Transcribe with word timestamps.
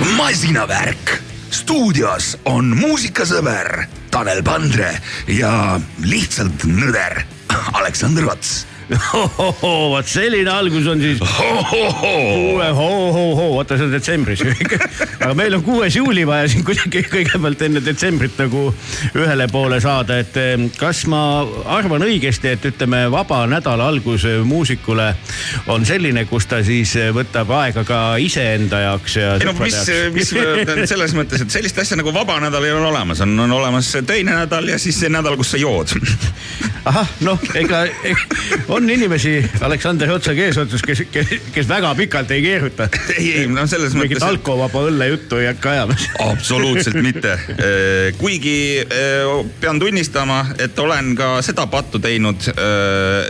masinavärk. 0.00 1.20
stuudios 1.50 2.38
on 2.44 2.76
muusikasõber 2.76 3.86
Tanel 4.10 4.42
Pandre 4.42 4.90
ja 5.30 5.80
lihtsalt 6.02 6.66
nõder 6.66 7.22
Aleksander 7.72 8.26
Vats. 8.26 8.64
vot 9.94 10.08
selline 10.08 10.50
algus 10.50 10.86
on 10.90 11.00
siis 11.00 11.20
vaata 13.54 13.78
see 13.78 13.86
on 13.86 13.92
detsembris. 13.94 14.42
aga 15.24 15.32
meil 15.38 15.56
on 15.58 15.64
kuues 15.64 15.96
juuli 15.96 16.26
vaja 16.28 16.48
siin 16.52 16.64
kuidagi 16.66 17.04
kõigepealt 17.08 17.64
enne 17.64 17.82
detsembrit 17.84 18.36
nagu 18.40 18.66
ühele 19.16 19.46
poole 19.52 19.80
saada, 19.84 20.18
et 20.20 20.36
kas 20.78 21.04
ma 21.10 21.22
arvan 21.76 22.04
õigesti, 22.04 22.52
et 22.54 22.68
ütleme, 22.72 23.04
vaba 23.12 23.44
nädala 23.50 23.88
algus 23.92 24.26
muusikule 24.44 25.10
on 25.72 25.86
selline, 25.88 26.26
kus 26.28 26.48
ta 26.50 26.60
siis 26.66 26.94
võtab 27.14 27.50
aega 27.60 27.84
ka 27.88 28.00
iseenda 28.20 28.82
jaoks 28.84 29.16
ja 29.20 29.34
ei 29.38 29.48
no 29.48 29.54
mis, 29.60 29.80
mis 30.14 30.34
selles 30.90 31.16
mõttes, 31.16 31.44
et 31.44 31.56
sellist 31.56 31.78
asja 31.80 31.98
nagu 32.00 32.12
vaba 32.14 32.38
nädal 32.42 32.64
ei 32.66 32.74
ole 32.74 32.90
olemas, 32.90 33.24
on, 33.24 33.32
on 33.46 33.56
olemas 33.60 33.94
töine 34.06 34.36
nädal 34.36 34.68
ja 34.68 34.78
siis 34.82 35.00
see 35.00 35.12
nädal, 35.12 35.38
kus 35.40 35.54
sa 35.54 35.60
jood. 35.60 35.96
ahah, 36.84 37.08
noh, 37.24 37.40
ega 37.56 37.84
on 38.74 38.90
inimesi 38.90 39.34
Aleksander 39.60 40.10
Otsa 40.10 40.32
eesotsas, 40.32 40.82
kes, 40.82 41.04
kes, 41.12 41.32
kes 41.54 41.68
väga 41.68 41.94
pikalt 41.94 42.30
ei 42.34 42.42
keeruta. 42.42 42.88
ei, 43.16 43.28
ei 43.40 43.46
no 43.50 43.66
selles 43.70 43.94
mingit 43.94 44.18
mõttes, 44.18 44.24
et 44.24 44.28
alkovaba 44.28 44.82
õlle 44.88 45.08
juttu 45.12 45.38
ei 45.38 45.48
hakka 45.50 45.70
ajama. 45.74 45.96
absoluutselt 46.26 46.98
mitte. 47.04 47.36
kuigi 48.18 48.56
eh, 48.82 49.30
pean 49.60 49.78
tunnistama, 49.82 50.40
et 50.58 50.78
olen 50.78 51.12
ka 51.18 51.30
seda 51.44 51.66
pattu 51.70 52.00
teinud, 52.02 52.48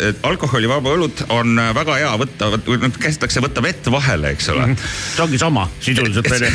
et 0.09 0.25
alkoholivaba 0.27 0.95
õlut 0.97 1.25
on 1.35 1.59
väga 1.77 1.99
hea 2.01 2.13
võtta, 2.21 2.51
käsitakse 2.99 3.43
võtta 3.45 3.63
vett 3.65 3.91
vahele, 3.93 4.33
eks 4.35 4.49
ole. 4.55 4.71
see 4.79 5.25
ongi 5.25 5.41
sama 5.41 5.67
sisuliselt 5.85 6.31
onju. 6.35 6.51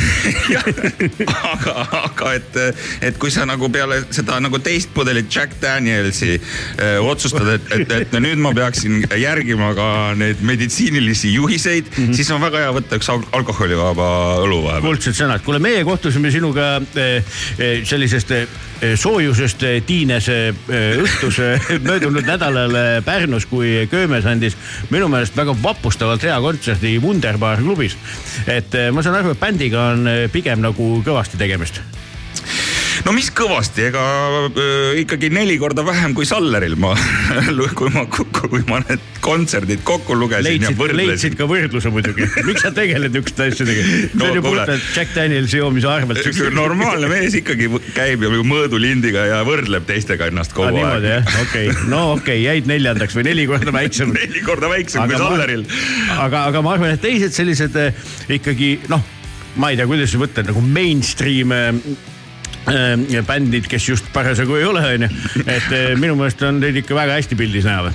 aga, 1.54 1.76
aga 2.02 2.34
et, 2.38 2.60
et 3.10 3.20
kui 3.20 3.32
sa 3.32 3.46
nagu 3.48 3.70
peale 3.72 4.02
seda 4.10 4.40
nagu 4.42 4.58
teist 4.62 4.92
pudelit 4.94 5.30
Jack 5.30 5.60
Danielsi 5.62 6.34
öö, 6.36 7.00
otsustad, 7.10 7.46
et, 7.54 7.72
et, 7.78 7.96
et 8.00 8.18
nüüd 8.18 8.40
ma 8.42 8.52
peaksin 8.80 9.20
järgima 9.20 9.74
ka 9.74 10.14
neid 10.16 10.40
meditsiinilisi 10.40 11.34
juhiseid 11.34 11.84
mm, 11.84 12.06
-hmm. 12.06 12.14
siis 12.14 12.30
on 12.30 12.40
väga 12.40 12.58
hea 12.58 12.72
võtta 12.72 12.96
üks 12.96 13.10
al 13.12 13.20
alkoholivaba 13.32 14.08
õlu 14.40 14.62
vahepeal. 14.64 14.86
kuldsed 14.86 15.16
sõnad, 15.18 15.44
kuule, 15.44 15.58
meie 15.58 15.84
kohtusime 15.84 16.30
sinuga 16.30 16.80
eh, 16.96 17.24
eh, 17.58 17.84
sellisest 17.84 18.30
eh, 18.30 18.48
soojusest 18.96 19.64
tiines 19.86 20.28
õhtus 20.30 21.40
möödunud 21.88 22.24
nädalal 22.24 23.02
Pärnus, 23.04 23.46
kui 23.46 23.86
Köömes 23.90 24.24
andis 24.26 24.56
minu 24.90 25.08
meelest 25.08 25.36
väga 25.36 25.54
vapustavalt 25.62 26.22
hea 26.22 26.40
kontserdi 26.40 26.98
Wunderbar 26.98 27.60
klubis. 27.60 27.96
et 28.46 28.72
ma 28.92 29.02
saan 29.02 29.20
aru, 29.20 29.36
et 29.36 29.40
bändiga 29.40 29.90
on 29.92 30.08
pigem 30.32 30.60
nagu 30.60 31.02
kõvasti 31.04 31.36
tegemist. 31.36 31.82
No 33.06 33.14
mis 33.16 33.30
kõvasti, 33.34 33.86
ega 33.88 34.02
öö, 34.50 34.92
ikkagi 35.02 35.30
neli 35.32 35.56
korda 35.60 35.84
vähem 35.86 36.14
kui 36.16 36.26
Salleril 36.28 36.76
ma, 36.80 36.92
kui 37.78 37.90
ma, 37.94 38.04
kui 38.10 38.62
ma 38.68 38.80
need 38.84 39.06
kontserdid 39.24 39.82
kokku 39.86 40.16
lugesin 40.16 40.46
ja 40.46 40.70
leidsid, 40.70 40.78
võrdlesin 40.80 41.10
leidsid. 41.12 41.36
ka 41.38 41.48
võrdluse 41.50 41.92
muidugi. 41.92 42.28
miks 42.48 42.64
sa 42.64 42.72
tegeled 42.76 43.14
niisuguste 43.14 43.48
asjadega? 43.50 43.86
see 43.86 44.10
No 44.20 44.28
on 44.30 44.38
ju 44.38 44.44
puhtalt 44.44 44.88
Jack 44.96 45.14
Danielsi 45.16 45.60
joomise 45.60 45.88
arvelt. 45.90 46.28
normaalne 46.56 47.10
mees 47.12 47.36
ikkagi 47.40 47.70
käib 47.96 48.24
ju 48.26 48.44
mõõdulindiga 48.46 49.26
ja 49.30 49.40
võrdleb 49.48 49.86
teistega 49.88 50.30
ennast 50.30 50.50
Ah, 50.50 50.56
kogu 50.58 50.76
niimoodi 50.76 51.10
aeg. 51.12 51.28
jah, 51.30 51.40
okei 51.44 51.70
okay., 51.70 51.88
no 51.92 52.02
okei 52.16 52.22
okay,, 52.22 52.44
jäid 52.44 52.68
neljandaks 52.70 53.16
või 53.16 53.26
neli 53.30 53.46
korda 53.50 53.72
väiksem. 53.74 54.12
neli 54.18 54.42
korda 54.44 54.70
väiksem 54.72 55.06
kui 55.08 55.20
Salleril. 55.20 55.64
aga, 56.18 56.44
aga 56.50 56.62
ma 56.64 56.74
arvan, 56.76 56.94
et 56.96 57.02
teised 57.04 57.34
sellised 57.36 57.76
eh, 57.80 58.06
ikkagi 58.40 58.72
noh, 58.92 59.04
ma 59.60 59.70
ei 59.72 59.78
tea, 59.78 59.86
kuidas 59.90 60.14
võtta 60.20 60.44
nagu 60.46 60.62
mainstream 60.64 61.54
eh, 61.54 61.82
bändid, 63.26 63.66
kes 63.70 63.88
just 63.88 64.10
parasjagu 64.14 64.56
ei 64.58 64.66
ole, 64.68 64.82
onju. 64.94 65.08
et 65.44 65.72
eh, 65.74 65.92
minu 65.98 66.16
meelest 66.18 66.42
on 66.46 66.60
teid 66.62 66.80
ikka 66.82 66.96
väga 66.96 67.18
hästi 67.18 67.38
pildis 67.38 67.66
näha 67.68 67.88
või? 67.88 67.94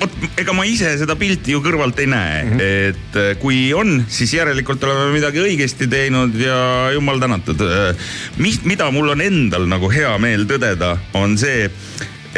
vot 0.00 0.18
ega 0.40 0.54
ma 0.56 0.66
ise 0.68 0.94
seda 1.00 1.16
pilti 1.18 1.54
ju 1.54 1.62
kõrvalt 1.64 1.98
ei 2.02 2.10
näe 2.10 2.42
mm. 2.42 2.52
-hmm. 2.52 2.90
et 2.90 3.18
äh, 3.20 3.30
kui 3.42 3.60
on, 3.76 4.04
siis 4.08 4.34
järelikult 4.34 4.84
oleme 4.84 5.12
midagi 5.16 5.42
õigesti 5.42 5.88
teinud 5.90 6.36
ja 6.40 6.58
jumal 6.94 7.20
tänatud. 7.20 7.62
mis, 8.38 8.62
mida 8.64 8.90
mul 8.90 9.14
on 9.14 9.20
endal 9.20 9.68
nagu 9.68 9.90
hea 9.92 10.12
meel 10.18 10.46
tõdeda, 10.48 10.96
on 11.18 11.36
see, 11.38 11.68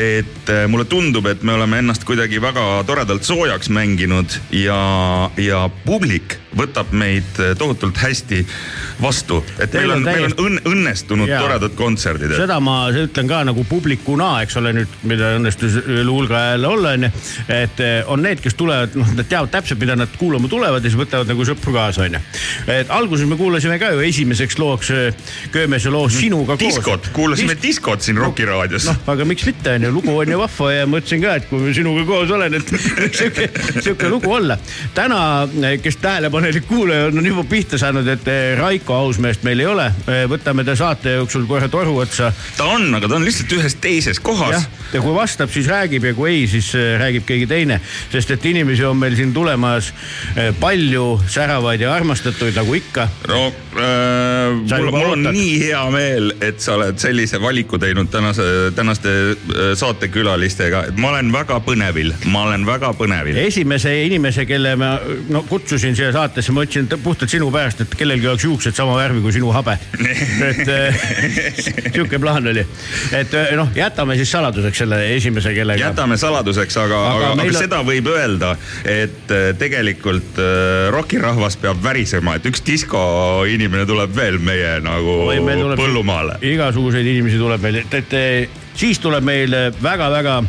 et 0.01 0.51
äh, 0.51 0.67
mulle 0.69 0.85
tundub, 0.89 1.27
et 1.27 1.43
me 1.43 1.55
oleme 1.57 1.81
ennast 1.83 2.05
kuidagi 2.09 2.41
väga 2.43 2.85
toredalt 2.89 3.27
soojaks 3.27 3.71
mänginud 3.71 4.39
ja, 4.55 4.81
ja 5.37 5.67
publik 5.85 6.40
võtab 6.57 6.91
meid 6.97 7.39
äh, 7.39 7.53
tohutult 7.59 7.99
hästi 8.01 8.43
vastu, 9.01 9.41
et 9.59 9.71
Teil 9.71 9.87
meil 9.87 9.95
on, 9.95 10.05
meil 10.05 10.27
on 10.27 10.35
õnn, 10.45 10.63
õnnestunud 10.71 11.31
Jaa. 11.31 11.43
toredad 11.45 11.77
kontserdid. 11.79 12.35
seda 12.37 12.59
ma 12.63 12.77
ütlen 12.91 13.31
ka 13.31 13.43
nagu 13.47 13.65
publikuna, 13.69 14.33
eks 14.45 14.59
ole 14.61 14.75
nüüd, 14.81 14.97
mida 15.09 15.35
õnnestus 15.39 15.79
üle 15.85 16.09
hulga 16.11 16.39
ajal 16.41 16.67
olla, 16.73 16.95
onju. 16.99 17.11
et 17.55 17.83
eh, 17.85 18.11
on 18.11 18.23
need, 18.25 18.43
kes 18.43 18.59
tulevad, 18.59 18.97
noh, 18.99 19.13
nad 19.17 19.29
teavad 19.31 19.53
täpselt, 19.55 19.81
mida 19.83 19.97
nad 19.99 20.13
kuulama 20.21 20.51
tulevad 20.51 20.85
ja 20.85 20.91
siis 20.91 21.01
võtavad 21.01 21.31
nagu 21.31 21.47
sõpru 21.49 21.75
kaasa, 21.77 22.07
onju. 22.09 22.23
et 22.77 22.93
alguses 22.95 23.31
me 23.31 23.39
kuulasime 23.41 23.79
ka 23.83 23.93
ju 23.95 24.05
esimeseks 24.11 24.59
looks 24.61 24.93
eh, 24.95 25.31
Köömese 25.55 25.91
loo 25.95 26.09
Sinuga 26.11 26.57
koos. 26.57 26.67
diskot, 26.67 27.11
kuulasime 27.17 27.57
diskot 27.63 28.03
siin 28.05 28.19
Rocki 28.21 28.45
raadios 28.49 28.89
noh, 28.91 28.99
aga 29.15 29.27
miks 29.29 29.47
mitte, 29.49 29.77
onju, 29.79 29.95
lugu 29.95 30.17
on 30.19 30.35
ju 30.35 30.43
vahva 30.43 30.73
ja 30.75 30.91
mõtlesin 30.91 31.25
ka, 31.25 31.39
et 31.41 31.49
kui 31.51 31.63
ma 31.63 31.75
sinuga 31.77 32.05
koos 32.09 32.35
olen, 32.35 32.59
et 32.59 32.75
sihuke, 33.19 33.49
sihuke 33.81 34.11
lugu 34.13 34.35
olla. 34.35 34.59
täna, 34.97 35.21
kes 35.83 36.01
tähelepanelik 36.41 36.69
kuulaja 36.69 37.07
on, 37.07 37.27
juba 37.27 37.45
pihta 37.45 37.79
saanud, 37.79 38.07
et 38.09 38.29
eh, 38.29 38.59
Raiko 38.59 38.95
Ausmeest 38.95 39.43
meil 39.45 39.61
ei 39.61 39.67
ole. 39.67 39.87
võtame 40.31 40.65
ta 40.65 40.75
saate 40.77 41.13
jooksul 41.19 41.45
kohe 41.49 41.69
toru 41.69 41.99
otsa 42.01 42.31
ta 42.57 42.65
on, 42.65 42.89
aga 42.97 43.09
ta 43.09 43.19
on 43.19 43.25
lihtsalt 43.27 43.53
ühes 43.59 43.77
teises 43.81 44.21
kohas 44.21 44.67
ja 44.93 45.03
kui 45.03 45.13
vastab, 45.15 45.51
siis 45.53 45.69
räägib 45.71 46.05
ja 46.09 46.15
kui 46.17 46.31
ei, 46.33 46.47
siis 46.51 46.73
äh, 46.79 46.95
räägib 47.01 47.27
keegi 47.29 47.47
teine, 47.51 47.81
sest 48.13 48.33
et 48.35 48.47
inimesi 48.51 48.85
on 48.89 48.97
meil 48.99 49.17
siin 49.19 49.35
tulemas 49.35 49.93
palju 50.61 51.21
säravaid 51.31 51.85
ja 51.85 51.93
armastatuid 51.95 52.57
nagu 52.57 52.75
ikka. 52.79 53.09
no 53.29 53.43
äh, 53.47 54.81
mul, 54.81 54.91
mul 54.95 55.13
on 55.13 55.29
nii 55.29 55.55
hea 55.67 55.85
meel, 55.95 56.33
et 56.41 56.61
sa 56.65 56.79
oled 56.79 56.99
sellise 57.03 57.41
valiku 57.43 57.79
teinud 57.79 58.11
tänase, 58.11 58.43
tänaste 58.77 59.15
saatekülalistega, 59.79 60.87
et 60.91 61.01
ma 61.01 61.13
olen 61.15 61.33
väga 61.35 61.61
põnevil, 61.67 62.15
ma 62.33 62.47
olen 62.49 62.67
väga 62.67 62.95
põnevil. 62.99 63.39
esimese 63.45 63.95
inimese, 64.07 64.47
kelle 64.49 64.75
ma 64.81 64.95
no 65.31 65.45
kutsusin 65.49 65.97
siia 65.97 66.13
saatesse, 66.15 66.30
ma 66.55 66.65
ütlesin 66.67 66.89
puhtalt 67.03 67.31
sinu 67.31 67.51
pärast, 67.55 67.81
et 67.85 67.95
kellelgi 67.99 68.29
oleks 68.31 68.45
juuksed 68.45 68.77
sama 68.77 68.97
värvi 68.99 69.23
kui 69.25 69.33
sinu 69.35 69.53
habe. 69.55 69.77
et 70.49 70.69
äh, 70.69 71.01
sihuke 71.95 72.19
plaan 72.23 72.47
oli, 72.53 72.65
et 73.17 73.35
äh, 73.35 73.53
noh, 73.59 73.71
jätame 73.77 74.17
siis 74.21 74.31
saladuseks 74.33 74.83
selle 74.85 75.01
esimese, 75.17 75.55
kellega. 75.57 75.91
jätame 75.91 76.19
saladuseks, 76.21 76.77
aga, 76.85 77.01
Aga 77.11 77.33
aga, 77.33 77.43
aga, 77.43 77.59
seda 77.59 77.83
võib 77.87 78.11
öelda, 78.13 78.55
et 78.85 79.35
äh, 79.35 79.51
tegelikult 79.59 80.41
rokirahvas 80.95 81.59
peab 81.61 81.83
värisema, 81.85 82.37
et 82.39 82.47
üks 82.51 82.63
diskoinimene 82.67 83.87
tuleb 83.89 84.15
veel 84.17 84.39
meie 84.43 84.79
nagu 84.85 85.21
Oi, 85.29 85.41
meil 85.45 85.65
tuleb- 85.65 85.81
põllumaale. 85.81 86.39
igasuguseid 86.53 87.07
inimesi 87.07 87.41
tuleb 87.41 87.63
meil, 87.65 87.83
et, 87.85 88.01
et 88.01 88.75
siis 88.81 89.01
tuleb 89.03 89.25
meil 89.27 89.55
väga-väga 89.83 90.41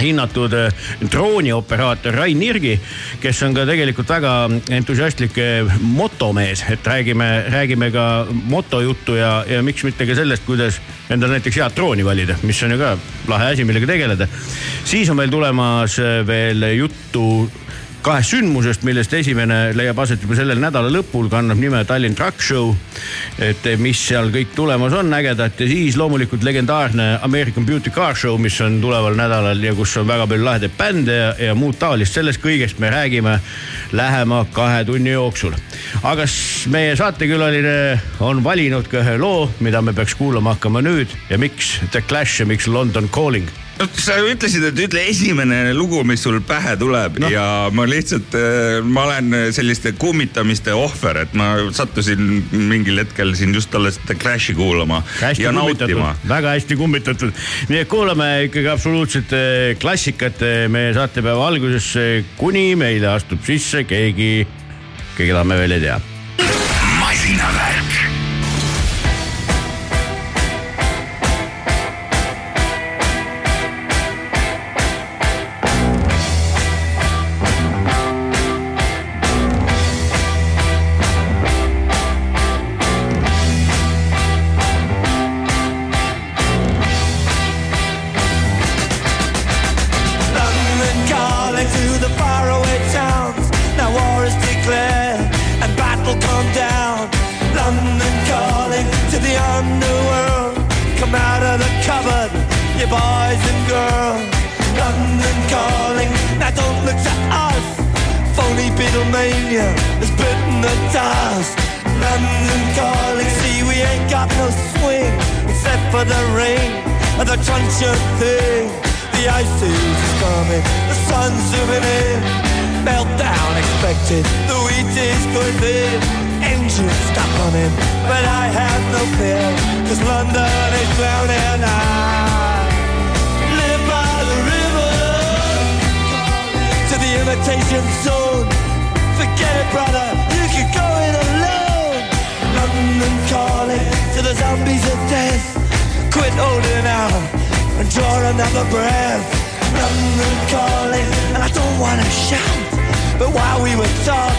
hinnatud 0.00 0.52
eh, 0.52 0.72
droonioperaator 1.10 2.14
Rain 2.14 2.38
Nirgi, 2.38 2.74
kes 3.22 3.42
on 3.46 3.54
ka 3.56 3.66
tegelikult 3.68 4.10
väga 4.10 4.34
entusiastlik 4.74 5.38
eh, 5.38 5.76
motomees, 5.80 6.64
et 6.72 6.86
räägime, 6.86 7.28
räägime 7.52 7.90
ka 7.94 8.26
motojuttu 8.50 9.18
ja, 9.18 9.36
ja 9.48 9.62
miks 9.62 9.84
mitte 9.86 10.06
ka 10.08 10.16
sellest, 10.18 10.46
kuidas 10.46 10.80
endale 11.12 11.38
näiteks 11.38 11.60
head 11.60 11.76
drooni 11.76 12.06
valida, 12.06 12.36
mis 12.42 12.62
on 12.66 12.74
ju 12.74 12.80
ka 12.80 12.94
lahe 13.30 13.52
asi, 13.52 13.66
millega 13.68 13.88
tegeleda. 13.90 14.28
siis 14.84 15.10
on 15.10 15.20
meil 15.20 15.32
tulemas 15.32 15.98
eh, 16.02 16.22
veel 16.26 16.70
juttu 16.74 17.50
kahest 18.04 18.34
sündmusest, 18.34 18.82
millest 18.84 19.14
esimene 19.16 19.70
leiab 19.76 19.98
aset 20.02 20.20
juba 20.20 20.36
sellel 20.36 20.58
nädala 20.60 20.90
lõpul, 20.92 21.30
kannab 21.32 21.56
nime 21.60 21.80
Tallinn 21.88 22.16
Truck 22.16 22.42
Show. 22.42 22.74
et 23.40 23.64
mis 23.80 23.98
seal 23.98 24.28
kõik 24.34 24.52
tulemas 24.54 24.92
on 24.92 25.08
ägedat 25.16 25.60
ja 25.60 25.66
siis 25.68 25.96
loomulikult 25.96 26.44
legendaarne 26.44 27.18
American 27.22 27.66
Beauty 27.66 27.90
Car 27.90 28.16
Show, 28.16 28.36
mis 28.38 28.60
on 28.60 28.76
tuleval 28.82 29.16
nädalal 29.16 29.62
ja 29.64 29.74
kus 29.74 29.96
on 29.96 30.06
väga 30.08 30.26
palju 30.26 30.44
lahedaid 30.44 30.76
bände 30.78 31.16
ja, 31.16 31.32
ja 31.48 31.56
muud 31.56 31.78
taolist, 31.80 32.14
sellest 32.14 32.42
kõigest 32.44 32.78
me 32.78 32.92
räägime 32.92 33.38
lähema 33.92 34.44
kahe 34.52 34.84
tunni 34.84 35.16
jooksul. 35.16 35.56
aga 36.02 36.28
meie 36.76 36.94
saatekülaline 37.00 38.00
on 38.20 38.44
valinud 38.44 38.88
ka 38.88 39.00
ühe 39.00 39.18
loo, 39.18 39.48
mida 39.60 39.82
me 39.82 39.96
peaks 39.96 40.14
kuulama 40.14 40.58
hakkama 40.58 40.84
nüüd 40.84 41.08
ja 41.30 41.38
miks 41.38 41.78
The 41.90 42.04
Clash 42.04 42.40
ja 42.40 42.46
miks 42.46 42.68
London 42.68 43.08
Calling 43.08 43.63
sa 43.98 44.16
ütlesid, 44.22 44.64
et 44.68 44.78
ütle 44.86 45.02
esimene 45.10 45.72
lugu, 45.74 46.02
mis 46.06 46.22
sul 46.22 46.38
pähe 46.46 46.76
tuleb 46.78 47.18
no. 47.22 47.30
ja 47.32 47.70
ma 47.74 47.86
lihtsalt, 47.88 48.36
ma 48.86 49.06
olen 49.08 49.38
selliste 49.54 49.94
kummitamiste 49.98 50.74
ohver, 50.76 51.24
et 51.24 51.34
ma 51.38 51.54
sattusin 51.74 52.44
mingil 52.52 53.02
hetkel 53.02 53.34
siin 53.38 53.54
just 53.54 53.74
alles 53.74 53.98
The 54.06 54.16
Clashi 54.18 54.54
kuulama 54.54 55.02
hästi 55.20 55.46
ja 55.46 55.52
nautima. 55.52 56.14
väga 56.28 56.54
hästi 56.54 56.76
kummitatud. 56.76 57.32
nii 57.68 57.82
et 57.84 57.90
kuulame 57.90 58.30
ikkagi 58.48 58.70
absoluutset 58.70 59.32
eh, 59.36 59.76
klassikat 59.80 60.42
eh, 60.42 60.66
meie 60.68 60.94
saatepäeva 60.94 61.48
alguses, 61.48 61.90
kuni 62.38 62.72
meile 62.78 63.10
astub 63.14 63.42
sisse 63.46 63.84
keegi, 63.88 64.46
keda 65.18 65.44
me 65.44 65.58
veel 65.58 65.78
ei 65.78 65.86
tea. 65.88 66.00
masinavärk 67.00 68.23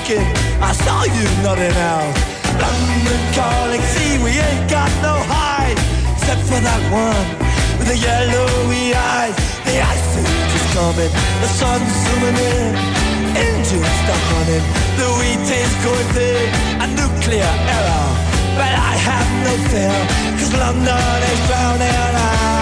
were 0.10 0.22
I 0.62 0.72
saw 0.86 1.04
you 1.04 1.26
nodding 1.42 1.74
out. 1.74 2.14
London 2.62 3.22
calling, 3.34 3.82
see 3.82 4.22
we 4.22 4.38
ain't 4.38 4.70
got 4.70 4.92
no 5.02 5.18
hide, 5.26 5.78
except 6.14 6.42
for 6.46 6.62
that 6.62 6.84
one 6.94 7.26
with 7.78 7.90
the 7.90 7.98
yellowy 7.98 8.94
eyes. 8.94 9.36
The 9.66 9.82
ice 9.82 10.12
is 10.22 10.66
coming, 10.78 11.12
the 11.42 11.50
sun's 11.50 11.90
zooming 12.06 12.38
in. 12.38 12.74
Engines 13.34 13.94
stop 14.06 14.22
running, 14.32 14.66
the 15.00 15.10
wheat 15.18 15.50
is 15.50 15.74
going 15.82 16.10
thin. 16.14 16.54
A 16.82 16.88
nuclear 16.94 17.54
error, 17.76 18.10
but 18.58 18.74
I 18.78 18.94
have 19.10 19.30
no 19.42 19.54
fear, 19.70 19.98
cause 20.38 20.54
London 20.54 21.20
is 21.34 21.40
drowning. 21.48 22.14
I, 22.14 22.55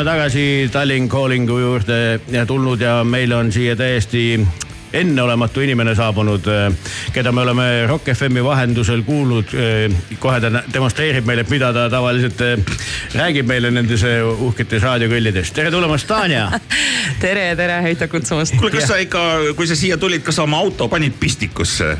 oleme 0.00 0.10
tagasi 0.10 0.70
Tallinn 0.72 1.08
Callingu 1.08 1.58
juurde 1.58 2.20
ja 2.32 2.46
tulnud 2.46 2.80
ja 2.80 3.04
meil 3.04 3.32
on 3.32 3.52
siia 3.52 3.74
täiesti 3.76 4.40
enneolematu 4.92 5.60
inimene 5.60 5.92
saabunud, 5.94 6.46
keda 7.12 7.32
me 7.32 7.40
oleme 7.40 7.66
Rock 7.86 8.08
FM-i 8.14 8.44
vahendusel 8.44 9.02
kuulnud. 9.02 9.52
kohe 10.18 10.40
ta 10.40 10.62
demonstreerib 10.72 11.26
meile, 11.26 11.44
mida 11.50 11.72
ta 11.72 11.90
tavaliselt 11.90 12.40
eh, 12.40 12.56
räägib 13.14 13.46
meile 13.46 13.70
nendes 13.70 14.02
eh, 14.02 14.24
uhketes 14.24 14.82
raadiokõllides. 14.82 15.52
tere 15.52 15.70
tulemast, 15.70 16.08
Tanja 16.08 16.48
tere, 17.20 17.56
tere, 17.56 17.74
aitäh 17.84 18.08
kutsumast. 18.08 18.54
kuule, 18.56 18.72
kas 18.72 18.88
sa 18.88 18.96
ikka, 19.00 19.22
kui 19.56 19.68
sa 19.68 19.76
siia 19.76 19.96
tulid, 20.00 20.22
kas 20.24 20.38
sa 20.38 20.44
oma 20.46 20.60
auto 20.62 20.88
panid 20.88 21.16
pistikusse? 21.20 21.90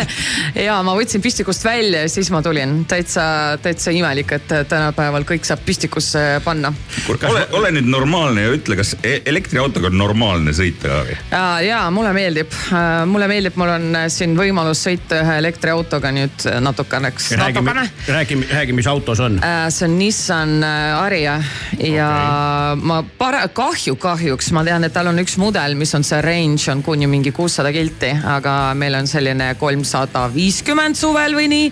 ja 0.66 0.78
ma 0.86 0.94
võtsin 0.98 1.22
pistikust 1.22 1.64
välja 1.64 2.02
ja 2.04 2.10
siis 2.10 2.30
ma 2.34 2.42
tulin. 2.42 2.78
täitsa, 2.88 3.22
täitsa 3.62 3.94
imelik, 3.94 4.32
et 4.36 4.54
tänapäeval 4.68 5.26
kõik 5.28 5.46
saab 5.46 5.62
pistikusse 5.66 6.24
panna. 6.44 6.72
ole, 7.08 7.46
ole 7.58 7.72
nüüd 7.78 7.90
normaalne 7.90 8.46
ja 8.48 8.54
ütle, 8.56 8.78
kas 8.80 8.96
e- 9.02 9.20
elektriautoga 9.26 9.90
on 9.92 9.98
normaalne 10.00 10.54
sõita? 10.56 11.04
ja, 11.30 11.44
ja 11.62 11.80
mulle 11.94 12.12
meeldib, 12.16 12.58
mulle 13.06 13.30
meeldib, 13.30 13.58
mul 13.60 13.74
on 13.76 14.00
siin 14.12 14.34
võimalus 14.38 14.82
sõita 14.88 15.22
ühe 15.22 15.38
elektriautoga 15.44 16.10
nüüd 16.14 16.48
natukeneks, 16.60 17.30
räägime 17.36 17.70
natukene., 17.70 18.10
räägime, 18.18 18.50
räägi, 18.50 18.76
mis 18.80 18.90
auto 18.90 19.14
see 19.14 19.30
on. 19.30 19.38
See 19.70 19.86
on 19.86 19.98
Nissan 19.98 20.58
Ariya 20.66 21.38
ja 21.78 22.10
okay. 22.10 22.82
ma 22.82 23.00
para-, 23.18 23.46
kahju, 23.54 23.96
kahjuks 24.00 24.50
ma 24.56 24.62
tean, 24.64 24.86
et 24.86 24.94
tal 24.94 25.10
on 25.10 25.20
üks 25.20 25.34
mudel, 25.40 25.74
mis 25.76 25.90
on 25.96 26.04
see 26.06 26.18
range 26.24 26.70
on 26.72 26.80
kuni 26.84 27.04
mingi 27.10 27.32
kuussada 27.36 27.68
kilti, 27.74 28.08
aga 28.32 28.72
meil 28.78 28.94
on 28.96 29.08
selline 29.10 29.50
kolmsada 29.60 30.26
viiskümmend 30.32 30.96
suvel 30.96 31.36
või 31.36 31.50
nii. 31.52 31.66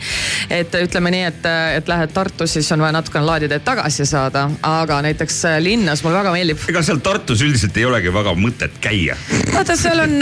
et 0.52 0.74
ütleme 0.82 1.12
nii, 1.14 1.22
et, 1.30 1.48
et 1.78 1.88
lähed 1.88 2.12
Tartu, 2.14 2.46
siis 2.50 2.68
on 2.76 2.84
vaja 2.84 2.92
natukene 2.98 3.24
laadida, 3.24 3.56
et 3.56 3.64
tagasi 3.64 4.04
saada, 4.08 4.44
aga 4.68 5.00
näiteks 5.06 5.38
äh, 5.48 5.56
linnas 5.64 6.04
mulle 6.04 6.18
väga 6.18 6.34
meeldib. 6.34 6.60
ega 6.68 6.82
seal 6.84 7.00
Tartus 7.04 7.40
üldiselt 7.46 7.78
ei 7.80 7.86
olegi 7.88 8.12
väga 8.12 8.34
mõtet 8.36 8.76
käia. 8.84 9.16
vaata, 9.54 9.78
seal 9.80 10.04
on, 10.04 10.14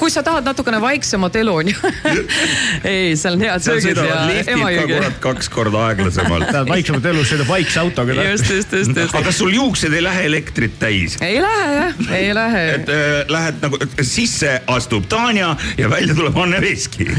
kui 0.00 0.10
sa 0.10 0.24
tahad 0.26 0.48
natukene 0.48 0.82
vaiksemat 0.82 1.38
elu 1.38 1.56
on 1.62 1.70
ju. 1.70 1.94
ei, 2.92 3.14
seal 3.14 3.38
on 3.38 3.46
head 3.46 3.66
söögid 3.68 4.02
ja 4.02 4.18
Emajõgi. 4.56 4.98
kaks 5.22 5.52
korda 5.54 5.86
aeglasemalt. 5.92 6.50
tahad 6.50 6.74
vaiksemat 6.74 7.08
elu, 7.14 7.24
sõida 7.30 7.46
vaikse 7.46 7.80
autoga. 7.84 8.18
just, 8.32 8.50
just, 8.50 8.74
just, 8.74 8.96
just 8.96 9.14
aga. 9.14 9.28
kas 9.30 9.40
sul 9.44 9.54
juuksed 9.54 9.94
ei 9.94 10.02
lähe 10.10 10.26
elektrit 10.32 10.80
täis? 10.82 10.95
Ei 11.20 11.40
lähe 11.42 11.72
jah, 11.76 12.04
ei 12.18 12.34
lähe 12.34 12.64
et 12.74 12.92
äh, 12.92 13.22
lähed 13.32 13.62
nagu, 13.64 13.80
sisse 14.02 14.60
astub 14.66 15.08
Tanja 15.08 15.54
ja 15.78 15.90
välja 15.90 16.14
tuleb 16.14 16.36
Anne 16.36 16.60
Veski. 16.60 17.08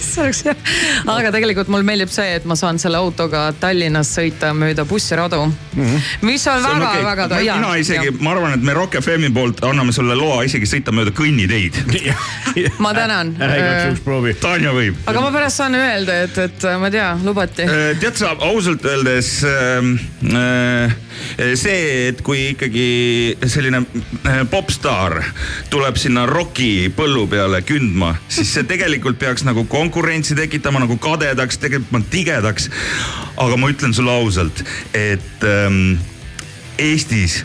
see 0.00 0.22
oleks 0.22 0.42
hea. 0.46 0.54
aga 1.10 1.30
tegelikult 1.34 1.70
mulle 1.72 1.86
meeldib 1.86 2.12
see, 2.12 2.34
et 2.38 2.46
ma 2.48 2.56
saan 2.58 2.78
selle 2.82 2.98
autoga 3.00 3.46
Tallinnas 3.60 4.10
sõita 4.16 4.52
mööda 4.56 4.84
bussiradu 4.88 5.40
mm, 5.46 5.84
-hmm. 5.84 6.08
mis 6.28 6.46
on 6.50 6.62
väga-väga 6.62 7.26
okay. 7.26 7.38
väga. 7.38 7.56
mina 7.60 7.76
isegi, 7.80 8.14
ma 8.20 8.34
arvan, 8.34 8.56
et 8.58 8.62
me 8.62 8.74
Rock 8.76 8.98
FM-i 9.00 9.30
poolt 9.34 9.62
anname 9.64 9.92
sulle 9.92 10.16
loa 10.18 10.42
isegi 10.48 10.68
sõita 10.68 10.94
mööda 10.94 11.14
kõnniteid. 11.14 11.80
ma 12.84 12.94
tänan. 12.94 13.34
ära 13.40 13.58
igaks 13.58 13.84
juhuks 13.84 14.04
proovi. 14.04 14.34
Tanja 14.40 14.74
võib. 14.76 14.98
aga 15.06 15.24
ma 15.24 15.32
pärast 15.34 15.62
saan 15.62 15.78
öelda, 15.78 16.20
et, 16.28 16.38
et 16.48 16.68
ma 16.80 16.90
ei 16.90 16.96
tea, 16.98 17.10
lubati. 17.24 17.68
tead 18.00 18.20
sa, 18.20 18.34
ausalt 18.50 18.84
öeldes 18.84 19.30
äh, 19.44 20.96
see, 21.54 22.08
et 22.08 22.22
kui 22.26 22.50
ikkagi 22.54 22.83
selline 23.50 23.82
äh, 23.84 24.42
popstaar 24.50 25.20
tuleb 25.72 25.98
sinna 26.00 26.26
roki 26.30 26.90
põllu 26.94 27.26
peale 27.30 27.62
kündma, 27.66 28.14
siis 28.28 28.52
see 28.54 28.66
tegelikult 28.68 29.18
peaks 29.20 29.46
nagu 29.46 29.66
konkurentsi 29.70 30.36
tekitama 30.38 30.84
nagu 30.84 30.98
kadedaks, 31.02 31.60
tegelikult 31.62 32.10
tigedaks. 32.12 32.70
aga 33.36 33.56
ma 33.56 33.70
ütlen 33.72 33.94
sulle 33.94 34.14
ausalt, 34.14 34.64
et 34.94 35.48
ähm, 35.48 35.98
Eestis 36.78 37.44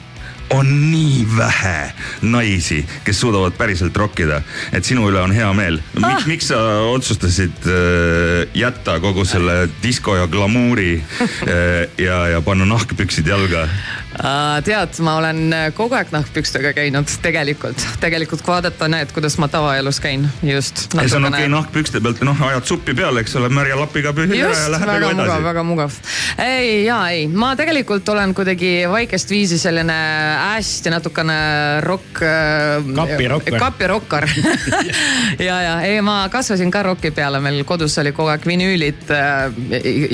on 0.49 0.91
nii 0.91 1.27
vähe 1.37 1.91
naisi, 2.21 2.85
kes 3.03 3.19
suudavad 3.21 3.53
päriselt 3.57 3.97
rokkida, 3.97 4.41
et 4.73 4.85
sinu 4.85 5.05
üle 5.09 5.21
on 5.21 5.33
hea 5.35 5.49
meel 5.53 5.79
ah.. 6.01 6.23
miks 6.29 6.49
sa 6.49 6.59
otsustasid 6.89 7.67
äh, 7.69 8.49
jätta 8.57 8.99
kogu 9.03 9.25
selle 9.29 9.67
disko 9.83 10.17
ja 10.17 10.27
glamuuri 10.27 10.95
äh, 11.21 11.85
ja, 12.01 12.21
ja 12.33 12.41
panna 12.41 12.65
nahkpüksid 12.69 13.29
jalga? 13.29 13.67
Tead, 14.65 14.99
ma 15.05 15.15
olen 15.19 15.53
kogu 15.77 15.95
aeg 15.95 16.09
nahkpükstega 16.13 16.71
käinud 16.73 17.11
tegelikult, 17.21 17.83
tegelikult 18.01 18.41
kui 18.41 18.53
vaadata, 18.55 18.87
näed, 18.91 19.11
kuidas 19.13 19.37
ma 19.41 19.47
tavaelus 19.51 19.99
käin, 20.01 20.25
just. 20.43 20.87
see 20.89 21.17
on 21.17 21.29
okei 21.29 21.45
okay, 21.45 21.51
nahkpükste 21.53 22.01
pealt, 22.01 22.23
noh, 22.25 22.41
ajad 22.49 22.65
suppi 22.65 22.95
peale, 22.97 23.21
eks 23.23 23.35
ole, 23.39 23.51
märja 23.53 23.77
lapiga 23.79 24.13
pühid 24.17 24.33
ära 24.39 24.55
ja 24.55 24.71
lähed 24.73 24.89
väga 24.89 25.11
nagu 25.11 25.21
mugav, 25.21 25.43
väga 25.45 25.63
mugav. 25.67 25.99
ei, 26.41 26.85
ja 26.87 26.97
ei, 27.13 27.27
ma 27.29 27.51
tegelikult 27.59 28.09
olen 28.09 28.33
kuidagi 28.37 28.71
vaikest 28.89 29.29
viisi 29.29 29.59
selline 29.61 29.97
hästi 30.39 30.93
natukene 30.93 31.37
rokk. 31.85 32.23
kapirokkar. 32.95 33.59
kapirokkar 33.59 34.29
ja, 35.47 35.61
ja 35.61 35.75
ei, 35.85 36.01
ma 36.01 36.23
kasvasin 36.33 36.71
ka 36.73 36.83
roki 36.89 37.13
peale, 37.15 37.39
meil 37.43 37.61
kodus 37.67 37.97
oli 38.01 38.13
kogu 38.15 38.33
aeg 38.33 38.49
vinüülid 38.49 39.13
äh, 39.13 39.61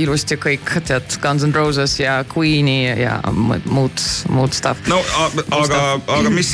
ilusti 0.03 0.35
kõik, 0.41 0.77
tead, 0.85 1.17
Guns 1.23 1.47
N 1.47 1.55
Roses 1.55 1.95
ja 1.99 2.19
Queen'i 2.27 2.83
ja 2.99 3.17
muud 3.31 3.84
muud, 3.85 4.05
muud 4.33 4.53
stuff. 4.53 4.87
no 4.91 4.99
aga, 5.55 5.81
aga 6.17 6.33
mis, 6.33 6.51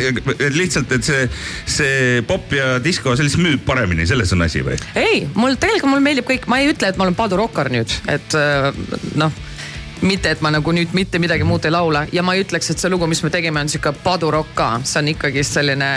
lihtsalt, 0.55 0.91
et 0.97 1.07
see, 1.07 1.27
see 1.69 2.25
pop 2.27 2.51
ja 2.55 2.75
disko, 2.83 3.15
see 3.15 3.27
lihtsalt 3.27 3.45
müüb 3.45 3.63
paremini, 3.67 4.07
selles 4.09 4.33
on 4.35 4.45
asi 4.47 4.63
või? 4.65 4.77
ei, 4.99 5.25
mul 5.35 5.57
tegelikult 5.61 5.93
mulle 5.93 6.05
meeldib 6.05 6.27
kõik, 6.29 6.49
ma 6.51 6.61
ei 6.61 6.71
ütle, 6.73 6.91
et 6.91 6.99
ma 6.99 7.07
olen 7.07 7.17
padurokkar 7.17 7.71
nüüd, 7.73 7.93
et 8.11 8.37
äh, 8.37 8.69
noh 9.19 9.33
mitte, 10.01 10.31
et 10.33 10.39
ma 10.41 10.49
nagu 10.49 10.73
nüüd 10.73 10.95
mitte 10.97 11.19
midagi 11.21 11.45
muud 11.45 11.65
ei 11.67 11.73
laula 11.73 12.07
ja 12.13 12.23
ma 12.25 12.33
ei 12.33 12.41
ütleks, 12.41 12.71
et 12.73 12.81
see 12.81 12.89
lugu, 12.89 13.05
mis 13.09 13.21
me 13.21 13.29
tegime, 13.33 13.61
on 13.61 13.69
sihuke 13.69 13.93
padurokk 14.01 14.55
ka, 14.57 14.71
see 14.87 14.97
on 15.03 15.11
ikkagi 15.13 15.43
selline 15.45 15.91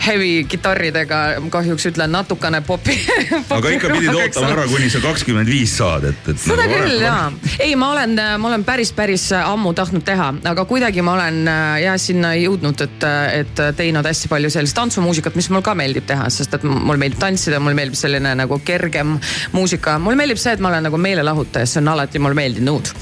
heavy 0.00 0.44
kitarridega, 0.48 1.18
kahjuks 1.52 1.86
ütlen 1.90 2.12
natukene 2.14 2.60
popi, 2.64 2.94
popi. 3.48 3.56
aga 3.56 3.72
ikka 3.76 3.90
pidid 3.92 4.14
ootama 4.14 4.52
ära, 4.54 4.66
kuni 4.70 4.88
sa 4.92 5.02
kakskümmend 5.04 5.50
viis 5.50 5.74
saad, 5.76 6.06
et, 6.10 6.30
et. 6.32 6.40
seda 6.40 6.64
nagu 6.64 6.78
küll 6.80 7.04
jaa, 7.04 7.26
ei, 7.58 7.74
ma 7.78 7.90
olen, 7.94 8.16
ma 8.40 8.50
olen 8.50 8.64
päris, 8.64 8.92
päris 8.96 9.26
ammu 9.36 9.74
tahtnud 9.76 10.04
teha, 10.06 10.30
aga 10.50 10.64
kuidagi 10.68 11.04
ma 11.04 11.16
olen 11.18 11.50
jah 11.82 11.98
sinna 12.00 12.32
jõudnud, 12.38 12.84
et, 12.86 13.06
et 13.42 13.62
teinud 13.76 14.06
hästi 14.06 14.30
palju 14.32 14.52
sellist 14.54 14.78
tantsumuusikat, 14.78 15.36
mis 15.38 15.50
mul 15.52 15.64
ka 15.66 15.76
meeldib 15.78 16.08
teha, 16.08 16.30
sest 16.32 16.56
et 16.56 16.64
mul 16.64 17.00
meeldib 17.00 17.20
tantsida, 17.20 17.60
mulle 17.60 17.76
meeldib 17.76 17.98
selline 18.00 18.32
nagu 18.40 18.60
kergem 18.64 19.18
muusika. 19.52 19.98
mulle 20.00 20.16
meeldib 20.22 20.40
see, 20.40 20.56
et 20.56 20.64
ma 20.64 20.72
olen 20.72 20.88
nagu 20.88 21.00
meelelahutaja, 21.00 21.68
see 21.68 21.82
on 21.82 21.92
alati 21.92 22.22
mulle 22.22 22.38
meeldinud. 22.40 22.92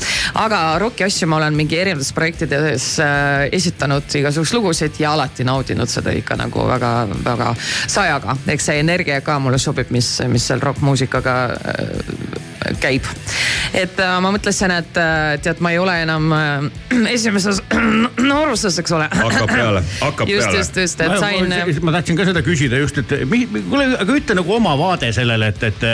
aga 0.43 0.63
roki 0.83 1.07
asju 1.07 1.31
ma 1.31 1.39
olen 1.39 1.55
mingi 1.57 1.79
erinevates 1.79 2.13
projektides 2.17 2.91
äh, 3.05 3.47
esitanud 3.55 4.19
igasuguseid 4.19 4.59
lugusid 4.59 4.99
ja 4.99 5.13
alati 5.15 5.47
naudinud 5.47 5.91
seda 5.91 6.13
ikka 6.17 6.37
nagu 6.39 6.67
väga 6.67 6.88
väga-väga 6.89 7.55
sajaga, 7.87 8.37
eks 8.55 8.71
see 8.71 8.83
energia 8.83 9.21
ka 9.25 9.39
mulle 9.43 9.59
sobib, 9.63 9.91
mis, 9.95 10.11
mis 10.29 10.47
seal 10.51 10.63
rokkmuusikaga 10.65 11.37
äh, 11.55 12.48
käib. 12.81 13.07
et 13.75 14.01
äh, 14.01 14.15
ma 14.23 14.33
mõtlesin, 14.35 14.73
et 14.75 14.99
äh, 15.01 15.37
tead, 15.45 15.63
ma 15.65 15.73
ei 15.75 15.79
ole 15.81 15.95
enam 16.03 16.33
esimeses 17.17 17.61
nooruses, 18.31 18.79
eks 18.83 18.95
ole. 18.97 19.09
hakkab 19.13 19.53
peale, 19.53 19.83
hakkab 20.01 20.31
just, 20.35 20.47
peale. 20.47 20.59
just, 20.63 20.81
just, 20.83 21.05
et 21.05 21.17
sain. 21.23 21.55
ma 21.87 21.95
tahtsin 21.99 22.19
ka 22.19 22.29
seda 22.29 22.43
küsida 22.47 22.81
just, 22.83 23.01
et 23.03 23.15
kuule, 23.29 23.89
aga 23.99 24.19
ütle 24.19 24.39
nagu 24.41 24.57
oma 24.59 24.75
vaade 24.81 25.13
sellele, 25.17 25.53
et, 25.53 25.65
et, 25.71 25.89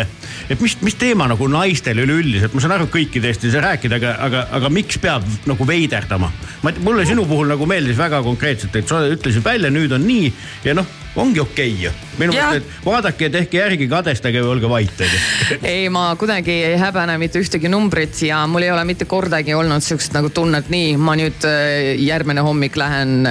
et 0.55 0.65
mis, 0.65 0.77
mis 0.85 0.99
teema 1.01 1.29
nagu 1.31 1.49
naistel 1.51 2.03
üleüldiselt, 2.05 2.57
ma 2.57 2.65
saan 2.65 2.77
aru, 2.79 2.91
kõikidest 2.93 3.47
ei 3.47 3.55
saa 3.55 3.65
rääkida, 3.69 4.01
aga, 4.01 4.17
aga, 4.29 4.45
aga 4.61 4.73
miks 4.73 5.01
peab 5.03 5.27
nagu 5.49 5.69
veiderdama? 5.69 6.33
ma, 6.65 6.75
mulle 6.85 7.07
sinu 7.09 7.27
puhul 7.29 7.51
nagu 7.51 7.69
meeldis 7.69 7.99
väga 8.01 8.23
konkreetselt, 8.25 8.77
et 8.79 8.91
sa 8.91 9.05
ütlesid 9.09 9.45
välja, 9.45 9.73
nüüd 9.75 9.95
on 9.95 10.07
nii 10.09 10.31
ja 10.65 10.77
noh 10.77 11.04
ongi 11.17 11.41
okei 11.41 11.73
okay 11.73 11.85
ju. 11.85 11.91
minu 12.19 12.33
meelest, 12.35 12.65
et 12.65 12.87
vaadake, 12.87 13.29
tehke 13.33 13.59
järgi, 13.59 13.89
kadestage 13.91 14.43
või 14.43 14.55
olge 14.57 14.71
vait, 14.71 15.05
onju. 15.07 15.21
ei, 15.75 15.89
ma 15.93 16.07
kuidagi 16.19 16.55
ei 16.71 16.79
häbene 16.81 17.17
mitte 17.23 17.43
ühtegi 17.43 17.71
numbrit 17.71 18.23
ja 18.27 18.43
mul 18.51 18.67
ei 18.67 18.73
ole 18.75 18.85
mitte 18.89 19.07
kordagi 19.11 19.55
olnud 19.55 19.85
siukest 19.85 20.15
nagu 20.17 20.31
tunnet, 20.35 20.71
nii, 20.73 20.97
ma 20.99 21.17
nüüd 21.19 21.47
äh, 21.49 21.95
järgmine 22.03 22.45
hommik 22.47 22.79
lähen, 22.81 23.29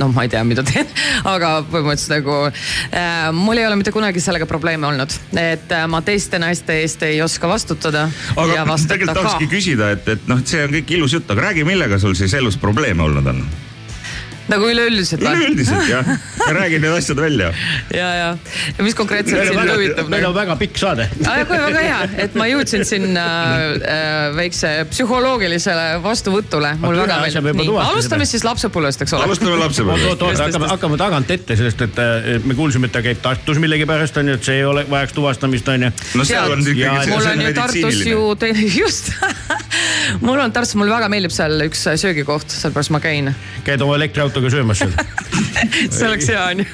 noh, 0.00 0.12
ma 0.12 0.26
ei 0.26 0.32
tea, 0.32 0.42
mida 0.48 0.64
teen, 0.66 0.88
aga 1.34 1.56
põhimõtteliselt 1.70 2.16
nagu 2.18 2.36
äh, 2.50 3.30
mul 3.36 3.60
ei 3.60 3.68
ole 3.68 3.80
mitte 3.80 3.94
kunagi 3.96 4.22
sellega 4.24 4.48
probleeme 4.50 4.90
olnud, 4.90 5.16
et 5.40 5.72
äh, 5.76 5.88
ma 5.90 6.02
teiste 6.06 6.40
naiste 6.42 6.80
eest 6.84 7.04
ei 7.08 7.22
oska 7.24 7.48
vastutada. 7.50 8.08
aga 8.36 8.66
tegelikult 8.76 9.22
tahakski 9.22 9.50
küsida, 9.50 9.92
et, 9.96 10.08
et 10.16 10.30
noh, 10.30 10.44
see 10.44 10.64
on 10.66 10.78
kõik 10.80 10.96
ilus 10.98 11.16
jutt, 11.16 11.32
aga 11.32 11.50
räägi, 11.50 11.66
millega 11.68 12.00
sul 12.02 12.16
siis 12.18 12.36
elus 12.36 12.60
probleeme 12.60 13.08
olnud 13.08 13.34
on? 13.34 13.44
Nagu 14.50 14.68
üleüldiselt 14.70 15.22
või? 15.24 15.34
üleüldiselt 15.38 15.88
jah, 15.90 16.10
räägi 16.56 16.80
need 16.82 16.94
asjad 16.96 17.20
välja. 17.22 17.50
ja, 18.00 18.08
ja, 18.18 18.28
ja 18.76 18.86
mis 18.86 18.96
konkreetselt 18.98 19.48
sind 19.48 19.72
huvitab? 19.72 20.10
meil 20.12 20.26
on 20.28 20.34
väga 20.36 20.56
pikk 20.60 20.80
saade. 20.80 21.08
väga 21.20 21.70
hea, 21.76 22.00
et 22.26 22.36
ma 22.38 22.48
jõudsin 22.50 22.84
sinna 22.88 23.26
äh, 23.78 24.18
väikse 24.36 24.72
psühholoogilisele 24.90 26.00
vastuvõtule. 26.04 26.74
mul 26.82 27.00
väga 27.02 27.20
meeldib. 27.40 27.74
alustame 27.84 28.28
siis 28.28 28.44
lapsepõlvest, 28.46 29.06
eks 29.06 29.16
ole. 29.16 29.28
alustame 29.28 29.58
lapsepõlvest. 29.62 30.10
oot, 30.12 30.26
oot, 30.28 30.42
hakkame, 30.44 30.70
hakkame 30.74 31.00
tagant 31.00 31.34
ette, 31.36 31.58
sellest, 31.60 31.86
et 31.88 32.46
me 32.46 32.58
kuulsime, 32.58 32.90
et 32.90 32.96
ta 32.96 33.04
käib 33.04 33.22
Tartus 33.22 33.60
millegipärast 33.62 34.16
on 34.20 34.32
ju, 34.32 34.38
et 34.38 34.46
see 34.50 34.60
ei 34.60 34.64
ole, 34.66 34.84
vajaks 34.90 35.16
tuvastamist 35.16 35.68
on 35.68 35.88
ju. 35.88 35.92
no 36.18 36.26
seal 36.28 36.56
on 36.56 36.64
ikkagi. 36.64 37.10
mul 37.12 37.30
on 37.32 37.44
ju 37.46 37.54
Tartus 37.60 38.02
ju 38.06 38.26
teine, 38.40 38.66
just 38.82 39.12
mul 40.24 40.40
on 40.40 40.52
Tartus, 40.52 40.74
mulle 40.78 40.94
väga 40.94 41.10
meeldib 41.12 41.34
seal 41.34 41.66
üks 41.66 41.84
söögikoht, 42.00 42.48
sellepärast 42.50 42.94
ma 42.94 43.00
käin. 43.02 43.32
käid 43.66 43.82
oma 43.84 43.96
elektriautoga 44.00 44.39
söömas 44.48 44.80
seal 44.80 44.94
see 45.90 46.08
oleks 46.08 46.28
hea 46.30 46.44
onju. 46.44 46.64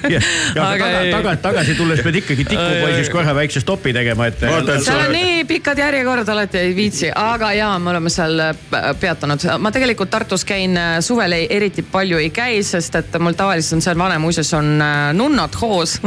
aga 0.60 0.86
taga, 0.86 1.00
taga, 1.10 1.34
tagasi 1.48 1.74
tulles 1.78 2.02
pead 2.04 2.20
ikkagi 2.20 2.46
tikupoisis 2.48 3.10
korra 3.12 3.34
väikse 3.36 3.62
stopi 3.62 3.92
tegema, 3.96 4.28
et. 4.30 4.42
seal 4.84 5.02
on 5.06 5.14
nii 5.14 5.44
pikad 5.48 5.80
järjekorrad, 5.80 6.28
alati 6.32 6.60
ei 6.60 6.74
viitsi, 6.76 7.10
aga 7.14 7.52
jaa, 7.56 7.78
me 7.82 7.92
oleme 7.92 8.12
seal 8.12 8.38
äh, 8.48 8.54
peatunud. 9.00 9.46
ma 9.62 9.72
tegelikult 9.74 10.10
Tartus 10.10 10.44
käin 10.48 10.76
äh, 10.78 10.98
suvel 11.04 11.36
ei, 11.36 11.48
eriti 11.56 11.82
palju 11.82 12.20
ei 12.22 12.30
käi, 12.34 12.60
sest 12.66 12.98
et 13.00 13.18
mul 13.22 13.36
tavaliselt 13.38 13.78
on 13.78 13.84
seal 13.84 13.98
Vanemuises 13.98 14.52
on 14.56 14.72
äh, 14.82 15.10
nunnad 15.16 15.56
hoos 15.60 15.98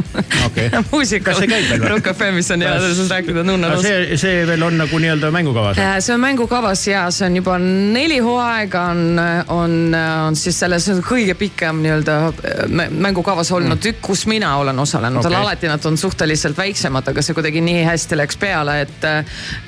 okay. 0.45 0.69
muusikal. 0.91 1.33
kas 1.33 1.43
see 1.43 1.51
käib 1.51 1.69
veel 1.69 1.83
või? 1.83 1.93
Rock 1.95 2.13
FM-is 2.13 2.51
on 2.55 2.65
hea 2.65 2.75
sellest 2.85 3.15
rääkida 3.15 3.45
nunnad 3.47 3.75
hoos. 3.77 3.87
see, 3.87 4.19
see 4.21 4.45
veel 4.49 4.67
on 4.69 4.79
nagu 4.83 5.01
nii-öelda 5.01 5.33
mängukavas? 5.35 5.81
see 5.99 6.15
on 6.15 6.23
mängukavas 6.23 6.85
ja 6.87 7.07
see 7.13 7.27
on 7.29 7.39
juba 7.41 7.57
neli 7.59 8.19
hooaega 8.23 8.85
on, 8.93 9.03
on, 9.55 9.77
on 10.29 10.39
siis 10.39 10.59
selles 10.59 10.87
kõige 11.05 11.35
pikem 11.39 11.48
nii-öelda 11.57 12.17
mängukavas 12.69 13.51
olnud 13.51 13.77
mm. 13.77 13.83
tükk, 13.83 14.01
kus 14.01 14.25
mina 14.29 14.55
olen 14.57 14.79
osalenud 14.79 15.25
okay., 15.25 15.35
alati 15.35 15.67
nad 15.67 15.85
on 15.85 15.97
suhteliselt 15.97 16.57
väiksemad, 16.57 17.07
aga 17.11 17.23
see 17.25 17.37
kuidagi 17.37 17.61
nii 17.63 17.83
hästi 17.87 18.17
läks 18.19 18.37
peale, 18.39 18.79
et, 18.85 19.07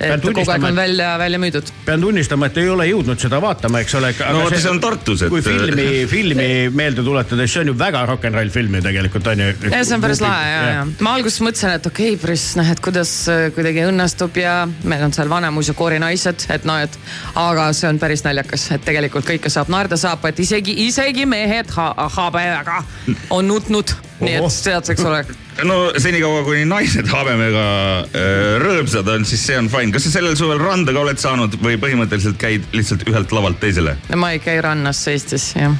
et 0.00 0.24
kogu 0.24 0.44
aeg 0.46 0.66
on 0.68 0.76
välja, 0.76 1.14
välja 1.18 1.40
müüdud. 1.42 1.72
pean 1.86 2.00
tunnistama, 2.00 2.48
et 2.50 2.60
ei 2.62 2.68
ole 2.72 2.86
jõudnud 2.90 3.20
seda 3.22 3.40
vaatama, 3.42 3.82
eks 3.84 3.96
ole. 4.00 4.12
no 4.32 4.44
vot, 4.44 4.56
see 4.56 4.70
on 4.70 4.80
Tartus, 4.82 5.26
et. 5.26 5.32
kui 5.32 5.42
filmi, 5.44 5.88
filmi 6.10 6.48
meelde 6.74 7.04
tuletades, 7.06 7.52
see 7.52 7.64
on 7.64 7.72
ju 7.72 7.76
väga 7.78 8.04
rock 8.10 8.28
n 8.30 8.38
roll 8.38 8.52
film 8.52 8.78
ju 8.78 8.84
tegelikult 8.88 9.32
on 9.32 9.44
ju. 9.44 9.52
ja 9.70 9.82
see 9.84 9.96
on 9.96 10.04
päris 10.04 10.22
lahe 10.24 10.48
ja, 10.48 10.62
ja, 10.62 10.74
ja 10.78 10.86
ma 11.00 11.16
alguses 11.18 11.42
mõtlesin, 11.44 11.76
et 11.78 11.90
okei 11.90 12.14
okay,, 12.14 12.22
päris 12.26 12.46
noh, 12.58 12.72
et 12.74 12.82
kuidas 12.84 13.14
kuidagi 13.56 13.86
õnnestub 13.88 14.40
ja 14.40 14.56
meil 14.88 15.06
on 15.06 15.14
seal 15.14 15.30
Vanemuise 15.32 15.76
koorinaised, 15.78 16.46
et 16.52 16.66
noh, 16.68 16.80
et 16.82 16.98
aga 17.38 17.68
see 17.76 17.88
on 17.90 18.00
päris 18.02 18.24
naljakas, 18.26 18.68
et 18.76 18.84
tegelikult 18.86 19.26
kõike 19.28 19.52
saab 19.52 19.70
naerda 19.72 19.98
saab, 20.00 20.24
et 20.28 20.40
isegi, 20.42 20.74
isegi 20.86 21.26
mehed 21.28 21.61
ha 21.70 22.08
habemega 22.16 22.82
on 23.30 23.48
nutnud, 23.48 23.92
nii 24.20 24.38
et 24.38 24.58
tead, 24.64 24.90
eks 24.94 25.04
ole. 25.08 25.22
no 25.68 25.78
senikaua, 25.98 26.42
kuni 26.46 26.64
naised 26.68 27.10
habemega 27.12 27.66
äh, 28.06 28.56
rõõmsad 28.62 29.08
on, 29.14 29.26
siis 29.28 29.44
see 29.46 29.58
on 29.58 29.70
fine. 29.72 29.92
kas 29.94 30.08
sa 30.08 30.16
sellel 30.18 30.36
suvel 30.38 30.62
randa 30.62 30.94
ka 30.94 31.04
oled 31.04 31.22
saanud 31.22 31.58
või 31.62 31.78
põhimõtteliselt 31.82 32.40
käid 32.40 32.66
lihtsalt 32.76 33.06
ühelt 33.08 33.32
lavalt 33.34 33.60
teisele? 33.62 33.96
ma 34.16 34.32
ei 34.34 34.42
käi 34.42 34.60
rannas 34.64 35.04
Eestis, 35.12 35.52
jah. 35.58 35.76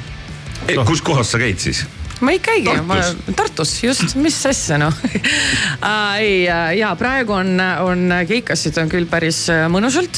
kus 0.87 1.03
kohas 1.05 1.33
sa 1.33 1.41
käid 1.41 1.61
siis? 1.63 1.85
Ma 2.21 2.31
ei 2.31 2.39
käigi, 2.43 2.75
ma 2.85 2.99
Tartus. 3.01 3.35
Tartus 3.35 3.83
just, 3.83 4.15
mis 4.15 4.37
asja 4.45 4.77
noh. 4.81 4.93
Ei 6.17 6.43
ja 6.77 6.93
praegu 6.99 7.33
on, 7.35 7.59
on 7.83 8.13
keikasid 8.27 8.77
on 8.81 8.89
küll 8.91 9.05
päris 9.09 9.45
äh, 9.51 9.65
mõnusalt 9.71 10.17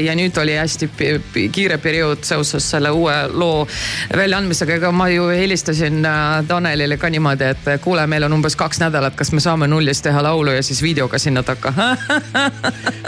ja 0.00 0.14
nüüd 0.16 0.36
oli 0.40 0.54
hästi 0.58 0.88
kiire 1.52 1.78
periood 1.82 2.24
seoses 2.26 2.66
selle 2.72 2.92
uue 2.94 3.14
loo 3.32 3.66
väljaandmisega, 4.16 4.78
ega 4.80 4.92
ma 4.94 5.08
ju 5.12 5.28
helistasin 5.32 6.00
äh, 6.06 6.40
Tanelile 6.48 6.98
ka 7.00 7.10
niimoodi, 7.12 7.50
et 7.54 7.70
kuule, 7.84 8.06
meil 8.10 8.26
on 8.28 8.38
umbes 8.38 8.56
kaks 8.58 8.82
nädalat, 8.82 9.16
kas 9.18 9.32
me 9.36 9.42
saame 9.44 9.68
nullist 9.70 10.04
teha 10.06 10.22
laulu 10.24 10.56
ja 10.56 10.64
siis 10.66 10.82
videoga 10.82 11.18
sinna 11.18 11.44
takka? 11.46 11.72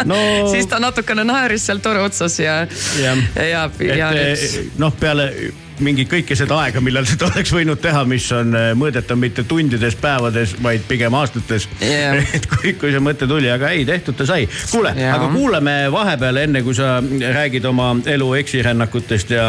No 0.08 0.16
siis 0.50 0.66
ta 0.66 0.80
natukene 0.82 1.24
naeris 1.24 1.66
seal 1.68 1.80
tore 1.82 2.02
otsas 2.02 2.38
ja, 2.40 2.62
ja, 2.98 3.16
ja, 3.36 3.66
ja 3.96 4.08
nüüd 4.14 4.32
eh, 4.32 4.72
noh, 4.80 4.94
peale 4.98 5.28
mingi 5.80 6.04
kõike 6.08 6.36
seda 6.38 6.58
aega, 6.64 6.82
millal 6.84 7.06
seda 7.08 7.28
oleks 7.30 7.52
võinud 7.54 7.80
teha, 7.82 8.04
mis 8.08 8.26
on 8.36 8.54
eh, 8.58 8.68
mõõdetav 8.78 9.18
mitte 9.20 9.44
tundides, 9.48 9.96
päevades, 10.00 10.56
vaid 10.62 10.84
pigem 10.88 11.14
aastates 11.16 11.68
Jah. 11.80 12.18
et 12.36 12.48
kui, 12.50 12.74
kui 12.80 12.92
see 12.92 13.02
mõte 13.02 13.28
tuli, 13.30 13.50
aga 13.52 13.72
ei, 13.72 13.86
tehtud 13.88 14.18
ta 14.18 14.26
sai. 14.28 14.48
kuule, 14.70 14.94
Jah. 14.98 15.16
aga 15.16 15.30
kuulame 15.32 15.76
vahepeal, 15.92 16.42
enne 16.44 16.64
kui 16.66 16.76
sa 16.76 16.96
räägid 17.02 17.66
oma 17.68 17.92
elu 18.12 18.32
eksirännakutest 18.42 19.34
ja, 19.36 19.48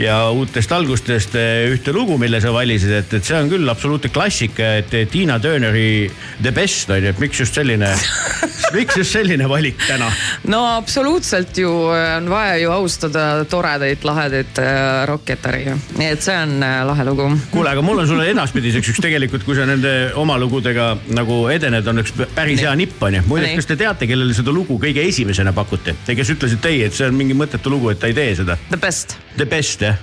ja 0.00 0.20
uutest 0.34 0.72
algustest 0.76 1.36
eh, 1.40 1.66
ühte 1.74 1.94
lugu, 1.96 2.18
mille 2.20 2.40
sa 2.42 2.54
valisid, 2.54 2.94
et, 3.02 3.18
et 3.20 3.26
see 3.26 3.38
on 3.38 3.50
küll 3.52 3.68
absoluutne 3.70 4.12
klassika, 4.14 4.74
et 4.80 4.94
Tiina 5.10 5.38
Turneri 5.42 6.10
The 6.40 6.54
Best 6.54 6.90
on 6.90 7.04
ju, 7.04 7.12
et 7.12 7.22
miks 7.22 7.44
just 7.44 7.58
selline 7.58 7.92
miks 8.76 8.96
just 8.96 9.14
selline 9.14 9.48
valik 9.50 9.80
täna? 9.86 10.10
no 10.50 10.62
absoluutselt 10.76 11.58
ju 11.58 11.70
on 11.90 12.30
vaja 12.30 12.56
ju 12.62 12.70
austada 12.72 13.44
toredaid, 13.50 14.04
lahedaid 14.06 14.60
äh, 14.62 15.06
rokketari 15.50 15.64
ju, 15.66 15.76
nii 15.98 16.08
et 16.14 16.22
see 16.24 16.36
on 16.36 16.52
äh, 16.62 16.80
lahe 16.86 17.04
lugu. 17.06 17.26
kuule, 17.50 17.70
aga 17.72 17.82
mul 17.82 17.98
on 18.02 18.06
sulle 18.08 18.26
edaspidiseks 18.30 18.90
üks 18.92 19.00
tegelikult, 19.02 19.44
kui 19.46 19.56
sa 19.58 19.66
nende 19.68 20.12
oma 20.20 20.36
lugudega 20.40 20.92
nagu 21.16 21.42
edened, 21.52 21.86
on 21.90 22.02
üks 22.04 22.12
päris 22.34 22.60
hea 22.62 22.74
nipp 22.78 23.02
onju. 23.02 23.22
muideks, 23.26 23.50
Nii. 23.54 23.60
kas 23.62 23.70
te 23.70 23.76
teate, 23.80 24.06
kellele 24.10 24.34
seda 24.36 24.54
lugu 24.54 24.78
kõige 24.82 25.04
esimesena 25.08 25.52
pakuti? 25.56 25.94
Te, 26.06 26.14
kes 26.18 26.30
ütlesid 26.36 26.64
ei, 26.70 26.84
et 26.88 26.94
see 26.96 27.08
on 27.10 27.14
mingi 27.18 27.34
mõttetu 27.36 27.72
lugu, 27.72 27.90
et 27.92 28.00
ta 28.00 28.10
ei 28.10 28.14
tee 28.16 28.34
seda. 28.38 28.56
The 28.70 28.78
best. 28.80 29.16
The 29.36 29.46
best 29.50 29.82
jah. 29.86 29.98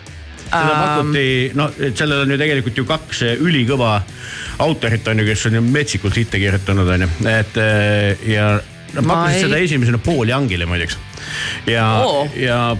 seda 0.47 0.71
Ähm. 0.71 0.81
pakuti, 0.83 1.27
noh, 1.59 1.71
et 1.83 1.97
sellel 1.99 2.21
on 2.23 2.31
ju 2.31 2.37
tegelikult 2.39 2.77
ju 2.79 2.85
kaks 2.87 3.21
eh, 3.27 3.33
ülikõva 3.43 3.97
autorit 4.63 5.07
on 5.11 5.19
ju, 5.19 5.25
kes 5.27 5.45
on 5.49 5.57
ju 5.59 5.61
metsikult 5.65 6.15
hitte 6.15 6.39
kirjutanud 6.39 6.87
on 6.95 7.03
ju, 7.03 7.09
et 7.27 7.57
eh, 7.59 8.27
ja 8.31 8.45
nad 8.95 9.03
Ma 9.03 9.17
pakkusid 9.17 9.35
ei- 9.35 9.43
seda 9.43 9.57
esimesena 9.59 9.97
Paul 9.99 10.29
Youngile 10.31 10.65
muideks. 10.65 10.95
ja 11.67 11.87
Oo. 12.05 12.21
ja 12.39 12.77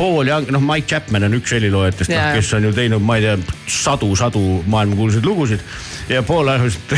Paul 0.00 0.26
Young, 0.26 0.48
noh, 0.48 0.62
Mike 0.64 0.88
Chapman 0.88 1.26
on 1.26 1.34
üks 1.36 1.52
heliloojatest, 1.52 2.08
noh, 2.08 2.30
kes 2.32 2.54
on 2.56 2.64
ju 2.64 2.70
teinud, 2.72 3.02
ma 3.04 3.18
ei 3.18 3.26
tea, 3.26 3.34
sadu-sadu 3.68 4.40
maailmakuulsaid 4.72 5.26
lugusid. 5.28 5.60
ja 6.08 6.22
Paul 6.24 6.48
arvas, 6.48 6.78
et, 6.78 6.94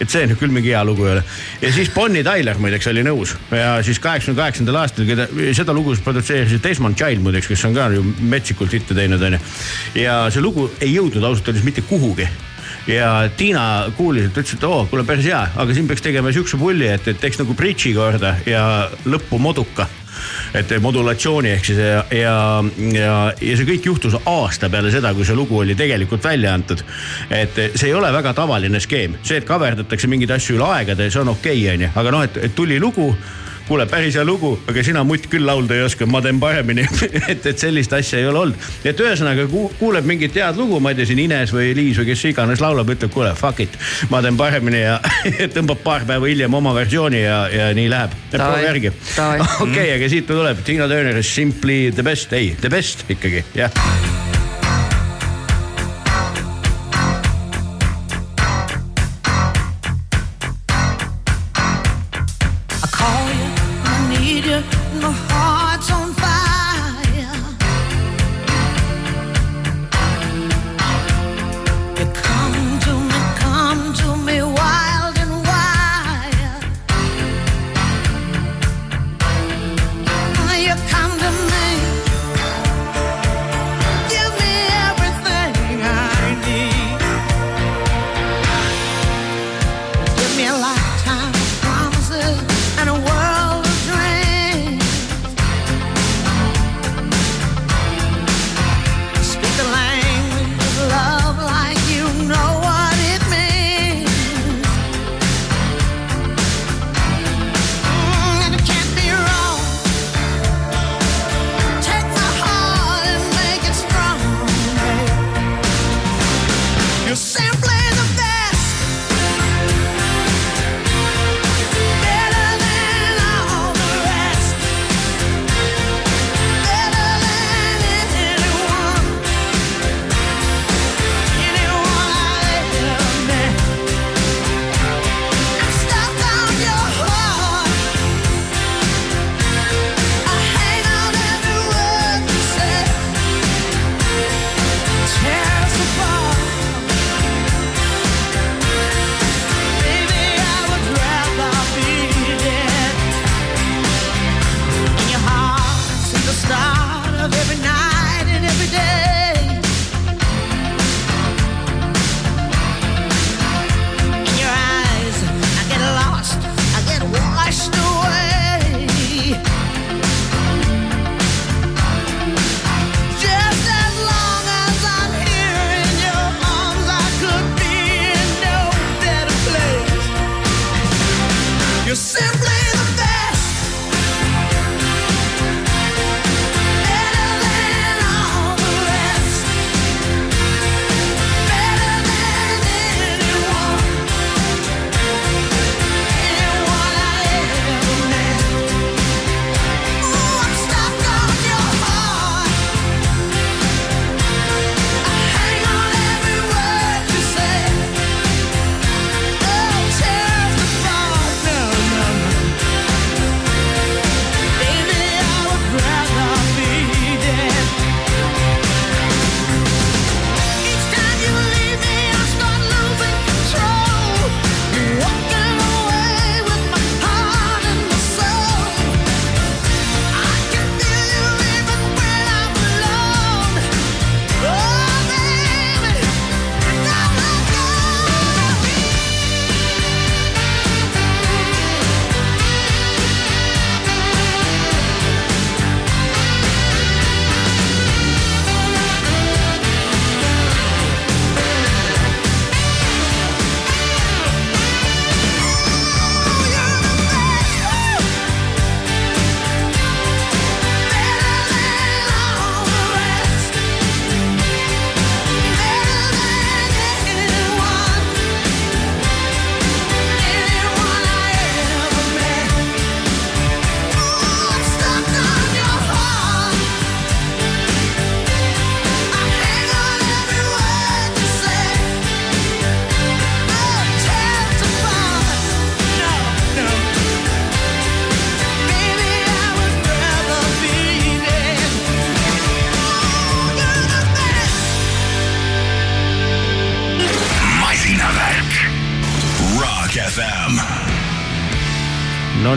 et 0.00 0.08
see 0.08 0.22
nüüd 0.30 0.38
küll 0.40 0.54
mingi 0.54 0.72
hea 0.72 0.80
lugu 0.88 1.04
ei 1.04 1.10
ole. 1.18 1.24
ja 1.60 1.72
siis 1.76 1.90
Bonnie 1.92 2.24
Tyler 2.24 2.56
muideks 2.56 2.88
oli 2.88 3.04
nõus 3.04 3.34
ja 3.52 3.74
siis 3.84 4.00
kaheksakümne 4.00 4.40
kaheksandal 4.40 4.78
aastal, 4.80 5.04
keda 5.04 5.28
seda 5.52 5.76
lugu 5.76 5.92
produtseeris 6.00 6.64
Desmond 6.64 6.96
Child 6.96 7.20
muideks, 7.26 7.50
kes 7.52 7.64
on 7.68 7.76
ka 7.76 7.90
ju 7.92 8.00
metsikult 8.32 8.72
hitte 8.72 8.96
teinud, 8.96 9.20
onju. 9.28 9.42
ja 10.00 10.16
see 10.32 10.42
lugu 10.42 10.70
ei 10.80 10.94
jõudnud 10.94 11.28
ausalt 11.28 11.52
öeldes 11.52 11.66
mitte 11.68 11.84
kuhugi 11.90 12.24
ja 12.88 13.10
Tiina 13.36 13.92
kuulis, 13.98 14.30
et 14.30 14.40
ütles, 14.40 14.56
et 14.56 14.64
oo, 14.64 14.86
kuule 14.88 15.04
päris 15.04 15.28
hea, 15.28 15.42
aga 15.60 15.76
siin 15.76 15.92
peaks 15.92 16.04
tegema 16.08 16.32
siukse 16.32 16.56
pulli, 16.56 16.88
et, 16.88 17.04
et 17.12 17.20
teeks 17.20 17.42
nagu 17.42 17.52
bridži 17.56 17.92
korda 17.96 18.38
ja 18.48 18.64
lõppu 19.04 19.36
moduka. 19.40 19.88
Et 20.54 20.74
modulatsiooni 20.80 21.54
ehk 21.54 21.68
siis 21.68 21.80
ja, 21.80 22.04
ja, 22.14 22.34
ja, 22.94 23.14
ja 23.40 23.56
see 23.58 23.68
kõik 23.68 23.88
juhtus 23.90 24.16
aasta 24.20 24.70
peale 24.72 24.92
seda, 24.94 25.14
kui 25.14 25.26
see 25.26 25.36
lugu 25.36 25.58
oli 25.62 25.76
tegelikult 25.78 26.24
välja 26.24 26.54
antud. 26.54 26.84
et 27.30 27.56
see 27.74 27.88
ei 27.88 27.94
ole 27.94 28.12
väga 28.12 28.34
tavaline 28.34 28.80
skeem, 28.80 29.18
see, 29.22 29.40
et 29.40 29.48
kaverdatakse 29.48 30.10
mingeid 30.10 30.34
asju 30.36 30.58
üle 30.58 30.68
aegade, 30.78 31.10
see 31.10 31.22
on 31.22 31.34
okei 31.34 31.64
okay,, 31.64 31.74
onju, 31.74 31.90
aga 31.94 32.14
noh, 32.14 32.26
et, 32.28 32.38
et 32.48 32.54
tuli 32.54 32.80
lugu 32.80 33.12
kuule, 33.68 33.86
päris 33.88 34.16
hea 34.18 34.24
lugu, 34.26 34.54
aga 34.68 34.84
sina 34.84 35.04
mutt 35.06 35.28
küll 35.32 35.46
laulda 35.46 35.76
ei 35.76 35.84
oska, 35.86 36.06
ma 36.10 36.20
teen 36.24 36.40
paremini 36.40 36.84
et, 37.32 37.46
et 37.46 37.60
sellist 37.60 37.92
asja 37.96 38.20
ei 38.20 38.28
ole 38.28 38.42
olnud. 38.44 38.68
et 38.84 39.00
ühesõnaga 39.00 39.46
ku, 39.50 39.66
kuuleb 39.78 40.08
mingit 40.08 40.36
head 40.38 40.58
lugu, 40.60 40.80
ma 40.84 40.92
ei 40.92 41.00
tea, 41.00 41.08
siin 41.10 41.22
Ines 41.24 41.54
või 41.54 41.72
Liis 41.76 42.00
või 42.00 42.10
kes 42.12 42.24
iganes 42.30 42.64
laulab, 42.64 42.92
ütleb, 42.94 43.12
kuule 43.14 43.34
fuck 43.38 43.64
it, 43.64 43.78
ma 44.12 44.22
teen 44.24 44.38
paremini 44.40 44.84
ja 44.84 44.98
tõmbab 45.56 45.84
paar 45.84 46.08
päeva 46.08 46.30
hiljem 46.30 46.60
oma 46.60 46.74
versiooni 46.76 47.22
ja, 47.24 47.44
ja 47.52 47.70
nii 47.76 47.88
läheb. 47.92 48.18
Proovi 48.34 48.66
järgi. 48.66 48.92
okei, 49.64 49.88
aga 49.96 50.10
siit 50.12 50.28
tuleb, 50.28 50.64
Tiina 50.66 50.90
Turner 50.90 51.22
is 51.22 51.30
simply 51.30 51.88
the 51.94 52.04
best, 52.06 52.32
ei, 52.36 52.52
the 52.60 52.72
best 52.72 53.08
ikkagi, 53.08 53.44
jah. 53.56 53.72
I 53.74 54.13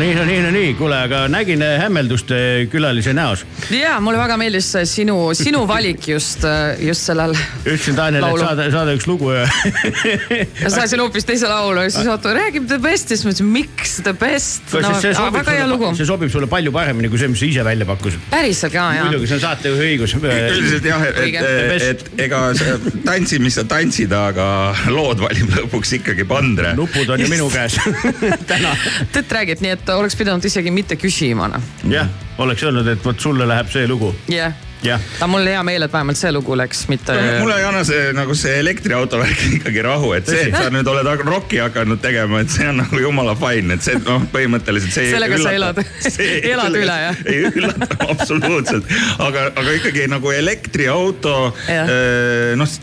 nii, 0.07 0.15
no 0.15 0.23
nii, 0.27 0.41
no 0.45 0.51
nii, 0.55 0.73
kuule, 0.79 0.97
aga 1.07 1.25
nägin 1.31 1.61
äh, 1.65 1.75
hämmeldust 1.81 2.31
äh, 2.31 2.65
külalise 2.71 3.11
näos. 3.15 3.43
ja 3.73 3.97
mulle 4.03 4.19
väga 4.19 4.37
meeldis 4.39 4.69
see 4.71 4.85
sinu, 4.87 5.17
sinu 5.35 5.65
valik 5.67 6.07
just, 6.07 6.45
just 6.79 7.09
sellel. 7.09 7.35
ütlesin 7.65 7.97
Tanel, 7.97 8.23
et 8.23 8.39
saada, 8.39 8.67
saada 8.71 8.93
üks 8.95 9.07
lugu 9.09 9.33
ja 9.35 9.43
ja 10.63 10.71
saatsin 10.71 11.03
hoopis 11.03 11.27
teise 11.27 11.49
laulu 11.51 11.83
ja 11.83 11.91
siis 11.91 12.07
oota, 12.07 12.31
räägib 12.37 12.69
The 12.69 12.79
Best 12.83 13.11
ja 13.11 13.17
siis 13.17 13.27
mõtlesin, 13.27 13.49
miks 13.51 13.97
The 14.05 14.13
Best. 14.17 14.71
No 14.77 14.93
see 15.01 15.11
sobib 15.17 15.41
väga 15.41 15.57
hea 15.57 15.67
lugu 15.67 15.91
see 15.97 16.07
sobib 16.07 16.31
sulle 16.31 16.47
palju 16.51 16.71
paremini 16.75 17.11
kui 17.11 17.19
see, 17.19 17.31
mis 17.33 17.43
sa 17.43 17.49
ise 17.49 17.67
välja 17.67 17.89
pakkusid. 17.89 18.23
päriselt 18.31 18.75
ka 18.77 18.87
ja. 18.95 19.07
muidugi, 19.09 19.27
see 19.27 19.39
on 19.39 19.43
saatejuhi 19.43 19.91
õigus. 19.91 20.15
üldiselt 20.21 20.87
jah, 20.87 21.05
et, 21.09 21.21
Õige. 21.25 21.43
et, 21.43 21.85
et 21.91 22.23
ega 22.27 22.43
sa 22.57 22.77
tantsi, 23.03 23.41
mis 23.43 23.59
sa 23.59 23.67
tantsid, 23.67 24.15
aga 24.15 24.47
lood 24.93 25.19
valib 25.25 25.51
lõpuks 25.57 25.97
ikkagi 25.99 26.27
Pandre. 26.29 26.73
nupud 26.79 27.11
on 27.11 27.25
ju 27.25 27.29
minu 27.31 27.51
käes 27.51 27.75
täna. 28.51 28.75
tõtt 29.15 29.37
räägid, 29.39 29.65
nii 29.65 29.75
et 29.75 29.95
oleks 29.97 30.15
pidanud 30.15 30.45
isegi 30.45 30.71
mitte 30.71 30.97
küsima 30.99 31.49
noh. 31.51 31.73
jah, 31.91 32.09
oleks 32.43 32.63
öelnud, 32.63 32.87
et 32.87 33.05
vot 33.05 33.19
sulle 33.19 33.47
läheb 33.49 33.71
see 33.73 33.87
lugu. 33.89 34.13
jah, 34.31 34.53
jah, 34.53 34.66
aga 34.85 35.27
mul 35.31 35.47
hea 35.49 35.61
meel, 35.65 35.85
et 35.87 35.93
vähemalt 35.93 36.19
see 36.19 36.31
lugu 36.35 36.57
läks, 36.57 36.85
mitte. 36.91 37.15
mulle 37.41 37.57
ei 37.59 37.65
anna 37.67 37.83
see 37.87 38.11
nagu 38.17 38.35
see 38.37 38.57
elektriauto 38.61 39.19
värk 39.21 39.43
ikkagi 39.59 39.85
rahu, 39.85 40.11
et 40.17 40.29
see, 40.29 40.47
et 40.49 40.57
sa 40.57 40.69
nüüd 40.73 40.89
oled 40.91 41.23
rocki 41.27 41.61
hakanud 41.63 42.01
tegema, 42.03 42.43
et 42.43 42.53
see 42.53 42.67
on 42.69 42.81
nagu 42.83 43.01
jumala 43.01 43.35
fine, 43.39 43.77
et 43.77 43.85
see 43.85 43.97
noh, 44.03 44.27
põhimõtteliselt 44.33 44.93
see. 44.93 45.09
Sellega 45.13 45.39
sa 45.41 45.55
elad- 45.57 45.81
elad 46.53 46.77
üle, 46.77 46.99
jah? 47.07 47.23
ei 47.25 47.41
üllata 47.51 47.89
absoluutselt, 48.13 48.93
aga, 49.23 49.49
aga 49.55 49.79
ikkagi 49.79 50.07
nagu 50.11 50.31
elektriauto 50.35 51.35
Jah., 51.67 51.89
noh 52.59 52.77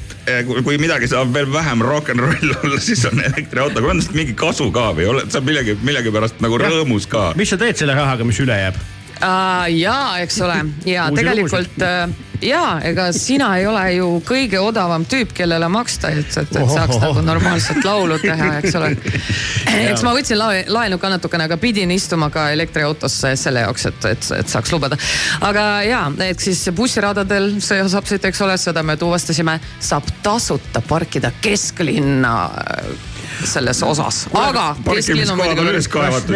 kui 0.48 0.62
kui 0.64 0.78
midagi 0.80 1.08
saab 1.10 1.34
veel 1.34 1.50
vähem 1.52 1.82
rock 1.84 2.08
n 2.14 2.22
roll 2.24 2.54
olla, 2.62 2.80
siis 2.80 3.04
on 3.10 3.20
elektriauto, 3.20 3.82
aga 3.82 3.92
on 3.92 4.02
mingi 4.16 4.32
kasu 4.38 4.70
ka 4.74 4.90
või 4.96 5.08
oled 5.12 5.32
sa 5.32 5.42
millegi, 5.44 5.76
millegipärast 5.84 6.40
nagu 6.44 6.58
rõõmus 6.60 7.08
ka? 7.10 7.32
mis 7.38 7.52
sa 7.52 7.60
teed 7.60 7.76
selle 7.80 7.96
rahaga, 7.96 8.24
mis 8.24 8.40
üle 8.40 8.56
jääb? 8.56 8.80
Uh, 9.24 9.64
ja 9.72 9.96
eks 10.20 10.40
ole 10.44 10.56
ja 10.84 11.06
tegelikult 11.14 11.80
uh, 11.80 12.12
ja 12.44 12.80
ega 12.84 13.06
sina 13.12 13.54
ei 13.58 13.66
ole 13.66 13.84
ju 13.94 14.08
kõige 14.26 14.60
odavam 14.60 15.04
tüüp, 15.08 15.32
kellele 15.36 15.68
maksta, 15.72 16.10
et, 16.12 16.28
et, 16.28 16.50
et 16.50 16.72
saaks 16.72 16.96
Ohohoh. 16.96 17.00
nagu 17.06 17.22
normaalset 17.24 17.80
laulu 17.86 18.18
teha, 18.22 18.50
eks 18.60 18.76
ole. 18.78 18.90
eks 19.92 20.04
ma 20.04 20.12
võtsin 20.16 20.38
lae- 20.40 20.66
laenu 20.68 20.98
ka 21.00 21.12
natukene, 21.14 21.48
aga 21.48 21.58
pidin 21.60 21.94
istuma 21.94 22.28
ka 22.34 22.50
elektriautosse 22.54 23.34
selle 23.40 23.64
jaoks, 23.64 23.88
et, 23.90 24.10
et, 24.12 24.30
et 24.40 24.54
saaks 24.56 24.74
lubada. 24.74 24.98
aga 25.46 25.66
ja, 25.88 26.04
et 26.26 26.44
siis 26.44 26.60
bussiradadel 26.76 27.54
see 27.64 27.80
saab 27.88 28.08
sõita, 28.10 28.28
eks 28.28 28.44
ole, 28.44 28.58
seda 28.60 28.84
me 28.84 28.98
tuvastasime, 29.00 29.58
saab 29.80 30.12
tasuta 30.24 30.84
parkida 30.84 31.32
kesklinna 31.44 32.36
äh, 32.60 33.13
selles 33.44 33.82
osas, 33.86 34.24
aga 34.38 34.66
kesklinn 34.86 35.30
on 35.34 35.40
muidugi 35.40 35.66
üles 35.74 35.88
kaevatud. 35.92 36.34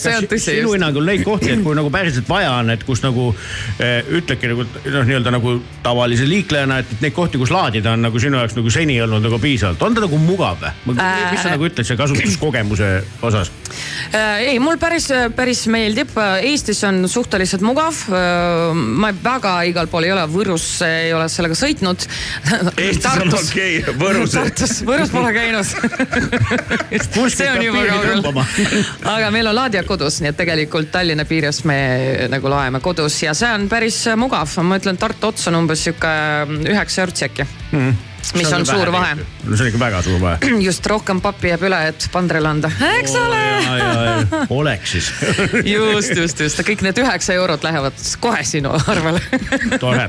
See 0.00 0.14
on 0.16 0.28
tõsi, 0.30 0.56
sinu 0.60 0.74
hinnangul 0.74 1.06
neid 1.08 1.24
kohti, 1.26 1.52
et 1.54 1.62
kui 1.64 1.76
nagu 1.78 1.90
päriselt 1.92 2.28
vaja 2.30 2.52
on, 2.60 2.70
et 2.74 2.84
kus 2.86 3.02
nagu 3.04 3.30
eh, 3.80 4.00
ütledki 4.20 4.50
nagu 4.52 4.66
noh, 4.66 5.06
nii-öelda 5.08 5.34
nagu 5.34 5.56
tavalise 5.84 6.28
liiklejana, 6.28 6.80
et 6.84 6.96
neid 7.04 7.16
kohti, 7.16 7.40
kus 7.40 7.52
laadida 7.54 7.94
on 7.96 8.04
nagu 8.06 8.20
sinu 8.22 8.40
jaoks 8.40 8.56
nagu 8.58 8.72
seni 8.72 8.98
olnud 9.02 9.24
nagu 9.26 9.40
piisavalt, 9.42 9.82
on 9.86 9.96
ta 9.96 10.04
nagu 10.06 10.20
mugav 10.20 10.60
või? 10.60 10.96
mis 10.96 11.40
sa 11.42 11.50
Äh. 11.50 11.54
nagu 11.54 11.66
ütled 11.68 11.86
selle 11.86 11.98
kasutuskogemuse 12.00 12.90
osas? 13.26 13.50
Äh, 14.14 14.52
ei, 14.52 14.58
mul 14.62 14.78
päris, 14.80 15.08
päris 15.36 15.64
meeldib, 15.70 16.12
Eestis 16.42 16.82
on 16.88 17.04
suhteliselt 17.08 17.62
mugav. 17.64 17.94
ma 18.10 19.12
väga 19.22 19.54
igal 19.70 19.88
pool 19.90 20.06
ei 20.08 20.12
ole, 20.14 20.24
Võrus 20.30 20.66
ei 20.86 21.12
ole 21.14 21.28
sellega 21.32 21.56
sõitnud. 21.58 22.06
Eestis 22.76 23.10
on 23.12 23.34
okei, 23.38 23.80
Võrus. 24.00 24.34
Tartus, 24.34 24.80
Võrus 24.86 25.12
pole 25.12 25.32
käinud. 25.36 25.66
see 27.36 27.48
on 27.50 27.62
juba 27.64 27.84
kaugel 27.88 28.24
aga 29.14 29.30
meil 29.34 29.50
on 29.50 29.56
laadija 29.56 29.84
kodus, 29.88 30.20
nii 30.22 30.32
et 30.32 30.38
tegelikult 30.40 30.90
Tallinna 30.92 31.26
piires 31.28 31.62
me 31.68 31.80
nagu 32.32 32.52
laeme 32.52 32.82
kodus 32.84 33.22
ja 33.24 33.34
see 33.36 33.50
on 33.54 33.68
päris 33.70 34.02
mugav, 34.20 34.50
ma 34.66 34.80
ütlen, 34.80 35.00
Tartu 35.00 35.30
ots 35.30 35.48
on 35.50 35.60
umbes 35.62 35.86
sihuke 35.86 36.14
üheksa 36.70 37.06
eurtsi 37.06 37.28
äkki 37.30 37.46
mm.. 37.72 38.09
Mis 38.38 38.52
on 38.52 38.66
suur 38.68 38.92
vahe. 38.92 39.16
no 39.20 39.56
see 39.56 39.66
on 39.66 39.72
ikka 39.72 39.84
väga 39.84 40.02
suur 40.06 40.20
vahe. 40.22 40.52
just 40.68 40.86
rohkem 40.86 41.22
pappi 41.24 41.54
jääb 41.54 41.68
üle, 41.70 41.82
et 41.92 42.08
Pandrele 42.12 42.50
anda, 42.50 42.72
eks 43.00 43.16
ole 43.20 43.40
oleks 44.60 44.92
siis, 44.92 45.12
just, 45.74 46.16
just, 46.16 46.40
just, 46.40 46.62
kõik 46.66 46.82
need 46.84 46.98
üheksa 47.00 47.34
eurot 47.36 47.64
lähevad 47.64 47.96
kohe 48.22 48.42
sinu 48.46 48.72
arvele. 48.74 49.20
tore. 49.82 50.06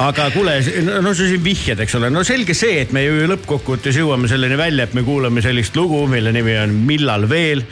aga 0.00 0.28
kuule, 0.34 0.56
no 1.02 1.14
sa 1.14 1.26
siin 1.28 1.42
vihjad, 1.44 1.82
eks 1.84 1.96
ole, 1.98 2.10
no 2.12 2.24
selge 2.26 2.54
see, 2.56 2.80
et 2.84 2.94
me 2.96 3.04
ju 3.04 3.26
lõppkokkuvõttes 3.30 4.00
jõuame 4.00 4.30
selleni 4.30 4.58
välja, 4.60 4.86
et 4.88 4.96
me 4.96 5.04
kuulame 5.06 5.42
sellist 5.44 5.76
lugu, 5.78 6.02
mille 6.10 6.32
nimi 6.34 6.56
on 6.60 6.76
Millal 6.90 7.28
veel. 7.30 7.64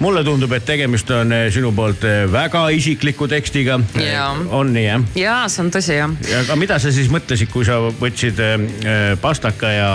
mulle 0.00 0.24
tundub, 0.26 0.52
et 0.56 0.66
tegemist 0.66 1.10
on 1.14 1.32
eh, 1.32 1.46
sinu 1.54 1.72
poolt 1.76 2.04
eh, 2.08 2.24
väga 2.30 2.66
isikliku 2.76 3.28
tekstiga. 3.30 3.78
Jaa. 4.00 4.32
on 4.50 4.72
nii 4.74 4.86
jah? 4.86 5.06
ja 5.18 5.36
see 5.52 5.64
on 5.64 5.72
tõsi 5.74 5.98
jah. 5.98 6.16
ja 6.30 6.42
aga 6.44 6.58
mida 6.58 6.80
sa 6.82 6.92
siis 6.94 7.10
mõtlesid, 7.12 7.50
kui 7.52 7.66
sa 7.68 7.78
võtsid 8.00 8.42
eh, 8.42 9.14
pastaka 9.36 9.68
ja 9.68 9.88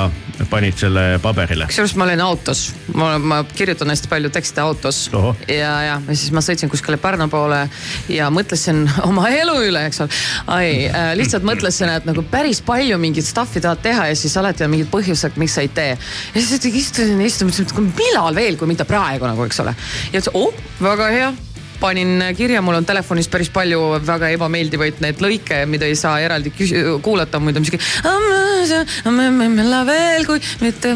panid 0.50 0.78
selle 0.78 1.18
paberile? 1.22 1.66
kusjuures 1.70 1.96
ma 1.98 2.06
olin 2.06 2.22
autos, 2.22 2.60
ma, 2.94 3.16
ma 3.18 3.40
kirjutan 3.50 3.90
hästi 3.90 4.10
palju 4.12 4.30
tekste 4.34 4.62
autos 4.62 5.00
Ohoh. 5.18 5.38
ja, 5.50 5.72
ja, 5.86 5.96
ja 5.98 6.16
siis 6.16 6.30
ma 6.36 6.44
sõitsin 6.46 6.70
kuskile 6.70 7.00
Pärnu 7.02 7.26
poole 7.32 7.64
ja 8.12 8.30
mõtlesin 8.34 8.84
oma 9.10 9.32
elu 9.34 9.58
üle, 9.72 9.86
eks 9.90 10.04
ole. 10.06 10.22
ai 10.54 10.70
äh,, 10.92 11.12
lihtsalt 11.18 11.46
mõtlesin, 11.48 11.90
et 11.90 12.06
nagu 12.06 12.22
päris 12.30 12.62
palju 12.66 13.00
mingit 13.02 13.26
stuff'i 13.26 13.64
tahad 13.64 13.82
teha 13.82 14.12
ja 14.12 14.18
siis 14.20 14.38
alati 14.38 14.68
on 14.68 14.76
mingid 14.76 14.92
põhjused, 14.94 15.40
miks 15.42 15.58
sa 15.58 15.66
ei 15.66 15.74
tee. 15.74 15.96
ja 16.36 16.46
siis 16.46 16.70
istusin 16.70 17.18
ja 17.18 17.32
istusin, 17.32 17.50
mõtlesin, 17.50 17.72
et 17.72 18.02
millal 18.04 18.38
veel, 18.38 18.60
kui 18.62 18.70
mitte 18.70 18.86
praegu 18.86 19.26
nagu, 19.26 19.50
eks 19.50 19.64
ole. 19.66 19.74
ja 20.12 20.22
ütlesin, 20.22 20.38
oh, 20.38 20.68
väga 20.86 21.16
hea 21.18 21.32
panin 21.82 22.24
kirja, 22.38 22.62
mul 22.62 22.78
on 22.80 22.86
telefonis 22.88 23.30
päris 23.32 23.50
palju 23.54 23.82
väga 24.06 24.30
ebameeldivaid 24.36 25.02
neid 25.04 25.22
lõike, 25.24 25.64
mida 25.70 25.90
ei 25.90 25.98
saa 26.00 26.20
eraldi 26.24 26.54
küs- 26.56 26.76
kuulata, 27.04 27.40
muidu 27.42 27.62
on 27.62 27.66
mitte. 27.66 27.80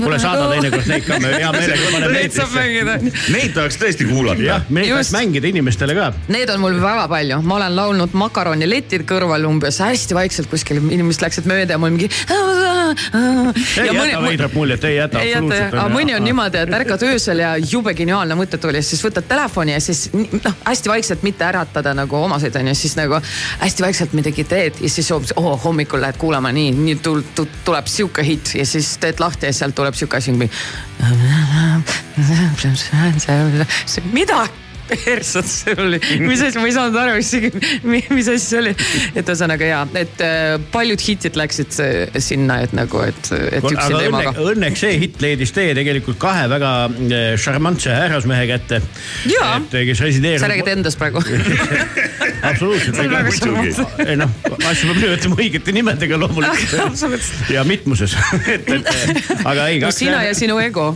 kuule, 0.05 0.19
saada 0.21 0.47
teinekord 0.51 0.89
neid 0.91 1.07
ka, 1.07 1.19
me 1.23 1.33
hea 1.33 1.51
meelega 1.55 1.89
paneme 1.95 2.13
Neid 2.15 2.35
saab 2.35 2.53
mängida. 2.55 2.97
Neid 3.33 3.55
tahaks 3.57 3.79
tõesti 3.81 4.07
kuulata 4.09 4.45
jah, 4.45 4.65
me 4.69 4.85
tahaks 4.87 5.11
mängida 5.15 5.49
inimestele 5.51 5.97
ka. 5.97 6.11
Need 6.33 6.53
on 6.53 6.61
mul 6.63 6.77
väga 6.83 7.07
palju, 7.11 7.41
ma 7.45 7.57
olen 7.59 7.77
laulnud 7.79 8.15
makaroniletid 8.17 9.05
kõrval 9.09 9.47
umbes 9.49 9.81
hästi 9.83 10.17
vaikselt 10.17 10.51
kuskil, 10.51 10.81
inimesed 10.85 11.25
läksid 11.25 11.49
mööda 11.49 11.75
ja 11.75 11.81
mul 11.81 11.95
mingi. 11.95 12.09
ei 13.81 13.89
jäta 13.89 14.21
veidrab 14.23 14.53
muljet, 14.55 14.83
ei 14.87 14.99
jäta 14.99 15.21
absoluutselt. 15.21 15.79
mõni 15.93 16.15
on 16.15 16.25
niimoodi, 16.25 16.61
et 16.65 16.75
ärkad 16.79 17.05
öösel 17.09 17.41
ja 17.43 17.55
jube 17.59 17.93
geniaalne 17.97 18.37
mõte 18.37 18.59
tuli, 18.61 18.81
siis 18.85 19.01
võtad 19.05 19.27
telefoni 19.29 19.75
ja 19.75 19.81
siis 19.83 20.07
noh, 20.13 20.55
hästi 20.75 20.91
vaikselt 20.91 21.23
mitte 21.23 21.45
äratada 21.47 21.93
nagu 21.95 22.17
omaseid 22.19 22.55
onju, 22.59 22.75
siis 22.75 22.97
nagu 22.99 23.19
hästi 23.59 23.85
vaikselt 23.85 24.13
midagi 24.17 24.43
teed 24.43 24.81
ja 24.81 24.89
siis 24.91 25.11
hoopis 25.11 25.33
oh, 25.39 25.55
hommikul 25.63 26.01
lähed 26.03 26.19
kuulama, 26.19 26.51
nii, 26.51 26.71
nii 26.75 26.95
tul, 27.03 27.21
tul, 27.35 27.47
tuleb 27.65 27.87
sihuke 27.87 28.23
hitt 28.27 28.55
ja 28.59 28.65
siis 28.67 28.97
teed 28.99 29.23
lahti 29.23 29.47
ja 29.49 29.53
sealt 29.55 29.75
tuleb 29.75 29.95
sihuke 29.95 30.19
asi 30.19 30.35
mida? 34.19 34.47
Persad 34.89 35.47
see 35.49 35.75
oli, 35.79 35.99
mis 36.29 36.43
asi, 36.45 36.59
ma 36.59 36.69
ei 36.69 36.75
saanud 36.75 36.99
aru 37.01 37.19
isegi, 37.21 37.51
mis 37.85 38.29
asi 38.31 38.43
see 38.43 38.61
oli. 38.61 38.73
et 39.15 39.23
ühesõnaga 39.25 39.69
ja, 39.69 39.81
et 39.97 40.23
äh, 40.25 40.55
paljud 40.73 41.01
hitid 41.01 41.39
läksid 41.39 41.79
äh, 41.83 42.19
sinna, 42.23 42.59
et 42.65 42.75
nagu, 42.77 43.01
et, 43.05 43.31
et 43.33 43.65
aga 43.65 43.87
teemaga 43.91 44.33
õnne,. 44.35 44.55
õnneks 44.55 44.85
see 44.85 44.99
hitt 45.01 45.21
leidis 45.23 45.53
tee 45.55 45.73
tegelikult 45.77 46.19
kahe 46.21 46.45
väga 46.51 46.71
eh, 46.89 47.27
šarmantse 47.41 47.93
härrasmehe 47.95 48.47
kätte. 48.49 48.81
Jaa. 49.29 49.57
et 49.61 49.77
kes 49.89 50.03
resideerivad. 50.05 50.43
sa 50.43 50.51
räägid 50.51 50.71
endast 50.75 51.01
praegu? 51.01 51.23
absoluutselt, 52.49 52.97
muidugi. 52.97 53.85
ei 54.05 54.17
noh, 54.19 54.31
asju 54.69 54.89
peab 54.91 54.99
nimetama 55.01 55.37
õigete 55.39 55.73
nimedega 55.75 56.19
loomulikult 56.21 57.29
ja 57.55 57.63
mitmuses, 57.67 58.15
et, 58.51 58.69
et 58.69 59.31
aga 59.43 59.67
ei. 59.71 59.79
no 59.83 59.91
sina 59.95 60.21
ja 60.25 60.35
sinu 60.37 60.57
ego. 60.61 60.91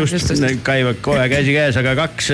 just. 0.00 0.32
käivad 0.66 1.00
kohe 1.04 1.28
käsikäes, 1.32 1.78
aga 1.80 1.94
kaks 2.04 2.30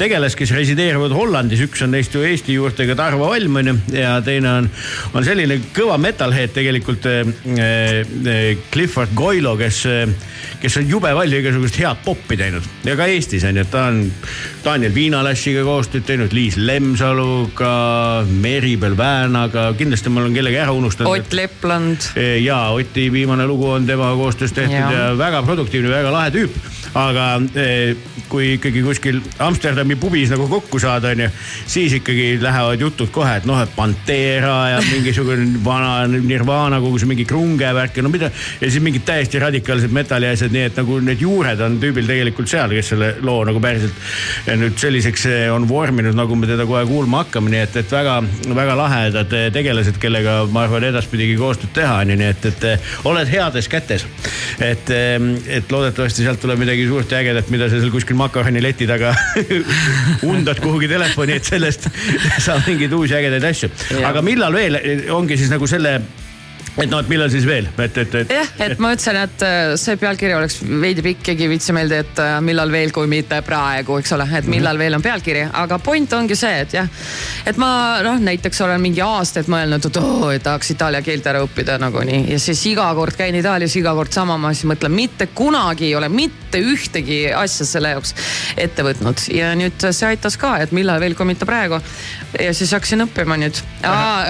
eh, 0.00 0.06
tegelast, 0.06 0.36
kes 0.38 0.52
resideerivad 0.56 1.12
Hollandis, 1.14 1.60
üks 1.66 1.82
on 1.84 1.92
neist 1.94 2.14
ju 2.14 2.22
Eesti 2.24 2.56
juurtega 2.56 2.96
Tarvo 2.96 3.28
Valm 3.30 3.60
onju 3.60 3.74
ja 3.92 4.16
teine 4.24 4.52
on, 4.62 4.68
on 5.14 5.26
selline 5.26 5.58
kõva 5.76 5.98
metalhead 6.00 6.54
tegelikult 6.56 7.06
eh, 7.10 7.28
eh, 7.56 8.62
Clifford 8.72 9.12
Goilo, 9.16 9.56
kes, 9.60 9.82
kes 10.62 10.78
on 10.80 10.88
jube 10.88 11.12
palju 11.16 11.40
igasugust 11.42 11.78
head 11.82 12.00
poppi 12.04 12.38
teinud 12.40 12.64
ja 12.88 12.96
ka 12.98 13.08
Eestis 13.12 13.44
onju, 13.48 13.66
ta 13.72 13.86
on 13.90 14.00
Daniel 14.64 14.94
Viinalässiga 14.96 15.64
koostööd 15.66 16.06
teinud, 16.08 16.32
Liis 16.36 16.56
Lemsaluga, 16.60 17.74
Meribel 18.30 18.96
Väänaga, 18.98 19.70
kindlasti 19.78 20.12
ma 20.12 20.24
olen 20.24 20.36
kellegi 20.36 20.60
ära 20.60 20.74
unustanud. 20.76 21.12
Ott 21.12 21.36
Lepland. 21.36 22.10
ja 22.40 22.62
Oti 22.76 23.08
viimane 23.12 23.46
lugu 23.48 23.70
on 23.76 23.86
temaga 23.88 24.16
koostöös 24.16 24.52
tehtud 24.56 24.76
ja, 24.76 24.90
ja 24.92 25.12
väga 25.18 25.42
produktiivne, 25.44 25.92
väga 25.92 26.12
lahe 26.12 26.34
tüüp. 26.34 26.58
aga 26.94 27.26
eh, 27.54 27.96
kui 28.30 28.54
ikkagi 28.56 28.82
kuskil 28.84 29.20
Amsterdami 29.42 29.96
pubis 30.00 30.30
nagu 30.32 30.46
kokku 30.50 30.80
saada, 30.82 31.12
onju, 31.14 31.28
siis 31.70 31.94
ikkagi 31.98 32.38
lähevad 32.42 32.80
jutud 32.80 33.10
kohe, 33.14 33.36
et 33.40 33.48
noh, 33.48 33.58
et 33.60 33.72
Pantera 33.76 34.56
ja 34.74 34.80
mingisugune 34.92 35.60
vana 35.64 36.06
Nirvana, 36.10 36.80
kogu 36.82 37.00
see 37.00 37.10
mingi 37.10 37.26
krunge 37.28 37.70
värk 37.76 37.98
ja 37.98 38.06
no 38.06 38.12
mida. 38.12 38.30
ja 38.60 38.70
siis 38.70 38.82
mingid 38.84 39.04
täiesti 39.08 39.40
radikaalsed 39.42 39.92
metalli 39.94 40.30
asjad, 40.30 40.54
nii 40.54 40.66
et 40.70 40.80
nagu 40.80 41.00
need 41.04 41.22
juured 41.22 41.60
on 41.64 41.78
tüübil 41.82 42.08
tegelikult 42.10 42.50
seal, 42.50 42.72
kes 42.76 42.92
selle 42.94 43.12
loo 43.26 43.42
nagu 43.48 43.62
päriselt 43.62 43.96
nüüd 44.60 44.78
selliseks 44.80 45.26
eh, 45.30 45.46
on 45.52 45.66
vorminud, 45.68 46.14
nagu 46.16 46.36
me 46.38 46.48
teda 46.48 46.66
kohe 46.68 46.82
kuulma 46.88 47.24
hakkame, 47.24 47.52
nii 47.52 47.62
et, 47.64 47.78
et 47.82 47.94
väga-väga 47.94 48.76
lahedad 48.78 49.36
eh, 49.36 49.48
tegelased, 49.54 49.98
kellega 50.02 50.40
ma 50.52 50.64
arvan 50.66 50.86
edaspidigi 50.90 51.36
koostööd 51.40 51.74
teha, 51.76 52.00
onju, 52.04 52.18
nii 52.20 52.30
et, 52.34 52.48
et 52.52 52.68
eh, 52.72 52.90
oled 53.10 53.30
heades 53.30 53.68
kätes. 53.70 54.06
et, 54.60 54.90
et 54.90 55.72
loodetavasti 55.72 56.24
sealt 56.24 56.40
tuleb 56.42 56.60
midagi 56.60 56.86
suurt 56.88 57.10
ja 57.12 57.20
ägedat, 57.22 57.50
mida 57.52 57.68
sa 57.70 57.80
seal 57.80 57.92
kuskil 57.92 58.18
makaronileti 58.20 58.88
taga 58.90 59.14
undad 60.30 60.60
kuhugi 60.62 60.88
telefoni, 60.90 61.38
et 61.40 61.52
sellest 61.52 61.88
saab 62.46 62.66
mingeid 62.68 62.94
uusi 62.96 63.16
ägedaid 63.18 63.46
asju. 63.52 63.70
aga 64.06 64.24
millal 64.24 64.56
veel 64.56 64.80
ongi 65.16 65.38
siis 65.40 65.52
nagu 65.52 65.68
selle 65.70 65.98
et 66.80 66.90
noh, 66.90 67.00
et 67.02 67.10
millal 67.10 67.30
siis 67.32 67.46
veel, 67.48 67.68
et, 67.78 67.98
et, 68.02 68.14
et. 68.22 68.32
jah, 68.34 68.52
et 68.64 68.80
ma 68.82 68.92
ütlesin, 68.94 69.18
et 69.20 69.44
äh, 69.46 69.72
see 69.80 69.96
pealkiri 70.00 70.34
oleks 70.36 70.60
veidi 70.64 71.04
pikk 71.04 71.32
ja 71.32 71.36
kivitsi 71.38 71.74
meelde, 71.76 72.00
et 72.04 72.22
äh, 72.22 72.36
millal 72.44 72.72
veel, 72.72 72.92
kui 72.94 73.08
mitte 73.10 73.40
praegu, 73.46 73.98
eks 74.00 74.14
ole, 74.16 74.26
et 74.38 74.48
millal 74.50 74.80
veel 74.80 74.96
on 74.98 75.04
pealkiri, 75.04 75.46
aga 75.62 75.80
point 75.82 76.12
ongi 76.16 76.38
see, 76.38 76.62
et 76.64 76.76
jah. 76.78 76.88
et 77.46 77.60
ma 77.60 77.70
noh, 78.06 78.20
näiteks 78.22 78.62
olen 78.66 78.82
mingi 78.82 79.02
aastaid 79.04 79.50
mõelnud, 79.52 79.90
et 79.90 80.00
oo 80.00 80.12
oh,, 80.20 80.28
et 80.34 80.44
tahaks 80.46 80.72
itaalia 80.74 81.02
keelt 81.04 81.26
ära 81.30 81.42
õppida 81.44 81.78
nagunii 81.80 82.24
ja 82.32 82.40
siis 82.42 82.62
iga 82.70 82.88
kord 82.96 83.18
käin 83.18 83.36
Itaalias, 83.38 83.76
iga 83.80 83.94
kord 83.96 84.14
sama, 84.14 84.38
ma 84.40 84.54
siis 84.54 84.68
mõtlen, 84.70 84.94
mitte 84.94 85.30
kunagi 85.34 85.90
ei 85.90 85.94
ole 85.98 86.10
mitte 86.12 86.60
ühtegi 86.60 87.22
asja 87.36 87.66
selle 87.68 87.94
jaoks 87.94 88.14
ette 88.60 88.84
võtnud 88.86 89.26
ja 89.34 89.52
nüüd 89.58 89.90
see 89.90 90.08
aitas 90.08 90.38
ka, 90.40 90.56
et 90.64 90.74
millal 90.76 91.00
veel, 91.02 91.16
kui 91.18 91.28
mitte 91.28 91.48
praegu. 91.48 91.80
Ja 92.38 92.52
siis 92.54 92.72
hakkasin 92.72 93.04
õppima 93.06 93.36
nüüd. 93.40 93.58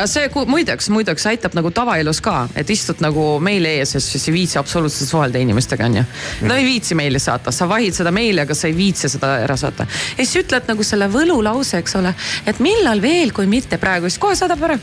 see 0.09 0.29
muideks, 0.47 0.89
muideks 0.93 1.27
aitab 1.31 1.57
nagu 1.59 1.71
tavaelus 1.75 2.21
ka, 2.25 2.49
et 2.57 2.71
istud 2.71 3.03
nagu 3.05 3.25
meili 3.43 3.77
ees 3.81 3.95
ja 3.95 4.01
siis 4.01 4.29
ei 4.29 4.35
viitsi 4.35 4.59
absoluutselt 4.61 5.11
suhelda 5.11 5.43
inimestega 5.43 5.89
onju. 5.89 6.05
no 6.49 6.55
ei 6.55 6.65
viitsi 6.65 6.97
meili 6.99 7.19
saata, 7.19 7.53
sa 7.53 7.69
vahid 7.69 7.97
seda 7.97 8.13
meili, 8.15 8.41
aga 8.41 8.55
sa 8.55 8.71
ei 8.71 8.77
viitsi 8.77 9.11
seda 9.13 9.35
ära 9.45 9.57
saata. 9.61 9.87
ja 10.17 10.25
siis 10.25 10.45
ütled 10.45 10.71
nagu 10.71 10.87
selle 10.87 11.11
võlulause, 11.13 11.83
eks 11.83 11.99
ole, 12.01 12.15
et 12.47 12.63
millal 12.65 13.03
veel, 13.03 13.35
kui 13.37 13.51
mitte 13.51 13.79
praegu, 13.79 14.09
siis 14.09 14.23
kohe 14.23 14.39
saadab 14.39 14.65
ära 14.71 14.79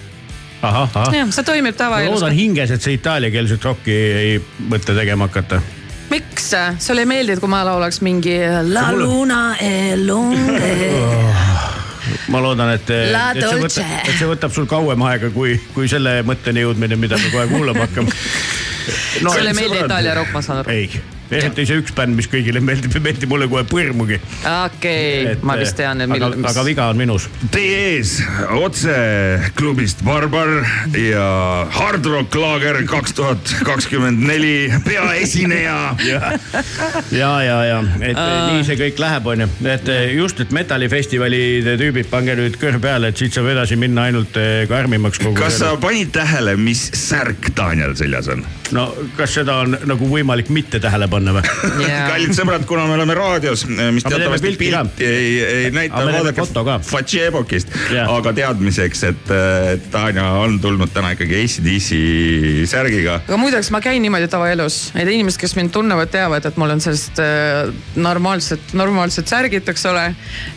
ahah, 0.62 0.89
ahah. 0.93 1.13
jah, 1.13 1.34
see 1.34 1.47
toimib 1.47 1.77
tavaelus. 1.80 2.19
loodan 2.19 2.38
hinges, 2.38 2.71
et 2.71 2.82
sa 2.82 2.93
itaaliakeelset 2.93 3.65
rokki 3.71 3.97
ei 4.21 4.38
mõtle 4.69 4.97
tegema 4.97 5.30
hakata 5.30 5.62
miks, 6.12 6.51
sulle 6.80 7.03
ei 7.03 7.10
meeldi, 7.10 7.36
et 7.36 7.43
kui 7.43 7.51
ma 7.51 7.65
laulaks 7.67 8.01
mingi 8.06 8.39
La 8.71 8.89
luna 8.95 9.58
e 9.60 9.97
lunge 9.99 11.77
ma 12.34 12.42
loodan, 12.44 12.74
et, 12.76 12.90
et 12.92 13.42
see 13.42 13.60
võtab, 13.62 13.92
et 14.04 14.16
see 14.16 14.30
võtab 14.30 14.56
sul 14.56 14.70
kauem 14.70 15.04
aega, 15.10 15.30
kui, 15.36 15.58
kui 15.76 15.92
selle 15.92 16.20
mõtteni 16.28 16.66
jõudmine, 16.66 17.00
mida 17.00 17.20
me 17.20 17.30
kohe 17.34 17.48
kuulama 17.52 17.86
hakkame 17.88 18.12
no,. 19.24 19.32
sulle 19.32 19.54
ei 19.54 19.60
meeldi 19.62 19.86
Itaalia 19.86 20.18
rock, 20.20 20.34
ma 20.36 20.44
saan 20.46 20.63
aru? 20.63 20.76
ei 20.76 21.16
eriti 21.32 21.66
see 21.68 21.82
üks 21.82 21.94
bänd, 21.96 22.16
mis 22.18 22.30
kõigile 22.32 22.62
meeldib, 22.63 22.94
ei 22.98 23.04
meeldi 23.10 23.30
mulle 23.30 23.48
kohe 23.52 23.63
põrmugi. 23.68 24.20
okei 24.44 25.24
okay,, 25.24 25.38
ma 25.48 25.58
vist 25.60 25.78
tean, 25.80 26.02
et 26.04 26.12
millal. 26.12 26.36
Mis... 26.38 26.50
aga 26.52 26.66
viga 26.68 26.88
on 26.92 27.00
minus. 27.00 27.28
Teie 27.54 27.80
ees 27.98 28.18
otse 28.58 28.96
klubist 29.58 30.04
Barbar 30.08 30.54
ja 30.98 31.28
Hard 31.78 32.06
Rock 32.08 32.36
Laager 32.40 32.80
kaks 32.90 33.16
tuhat 33.18 33.54
kakskümmend 33.68 34.24
neli 34.28 34.72
peaesineja 34.86 35.78
ja, 36.12 36.22
ja, 37.12 37.32
ja, 37.44 37.58
ja, 37.66 37.80
et 38.02 38.18
uh. 38.18 38.34
nii 38.52 38.66
see 38.68 38.78
kõik 38.80 39.02
läheb, 39.02 39.32
onju, 39.34 39.50
et 39.74 39.92
just, 40.16 40.42
et 40.44 40.54
metallifestivalide 40.56 41.78
tüübid, 41.80 42.10
pange 42.12 42.38
nüüd 42.40 42.58
kõrv 42.62 42.82
peale, 42.84 43.12
et 43.12 43.20
siit 43.20 43.36
saab 43.36 43.50
edasi 43.52 43.78
minna 43.80 44.08
ainult 44.10 44.38
eh, 44.40 44.63
karmimaks 44.70 45.22
kogu 45.22 45.38
kas 45.40 45.60
sa 45.62 45.74
panid 45.82 46.13
tähele, 46.16 46.56
mis 46.60 46.88
särk 46.98 47.52
Daniel 47.58 47.96
seljas 48.00 48.30
on? 48.34 48.46
No 48.75 48.88
kas 49.17 49.36
seda 49.38 49.60
on 49.63 49.75
nagu 49.89 50.08
võimalik 50.10 50.49
mitte 50.53 50.80
tähele 50.84 51.08
panna 51.12 51.34
või 51.38 51.43
yeah.? 51.84 52.08
kallid 52.12 52.36
sõbrad, 52.38 52.65
kuna 52.69 52.88
me 52.89 52.97
oleme 52.97 53.15
raadios, 53.17 53.65
mis 53.67 54.06
aga 54.06 54.15
teatavasti 54.15 54.53
pilti 54.58 55.06
ei, 55.06 55.32
ei 55.43 55.71
näita, 55.75 56.03
vaadake 56.08 56.45
Fatšebokist 56.88 57.73
yeah., 57.91 58.12
aga 58.12 58.34
teadmiseks, 58.38 59.03
et, 59.12 59.34
Tanja 59.91 60.25
on 60.41 60.60
tulnud 60.63 60.91
täna 60.93 61.13
ikkagi 61.15 61.41
ACDC 61.43 62.01
särgiga. 62.69 63.19
aga 63.27 63.39
muideks 63.41 63.71
ma 63.75 63.82
käin 63.84 64.01
niimoodi 64.06 64.30
tavaelus, 64.32 64.80
need 64.97 65.12
inimesed, 65.15 65.39
kes 65.41 65.58
mind 65.60 65.73
tunnevad, 65.75 66.12
teavad, 66.13 66.45
et 66.47 66.60
mul 66.60 66.75
on 66.75 66.84
sellised 66.84 67.21
äh, 67.23 67.73
normaalsed, 67.95 68.71
normaalsed 68.77 69.30
särgid, 69.30 69.67
eks 69.67 69.88
ole. 69.89 70.08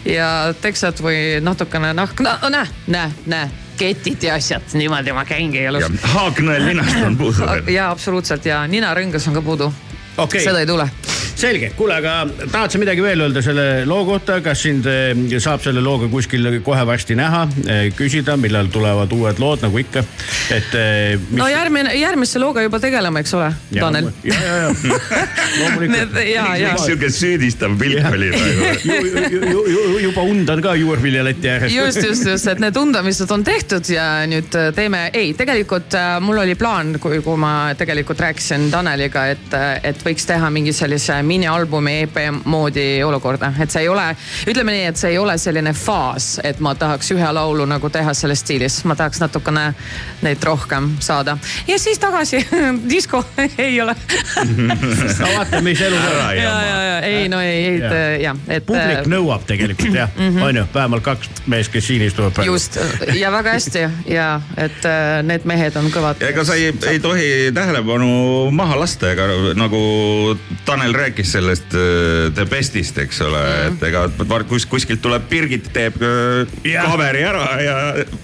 ja 0.09 0.31
teksad 0.63 1.03
või 1.05 1.41
natukene 1.45 1.95
nahk, 1.97 2.23
no 2.25 2.37
näe, 2.53 2.69
näe, 2.91 3.11
näe 3.31 3.70
ketid 3.81 4.29
ja 4.29 4.37
asjad, 4.37 4.75
niimoodi 4.77 5.15
ma 5.17 5.25
käingi 5.29 5.63
elus. 5.71 5.87
haaknõel 6.15 6.67
ninast 6.69 7.01
on 7.07 7.17
puudu 7.21 7.47
veel. 7.47 7.71
ja 7.77 7.91
absoluutselt 7.95 8.47
ja 8.47 8.63
ninarõngas 8.69 9.29
on 9.31 9.39
ka 9.39 9.45
puudu 9.47 9.71
okay.. 10.27 10.45
seda 10.45 10.61
ei 10.63 10.69
tule. 10.69 10.91
Selge, 11.41 11.71
kuule, 11.77 11.95
aga 11.97 12.27
tahad 12.53 12.73
sa 12.73 12.79
midagi 12.81 13.01
veel 13.01 13.23
öelda 13.25 13.41
selle 13.45 13.63
loo 13.89 14.03
kohta, 14.05 14.41
kas 14.45 14.61
sind 14.67 14.85
eh, 14.91 15.15
saab 15.41 15.63
selle 15.65 15.81
looga 15.81 16.11
kuskil 16.13 16.59
kohe 16.67 16.83
varsti 16.85 17.17
näha, 17.17 17.47
eh, 17.65 17.87
küsida, 17.97 18.35
millal 18.41 18.69
tulevad 18.73 19.13
uued 19.17 19.41
lood, 19.41 19.63
nagu 19.65 19.81
ikka, 19.81 20.03
et 20.53 20.75
eh, 20.77 21.15
mis.... 21.17 21.39
no 21.41 21.49
järgmine, 21.49 21.95
järgmise 21.97 22.43
looga 22.43 22.65
juba 22.67 22.81
tegeleme, 22.83 23.23
eks 23.25 23.33
ole, 23.39 23.49
Tanel. 23.73 24.11
ja, 24.27 24.37
ja, 24.37 24.59
ja 24.59 24.99
loomulikult. 25.63 26.19
ja, 26.29 26.45
ja. 26.61 26.75
sihuke 26.83 27.09
süüdistav 27.15 27.79
pilk 27.81 28.11
oli 28.11 28.33
praegu. 28.35 29.65
Juba 30.11 30.23
undan 30.27 30.61
ka 30.65 30.75
juurviljaleti 30.77 31.49
ääres. 31.49 31.73
just, 31.73 32.03
just, 32.05 32.27
just, 32.27 32.49
et 32.53 32.61
need 32.61 32.77
undamised 32.77 33.31
on 33.33 33.45
tehtud 33.47 33.89
ja 33.93 34.27
nüüd 34.29 34.53
teeme, 34.77 35.07
ei, 35.17 35.33
tegelikult 35.39 35.97
mul 36.25 36.43
oli 36.45 36.57
plaan, 36.59 36.95
kui, 37.01 37.23
kui 37.25 37.41
ma 37.41 37.73
tegelikult 37.79 38.21
rääkisin 38.29 38.69
Taneliga, 38.73 39.27
et, 39.33 39.59
et 39.87 40.05
võiks 40.05 40.10
teha 40.27 40.51
mingi 40.51 40.73
sellise 40.73 41.23
minialbumi 41.23 42.01
EP 42.03 42.17
moodi 42.45 43.03
olukorda, 43.05 43.53
et 43.61 43.71
see 43.71 43.85
ei 43.85 43.89
ole, 43.89 44.07
ütleme 44.51 44.75
nii, 44.75 44.87
et 44.91 45.01
see 45.01 45.15
ei 45.15 45.19
ole 45.19 45.37
selline 45.39 45.73
faas, 45.77 46.41
et 46.45 46.61
ma 46.61 46.75
tahaks 46.75 47.13
ühe 47.15 47.33
laulu 47.33 47.67
nagu 47.69 47.91
teha 47.91 48.15
selles 48.15 48.43
stiilis, 48.45 48.81
ma 48.85 48.97
tahaks 48.99 49.21
natukene 49.23 49.71
neid 50.23 50.43
rohkem 50.45 50.91
saada 51.01 51.37
ja 51.69 51.79
siis 51.79 51.99
tagasi 51.99 52.43
disko 52.93 53.25
ei 53.59 53.81
ole 53.81 53.95
no 55.21 55.33
vaata, 55.37 55.61
mis 55.61 55.81
elu 55.81 55.97
on. 55.97 56.37
ja, 56.37 56.43
ja, 56.43 56.83
ja 56.83 57.01
ei 57.01 57.29
no 57.29 57.41
ei, 57.41 57.65
ei 57.67 58.23
ja, 58.23 58.35
et. 58.49 58.67
publik 58.67 59.03
äh, 59.03 59.11
nõuab 59.11 59.47
tegelikult 59.49 59.95
jah 59.95 60.11
mm 60.17 60.37
-hmm., 60.37 60.43
on 60.43 60.57
ju, 60.57 60.65
vähemalt 60.75 61.05
kaks 61.05 61.31
meest, 61.47 61.73
kes 61.73 61.87
siin 61.87 62.03
istuvad 62.03 62.33
praegu. 62.33 62.53
just 62.53 62.79
ja 63.15 63.33
väga 63.33 63.53
hästi 63.53 63.87
ja 64.07 64.41
et 64.57 64.85
äh, 64.85 65.23
need 65.23 65.45
mehed 65.45 65.77
on 65.77 65.91
kõvad. 65.93 66.23
ega 66.29 66.45
sa 66.45 66.55
ei, 66.55 66.73
ei 66.87 67.01
tohi 67.01 67.53
tähelepanu 67.55 68.51
maha 68.51 68.79
lasta, 68.81 69.11
ega 69.13 69.29
nagu 69.55 69.81
Tanel 70.65 70.95
rääkis 70.95 71.33
sellest 71.33 71.75
uh, 71.75 72.33
The 72.35 72.47
Bestist, 72.47 72.99
eks 72.99 73.21
ole 73.27 73.41
mm., 73.41 73.77
et 73.77 73.83
ega 73.89 74.05
kus, 74.49 74.67
kuskilt 74.71 75.03
tuleb 75.03 75.27
Birgit 75.31 75.71
teeb 75.75 75.97
yeah. 76.03 76.85
Äh, 76.85 76.91
coveri 76.91 77.23
ära 77.27 77.47
ja 77.63 77.77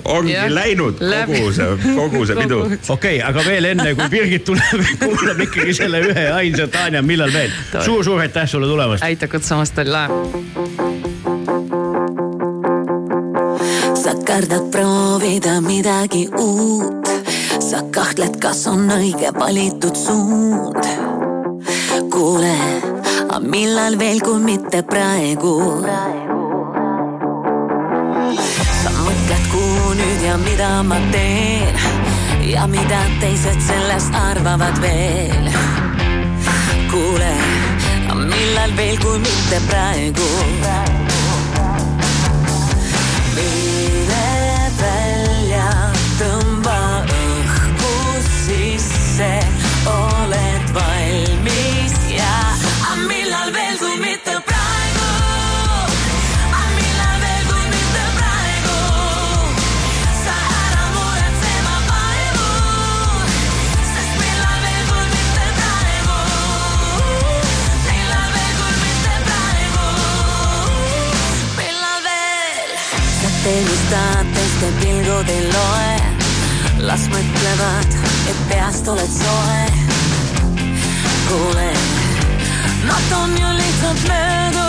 ongi 0.05 0.33
yeah. 0.33 0.51
läinud 0.53 1.01
Läbi. 1.01 1.41
kogu 1.41 1.53
see, 1.53 1.95
kogu 1.97 2.25
see 2.27 2.37
pidu. 2.39 2.61
okei 2.65 2.89
okay,, 2.95 3.21
aga 3.29 3.45
veel 3.47 3.71
enne 3.73 3.95
kui 3.99 4.09
Birgit 4.13 4.45
tuleb, 4.47 4.87
kuulab 5.05 5.43
ikkagi 5.47 5.75
selle 5.77 6.03
ühe 6.07 6.27
ainsa 6.33 6.69
Tanja, 6.73 7.03
millal 7.03 7.33
veel 7.35 7.51
suur,. 7.51 7.83
suur-suur 7.85 8.25
aitäh 8.27 8.49
sulle 8.51 8.71
tulemast. 8.71 9.03
aitäh 9.03 9.31
kutsumast, 9.31 9.79
oli 9.79 9.91
lahe. 9.91 10.11
sa 14.03 14.15
kardad 14.27 14.71
proovida 14.71 15.61
midagi 15.61 16.27
uut, 16.39 17.11
sa 17.59 17.83
kahtled, 17.91 18.39
kas 18.41 18.67
on 18.71 18.91
õige 19.01 19.33
valitud 19.39 19.97
suund 19.99 21.26
kuule, 22.11 22.57
aga 23.25 23.39
millal 23.41 23.97
veel, 23.99 24.21
kui 24.21 24.41
mitte 24.43 24.83
praegu? 24.83 25.55
sa 28.83 28.93
mõtled, 28.99 29.47
kuhu 29.53 29.95
nüüd 30.01 30.27
ja 30.27 30.37
mida 30.43 30.71
ma 30.83 30.99
teen 31.15 31.81
ja 32.51 32.67
mida 32.71 33.01
teised 33.21 33.61
sellest 33.69 34.15
arvavad 34.15 34.81
veel. 34.85 35.51
kuule, 36.93 37.33
millal 38.27 38.77
veel, 38.77 39.01
kui 39.03 39.19
mitte 39.25 39.61
praegu? 39.71 40.31
mine 40.61 41.06
teate, 73.47 73.71
mis 73.71 73.81
tahteste 73.91 74.67
pilgud 74.81 75.29
ei 75.29 75.47
loe. 75.53 76.01
las 76.79 77.07
mõtlevad, 77.09 77.97
et 78.31 78.39
peast 78.49 78.89
oled 78.89 79.11
soe. 79.11 79.67
kuule, 81.29 81.71
nad 82.87 83.19
on 83.23 83.39
ju 83.39 83.57
lihtsalt 83.59 84.09
möödujad. 84.09 84.66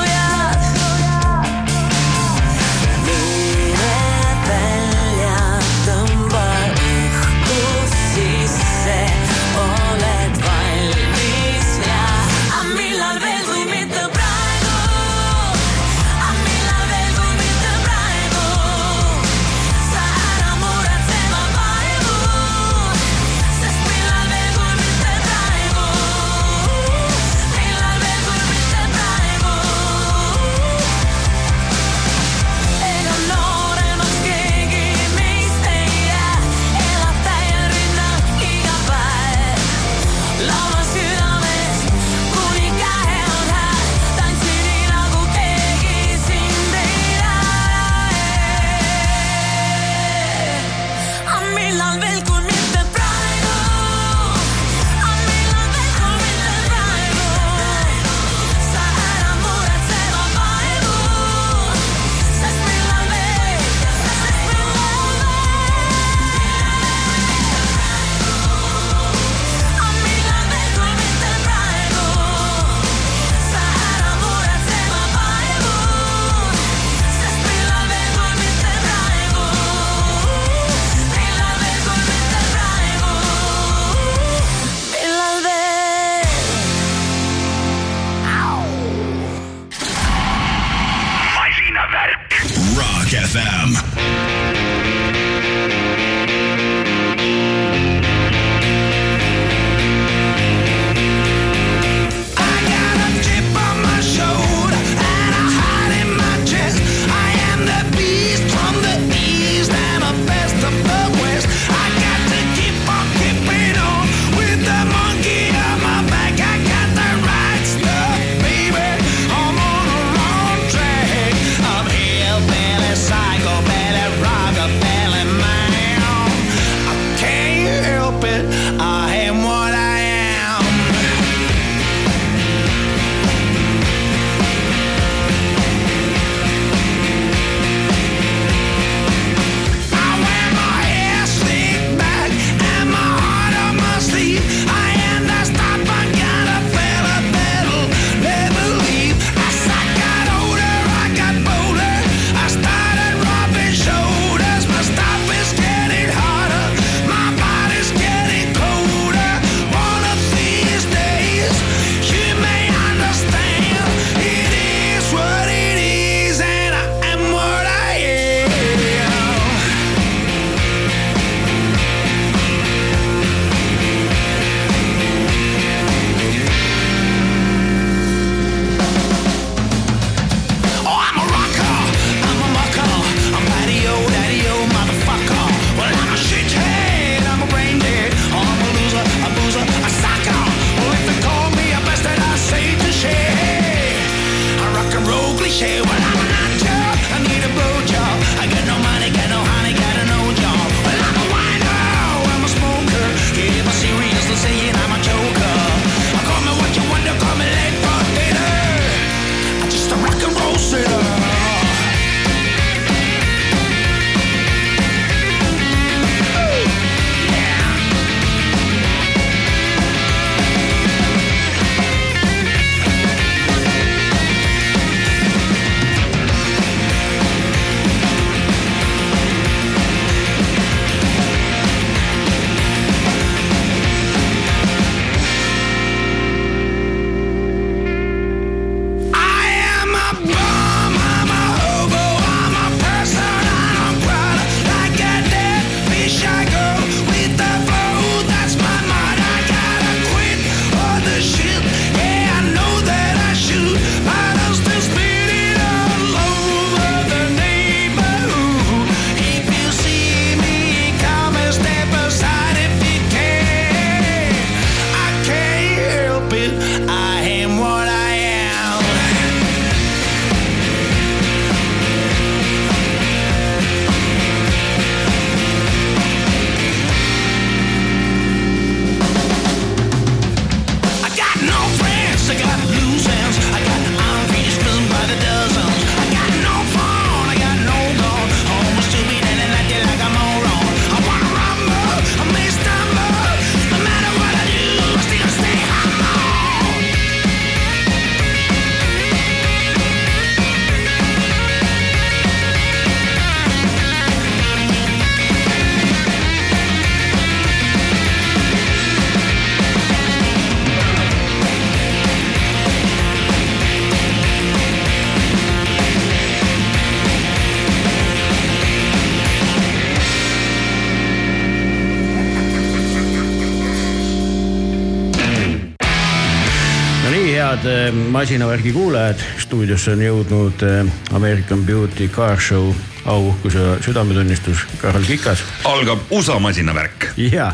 Masinavärgi 328.18 328.72
kuulajad, 328.74 329.20
stuudiosse 329.38 329.92
on 329.94 330.00
jõudnud 330.02 330.64
eh, 330.66 330.88
American 331.14 331.62
Beauty 331.68 332.08
Car 332.10 332.40
Show 332.42 332.72
auuhkuse 333.06 333.76
südametunnistus 333.86 334.64
Karl 334.82 335.06
Kikas. 335.06 335.44
algab 335.70 336.10
USA 336.10 336.40
masinavärk. 336.42 337.12
ja, 337.22 337.52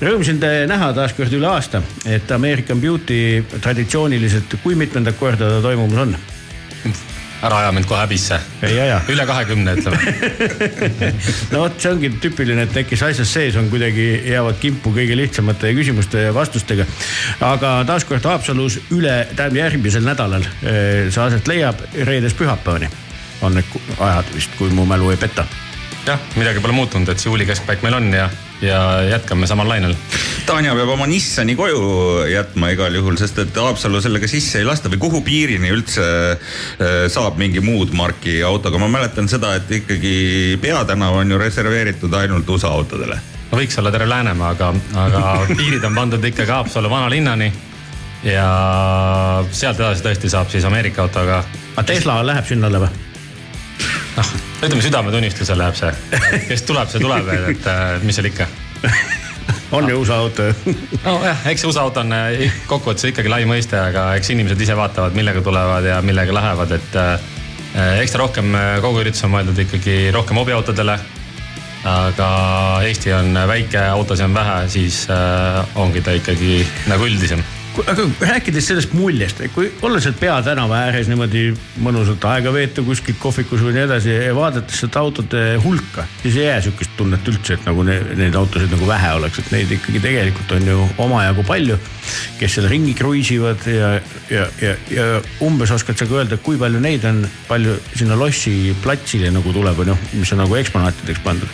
rõõm 0.00 0.24
sind 0.24 0.46
näha 0.72 0.88
taas 0.96 1.12
kord 1.18 1.36
üle 1.36 1.50
aasta, 1.50 1.82
et 2.08 2.32
American 2.32 2.80
Beauty 2.80 3.44
traditsiooniliselt, 3.60 4.56
kui 4.64 4.78
mitmendat 4.78 5.20
korda 5.20 5.50
ta 5.58 5.60
toimumas 5.68 6.06
on? 6.06 6.16
Ära 7.46 7.62
aja 7.62 7.72
mind 7.74 7.86
kohe 7.88 8.00
häbisse. 8.02 8.38
üle 9.12 9.26
kahekümne 9.28 9.74
ütleme 9.78 9.98
no 11.52 11.62
vot, 11.64 11.76
see 11.82 11.92
ongi 11.92 12.10
tüüpiline, 12.22 12.66
et 12.66 12.88
kes 12.88 13.04
asjas 13.06 13.32
sees 13.38 13.58
on, 13.60 13.68
kuidagi 13.72 14.06
jäävad 14.30 14.58
kimpu 14.62 14.92
kõige 14.96 15.18
lihtsamate 15.18 15.72
küsimuste 15.76 16.26
ja 16.28 16.34
vastustega. 16.34 16.86
aga 17.46 17.76
taaskord 17.88 18.26
Haapsalus 18.26 18.80
üle, 18.94 19.18
tähendab 19.34 19.62
järgmisel 19.62 20.06
nädalal 20.06 20.46
eh, 20.46 21.06
see 21.10 21.22
aset 21.22 21.50
leiab 21.50 21.84
reedest 22.08 22.38
pühapäevani. 22.38 22.90
on 23.42 23.54
need 23.54 23.78
ajad 23.98 24.34
vist, 24.34 24.56
kui 24.58 24.72
mu 24.74 24.86
mälu 24.88 25.10
ei 25.14 25.20
peta. 25.20 25.46
jah, 26.06 26.20
midagi 26.36 26.62
pole 26.64 26.76
muutunud, 26.76 27.08
et 27.08 27.22
see 27.22 27.30
juuli 27.30 27.46
keskpaik 27.46 27.84
meil 27.86 28.00
on 28.00 28.12
ja, 28.14 28.30
ja 28.62 28.80
jätkame 29.16 29.46
samal 29.46 29.68
lainel. 29.68 29.94
Tanja 30.46 30.76
peab 30.78 30.92
oma 30.94 31.08
Nissani 31.10 31.56
koju 31.58 32.26
jätma 32.30 32.68
igal 32.70 32.94
juhul, 32.94 33.16
sest 33.18 33.40
et 33.42 33.56
Haapsalu 33.58 33.98
sellega 34.04 34.28
sisse 34.30 34.60
ei 34.60 34.66
lasta 34.66 34.90
või 34.92 35.00
kuhu 35.02 35.20
piirini 35.26 35.72
üldse 35.74 36.04
äh, 36.06 36.92
saab 37.10 37.40
mingi 37.40 37.58
muud 37.64 37.90
marki 37.98 38.36
autoga. 38.46 38.78
ma 38.78 38.86
mäletan 38.92 39.26
seda, 39.28 39.56
et 39.58 39.72
ikkagi 39.80 40.58
peatänav 40.62 41.18
on 41.18 41.34
ju 41.34 41.40
reserveeritud 41.42 42.14
ainult 42.14 42.48
USA 42.54 42.70
autodele. 42.78 43.18
no 43.50 43.58
võiks 43.58 43.78
olla 43.82 43.90
terve 43.90 44.06
Läänemaa, 44.12 44.52
aga, 44.54 44.70
aga 45.06 45.24
piirid 45.50 45.84
on 45.90 45.98
pandud 45.98 46.30
ikkagi 46.30 46.54
Haapsalu 46.54 46.94
vanalinnani. 46.94 47.50
ja 48.22 48.46
sealt 49.50 49.82
edasi 49.82 50.06
tõesti 50.06 50.30
saab 50.30 50.54
siis 50.54 50.64
Ameerika 50.64 51.08
autoga, 51.08 51.42
aga 51.74 51.86
Tesla 51.90 52.20
läheb 52.22 52.46
sinna 52.46 52.70
alla 52.70 52.86
või? 52.86 53.04
noh, 54.16 54.34
ütleme 54.62 54.82
südametunnistusele 54.90 55.64
läheb 55.64 55.82
see. 55.82 55.94
kes 56.54 56.66
tuleb, 56.70 56.90
see 56.94 57.02
tuleb, 57.02 57.34
et 57.34 58.04
mis 58.06 58.14
seal 58.14 58.30
ikka. 58.30 58.52
on 59.70 59.88
ju 59.90 60.00
USA 60.00 60.20
auto 60.22 60.42
nojah, 61.04 61.46
eks 61.50 61.64
see 61.64 61.70
USA 61.70 61.86
auto 61.86 62.02
on 62.04 62.14
äh, 62.14 62.60
kokkuvõttes 62.70 63.10
ikkagi 63.10 63.32
lai 63.32 63.42
mõiste, 63.48 63.78
aga 63.80 64.08
eks 64.18 64.30
inimesed 64.34 64.60
ise 64.62 64.76
vaatavad, 64.78 65.16
millega 65.18 65.42
tulevad 65.44 65.86
ja 65.88 65.98
millega 66.06 66.34
lähevad, 66.34 66.76
et 66.78 66.98
äh, 67.02 67.98
eks 68.02 68.14
ta 68.14 68.22
rohkem, 68.22 68.54
kogu 68.84 69.02
üritus 69.02 69.24
on 69.26 69.34
mõeldud 69.34 69.58
ikkagi 69.66 69.98
rohkem 70.14 70.38
hobiautodele. 70.40 70.98
aga 71.86 72.28
Eesti 72.86 73.12
on 73.14 73.36
väike, 73.46 73.78
autosid 73.78 74.24
on 74.24 74.34
vähe, 74.34 74.56
siis 74.68 75.04
ongi 75.74 76.00
ta 76.02 76.16
ikkagi 76.16 76.64
nagu 76.88 77.06
üldisem 77.06 77.44
aga 77.84 78.04
rääkides 78.20 78.68
sellest 78.70 78.92
muljest, 78.96 79.42
kui 79.54 79.68
olla 79.84 80.00
seal 80.02 80.14
peatänava 80.18 80.78
ääres 80.86 81.10
niimoodi 81.10 81.50
mõnusalt 81.84 82.24
aega 82.30 82.52
veeta 82.54 82.84
kuskil 82.86 83.16
kohvikus 83.20 83.62
või 83.64 83.74
nii 83.76 83.84
edasi 83.84 84.14
ja 84.14 84.34
vaadates 84.36 84.80
seda 84.84 85.02
autode 85.02 85.42
hulka, 85.64 86.06
siis 86.22 86.38
ei 86.40 86.48
jää 86.48 86.60
sihukest 86.66 86.96
tunnet 86.96 87.28
üldse, 87.28 87.58
et 87.58 87.68
nagu 87.68 87.84
ne, 87.86 87.98
neid 88.18 88.36
autosid 88.38 88.72
nagu 88.72 88.88
vähe 88.88 89.12
oleks, 89.18 89.42
et 89.42 89.52
neid 89.52 89.76
ikkagi 89.76 90.02
tegelikult 90.04 90.56
on 90.56 90.70
ju 90.72 90.88
omajagu 91.06 91.44
palju. 91.46 91.78
kes 92.38 92.54
seal 92.54 92.68
ringi 92.70 92.94
kruiisivad 92.94 93.64
ja, 93.66 93.88
ja, 94.30 94.46
ja, 94.62 94.74
ja 94.90 95.06
umbes 95.42 95.70
oskad 95.74 95.98
sa 95.98 96.06
ka 96.06 96.20
öelda, 96.20 96.36
kui 96.36 96.58
palju 96.60 96.80
neid 96.80 97.04
on, 97.04 97.24
palju 97.48 97.76
sinna 97.94 98.16
lossi 98.16 98.76
platsile 98.82 99.30
nagu 99.34 99.52
tuleb, 99.52 99.80
on 99.82 99.92
ju, 99.92 99.98
mis 100.20 100.32
on 100.32 100.44
nagu 100.44 100.56
eksponaatideks 100.62 101.24
pandud? 101.24 101.50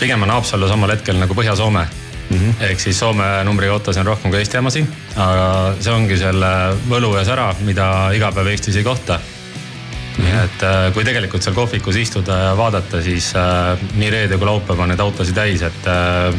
pigem 0.00 0.22
on 0.22 0.30
Haapsalu 0.30 0.68
samal 0.70 0.94
hetkel 0.94 1.18
nagu 1.18 1.34
Põhja-Soome 1.34 1.86
mm 2.32 2.38
-hmm. 2.38 2.64
ehk 2.70 2.80
siis 2.80 2.98
Soome 2.98 3.28
numbriga 3.44 3.72
autosid 3.72 4.00
on 4.00 4.06
rohkem 4.06 4.30
kui 4.30 4.40
Eesti 4.40 4.58
omasid, 4.58 4.86
aga 5.16 5.74
see 5.80 5.92
ongi 5.92 6.18
selle 6.18 6.50
võlu 6.88 7.14
ja 7.16 7.24
sära, 7.24 7.54
mida 7.60 8.10
iga 8.16 8.32
päev 8.32 8.46
Eestis 8.46 8.76
ei 8.76 8.84
kohta. 8.84 9.20
nii 10.18 10.32
et 10.44 10.62
äh, 10.62 10.92
kui 10.92 11.04
tegelikult 11.04 11.42
seal 11.42 11.54
kohvikus 11.54 11.96
istuda 11.96 12.36
ja 12.38 12.56
vaadata, 12.56 13.02
siis 13.02 13.32
äh, 13.36 13.78
nii 13.94 14.10
reede 14.10 14.36
kui 14.36 14.46
laupäev 14.46 14.80
on 14.80 14.88
neid 14.92 15.00
autosid 15.00 15.34
täis, 15.34 15.62
et 15.62 15.86
äh, 15.88 16.34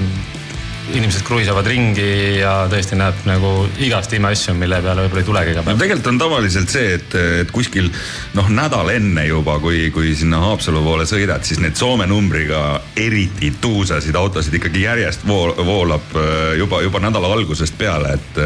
inimesed 0.91 1.23
kruiisavad 1.23 1.67
ringi 1.67 2.39
ja 2.41 2.65
tõesti 2.71 2.97
näeb 2.99 3.23
nagu 3.27 3.51
igast 3.81 4.11
imeasju, 4.17 4.55
mille 4.57 4.81
peale 4.83 5.05
võib-olla 5.05 5.21
ei 5.21 5.27
tulegi 5.29 5.53
iga 5.53 5.61
no 5.61 5.69
päev. 5.69 5.79
tegelikult 5.79 6.09
on 6.11 6.19
tavaliselt 6.19 6.73
see, 6.73 6.89
et, 6.97 7.15
et 7.43 7.53
kuskil 7.55 7.87
noh, 8.35 8.49
nädal 8.51 8.91
enne 8.91 9.23
juba, 9.29 9.55
kui, 9.63 9.85
kui 9.95 10.11
sinna 10.19 10.41
Haapsalu 10.43 10.83
poole 10.83 11.07
sõidad, 11.09 11.47
siis 11.47 11.61
need 11.63 11.79
Soome 11.79 12.07
numbriga 12.09 12.81
eriti 12.99 13.53
tuusasid 13.63 14.15
autosid 14.19 14.59
ikkagi 14.59 14.83
järjest 14.83 15.25
vool, 15.27 15.55
voolab 15.63 16.15
äh, 16.19 16.53
juba, 16.59 16.83
juba 16.83 17.03
nädala 17.03 17.31
algusest 17.33 17.79
peale, 17.79 18.17
et. 18.19 18.43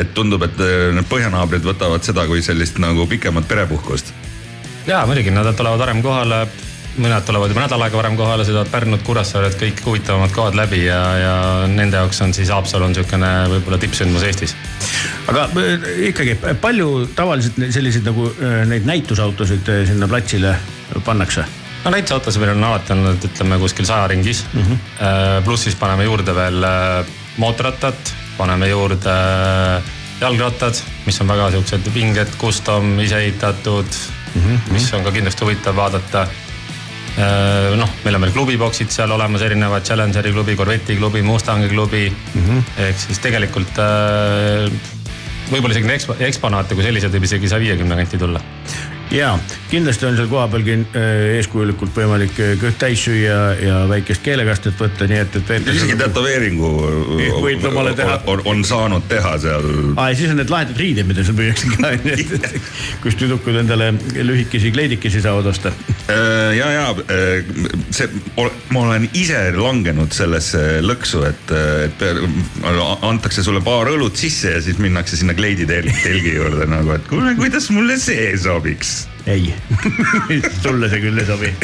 et 0.00 0.14
tundub, 0.14 0.42
et 0.46 0.62
äh, 0.62 0.88
need 0.94 1.10
põhjanaabrid 1.10 1.66
võtavad 1.66 2.06
seda 2.06 2.26
kui 2.30 2.42
sellist 2.44 2.78
nagu 2.82 3.06
pikemat 3.10 3.48
perepuhkust. 3.50 4.14
ja 4.86 5.02
muidugi, 5.06 5.34
nad 5.34 5.50
tulevad 5.56 5.82
varem 5.82 6.02
kohale 6.06 6.44
mõned 6.98 7.26
tulevad 7.26 7.52
juba 7.52 7.62
nädal 7.64 7.84
aega 7.84 7.98
varem 8.00 8.16
kohale, 8.18 8.44
sõidavad 8.46 8.70
Pärnut, 8.72 9.02
Kuressaaret, 9.06 9.56
kõik 9.60 9.82
huvitavamad 9.84 10.32
kohad 10.34 10.56
läbi 10.58 10.82
ja, 10.86 10.98
ja 11.20 11.34
nende 11.70 12.00
jaoks 12.00 12.20
on 12.24 12.34
siis 12.34 12.50
Haapsalu 12.50 12.88
on 12.88 12.94
niisugune 12.94 13.30
võib-olla 13.54 13.78
tippsündmus 13.80 14.26
Eestis. 14.26 14.56
aga 15.30 15.46
äh, 15.60 15.86
ikkagi 16.10 16.36
palju 16.60 17.06
tavaliselt 17.16 17.60
selliseid 17.70 18.08
nagu 18.08 18.26
äh, 18.32 18.62
neid 18.70 18.88
näitusautosid 18.88 19.70
äh, 19.70 19.84
sinna 19.88 20.08
platsile 20.10 20.56
pannakse? 21.06 21.46
no 21.84 21.94
näiteks 21.94 22.16
autosid 22.18 22.42
meil 22.42 22.54
on 22.56 22.68
alati 22.72 22.94
olnud, 22.96 23.30
ütleme 23.30 23.60
kuskil 23.62 23.88
saja 23.88 24.10
ringis 24.10 24.44
mm. 24.52 24.60
-hmm. 24.66 25.44
pluss 25.44 25.68
siis 25.68 25.78
paneme 25.78 26.04
juurde 26.04 26.34
veel 26.34 26.66
mootorrattad, 27.40 28.14
paneme 28.36 28.68
juurde 28.68 29.14
jalgrattad, 30.20 30.82
mis 31.06 31.20
on 31.20 31.28
väga 31.28 31.50
siuksed 31.50 31.94
vinged, 31.94 32.36
custom, 32.40 32.98
ise 33.00 33.22
ehitatud 33.22 33.88
mm, 34.34 34.42
-hmm. 34.42 34.72
mis 34.72 34.92
on 34.94 35.04
ka 35.04 35.12
kindlasti 35.12 35.44
huvitav 35.44 35.76
vaadata 35.76 36.26
noh, 37.80 37.90
meil 38.04 38.16
on 38.16 38.24
veel 38.24 38.32
klubiboksid 38.34 38.92
seal 38.94 39.10
olemas, 39.10 39.42
erinevad 39.42 39.84
Challengeri 39.86 40.32
klubi, 40.32 40.56
Corvette'i 40.56 40.96
klubi, 40.96 41.22
Mustangi 41.26 41.68
klubi 41.68 42.06
mm. 42.10 42.46
-hmm. 42.46 42.62
ehk 42.86 42.98
siis 42.98 43.18
tegelikult 43.18 43.78
äh, 43.82 44.70
võib-olla 45.50 45.74
isegi 45.74 45.92
ekspo, 45.96 46.16
eksponaate 46.30 46.74
kui 46.78 46.86
selliseid 46.86 47.12
võib 47.16 47.26
isegi 47.28 47.50
saja 47.50 47.60
viiekümne 47.60 47.96
kanti 47.98 48.18
tulla. 48.18 48.40
Ja 49.10 49.38
kindlasti 49.70 50.06
on 50.06 50.16
seal 50.18 50.28
kohapealgi 50.30 50.74
äh, 50.74 51.08
eeskujulikult 51.36 51.94
võimalik 51.94 52.36
äh, 52.42 52.52
kõht 52.60 52.78
täis 52.80 53.02
süüa 53.04 53.38
ja 53.58 53.80
väikest 53.90 54.22
keelekastet 54.24 54.78
võtta, 54.78 55.08
nii 55.10 55.20
et, 55.24 55.38
et. 55.40 55.70
isegi 55.74 55.96
tätoveeringu 55.98 56.70
teha. 57.98 58.20
on, 58.30 58.42
on 58.50 58.64
saanud 58.66 59.06
teha 59.10 59.34
seal. 59.42 59.68
aa 59.96 60.10
ja 60.12 60.18
siis 60.18 60.32
on 60.34 60.40
need 60.40 60.52
lahedad 60.52 60.78
riided, 60.80 61.08
mida 61.10 61.24
seal 61.26 61.38
müüakse 61.38 61.70
ka, 61.74 61.92
et 61.96 62.60
kus 63.02 63.18
tüdrukud 63.20 63.60
endale 63.62 63.92
lühikesi 64.14 64.72
kleidikesi 64.74 65.22
saavad 65.24 65.50
osta. 65.50 65.72
Äh, 66.10 66.56
ja, 66.58 66.70
ja 66.74 66.86
see, 67.94 68.08
ma 68.70 68.84
olen 68.84 69.08
ise 69.18 69.42
langenud 69.56 70.14
sellesse 70.14 70.80
lõksu, 70.84 71.24
et, 71.28 71.54
et 71.86 72.06
antakse 73.06 73.44
sulle 73.46 73.62
paar 73.64 73.90
õlut 73.90 74.18
sisse 74.18 74.54
ja 74.56 74.62
siis 74.64 74.78
minnakse 74.82 75.18
sinna 75.18 75.34
kleiditelgi 75.38 75.94
telgi 76.02 76.34
juurde 76.36 76.66
nagu, 76.70 76.94
et 76.94 77.06
kuule, 77.10 77.34
kuidas 77.38 77.70
mulle 77.74 77.98
see 78.00 78.30
sobiks. 78.40 78.99
Ei 79.26 79.54
sulle 80.62 80.88
see 80.88 81.02
küll 81.04 81.20
ei 81.20 81.28
sobi 81.28 81.54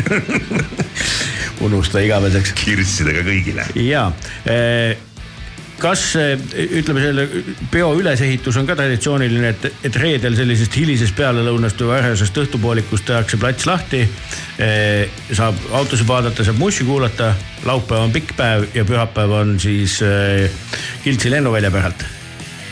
unusta 1.67 2.05
igaveseks. 2.05 2.55
kirssidega 2.65 3.25
kõigile. 3.27 3.69
ja 3.81 4.11
kas 5.81 6.03
eh, 6.17 6.41
ütleme, 6.81 7.03
selle 7.05 7.27
peo 7.73 7.91
ülesehitus 7.99 8.57
on 8.57 8.69
ka 8.69 8.77
traditsiooniline, 8.79 9.53
et, 9.53 9.67
et 9.89 9.99
reedel 10.01 10.37
sellisest 10.39 10.77
hilisest 10.81 11.17
pealelõunast 11.19 11.81
või 11.83 11.93
varasest 11.93 12.41
õhtupoolikust 12.45 13.09
tehakse 13.11 13.41
plats 13.41 13.69
lahti. 13.69 14.05
saab 15.37 15.59
autosid 15.77 16.09
vaadata, 16.09 16.45
saab 16.45 16.61
mussi 16.61 16.85
kuulata, 16.89 17.35
laupäev 17.69 18.07
on 18.07 18.15
pikk 18.15 18.37
päev 18.37 18.69
ja 18.75 18.85
pühapäev 18.89 19.41
on 19.43 19.59
siis 19.61 20.01
eh, 20.03 20.51
Kiltsi 21.05 21.31
lennuvälja 21.31 21.71
päralt 21.71 22.07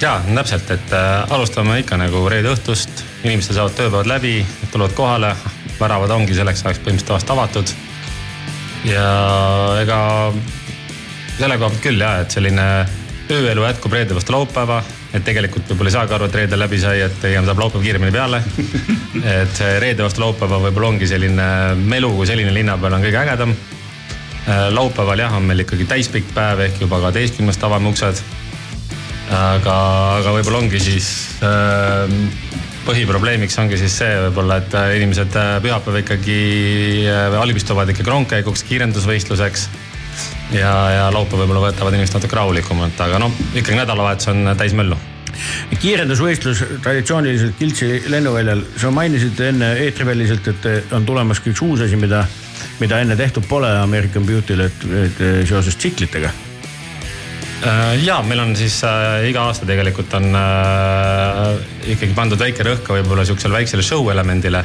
ja 0.00 0.20
täpselt, 0.34 0.70
et 0.70 0.92
äh, 0.92 1.32
alustame 1.32 1.78
ikka 1.82 1.98
nagu 2.00 2.24
reede 2.30 2.50
õhtust, 2.52 3.04
inimesed 3.24 3.56
saavad 3.56 3.76
tööpäevad 3.78 4.10
läbi, 4.10 4.34
tulevad 4.72 4.96
kohale, 4.96 5.32
väravad 5.78 6.12
ongi 6.14 6.36
selleks 6.36 6.64
ajaks 6.64 6.82
põhimõtteliselt 6.84 7.26
tavaliselt 7.28 7.34
avatud. 7.34 7.74
ja 8.84 9.06
ega 9.82 10.00
selle 11.38 11.56
koha 11.58 11.70
pealt 11.70 11.82
küll 11.82 12.04
jah, 12.04 12.20
et 12.22 12.34
selline 12.34 12.66
ööelu 13.32 13.64
jätkub 13.64 13.94
reede 13.96 14.14
vastu 14.14 14.34
laupäeva, 14.34 14.82
et 15.14 15.24
tegelikult 15.24 15.70
võib-olla 15.70 15.90
ei 15.90 15.96
saagi 15.96 16.14
aru, 16.16 16.28
et 16.28 16.38
reede 16.40 16.58
läbi 16.58 16.78
sai, 16.82 17.00
et 17.06 17.16
pigem 17.22 17.46
saab 17.48 17.62
laupäev 17.62 17.86
kiiremini 17.86 18.12
peale. 18.12 18.42
et 19.40 19.62
reede 19.80 20.04
vastu 20.04 20.20
laupäeva 20.20 20.60
võib-olla 20.66 20.92
ongi 20.92 21.08
selline 21.08 21.48
melu 21.80 22.12
kui 22.18 22.28
selline 22.28 22.52
linna 22.52 22.76
peal 22.78 22.98
on 22.98 23.06
kõige 23.06 23.22
ägedam. 23.22 23.56
laupäeval 24.70 25.18
jah, 25.18 25.32
on 25.32 25.46
meil 25.48 25.64
ikkagi 25.64 25.86
täispikk 25.88 26.34
päev 26.34 26.60
ehk 26.66 26.82
juba 26.84 27.00
kaheteistkümnest 27.00 27.62
avame 27.64 27.88
uksed 27.88 28.20
aga, 29.30 29.76
aga 30.20 30.34
võib-olla 30.36 30.60
ongi 30.64 30.80
siis 30.82 31.08
äh, 31.44 32.10
põhiprobleemiks 32.84 33.56
ongi 33.62 33.78
siis 33.80 33.96
see 34.00 34.12
võib-olla, 34.26 34.58
et 34.60 34.76
äh, 34.76 34.92
inimesed 34.98 35.34
äh, 35.40 35.56
pühapäeval 35.64 36.02
ikkagi 36.02 36.38
äh, 37.08 37.26
valmistuvad 37.32 37.90
ikkagi 37.94 38.12
rongkäiguks, 38.12 38.64
kiirendusvõistluseks. 38.68 39.66
ja, 40.54 40.72
ja 40.92 41.08
laupäev 41.14 41.44
võib-olla 41.44 41.70
võtavad 41.70 41.96
inimesed 41.96 42.18
natuke 42.18 42.38
rahulikumalt, 42.38 43.00
aga 43.00 43.18
noh, 43.22 43.34
ikkagi 43.54 43.80
nädalavahetus 43.80 44.30
on 44.34 44.54
täis 44.58 44.76
möllu. 44.76 44.98
Kiirendusvõistlus 45.80 46.60
traditsiooniliselt 46.84 47.56
Kiltsi 47.58 47.88
lennuväljal, 48.12 48.62
sa 48.78 48.92
mainisid 48.94 49.40
enne 49.48 49.72
eetriväliselt, 49.82 50.52
et 50.52 50.94
on 50.94 51.08
tulemas 51.08 51.42
ka 51.42 51.50
üks 51.50 51.64
uus 51.66 51.82
asi, 51.88 51.98
mida, 51.98 52.22
mida 52.78 53.02
enne 53.02 53.18
tehtud 53.18 53.48
pole 53.50 53.72
American 53.80 54.28
Beauty'l, 54.28 54.68
et, 54.68 54.90
et 55.08 55.22
seoses 55.48 55.80
tsiklitega. 55.80 56.30
Äh, 56.30 56.43
ja 58.04 58.22
meil 58.26 58.40
on 58.42 58.56
siis 58.56 58.80
äh, 58.84 59.28
iga 59.30 59.46
aasta 59.48 59.66
tegelikult 59.68 60.12
on 60.18 60.34
äh, 60.36 61.92
ikkagi 61.94 62.16
pandud 62.16 62.40
väike 62.40 62.66
rõhk 62.66 62.90
võib-olla 62.96 63.24
siuksele 63.24 63.60
väiksele 63.60 63.84
show 63.86 64.10
elemendile. 64.12 64.64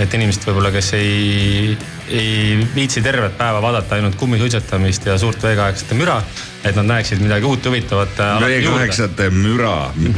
Et 0.00 0.14
inimesed 0.16 0.44
võib-olla, 0.48 0.70
kes 0.72 0.92
ei, 0.96 1.74
ei 2.08 2.68
viitsi 2.74 3.02
tervet 3.04 3.36
päeva 3.38 3.60
vaadata 3.62 3.98
ainult 3.98 4.16
kummisuitsetamist 4.20 5.08
ja 5.10 5.16
suurt 5.20 5.42
V8-te 5.44 5.98
müra, 5.98 6.16
et 6.64 6.76
nad 6.76 6.88
näeksid 6.88 7.20
midagi 7.22 7.48
uut 7.48 7.68
huvitavat. 7.68 8.20
V8-te 8.44 9.28
müra, 9.34 9.74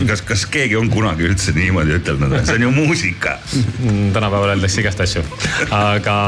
kas, 0.09 0.25
kas 0.29 0.47
keegi 0.53 0.79
on 0.79 0.91
kunagi 0.93 1.27
üldse 1.27 1.55
niimoodi 1.57 1.99
ütelnud, 1.99 2.37
see 2.47 2.59
on 2.61 2.67
ju 2.69 2.73
muusika 2.77 3.37
tänapäeval 4.17 4.55
öeldakse 4.55 4.83
igast 4.85 5.03
asju. 5.05 5.25
aga, 5.71 6.19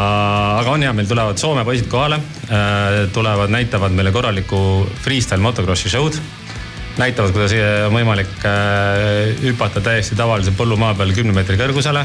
aga 0.60 0.74
on 0.74 0.86
hea, 0.86 0.94
meil 0.96 1.10
tulevad 1.10 1.38
Soome 1.40 1.66
poisid 1.66 1.90
kohale, 1.92 2.20
tulevad, 3.14 3.52
näitavad 3.54 3.94
meile 3.94 4.14
korralikku 4.14 4.58
freestyle 5.04 5.42
motocrossi 5.44 5.92
show'd 5.92 6.18
näitavad, 7.00 7.32
kuidas 7.34 7.54
on 7.86 7.94
võimalik 7.94 8.46
äh, 8.46 9.34
hüpata 9.42 9.82
täiesti 9.84 10.16
tavalise 10.18 10.54
põllumaa 10.56 10.94
peal 10.98 11.12
kümne 11.16 11.34
meetri 11.36 11.58
kõrgusele. 11.60 12.04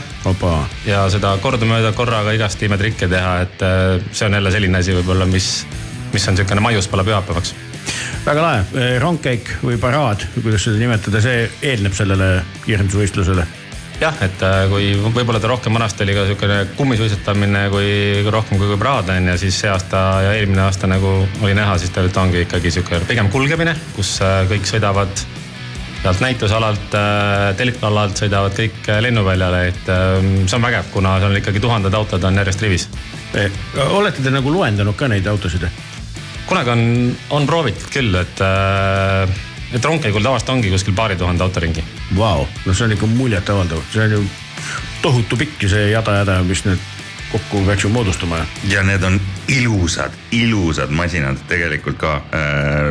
ja 0.85 1.03
seda 1.09 1.35
kordamööda 1.41 1.93
korraga 1.97 2.33
igast 2.33 2.61
imetrikke 2.63 3.07
teha, 3.07 3.35
et 3.45 3.63
äh, 3.65 4.01
see 4.11 4.27
on 4.27 4.39
jälle 4.39 4.51
selline 4.51 4.81
asi 4.81 4.95
võib-olla, 4.97 5.29
mis, 5.29 5.65
mis 6.13 6.27
on 6.27 6.37
niisugune 6.37 6.65
maiuspala 6.65 7.03
pühapäevaks. 7.03 7.55
väga 8.25 8.41
lahe, 8.41 8.89
rongkäik 8.99 9.55
või 9.63 9.77
paraad, 9.81 10.25
kuidas 10.41 10.67
seda 10.67 10.81
nimetada, 10.81 11.21
see 11.21 11.49
eelneb 11.61 11.93
sellele 11.97 12.35
kiirendusvõistlusele 12.65 13.47
jah, 13.99 14.15
et 14.23 14.43
äh, 14.45 14.61
kui 14.71 14.91
võib-olla 15.13 15.41
ta 15.43 15.49
rohkem 15.51 15.75
vanasti 15.75 16.05
oli 16.05 16.15
ka 16.15 16.23
niisugune 16.27 16.59
kummisuitsetamine 16.77 17.65
kui 17.73 17.89
rohkem 18.31 18.61
kui 18.61 18.77
praad 18.79 19.11
on 19.11 19.33
ju, 19.33 19.35
siis 19.41 19.59
see 19.63 19.71
aasta 19.71 20.03
ja 20.25 20.31
eelmine 20.37 20.63
aasta 20.65 20.87
nagu 20.89 21.11
oli 21.41 21.55
näha, 21.57 21.77
siis 21.81 21.91
ta 21.95 22.05
ongi 22.21 22.45
ikkagi 22.45 22.71
niisugune 22.71 23.03
pigem 23.09 23.31
kulgemine, 23.33 23.75
kus 23.97 24.15
äh, 24.23 24.41
kõik 24.51 24.69
sõidavad 24.69 25.25
sealt 25.99 26.23
näitusalalt, 26.23 26.95
äh, 26.95 27.49
telkalalt 27.59 28.23
sõidavad 28.23 28.55
kõik 28.55 28.87
lennuväljale, 29.03 29.61
et 29.73 29.91
see 29.91 30.55
on 30.55 30.63
vägev, 30.63 30.87
kuna 30.93 31.17
seal 31.19 31.35
ikkagi 31.41 31.63
tuhanded 31.63 31.99
autod 31.99 32.23
on 32.23 32.39
järjest 32.39 32.63
rivis. 32.63 32.89
olete 33.89 34.23
te 34.23 34.31
nagu 34.31 34.53
loendanud 34.53 34.95
ka 34.95 35.11
neid 35.11 35.27
autosid? 35.27 35.67
kunagi 36.49 36.71
on, 36.73 36.81
on 37.35 37.45
proovitud 37.45 37.91
küll, 37.93 38.15
et 38.17 38.39
et 39.73 39.85
rongkäigul 39.85 40.23
tavaliselt 40.23 40.49
ongi 40.49 40.71
kuskil 40.73 40.95
paari 40.97 41.15
tuhande 41.15 41.43
auto 41.43 41.59
ringi. 41.59 41.83
Vau, 42.17 42.47
no 42.65 42.73
see 42.73 42.87
on 42.87 42.95
ikka 42.95 43.09
muljetavaldav, 43.09 43.83
see 43.93 44.05
on 44.05 44.15
ju 44.17 44.23
tohutu 45.01 45.37
pikk 45.37 45.63
ju 45.63 45.69
see 45.71 45.91
jada-jada, 45.91 46.41
mis 46.47 46.65
nüüd 46.65 46.98
kokku 47.31 47.63
peaks 47.65 47.83
ju 47.83 47.89
moodustama. 47.89 48.45
ja 48.69 48.83
need 48.83 49.03
on 49.03 49.19
ilusad, 49.47 50.13
ilusad 50.31 50.91
masinad 50.93 51.37
tegelikult 51.49 51.97
ka. 51.97 52.15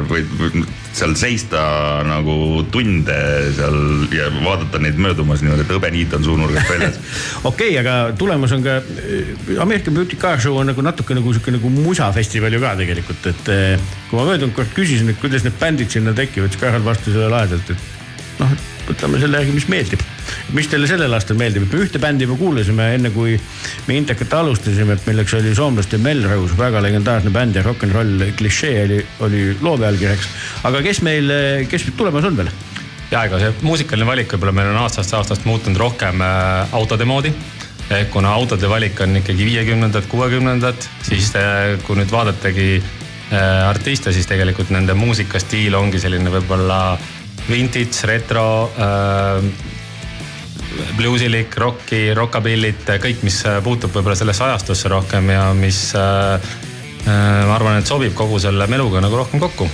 võid 0.08 0.66
seal 0.98 1.14
seista 1.18 1.60
nagu 2.06 2.64
tunde 2.72 3.18
seal 3.54 3.76
ja 4.14 4.30
vaadata 4.38 4.80
neid 4.82 4.98
möödumas 4.98 5.42
niimoodi, 5.44 5.66
et 5.66 5.74
hõbeniit 5.74 6.14
on 6.16 6.24
suunurgast 6.26 6.70
väljas 6.72 6.98
okei 7.50 7.74
okay,, 7.74 7.76
aga 7.82 8.16
tulemas 8.18 8.54
on 8.56 8.64
ka 8.64 8.78
American 9.62 9.94
Beauty 9.94 10.18
Car 10.18 10.40
Show 10.42 10.58
on 10.58 10.72
nagu 10.72 10.82
natuke 10.82 11.14
nagu 11.18 11.34
sihuke 11.34 11.54
nagu 11.54 11.70
musafestival 11.74 12.54
ju 12.54 12.62
ka 12.62 12.74
tegelikult, 12.80 13.30
et 13.30 13.52
kui 14.08 14.18
ma 14.18 14.26
möödunud 14.32 14.56
kord 14.56 14.74
küsisin, 14.74 15.12
et 15.12 15.22
kuidas 15.22 15.46
need 15.46 15.58
bändid 15.60 15.92
sinna 15.92 16.14
tekivad, 16.16 16.52
siis 16.52 16.62
Karel 16.62 16.84
vastas 16.84 17.14
jälle 17.14 17.30
lahedalt, 17.32 17.74
et 17.74 18.42
noh, 18.42 18.54
võtame 18.88 19.20
selle 19.22 19.42
järgi, 19.42 19.54
mis 19.58 19.68
meeldib. 19.70 20.02
Mis 20.56 20.68
teile 20.70 20.88
sellel 20.90 21.14
aastal 21.16 21.38
meeldib, 21.40 21.66
et 21.66 21.74
me 21.74 21.84
ühte 21.84 22.00
bändi 22.02 22.26
juba 22.28 22.38
kuulasime 22.40 22.92
enne 22.96 23.12
kui 23.14 23.36
me 23.86 23.98
Intekat 23.98 24.34
alustasime, 24.40 24.98
milleks 25.06 25.34
oli 25.38 25.54
soomlaste 25.56 26.00
Melrose, 26.02 26.56
väga 26.58 26.82
legendaarne 26.84 27.32
bänd 27.34 27.58
ja 27.58 27.64
rock 27.66 27.86
n 27.86 27.94
roll 27.94 28.26
klišee 28.38 28.82
oli, 28.84 28.98
oli 29.26 29.44
loo 29.60 29.76
pealkirjaks. 29.78 30.28
aga 30.68 30.82
kes 30.84 31.02
meil, 31.06 31.32
kes 31.68 31.88
tulemas 31.96 32.28
on 32.28 32.36
veel? 32.42 32.52
ja 33.10 33.24
ega 33.24 33.40
see 33.40 33.52
muusikaline 33.64 34.08
valik 34.08 34.32
võib-olla 34.34 34.52
meil 34.56 34.72
on 34.74 34.82
aastast 34.82 35.14
aastast 35.16 35.46
muutunud 35.48 35.80
rohkem 35.80 36.20
äh, 36.24 36.74
autode 36.76 37.06
moodi 37.08 37.32
ehk 37.88 38.10
kuna 38.12 38.34
autode 38.36 38.68
valik 38.68 39.00
on 39.00 39.16
ikkagi 39.22 39.46
viiekümnendad, 39.48 40.08
kuuekümnendad, 40.12 40.88
siis 41.06 41.30
äh, 41.40 41.78
kui 41.86 41.96
nüüd 41.96 42.12
vaadatagi 42.12 42.68
äh, 42.76 43.68
artiste, 43.68 44.12
siis 44.12 44.28
tegelikult 44.28 44.72
nende 44.74 44.96
muusikastiil 44.98 45.76
ongi 45.78 46.00
selline 46.02 46.32
võib-olla 46.34 46.98
vintage, 47.48 48.04
retro 48.10 48.44
bluusilik, 50.98 51.54
rocki, 51.60 52.08
rockabilly't, 52.16 52.90
kõik, 53.02 53.22
mis 53.26 53.40
puutub 53.64 53.92
võib-olla 53.94 54.16
sellesse 54.18 54.44
ajastusse 54.46 54.90
rohkem 54.92 55.30
ja 55.32 55.48
mis 55.56 55.80
äh, 55.98 56.50
äh, 57.04 57.42
ma 57.48 57.56
arvan, 57.56 57.80
et 57.80 57.90
sobib 57.90 58.14
kogu 58.18 58.40
selle 58.42 58.68
meluga 58.70 59.02
nagu 59.04 59.20
rohkem 59.20 59.42
kokku. 59.42 59.68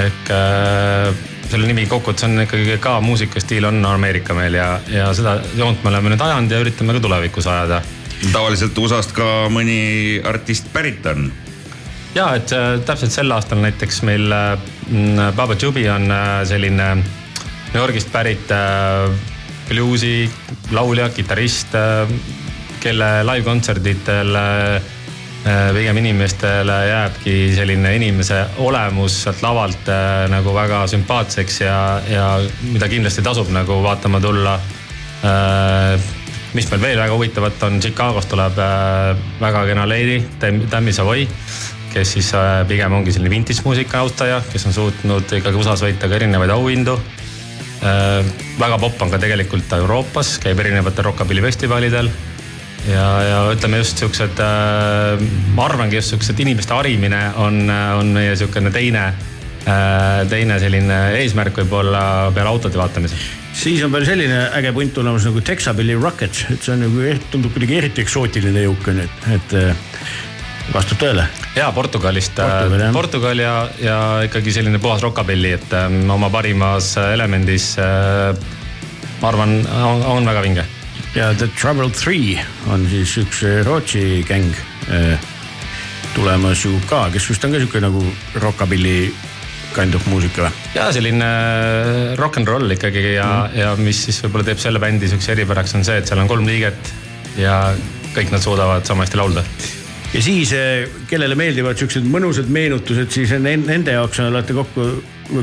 ehk 0.00 0.32
äh, 0.34 1.10
selle 1.50 1.66
nimi 1.66 1.86
kokkuvõttes 1.90 2.28
on 2.28 2.44
ikkagi 2.44 2.78
ka 2.82 3.00
muusikastiil 3.02 3.66
on 3.66 3.84
Ameerika 3.86 4.34
meil 4.38 4.54
ja, 4.54 4.72
ja 4.88 5.10
seda 5.16 5.40
joont 5.58 5.82
me 5.82 5.90
oleme 5.90 6.12
nüüd 6.12 6.22
ajanud 6.22 6.52
ja 6.52 6.60
üritame 6.62 6.94
ka 6.94 7.02
tulevikus 7.02 7.48
ajada. 7.50 7.82
tavaliselt 8.32 8.78
USA-st 8.78 9.16
ka 9.16 9.30
mõni 9.50 10.20
artist 10.30 10.70
pärit 10.72 11.06
on 11.10 11.30
ja 12.14 12.30
et 12.38 12.52
äh, 12.54 12.76
täpselt 12.86 13.14
sel 13.14 13.30
aastal 13.34 13.60
näiteks 13.62 14.02
meil 14.06 14.32
äh, 14.34 14.58
Baba 15.36 15.56
Jubi 15.60 15.86
on 15.90 16.10
äh, 16.10 16.42
selline 16.48 16.94
New 17.70 17.78
Yorgist 17.78 18.10
pärit 18.12 18.50
bluusi 19.70 20.24
laulja, 20.74 21.08
kitarrist, 21.14 21.76
kelle 22.82 23.10
live-kontserditel 23.28 24.34
pigem 25.72 25.96
inimestele 26.02 26.74
jääbki 26.88 27.34
selline 27.56 27.94
inimese 27.96 28.42
olemus 28.60 29.22
sealt 29.22 29.40
lavalt 29.40 29.88
nagu 30.28 30.52
väga 30.52 30.82
sümpaatseks 30.92 31.60
ja, 31.62 31.78
ja 32.10 32.26
mida 32.66 32.90
kindlasti 32.92 33.24
tasub 33.24 33.48
nagu 33.54 33.78
vaatama 33.82 34.20
tulla. 34.20 34.58
mis 36.52 36.70
meil 36.70 36.82
veel 36.82 36.98
väga 36.98 37.14
huvitavat 37.14 37.62
on, 37.62 37.80
Chicagost 37.80 38.28
tuleb 38.28 38.60
väga 39.40 39.66
kena 39.70 39.88
lady, 39.88 40.20
Tammy 40.70 40.92
Savoy 40.92 41.28
kes 41.92 42.12
siis 42.12 42.30
äh, 42.34 42.62
pigem 42.68 42.92
ongi 42.92 43.12
selline 43.12 43.32
vintage 43.32 43.64
muusika 43.64 44.04
austaja, 44.04 44.40
kes 44.52 44.66
on 44.70 44.76
suutnud 44.76 45.32
ikkagi 45.40 45.58
USA-s 45.58 45.84
võita 45.84 46.10
ka 46.10 46.18
erinevaid 46.20 46.52
auhindu. 46.54 46.96
Äh, 47.80 48.26
väga 48.60 48.76
popp 48.80 49.00
on 49.00 49.12
ka 49.12 49.20
tegelikult 49.20 49.72
Euroopas, 49.72 50.34
käib 50.42 50.60
erinevatel 50.60 51.06
rockabilly 51.08 51.44
festivalidel. 51.46 52.10
ja, 52.88 53.06
ja 53.24 53.40
ütleme 53.52 53.80
just 53.80 53.98
siuksed, 54.00 54.40
äh, 54.40 55.20
ma 55.56 55.66
arvangi 55.68 55.96
just 55.96 56.14
siuksed 56.14 56.40
inimeste 56.40 56.74
harimine 56.74 57.20
on, 57.36 57.68
on 57.70 58.14
meie 58.14 58.36
siukene 58.36 58.72
teine, 58.72 59.10
teine 60.30 60.56
selline 60.56 60.96
eesmärk 61.18 61.58
võib-olla 61.60 62.30
peale 62.32 62.48
autode 62.48 62.80
vaatamise 62.80 63.18
siis 63.52 63.82
on 63.84 63.92
veel 63.92 64.06
selline 64.08 64.38
äge 64.56 64.72
punt 64.72 64.94
tulemas 64.96 65.26
nagu 65.28 65.42
Texabilly 65.44 65.98
Rockets, 66.00 66.46
et 66.48 66.64
see 66.64 66.72
on 66.72 66.86
nagu, 66.86 67.04
tundub 67.32 67.52
kuidagi 67.52 67.76
eriti 67.82 68.04
eksootiline 68.04 68.64
jõuk 68.64 68.88
on 68.92 69.02
ju, 69.02 69.10
et, 69.10 69.30
et 69.36 70.74
vastab 70.74 71.04
tõele? 71.04 71.28
Ja 71.56 71.72
Portugalist, 71.72 72.36
Portugal, 72.36 72.92
Portugal 72.92 73.38
ja, 73.42 73.54
ja 73.82 73.98
ikkagi 74.26 74.52
selline 74.54 74.78
puhas 74.78 75.02
rockabilly, 75.02 75.54
et 75.58 75.72
ähm, 75.74 76.04
oma 76.10 76.30
parimas 76.30 76.94
elemendis 77.00 77.72
äh, 77.82 78.34
ma 79.20 79.32
arvan, 79.32 79.58
on, 79.84 80.04
on 80.16 80.30
väga 80.30 80.44
vinge. 80.44 80.64
ja 81.14 81.32
The 81.34 81.48
Trouble 81.58 81.90
Three 81.90 82.38
on 82.70 82.86
siis 82.90 83.16
üks 83.20 83.42
äh, 83.44 83.60
Rootsi 83.66 84.22
gäng 84.28 84.52
äh, 84.88 85.18
tulemas 86.14 86.64
ju 86.64 86.78
ka, 86.90 87.08
kes 87.12 87.28
vist 87.30 87.44
on 87.44 87.54
ka 87.54 87.60
sihuke 87.60 87.82
nagu 87.82 88.02
rockabilly 88.42 89.10
kind 89.74 89.94
of 89.94 90.06
muusika 90.10 90.46
või? 90.46 90.54
ja 90.74 90.88
selline 90.94 91.26
äh, 91.26 92.14
rock 92.20 92.40
n 92.40 92.48
roll 92.48 92.76
ikkagi 92.76 93.16
ja 93.16 93.26
mm., 93.26 93.58
ja 93.58 93.74
mis 93.80 94.06
siis 94.06 94.22
võib-olla 94.24 94.50
teeb 94.50 94.62
selle 94.62 94.82
bändi 94.82 95.10
siukse 95.10 95.34
eripäraks 95.34 95.76
on 95.78 95.86
see, 95.86 96.00
et 96.00 96.08
seal 96.08 96.22
on 96.22 96.30
kolm 96.30 96.48
liiget 96.48 96.94
ja 97.38 97.60
kõik 98.14 98.32
nad 98.32 98.42
suudavad 98.42 98.86
sama 98.86 99.06
hästi 99.06 99.20
laulda 99.20 99.44
ja 100.14 100.22
siis, 100.22 100.52
eh, 100.52 100.88
kellele 101.10 101.36
meeldivad 101.38 101.78
siuksed 101.78 102.06
mõnusad 102.10 102.50
meenutused, 102.50 103.10
siis 103.14 103.34
nende 103.38 103.94
jaoks 103.94 104.22
olete 104.24 104.56
kokku 104.56 104.86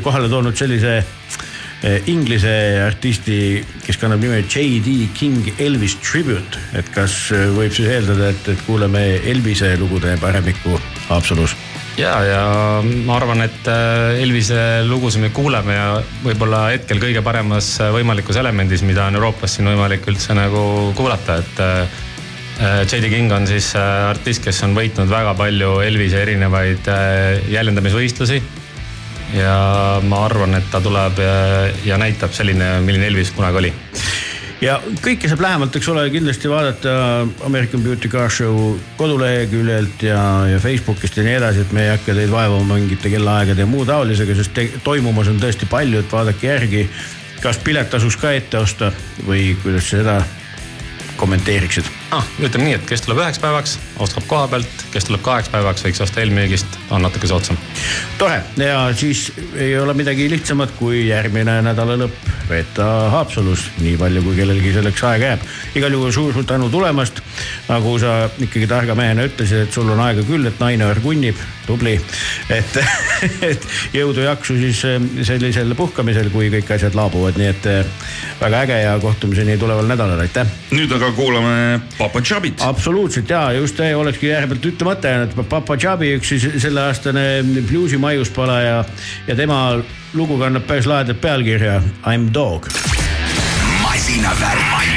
kohale 0.03 0.28
toonud 0.32 0.57
sellise 0.59 0.97
eh, 0.97 2.09
inglise 2.11 2.51
artisti, 2.84 3.63
kes 3.86 3.99
kannab 4.01 4.24
nime 4.24 4.41
J.D. 4.43 4.97
King 5.15 5.53
Elvis 5.57 5.97
Tribute. 6.03 6.59
et 6.76 6.89
kas 6.95 7.15
eh, 7.32 7.47
võib 7.55 7.72
siis 7.76 7.88
eeldada, 7.95 8.34
et, 8.36 8.51
et 8.53 8.65
kuuleme 8.68 9.05
Elvise 9.32 9.76
lugude 9.80 10.18
paremikku 10.22 10.76
Haapsalus? 11.07 11.55
ja, 11.97 12.18
ja 12.28 12.41
ma 13.07 13.15
arvan, 13.15 13.45
et 13.47 13.72
Elvise 14.20 14.84
lugusid 14.86 15.24
me 15.24 15.32
kuuleme 15.34 15.80
ja 15.80 15.88
võib-olla 16.26 16.68
hetkel 16.74 16.99
kõige 17.01 17.24
paremas 17.26 17.72
võimalikus 17.95 18.38
elemendis, 18.38 18.84
mida 18.86 19.07
on 19.07 19.15
Euroopas 19.15 19.55
siin 19.55 19.72
võimalik 19.72 20.05
üldse 20.11 20.36
nagu 20.38 20.91
kuulata, 20.99 21.39
et 21.39 21.63
J.D. 22.58 23.10
King 23.10 23.32
on 23.32 23.45
siis 23.47 23.70
äh, 23.78 24.10
artist, 24.10 24.41
kes 24.45 24.64
on 24.66 24.74
võitnud 24.74 25.10
väga 25.12 25.36
palju 25.38 25.76
Elvise 25.86 26.24
erinevaid 26.24 26.88
äh, 26.89 27.49
jäljendamisvõistlusi. 27.53 28.41
ja 29.38 29.58
ma 30.08 30.24
arvan, 30.26 30.55
et 30.55 30.70
ta 30.72 30.80
tuleb 30.82 31.20
ja, 31.20 31.36
ja 31.86 31.97
näitab 31.99 32.32
selline, 32.34 32.80
milline 32.82 33.10
Elvis 33.12 33.34
kunagi 33.36 33.60
oli 33.62 33.74
ja 34.64 34.78
kõike 35.03 35.30
saab 35.30 35.43
lähemalt, 35.43 35.76
eks 35.78 35.89
ole, 35.91 36.05
kindlasti 36.14 36.49
vaadata 36.49 36.93
American 37.45 37.84
Beauty 37.86 38.10
Car 38.10 38.32
Show 38.34 38.78
koduleheküljelt 38.97 40.08
ja, 40.08 40.22
ja 40.51 40.62
Facebookist 40.64 41.20
ja 41.20 41.28
nii 41.28 41.38
edasi, 41.38 41.66
et 41.66 41.76
me 41.76 41.86
ei 41.86 41.93
hakka 41.93 42.16
teid 42.18 42.34
vaevama 42.34 42.80
mingite 42.80 43.12
kellaaegade 43.14 43.66
ja 43.66 43.70
muu 43.70 43.86
taolisega, 43.86 44.39
sest 44.39 44.55
te, 44.58 44.70
toimumas 44.88 45.30
on 45.32 45.38
tõesti 45.43 45.70
palju, 45.70 46.01
et 46.01 46.18
vaadake 46.18 46.49
järgi. 46.49 46.88
kas 47.41 47.62
pilet 47.62 47.89
tasuks 47.89 48.18
ka 48.18 48.34
ette 48.34 48.58
osta 48.58 48.91
või 49.28 49.51
kuidas 49.62 49.91
sa 49.91 50.01
seda 50.01 50.20
kommenteeriksid? 51.22 51.97
Ah,. 52.12 52.26
ütleme 52.39 52.68
nii, 52.68 52.76
et 52.78 52.86
kes 52.88 53.03
tuleb 53.03 53.22
üheks 53.22 53.39
päevaks, 53.43 53.78
ostab 54.03 54.28
koha 54.30 54.47
pealt, 54.51 54.86
kes 54.93 55.08
tuleb 55.08 55.24
kaheks 55.26 55.51
päevaks, 55.53 55.84
võiks 55.86 56.01
osta 56.03 56.22
eelmüügist, 56.24 56.80
on 56.93 57.03
natuke 57.05 57.28
soodsam. 57.28 57.58
tore 58.18 58.41
ja 58.62 58.88
siis 58.95 59.32
ei 59.55 59.78
ole 59.80 59.93
midagi 59.97 60.30
lihtsamat 60.32 60.76
kui 60.80 61.08
järgmine 61.08 61.62
nädala 61.66 61.97
lõpp 62.03 62.32
veeta 62.49 62.86
Haapsalus, 63.12 63.66
nii 63.82 63.97
palju 63.99 64.24
kui 64.24 64.38
kellelgi 64.39 64.72
selleks 64.76 65.03
aega 65.10 65.34
jääb. 65.34 65.45
igal 65.76 65.97
juhul 65.97 66.12
suur-suur 66.16 66.47
tänu 66.47 66.70
tulemast. 66.70 67.22
nagu 67.68 67.97
sa 67.99 68.30
ikkagi 68.39 68.68
targa 68.68 68.95
mehena 68.95 69.28
ütlesid, 69.28 69.68
et 69.68 69.74
sul 69.74 69.89
on 69.89 69.99
aega 69.99 70.24
küll, 70.28 70.47
et 70.47 70.60
naine 70.60 70.86
orgunnib, 70.88 71.36
tubli. 71.68 71.99
et, 72.49 72.80
et 73.51 73.68
jõudu, 73.93 74.24
jaksu 74.24 74.58
siis 74.60 74.84
eh, 74.88 75.01
sellisel 75.28 75.76
puhkamisel, 75.76 76.32
kui 76.32 76.51
kõik 76.53 76.72
asjad 76.78 76.95
laabuvad, 76.95 77.39
nii 77.39 77.51
et 77.51 77.70
eh, 77.72 77.93
väga 78.41 78.64
äge 78.64 78.82
ja 78.86 78.95
kohtumiseni 79.01 79.58
tuleval 79.58 79.88
nädalal, 79.89 80.24
aitäh. 80.24 80.47
nüüd 80.72 80.91
aga 80.95 81.12
kuulame 81.18 81.82
Papa 81.98 82.22
Jabit. 82.30 82.62
absoluutselt 82.62 83.30
ja 83.30 83.52
just 83.52 83.78
see 83.78 83.95
olekski 83.95 84.28
järelikult 84.30 84.66
ütlemata 84.66 85.08
jäänud, 85.08 85.34
Papa 85.50 85.78
Jabi 85.82 86.14
üks 86.18 86.30
siis 86.34 86.45
selleaastane 86.62 87.43
bluusi 87.70 87.98
maiuspala 87.98 88.60
ja, 88.62 88.84
ja 89.28 89.36
tema 89.36 89.80
lugu 90.14 90.38
kannab 90.38 90.68
päris 90.70 90.86
lahedat 90.86 91.22
pealkirja 91.22 91.82
I 92.14 92.18
m 92.18 92.30
dog. 92.34 92.70
masinavärk, 93.82 94.97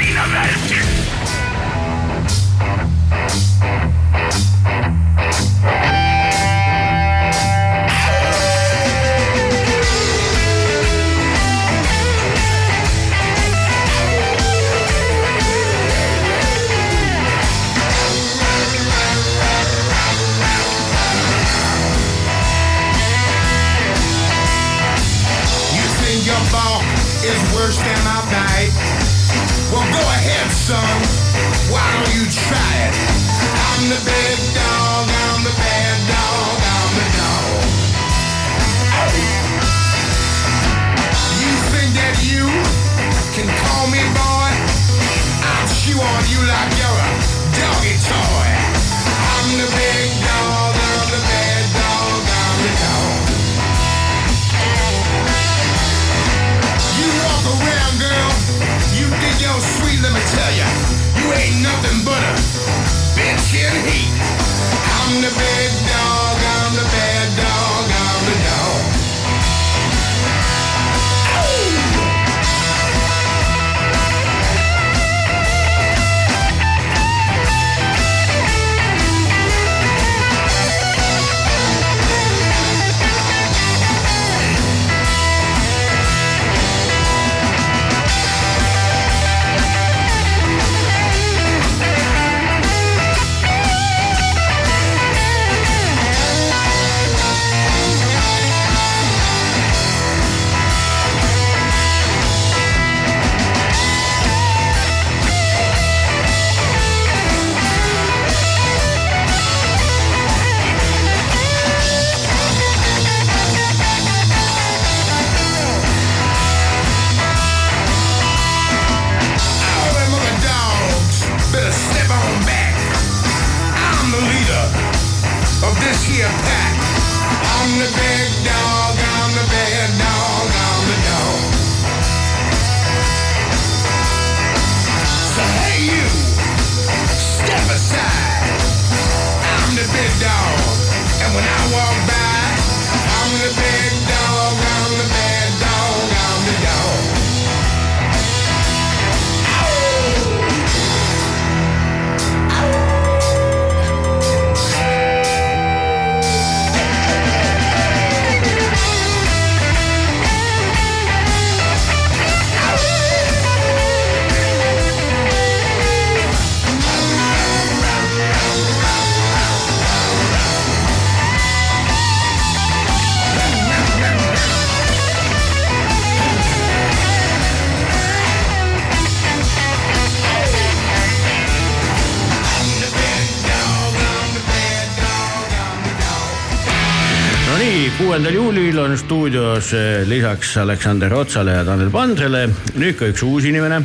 stuudios 189.21 189.73
eh, 189.73 190.01
lisaks 190.09 190.55
Aleksander 190.57 191.13
Otsale 191.13 191.53
ja 191.53 191.65
Tanel 191.65 191.91
Pandrele 191.93 192.47
nüüd 192.73 192.95
ka 192.97 193.05
üks 193.11 193.21
uus 193.21 193.45
inimene, 193.45 193.77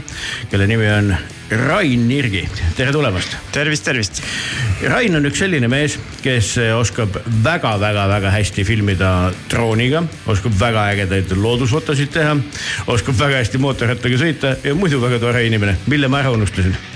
kelle 0.49 0.65
nimi 0.65 0.87
on 0.89 1.11
Rain 1.51 2.07
Nirgi. 2.09 2.47
tere 2.79 2.95
tulemast. 2.95 3.37
tervist, 3.53 3.85
tervist. 3.85 4.23
Rain 4.89 5.13
on 5.21 5.29
üks 5.29 5.43
selline 5.45 5.69
mees, 5.69 5.99
kes 6.25 6.55
oskab 6.79 7.21
väga-väga-väga 7.45 8.33
hästi 8.33 8.65
filmida 8.65 9.13
drooniga, 9.53 10.07
oskab 10.25 10.57
väga 10.57 10.89
ägedaid 10.95 11.37
loodusfotosid 11.37 12.17
teha, 12.17 12.33
oskab 12.89 13.21
väga 13.21 13.45
hästi 13.45 13.61
mootorrattaga 13.61 14.25
sõita 14.25 14.57
ja 14.65 14.73
muidu 14.73 15.05
väga 15.05 15.21
tore 15.21 15.45
inimene. 15.45 15.77
mille 15.85 16.09
ma 16.09 16.25
ära 16.25 16.33
unustasin? 16.33 16.96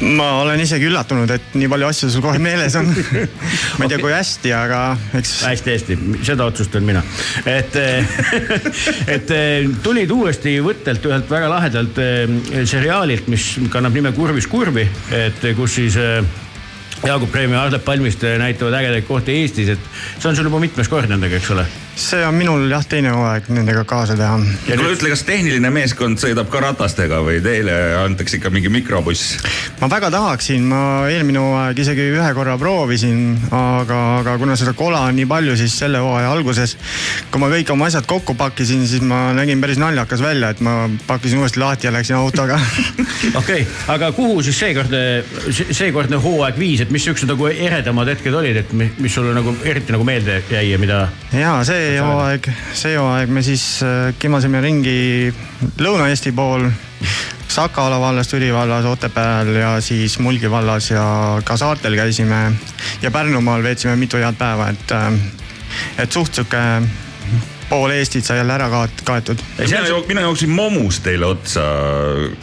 Ma 0.00 0.28
olen 0.42 0.60
isegi 0.62 0.86
üllatunud, 0.88 1.30
et 1.34 1.54
nii 1.58 1.68
palju 1.70 1.88
asju 1.88 2.10
sul 2.12 2.24
kohe 2.24 2.38
meeles 2.42 2.76
on. 2.78 2.90
ma 2.90 3.86
ei 3.86 3.90
tea, 3.90 4.00
kui 4.00 4.12
hästi, 4.14 4.52
aga 4.54 4.82
eks. 5.18 5.34
hästi-hästi, 5.48 5.98
seda 6.28 6.46
otsustan 6.48 6.86
mina. 6.86 7.02
et, 7.48 7.78
et 9.16 9.32
tulid 9.84 10.12
uuesti 10.14 10.58
võttelt 10.64 11.08
ühelt 11.10 11.30
väga 11.30 11.50
lahedalt 11.50 11.98
eh, 12.02 12.36
seriaalilt, 12.68 13.30
mis 13.32 13.50
kannab 13.72 13.96
nime 13.98 14.14
Kurvis 14.16 14.46
kurvi, 14.50 14.86
et 15.14 15.50
kus 15.58 15.78
siis 15.80 15.98
eh, 15.98 16.22
Jaagup 17.06 17.30
Kreemi 17.34 17.54
ja 17.54 17.66
Arlep 17.66 17.84
Palmiste 17.86 18.32
näitavad 18.40 18.78
ägedaid 18.80 19.06
kohti 19.06 19.42
Eestis, 19.42 19.74
et 19.74 19.92
see 20.18 20.30
on 20.30 20.38
sul 20.38 20.50
juba 20.50 20.62
mitmes 20.62 20.90
kord 20.90 21.10
nendega, 21.10 21.38
eks 21.38 21.54
ole? 21.54 21.66
See 21.98 22.26
on 22.26 22.34
minul 22.38 22.68
jah, 22.70 22.84
teine 22.86 23.10
hooaeg 23.10 23.48
nendega 23.50 23.82
kaasa 23.88 24.14
teha. 24.18 24.36
kuule 24.68 24.92
ütle, 24.94 25.10
kas 25.10 25.24
tehniline 25.26 25.70
meeskond 25.74 26.20
sõidab 26.22 26.46
ka 26.52 26.60
ratastega 26.62 27.18
või 27.26 27.40
teile 27.42 27.74
antakse 28.04 28.38
ikka 28.38 28.52
mingi 28.54 28.70
mikrobuss? 28.70 29.34
ma 29.80 29.88
väga 29.90 30.10
tahaksin, 30.14 30.68
ma 30.70 30.80
eelmine 31.10 31.42
hooaeg 31.42 31.82
isegi 31.82 32.06
ühe 32.14 32.28
korra 32.36 32.54
proovisin, 32.60 33.34
aga, 33.50 33.98
aga 34.20 34.36
kuna 34.38 34.54
seda 34.60 34.76
kola 34.78 35.02
on 35.08 35.18
nii 35.18 35.26
palju, 35.30 35.56
siis 35.58 35.74
selle 35.82 36.02
hooaja 36.04 36.30
alguses, 36.30 36.76
kui 37.32 37.42
ma 37.42 37.50
kõik 37.50 37.72
oma 37.74 37.90
asjad 37.90 38.06
kokku 38.10 38.36
pakkisin, 38.38 38.86
siis 38.86 39.02
ma 39.02 39.32
nägin 39.36 39.60
päris 39.64 39.82
naljakas 39.82 40.22
välja, 40.22 40.52
et 40.54 40.62
ma 40.62 40.76
pakkisin 41.08 41.42
uuesti 41.42 41.62
lahti 41.62 41.90
ja 41.90 41.94
läksin 41.96 42.18
autoga 42.20 42.60
okei 43.42 43.66
aga 43.90 44.12
kuhu 44.14 44.38
siis 44.46 44.62
seekordne, 44.62 45.02
seekordne 45.50 46.22
hooaeg 46.22 46.62
viis, 46.62 46.86
et 46.86 46.94
mis 46.94 47.10
siuksed 47.10 47.30
nagu 47.30 47.50
eredamad 47.50 48.14
hetked 48.14 48.38
olid, 48.38 48.62
et 48.62 48.72
mis 48.78 49.10
sulle 49.10 49.34
nagu 49.34 49.56
eriti 49.66 49.94
nagu 49.96 50.06
meelde 50.06 50.44
jäi 50.46 50.68
ja 50.70 50.78
mida? 50.78 51.02
ja 51.34 51.58
see 51.66 51.87
hooaeg, 51.96 52.50
see 52.76 52.96
hooaeg 52.98 53.32
me 53.32 53.42
siis 53.46 53.64
äh, 53.86 54.12
kimasime 54.18 54.60
ringi 54.60 55.32
Lõuna-Eesti 55.80 56.34
pool. 56.36 56.68
Sakala 57.48 57.96
vallas, 58.00 58.28
Türi 58.28 58.50
vallas, 58.52 58.84
Otepääl 58.84 59.54
ja 59.56 59.70
siis 59.80 60.18
Mulgi 60.20 60.50
vallas 60.52 60.90
ja 60.90 61.04
ka 61.44 61.56
saartel 61.56 61.96
käisime. 61.96 62.52
ja 63.02 63.10
Pärnumaal 63.10 63.62
veetsime 63.62 63.96
mitu 63.96 64.20
head 64.20 64.36
päeva, 64.38 64.68
et, 64.68 64.92
äh, 64.92 65.12
et 66.04 66.12
suht 66.12 66.34
sihuke 66.34 66.64
pool 67.68 67.90
Eestit 67.90 68.24
sai 68.24 68.38
jälle 68.38 68.52
ära 68.52 68.68
kaet-, 68.68 69.02
kaetud. 69.04 69.42
mina, 69.58 69.82
mina 70.08 70.20
jooksin 70.20 70.50
Momus 70.50 71.00
teile 71.00 71.26
otsa, 71.26 71.64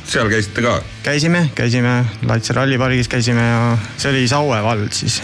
seal 0.07 0.29
käisite 0.29 0.61
ka? 0.61 0.81
käisime, 1.03 1.49
käisime 1.55 2.05
Laitse 2.25 2.53
rallipargis 2.53 3.07
käisime 3.07 3.47
ja 3.49 3.77
see 3.97 4.11
oli 4.11 4.27
Saue 4.27 4.61
vald 4.63 4.93
siis 4.93 5.21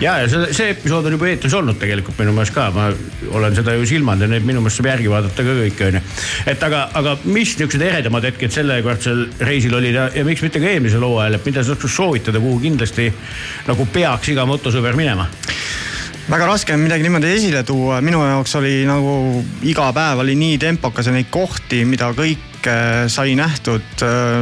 ja, 0.00 0.16
ja 0.22 0.28
see, 0.30 0.52
see 0.56 0.70
episood 0.74 1.06
on 1.08 1.16
juba 1.16 1.28
eetris 1.30 1.54
olnud 1.56 1.78
tegelikult 1.80 2.18
minu 2.20 2.34
meelest 2.36 2.54
ka, 2.56 2.68
ma 2.74 2.88
olen 3.36 3.56
seda 3.56 3.74
ju 3.76 3.86
silmanud 3.88 4.26
ja 4.26 4.30
neid 4.32 4.46
minu 4.48 4.62
meelest 4.64 4.80
saab 4.80 4.90
järgi 4.92 5.10
vaadata 5.12 5.46
ka 5.46 5.56
kõiki 5.60 5.86
onju. 5.88 6.02
et 6.52 6.64
aga, 6.68 6.82
aga 7.00 7.16
mis 7.24 7.54
niisugused 7.56 7.84
eredamad 7.86 8.26
hetked 8.28 8.56
sellekordsel 8.56 9.26
reisil 9.44 9.76
olid 9.76 9.98
ja, 9.98 10.08
ja 10.14 10.24
miks 10.26 10.44
mitte 10.46 10.62
ka 10.62 10.72
eelmisel 10.72 11.04
hooajal, 11.04 11.38
et 11.38 11.50
mida 11.50 11.64
sa 11.64 11.76
oskad 11.76 11.94
soovitada, 11.96 12.42
kuhu 12.42 12.60
kindlasti 12.64 13.10
nagu 13.68 13.88
peaks 13.92 14.32
iga 14.34 14.48
motosõber 14.48 14.98
minema? 14.98 15.28
väga 16.30 16.46
raske 16.46 16.74
on 16.74 16.84
midagi 16.84 17.02
niimoodi 17.02 17.32
esile 17.34 17.64
tuua, 17.66 17.98
minu 18.04 18.20
jaoks 18.22 18.54
oli 18.60 18.84
nagu 18.88 19.42
iga 19.66 19.88
päev 19.96 20.22
oli 20.22 20.36
nii 20.38 20.60
tempokas 20.62 21.10
ja 21.10 21.14
neid 21.16 21.30
kohti, 21.32 21.84
mida 21.88 22.12
kõike 22.60 23.08
sai 23.08 23.34
nähtud. 23.34 23.82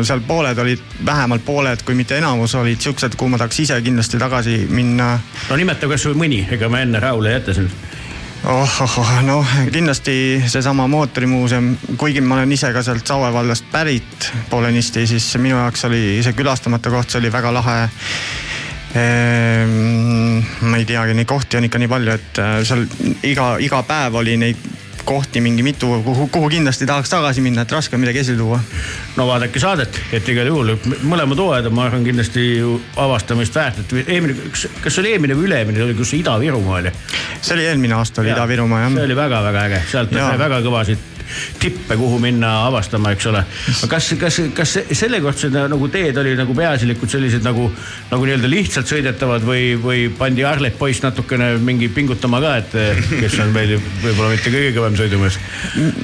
seal 0.03 0.21
pooled 0.27 0.59
olid, 0.59 0.81
vähemalt 1.05 1.45
pooled, 1.45 1.83
kui 1.85 1.95
mitte 1.95 2.19
enamus 2.19 2.55
olid 2.55 2.81
siuksed, 2.81 3.15
kuhu 3.17 3.31
ma 3.31 3.39
tahaks 3.39 3.61
ise 3.61 3.81
kindlasti 3.83 4.19
tagasi 4.19 4.67
minna. 4.71 5.19
no 5.51 5.57
nimeta 5.57 5.89
kasvõi 5.89 6.15
mõni, 6.15 6.47
ega 6.51 6.69
ma 6.69 6.81
enne 6.81 7.01
Raule 7.01 7.31
ei 7.31 7.39
jäta 7.39 7.55
sind 7.55 7.71
oh, 8.45 8.81
oh, 8.83 8.99
oh, 8.99 9.13
noh, 9.23 9.47
kindlasti 9.73 10.43
seesama 10.47 10.87
mootorimuuseum, 10.89 11.77
kuigi 11.97 12.21
ma 12.21 12.35
olen 12.41 12.53
ise 12.53 12.73
ka 12.73 12.83
sealt 12.83 13.07
Saue 13.07 13.33
vallast 13.33 13.71
pärit 13.71 14.33
poolenisti, 14.51 15.07
siis 15.07 15.31
minu 15.39 15.57
jaoks 15.57 15.85
oli 15.85 16.19
see 16.23 16.35
külastamata 16.35 16.91
koht, 16.91 17.11
see 17.11 17.23
oli 17.23 17.33
väga 17.33 17.55
lahe 17.55 17.81
Ehm, 18.97 20.41
ma 20.65 20.79
ei 20.81 20.87
teagi, 20.89 21.13
neid 21.15 21.29
kohti 21.29 21.59
on 21.59 21.67
ikka 21.69 21.79
nii 21.79 21.91
palju, 21.93 22.13
et 22.15 22.39
äh, 22.41 22.55
seal 22.65 22.87
iga, 23.29 23.59
iga 23.61 23.83
päev 23.85 24.17
oli 24.17 24.39
neid 24.41 24.63
kohti 25.09 25.41
mingi 25.45 25.65
mitu, 25.65 25.91
kuhu, 26.05 26.29
kuhu 26.33 26.51
kindlasti 26.53 26.87
tahaks 26.89 27.13
tagasi 27.13 27.45
minna, 27.45 27.65
et 27.65 27.73
raske 27.73 27.97
on 27.97 28.03
midagi 28.03 28.23
esile 28.23 28.39
tuua. 28.41 28.61
no 29.17 29.27
vaadake 29.31 29.61
saadet, 29.63 30.01
et 30.13 30.29
igal 30.29 30.51
juhul 30.51 30.75
mõlemad 31.09 31.41
hooajad 31.41 31.71
on, 31.71 31.77
ma 31.79 31.87
arvan, 31.89 32.05
kindlasti 32.07 32.47
avastamist 32.97 33.57
väärt, 33.57 33.83
et 33.85 33.95
eelmine, 34.05 34.37
kas, 34.53 34.67
kas 34.85 34.97
see 34.99 35.05
oli 35.05 35.15
eelmine 35.17 35.39
või 35.39 35.49
üle-eelmine, 35.49 35.85
oli 35.87 35.97
kus 35.99 36.13
Ida-Virumaa 36.19 36.81
oli? 36.83 36.95
see 37.41 37.55
oli 37.57 37.69
eelmine 37.71 37.97
aasta 37.99 38.25
oli 38.25 38.35
Ida-Virumaa 38.35 38.85
jah. 38.85 38.99
see 38.99 39.07
oli 39.09 39.23
väga-väga 39.23 39.69
äge, 39.71 39.85
sealt 39.93 40.13
sai 40.19 40.41
väga 40.41 40.61
kõvasid 40.67 41.18
tippe, 41.59 41.97
kuhu 41.97 42.19
minna 42.23 42.53
avastama, 42.67 43.13
eks 43.15 43.27
ole. 43.31 43.45
kas, 43.89 44.11
kas, 44.21 44.41
kas 44.57 44.75
sellekordsed 44.93 45.55
nagu 45.71 45.89
teed 45.93 46.17
oli 46.21 46.35
nagu 46.39 46.55
peaasjalikult 46.57 47.13
sellised 47.13 47.47
nagu, 47.47 47.69
nagu 48.11 48.29
nii-öelda 48.29 48.51
lihtsalt 48.51 48.91
sõidetavad 48.91 49.47
või, 49.47 49.73
või 49.83 50.07
pandi 50.19 50.45
Arlet 50.49 50.79
poiss 50.79 51.03
natukene 51.05 51.55
mingi 51.63 51.91
pingutama 51.93 52.41
ka, 52.45 52.55
et 52.63 52.77
kes 53.23 53.39
on 53.45 53.53
meil 53.55 53.77
võib-olla 53.79 54.33
mitte 54.35 54.53
kõige 54.55 54.75
kõvem 54.77 54.99
sõidumees? 54.99 55.41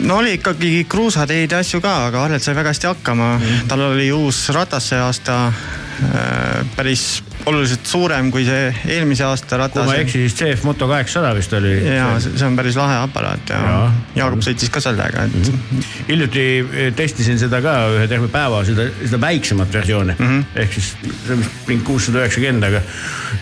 no 0.04 0.20
oli 0.22 0.36
ikkagi 0.38 0.72
kruusateid 0.90 1.56
ja 1.56 1.62
asju 1.64 1.82
ka, 1.84 1.96
aga 2.10 2.24
Arlet 2.28 2.44
sai 2.44 2.56
väga 2.56 2.74
hästi 2.74 2.90
hakkama 2.90 3.34
mm.. 3.38 3.68
tal 3.70 3.88
oli 3.90 4.10
uus 4.14 4.46
ratas 4.54 4.90
see 4.92 5.00
aasta 5.00 5.38
äh, 5.48 6.74
päris 6.76 7.22
oluliselt 7.46 7.86
suurem 7.86 8.30
kui 8.32 8.44
see 8.46 8.68
eelmise 8.96 9.24
aasta 9.26 9.58
ratas. 9.60 9.82
kui 9.82 9.88
ma 9.88 9.96
ei 9.98 10.04
eksi, 10.04 10.22
siis 10.24 10.36
CF 10.38 10.64
Moto 10.68 10.88
kaheksasada 10.88 11.34
vist 11.36 11.52
oli. 11.56 11.74
ja 11.84 12.08
see 12.22 12.46
on 12.46 12.56
päris 12.58 12.78
lahe 12.78 12.96
aparaat 13.04 13.52
ja, 13.52 13.60
ja. 13.68 13.80
Jaagup 14.20 14.44
sõitis 14.46 14.72
ka 14.72 14.80
sellega, 14.84 15.26
et 15.28 15.34
mm. 15.34 15.58
-hmm. 15.58 15.90
hiljuti 16.08 16.44
eh, 16.62 16.92
testisin 16.96 17.38
seda 17.40 17.60
ka 17.64 17.74
ühe 17.96 18.06
terve 18.08 18.30
päeva, 18.32 18.62
seda, 18.64 18.86
seda 19.02 19.20
väiksemat 19.20 19.72
versiooni 19.72 20.16
mm. 20.18 20.26
-hmm. 20.26 20.62
ehk 20.64 20.72
siis 20.78 20.94
see 21.26 21.36
on 21.36 21.42
vist 21.44 21.68
mingi 21.68 21.84
kuussada 21.84 22.22
üheksakümmend, 22.22 22.68
aga 22.70 22.80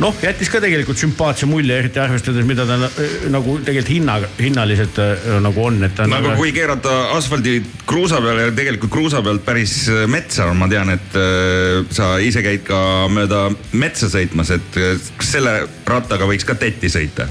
noh, 0.02 0.18
jättis 0.22 0.50
ka 0.50 0.60
tegelikult 0.60 0.98
sümpaatse 0.98 1.46
mulje, 1.46 1.78
eriti 1.78 2.02
arvestades, 2.02 2.46
mida 2.46 2.66
ta 2.66 2.78
eh, 2.90 3.28
nagu 3.30 3.58
tegelikult 3.58 3.94
hinna, 3.94 4.18
hinnaliselt 4.40 4.98
eh, 4.98 5.30
nagu 5.46 5.64
on, 5.64 5.78
et 5.84 5.94
ta. 5.94 6.08
nagu 6.10 6.32
väga... 6.32 6.40
kui 6.42 6.52
keerata 6.52 6.98
asfaldi 7.18 7.60
kruusa 7.86 8.20
peale 8.24 8.48
ja 8.48 8.56
tegelikult 8.56 8.92
kruusa 8.92 9.22
pealt 9.22 9.44
päris 9.46 9.86
metsa, 10.06 10.50
ma 10.54 10.68
tean, 10.68 10.90
et 10.90 11.18
äh, 11.18 11.86
sa 11.90 12.16
ise 12.18 12.42
käid 12.42 12.66
ka 12.66 12.82
mööda 13.12 13.46
metsa 13.72 13.91
metsa 13.92 14.08
sõitmas, 14.08 14.48
et 14.54 14.76
kas 15.20 15.34
selle 15.34 15.52
rattaga 15.88 16.24
võiks 16.28 16.46
ka 16.48 16.56
tetti 16.56 16.88
sõita? 16.92 17.28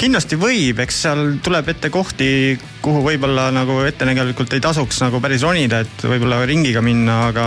kindlasti 0.00 0.38
võib, 0.40 0.80
eks 0.82 1.02
seal 1.04 1.36
tuleb 1.44 1.70
ette 1.70 1.90
kohti, 1.92 2.58
kuhu 2.82 3.04
võib-olla 3.04 3.50
nagu 3.54 3.78
ettenägelikult 3.86 4.56
ei 4.56 4.64
tasuks 4.64 4.98
nagu 5.04 5.20
päris 5.22 5.44
ronida, 5.46 5.84
et 5.84 6.06
võib-olla 6.10 6.42
ringiga 6.50 6.82
minna, 6.82 7.20
aga 7.30 7.46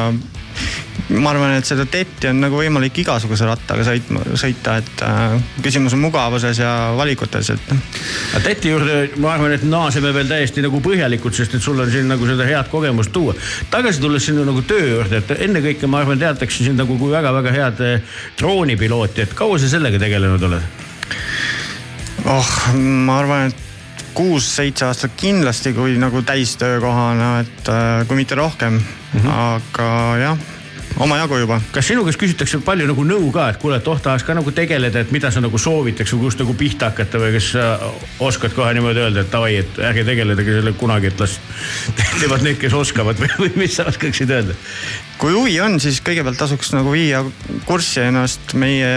ma 1.09 1.33
arvan, 1.33 1.57
et 1.57 1.67
seda 1.67 1.83
tetti 1.89 2.29
on 2.29 2.39
nagu 2.39 2.55
võimalik 2.57 2.95
igasuguse 3.03 3.47
rattaga 3.47 3.83
sõitma, 3.87 4.21
sõita, 4.39 4.77
et 4.79 5.03
äh, 5.03 5.33
küsimus 5.65 5.95
on 5.97 6.03
mugavuses 6.05 6.61
ja 6.61 6.93
valikutes, 6.97 7.49
et. 7.51 7.73
aga 7.73 8.43
teti 8.45 8.71
juurde 8.71 8.99
ma 9.23 9.33
arvan, 9.35 9.55
et 9.57 9.65
naaseme 9.67 10.13
veel 10.15 10.29
täiesti 10.31 10.63
nagu 10.63 10.79
põhjalikult, 10.83 11.35
sest 11.35 11.57
et 11.57 11.65
sul 11.65 11.81
on 11.83 11.91
siin 11.91 12.07
nagu 12.11 12.27
seda 12.29 12.47
head 12.47 12.71
kogemust 12.71 13.11
tuua. 13.15 13.35
tagasi 13.73 14.01
tulles 14.03 14.25
sinna 14.29 14.45
nagu 14.47 14.63
töö 14.67 14.85
juurde, 14.93 15.19
et 15.19 15.43
ennekõike 15.49 15.91
ma 15.91 16.03
arvan, 16.03 16.21
teatakse 16.21 16.63
sind 16.63 16.79
nagu 16.79 16.97
kui 17.01 17.11
väga-väga 17.11 17.57
head 17.57 17.83
äh, 17.83 18.15
droonipilooti, 18.39 19.27
et 19.27 19.35
kaua 19.37 19.59
sa 19.59 19.71
sellega 19.75 19.99
tegelenud 19.99 20.47
oled? 20.49 20.81
oh, 22.31 22.55
ma 22.79 23.19
arvan, 23.19 23.51
et 23.51 23.69
kuus-seitse 24.13 24.87
aastat 24.87 25.17
kindlasti, 25.19 25.73
kui 25.75 25.97
nagu 25.99 26.21
täistöökohana, 26.23 27.35
et 27.43 27.71
äh, 27.75 28.07
kui 28.07 28.23
mitte 28.23 28.39
rohkem 28.39 28.79
mm. 28.79 29.19
-hmm. 29.19 29.31
aga 29.35 30.17
jah 30.21 30.52
omajagu 30.99 31.37
juba. 31.41 31.59
kas 31.71 31.87
sinu 31.87 32.03
käest 32.05 32.19
küsitakse 32.21 32.59
palju 32.65 32.87
nagu 32.89 33.05
nõu 33.07 33.31
ka, 33.33 33.47
et 33.53 33.59
kuule, 33.61 33.79
et 33.79 33.87
oh 33.89 34.01
tahaks 34.01 34.25
ka 34.27 34.35
nagu 34.37 34.51
tegeleda, 34.55 35.03
et 35.03 35.13
mida 35.15 35.31
sa 35.33 35.41
nagu 35.43 35.57
soovitaks 35.57 36.13
või 36.13 36.27
kust 36.27 36.43
nagu 36.43 36.55
pihta 36.57 36.91
hakata 36.91 37.21
või 37.21 37.33
kas 37.37 37.49
sa 37.55 37.67
oskad 38.23 38.53
kohe 38.53 38.73
niimoodi 38.77 39.03
öelda, 39.03 39.23
et 39.23 39.31
davai, 39.33 39.55
et 39.63 39.81
ärge 39.89 40.05
tegeledagi 40.07 40.57
selle 40.59 40.75
kunagi, 40.77 41.09
et 41.09 41.23
las 41.23 41.39
teevad 42.21 42.45
need, 42.45 42.59
kes 42.61 42.77
oskavad 42.77 43.19
või, 43.21 43.31
või 43.39 43.51
mis 43.63 43.77
sa 43.79 43.87
oskaksid 43.89 44.33
öelda? 44.33 44.57
kui 45.17 45.33
huvi 45.33 45.55
on, 45.63 45.79
siis 45.79 46.01
kõigepealt 46.03 46.37
tasuks 46.41 46.73
nagu 46.75 46.91
viia 46.93 47.23
kurssi 47.67 48.01
ennast 48.03 48.55
meie 48.59 48.91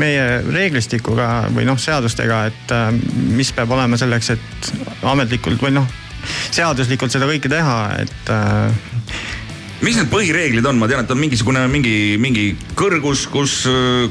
meie 0.00 0.26
reeglistikuga 0.46 1.50
või 1.54 1.66
noh, 1.68 1.78
seadustega, 1.80 2.44
et 2.50 2.74
äh, 2.74 2.88
mis 3.34 3.52
peab 3.56 3.72
olema 3.76 3.98
selleks, 4.00 4.32
et 4.36 4.72
ametlikult 5.06 5.60
või 5.64 5.74
noh, 5.76 5.88
seaduslikult 6.54 7.12
seda 7.12 7.28
kõike 7.28 7.50
teha, 7.52 7.76
et 8.04 8.32
äh, 8.32 8.86
mis 9.80 9.96
need 9.96 10.10
põhireeglid 10.12 10.66
on, 10.68 10.78
ma 10.80 10.88
tean, 10.90 11.04
et 11.04 11.12
on 11.12 11.20
mingisugune 11.20 11.62
mingi, 11.72 12.16
mingi 12.20 12.50
kõrgus, 12.78 13.26
kus, 13.32 13.62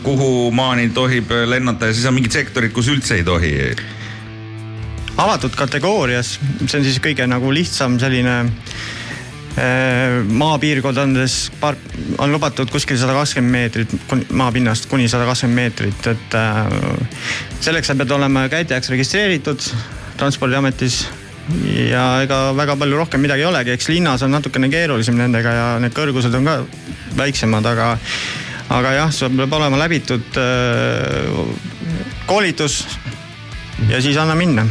kuhu 0.06 0.50
maani 0.56 0.90
tohib 0.96 1.32
lennata 1.50 1.90
ja 1.90 1.98
siis 1.98 2.10
on 2.10 2.18
mingid 2.18 2.36
sektorid, 2.36 2.74
kus 2.76 2.90
üldse 2.92 3.20
ei 3.20 3.28
tohi. 3.28 3.54
avatud 5.20 5.56
kategoorias, 5.56 6.38
see 6.66 6.80
on 6.80 6.88
siis 6.88 7.02
kõige 7.04 7.28
nagu 7.28 7.52
lihtsam 7.54 8.00
selline 8.00 8.42
Äh, 9.60 10.24
maapiirkondades 10.30 11.50
park 11.60 11.80
on 12.22 12.32
lubatud 12.32 12.70
kuskil 12.72 13.00
sada 13.02 13.16
kakskümmend 13.18 13.52
meetrit 13.52 13.94
maapinnast 14.38 14.86
kuni 14.88 15.10
sada 15.10 15.26
kakskümmend 15.28 15.58
meetrit, 15.58 16.08
et 16.08 16.36
äh, 16.38 16.70
selleks 17.60 17.90
sa 17.90 17.96
pead 17.98 18.14
olema 18.16 18.46
käitajaks 18.52 18.92
registreeritud 18.94 19.66
transpordiametis 20.22 21.02
ja 21.90 22.06
ega 22.24 22.42
väga 22.58 22.76
palju 22.80 23.00
rohkem 23.00 23.24
midagi 23.24 23.46
ei 23.46 23.50
olegi, 23.50 23.74
eks 23.76 23.90
linnas 23.92 24.24
on 24.26 24.34
natukene 24.36 24.70
keerulisem 24.72 25.18
nendega 25.18 25.54
ja 25.56 25.68
need 25.82 25.96
kõrgused 25.98 26.36
on 26.38 26.50
ka 26.50 26.58
väiksemad, 27.18 27.66
aga, 27.66 27.92
aga 28.76 28.96
jah, 28.98 29.14
sul 29.16 29.34
peab 29.38 29.56
olema 29.60 29.80
läbitud 29.82 30.40
äh, 30.42 31.40
koolitus 32.30 32.84
ja 33.90 34.02
siis 34.04 34.18
anna 34.20 34.36
minna 34.38 34.68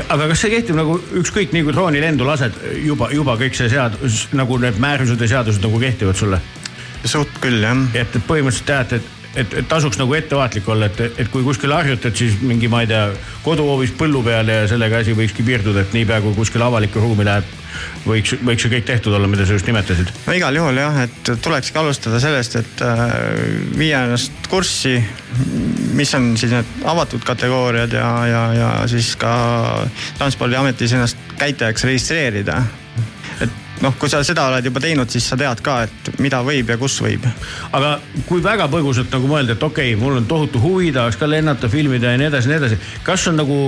aga 0.00 0.28
kas 0.30 0.44
see 0.44 0.52
kehtib 0.54 0.78
nagu 0.78 0.96
ükskõik 1.20 1.54
nii 1.54 1.64
kui 1.66 1.74
drooni 1.74 2.02
lendu 2.02 2.26
lased, 2.26 2.56
juba, 2.84 3.10
juba 3.14 3.36
kõik 3.40 3.56
see 3.58 3.70
seadus 3.72 4.26
nagu 4.36 4.58
need 4.62 4.78
määrused 4.82 5.20
ja 5.20 5.30
seadused 5.36 5.64
nagu 5.66 5.80
kehtivad 5.82 6.18
sulle? 6.18 6.40
suht 7.04 7.38
küll 7.40 7.62
jah. 7.64 7.78
et 7.96 8.18
põhimõtteliselt 8.28 8.68
teate, 8.68 9.00
et 9.00 9.19
et, 9.36 9.54
et 9.54 9.68
tasuks 9.68 9.98
nagu 10.00 10.14
ettevaatlik 10.16 10.68
olla, 10.68 10.90
et, 10.90 11.18
et 11.22 11.30
kui 11.30 11.44
kuskil 11.46 11.72
harjutad, 11.74 12.14
siis 12.16 12.40
mingi, 12.42 12.68
ma 12.70 12.82
ei 12.84 12.90
tea, 12.90 13.06
koduhoovis 13.44 13.94
põllu 13.98 14.22
peal 14.26 14.50
ja 14.50 14.64
sellega 14.70 15.02
asi 15.04 15.14
võikski 15.16 15.46
piirduda, 15.46 15.84
et 15.84 15.96
niipea 15.96 16.20
kui 16.24 16.34
kuskile 16.38 16.66
avalikku 16.66 17.02
ruumi 17.02 17.26
läheb, 17.28 17.46
võiks, 18.06 18.34
võiks 18.42 18.66
see 18.66 18.72
kõik 18.72 18.88
tehtud 18.88 19.14
olla, 19.14 19.30
mida 19.30 19.46
sa 19.46 19.56
just 19.56 19.68
nimetasid. 19.70 20.10
no 20.26 20.36
igal 20.36 20.58
juhul 20.58 20.82
jah, 20.82 20.98
et 21.06 21.32
tulekski 21.44 21.78
alustada 21.80 22.20
sellest, 22.22 22.58
et 22.60 22.84
äh, 22.86 23.06
viia 23.78 24.04
ennast 24.08 24.50
kurssi, 24.50 24.96
mis 25.98 26.14
on 26.18 26.32
siis 26.40 26.54
need 26.56 26.76
avatud 26.90 27.24
kategooriad 27.26 27.94
ja, 27.94 28.10
ja, 28.26 28.44
ja 28.56 28.70
siis 28.90 29.14
ka 29.20 29.32
transpordiametis 30.18 30.98
ennast 30.98 31.30
käitajaks 31.40 31.86
registreerida. 31.86 32.62
Noh, 33.84 33.94
kui 33.98 34.10
sa 34.12 34.22
seda 34.26 34.46
oled 34.50 34.66
juba 34.66 34.82
teinud, 34.82 35.10
siis 35.12 35.28
sa 35.30 35.38
tead 35.40 35.62
ka, 35.64 35.82
et 35.86 36.10
mida 36.22 36.42
võib 36.46 36.72
ja 36.72 36.78
kus 36.80 37.00
võib. 37.02 37.26
aga 37.72 37.98
kui 38.28 38.42
väga 38.44 38.68
põgusalt 38.72 39.12
nagu 39.14 39.30
mõelda, 39.30 39.56
et 39.56 39.62
okei 39.62 39.94
okay,, 39.94 40.00
mul 40.00 40.20
on 40.20 40.28
tohutu 40.30 40.60
huvi, 40.62 40.92
tahaks 40.92 41.18
ka 41.20 41.28
lennata, 41.30 41.68
filmida 41.68 42.12
ja 42.12 42.20
nii 42.20 42.30
edasi 42.30 42.48
ja 42.48 42.54
nii 42.54 42.60
edasi. 42.64 42.80
kas 43.06 43.28
on 43.28 43.40
nagu 43.40 43.60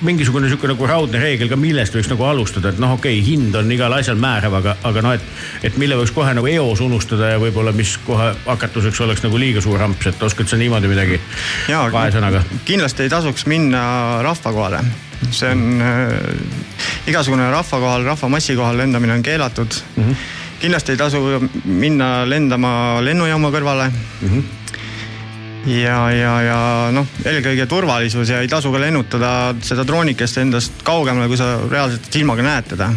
mingisugune 0.00 0.48
sihuke 0.48 0.68
nagu 0.70 0.86
raudne 0.88 1.20
reegel 1.20 1.50
ka, 1.50 1.58
millest 1.60 1.94
võiks 1.96 2.08
nagu 2.08 2.24
alustada, 2.24 2.72
et 2.72 2.80
noh, 2.80 2.94
okei 2.96 3.18
okay,, 3.18 3.26
hind 3.26 3.56
on 3.58 3.68
igal 3.72 3.92
asjal 3.96 4.20
määrav, 4.20 4.56
aga, 4.60 4.76
aga 4.88 5.04
noh, 5.04 5.16
et, 5.16 5.26
et 5.68 5.76
mille 5.80 5.98
võiks 6.00 6.14
kohe 6.16 6.32
nagu 6.36 6.48
eos 6.48 6.80
unustada 6.84 7.34
ja 7.34 7.42
võib-olla, 7.42 7.74
mis 7.76 7.96
kohe 8.06 8.30
hakatuseks 8.46 9.04
oleks 9.04 9.24
nagu 9.26 9.40
liiga 9.40 9.64
suur 9.64 9.82
amps, 9.84 10.08
et 10.08 10.24
oskad 10.24 10.48
sa 10.48 10.60
niimoodi 10.60 10.90
midagi 10.90 11.20
Jaa, 11.68 11.84
kahe 11.92 12.16
sõnaga? 12.16 12.42
kindlasti 12.68 13.06
ei 13.06 13.12
tasuks 13.12 13.46
minna 13.50 13.82
rahva 14.24 14.56
kohale, 14.56 14.84
see 15.30 15.50
on 15.52 15.82
äh, 15.84 17.10
igasugune 17.10 17.50
rahva 17.50 17.82
kohal, 17.82 18.06
rahvamassi 18.08 18.56
kohal 18.56 18.78
lendamine 18.80 19.18
on 19.18 19.22
keelatud 19.22 19.82
mm. 19.96 20.04
-hmm. 20.04 20.16
kindlasti 20.60 20.92
ei 20.92 20.96
tasu 20.96 21.20
minna 21.64 22.28
lendama 22.28 22.72
lennujaama 23.04 23.50
kõrvale 23.50 23.90
mm. 23.90 24.28
-hmm 24.28 24.42
ja, 25.66 26.10
ja, 26.10 26.34
ja 26.42 26.58
noh, 26.94 27.06
eelkõige 27.24 27.66
turvalisus 27.68 28.28
ja 28.32 28.40
ei 28.40 28.48
tasu 28.48 28.72
ka 28.72 28.80
lennutada 28.80 29.54
seda 29.62 29.84
droonikest 29.86 30.38
endast 30.40 30.82
kaugemale, 30.86 31.28
kui 31.28 31.36
sa 31.36 31.58
reaalselt 31.70 32.08
silmaga 32.12 32.42
näed 32.46 32.70
teda 32.72 32.88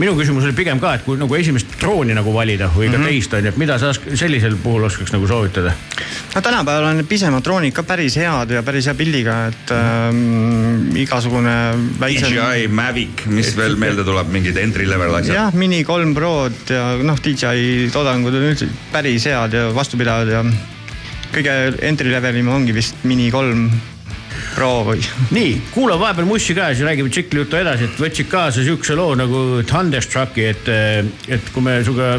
minu 0.00 0.12
küsimus 0.16 0.44
oli 0.44 0.54
pigem 0.56 0.80
ka, 0.82 0.94
et 0.98 1.04
kui 1.06 1.18
nagu 1.20 1.38
esimest 1.38 1.78
drooni 1.80 2.14
nagu 2.16 2.32
valida 2.34 2.68
või 2.74 2.90
ka 2.90 2.98
mm 2.98 3.04
-hmm. 3.04 3.08
teist 3.12 3.34
on 3.34 3.44
ju, 3.44 3.52
et 3.54 3.56
mida 3.60 3.78
sa 3.78 3.92
sellisel 3.94 4.56
puhul 4.62 4.84
oskaks 4.84 5.12
nagu 5.12 5.26
soovitada? 5.26 5.72
no 6.34 6.40
tänapäeval 6.40 6.84
on 6.90 6.96
need 7.00 7.08
pisemad 7.08 7.44
droonid 7.44 7.72
ka 7.72 7.82
päris 7.82 8.16
head 8.16 8.50
ja 8.50 8.62
päris 8.62 8.86
hea 8.86 8.94
pildiga, 8.94 9.46
et 9.46 9.72
ähm, 9.72 10.96
igasugune 10.96 11.56
väiksem. 12.00 12.32
DJI 12.32 12.68
Mavic, 12.68 13.26
mis 13.26 13.48
et, 13.48 13.56
veel 13.56 13.76
meelde 13.76 14.04
tuleb, 14.04 14.28
mingid 14.28 14.56
entry 14.56 14.88
level 14.88 15.14
asjad. 15.14 15.34
jah, 15.34 15.54
Mini 15.54 15.84
3 15.84 16.14
Prod 16.14 16.52
ja 16.68 16.96
noh, 17.02 17.18
DJI 17.18 17.90
toodangud 17.92 18.34
on 18.34 18.48
üldse 18.52 18.68
päris 18.92 19.24
head 19.24 19.52
ja 19.52 19.74
vastupidavad 19.74 20.28
ja 20.28 20.44
kõige 21.32 21.58
entry 21.82 22.12
levelim 22.12 22.48
ongi 22.48 22.74
vist 22.74 23.04
Mini 23.04 23.30
3 23.30 23.95
proovi. 24.54 25.00
nii, 25.36 25.54
kuulame 25.74 26.00
vahepeal 26.00 26.28
mussi 26.28 26.54
ka, 26.56 26.70
siis 26.74 26.86
räägime 26.86 27.12
tšikli 27.12 27.42
juttu 27.42 27.58
edasi, 27.60 27.88
et 27.88 28.02
võtsid 28.02 28.30
kaasa 28.30 28.64
siukse 28.66 28.96
loo 28.98 29.14
nagu 29.18 29.62
Thunderstrucki, 29.66 30.46
et, 30.52 30.68
eh, 30.68 31.02
et 31.38 31.50
kui 31.54 31.64
me 31.64 31.78
sinuga 31.84 32.16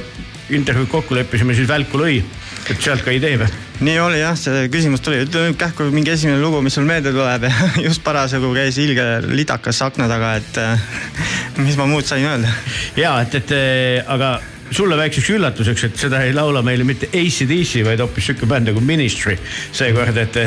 intervjuud 0.53 0.89
kokku 0.91 1.15
leppisime, 1.18 1.55
siis 1.55 1.68
välku 1.70 1.99
lõi, 1.99 2.20
et 2.72 2.82
sealt 2.82 3.03
ka 3.05 3.15
idee 3.15 3.39
või? 3.41 3.49
nii 3.88 3.97
oli 4.01 4.20
jah, 4.22 4.34
see 4.39 4.65
küsimus 4.74 5.03
tuli, 5.05 5.22
ütle 5.28 5.43
nüüd 5.45 5.57
kähku 5.59 5.86
mingi 5.93 6.15
esimene 6.15 6.41
lugu, 6.41 6.63
mis 6.65 6.74
sul 6.74 6.88
meelde 6.88 7.13
tuleb 7.13 7.45
ja 7.45 7.53
just 7.88 8.01
parasjagu 8.05 8.49
käis 8.55 8.80
ilge 8.82 9.05
lidakas 9.28 9.82
akna 9.86 10.09
taga, 10.09 10.36
et 10.41 10.61
eh, 10.63 10.86
mis 11.61 11.78
ma 11.78 11.89
muud 11.89 12.07
sain 12.07 12.26
öelda. 12.26 12.53
ja 12.97 13.18
et, 13.26 13.41
et 13.41 13.57
eh, 13.57 14.05
aga 14.07 14.38
sulle 14.72 14.97
väikseks 14.99 15.30
üllatuseks, 15.36 15.86
et 15.88 16.01
seda 16.01 16.22
ei 16.26 16.34
laula 16.36 16.61
meile 16.65 16.86
mitte 16.88 17.09
ACDC, 17.11 17.84
vaid 17.88 18.01
hoopis 18.03 18.30
sihuke 18.30 18.49
bänd 18.49 18.72
nagu 18.72 18.84
Ministry. 18.84 19.38
seekord, 19.72 20.18
et, 20.18 20.38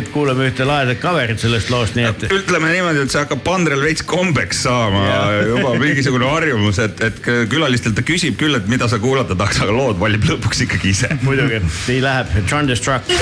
et 0.00 0.10
kuulame 0.14 0.48
ühte 0.50 0.66
lahedat 0.68 1.00
cover'it 1.02 1.42
sellest 1.42 1.70
loost, 1.72 1.96
nii 1.98 2.08
et. 2.08 2.26
ütleme 2.40 2.72
niimoodi, 2.72 3.04
et 3.04 3.14
see 3.14 3.22
hakkab 3.22 3.44
Pandrel 3.46 3.82
veits 3.84 4.04
kombeks 4.06 4.64
saama 4.66 5.04
ja. 5.06 5.22
juba 5.52 5.76
mingisugune 5.82 6.28
harjumus, 6.30 6.80
et, 6.82 7.00
et 7.10 7.22
külalistelt 7.52 7.98
ta 7.98 8.04
küsib 8.06 8.38
küll, 8.40 8.56
et 8.58 8.68
mida 8.70 8.88
sa 8.90 9.00
kuulata 9.02 9.36
tahaks, 9.38 9.62
aga 9.66 9.76
lood 9.76 10.00
valib 10.02 10.26
lõpuks 10.28 10.66
ikkagi 10.66 10.92
ise. 10.94 11.12
muidugi, 11.26 11.62
nii 11.90 12.02
läheb, 12.04 12.36
Thunderstruck. 12.46 13.16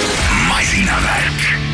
masinavärk 0.48 1.73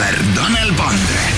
sõber 0.00 0.16
Tanel 0.34 0.72
Pandre 0.78 1.29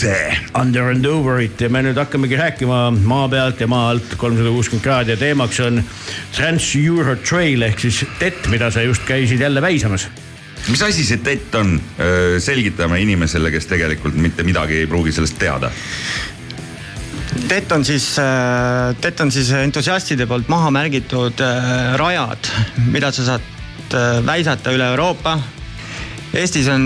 ise. 0.00 0.36
Under 0.54 0.90
and 0.90 1.04
over'it 1.04 1.60
ja 1.60 1.68
me 1.72 1.82
nüüd 1.84 1.98
hakkamegi 2.00 2.38
rääkima 2.40 2.78
maa 3.04 3.28
pealt 3.28 3.60
ja 3.60 3.68
maa 3.68 3.90
alt 3.92 4.16
kolmsada 4.20 4.52
kuuskümmend 4.54 4.84
kraadi 4.84 5.14
ja 5.14 5.20
teemaks 5.20 5.60
on 5.64 5.82
Trans-Euro 6.36 7.18
Trail 7.20 7.66
ehk 7.68 7.84
siis 7.84 8.02
tett, 8.20 8.48
mida 8.52 8.70
sa 8.72 8.84
just 8.86 9.04
käisid 9.08 9.42
jälle 9.44 9.62
väisamas 9.62 10.08
mis 10.68 10.82
asi 10.84 11.04
see 11.04 11.20
tett 11.24 11.54
on? 11.56 11.78
selgitame 12.40 13.00
inimesele, 13.02 13.52
kes 13.52 13.68
tegelikult 13.68 14.16
mitte 14.20 14.44
midagi 14.44 14.82
ei 14.82 14.88
pruugi 14.88 15.12
sellest 15.12 15.38
teada. 15.40 15.70
TET 17.48 17.72
on 17.72 17.84
siis, 17.84 18.12
TET 19.00 19.20
on 19.24 19.32
siis 19.32 19.48
entusiastide 19.56 20.26
poolt 20.28 20.48
maha 20.52 20.70
märgitud 20.74 21.40
rajad, 22.00 22.50
mida 22.92 23.12
sa 23.12 23.24
saad 23.32 23.96
väisata 24.26 24.72
üle 24.76 24.92
Euroopa. 24.92 25.38
Eestis 26.36 26.68
on 26.70 26.84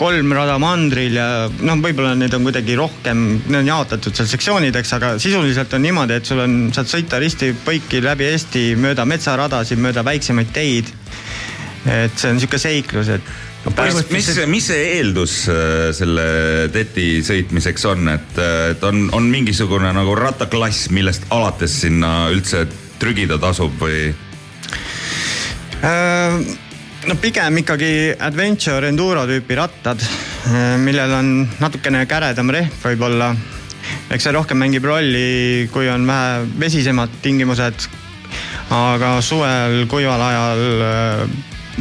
kolm 0.00 0.32
rada 0.32 0.56
mandril 0.60 1.18
ja 1.18 1.26
noh, 1.50 1.80
võib-olla 1.82 2.14
need 2.18 2.32
on 2.36 2.46
kuidagi 2.46 2.76
rohkem, 2.78 3.24
need 3.44 3.60
on 3.60 3.68
jaotatud 3.68 4.16
seal 4.16 4.30
sektsioonideks, 4.30 4.94
aga 4.96 5.12
sisuliselt 5.20 5.76
on 5.76 5.84
niimoodi, 5.84 6.16
et 6.16 6.30
sul 6.30 6.40
on, 6.44 6.56
saad 6.74 6.88
sõita 6.90 7.20
risti 7.20 7.52
põiki 7.66 8.00
läbi 8.04 8.30
Eesti 8.30 8.64
mööda 8.80 9.04
metsaradasid, 9.08 9.80
mööda 9.82 10.04
väiksemaid 10.06 10.52
teid. 10.56 10.90
et 11.88 12.16
see 12.20 12.28
on 12.28 12.40
sihuke 12.40 12.58
seiklus, 12.60 13.08
et 13.08 13.28
no 13.64 13.72
põhimõtteliselt, 13.76 14.44
mis, 14.44 14.52
mis 14.52 14.66
see 14.68 14.88
eeldus 14.98 15.36
äh, 15.52 15.90
selle 15.96 16.26
teti 16.72 17.22
sõitmiseks 17.24 17.86
on, 17.88 18.08
et, 18.12 18.40
äh, 18.40 18.72
et 18.74 18.84
on, 18.84 19.06
on 19.16 19.28
mingisugune 19.32 19.92
nagu 19.96 20.16
rattaklass, 20.16 20.90
millest 20.92 21.28
alates 21.32 21.80
sinna 21.84 22.30
üldse 22.32 22.66
trügida 23.00 23.40
tasub 23.40 23.76
või 23.80 24.10
äh,? 25.84 26.68
No 27.08 27.16
pigem 27.20 27.60
ikkagi 27.62 27.92
adventure 28.20 28.88
enduro 28.90 29.24
tüüpi 29.28 29.56
rattad, 29.56 30.02
millel 30.82 31.14
on 31.16 31.30
natukene 31.60 32.04
käredam 32.10 32.52
rehv 32.52 32.84
võib-olla. 32.84 33.32
eks 34.10 34.26
see 34.26 34.34
rohkem 34.34 34.60
mängib 34.60 34.84
rolli, 34.84 35.68
kui 35.72 35.88
on 35.88 36.06
vähe 36.06 36.44
vesisemad 36.60 37.14
tingimused. 37.22 37.88
aga 38.70 39.16
suvel, 39.24 39.86
kuival 39.90 40.22
ajal 40.22 40.84
äh, 40.86 41.24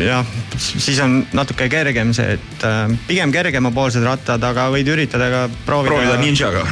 jah, 0.07 0.25
siis 0.57 0.99
on 1.03 1.19
natuke 1.33 1.69
kergem 1.69 2.13
see, 2.13 2.39
et 2.39 2.65
äh, 2.65 2.87
pigem 3.07 3.31
kergemapoolsed 3.31 4.05
rattad, 4.05 4.43
aga 4.43 4.69
võid 4.73 4.87
üritada 4.87 5.29
ka 5.29 5.43
proovida. 5.65 5.93
proovida 5.93 6.17
ninjaga. 6.23 6.65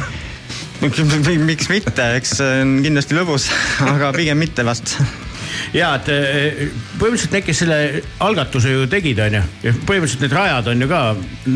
miks 1.50 1.70
mitte, 1.70 2.12
eks 2.16 2.36
see 2.40 2.60
on 2.64 2.76
kindlasti 2.82 3.18
lõbus, 3.18 3.50
aga 3.94 4.12
pigem 4.16 4.40
mitte 4.40 4.66
vast 4.66 4.96
ja 5.76 5.92
et 5.98 6.10
eh, 6.12 6.60
põhimõtteliselt 6.98 7.34
need, 7.36 7.46
kes 7.46 7.62
selle 7.64 7.78
algatuse 8.24 8.72
ju 8.72 8.86
tegid, 8.90 9.20
onju, 9.24 9.42
ja 9.64 9.74
põhimõtteliselt 9.74 10.24
need 10.26 10.36
rajad 10.36 10.70
on 10.72 10.84
ju 10.84 10.90
ka 10.90 11.02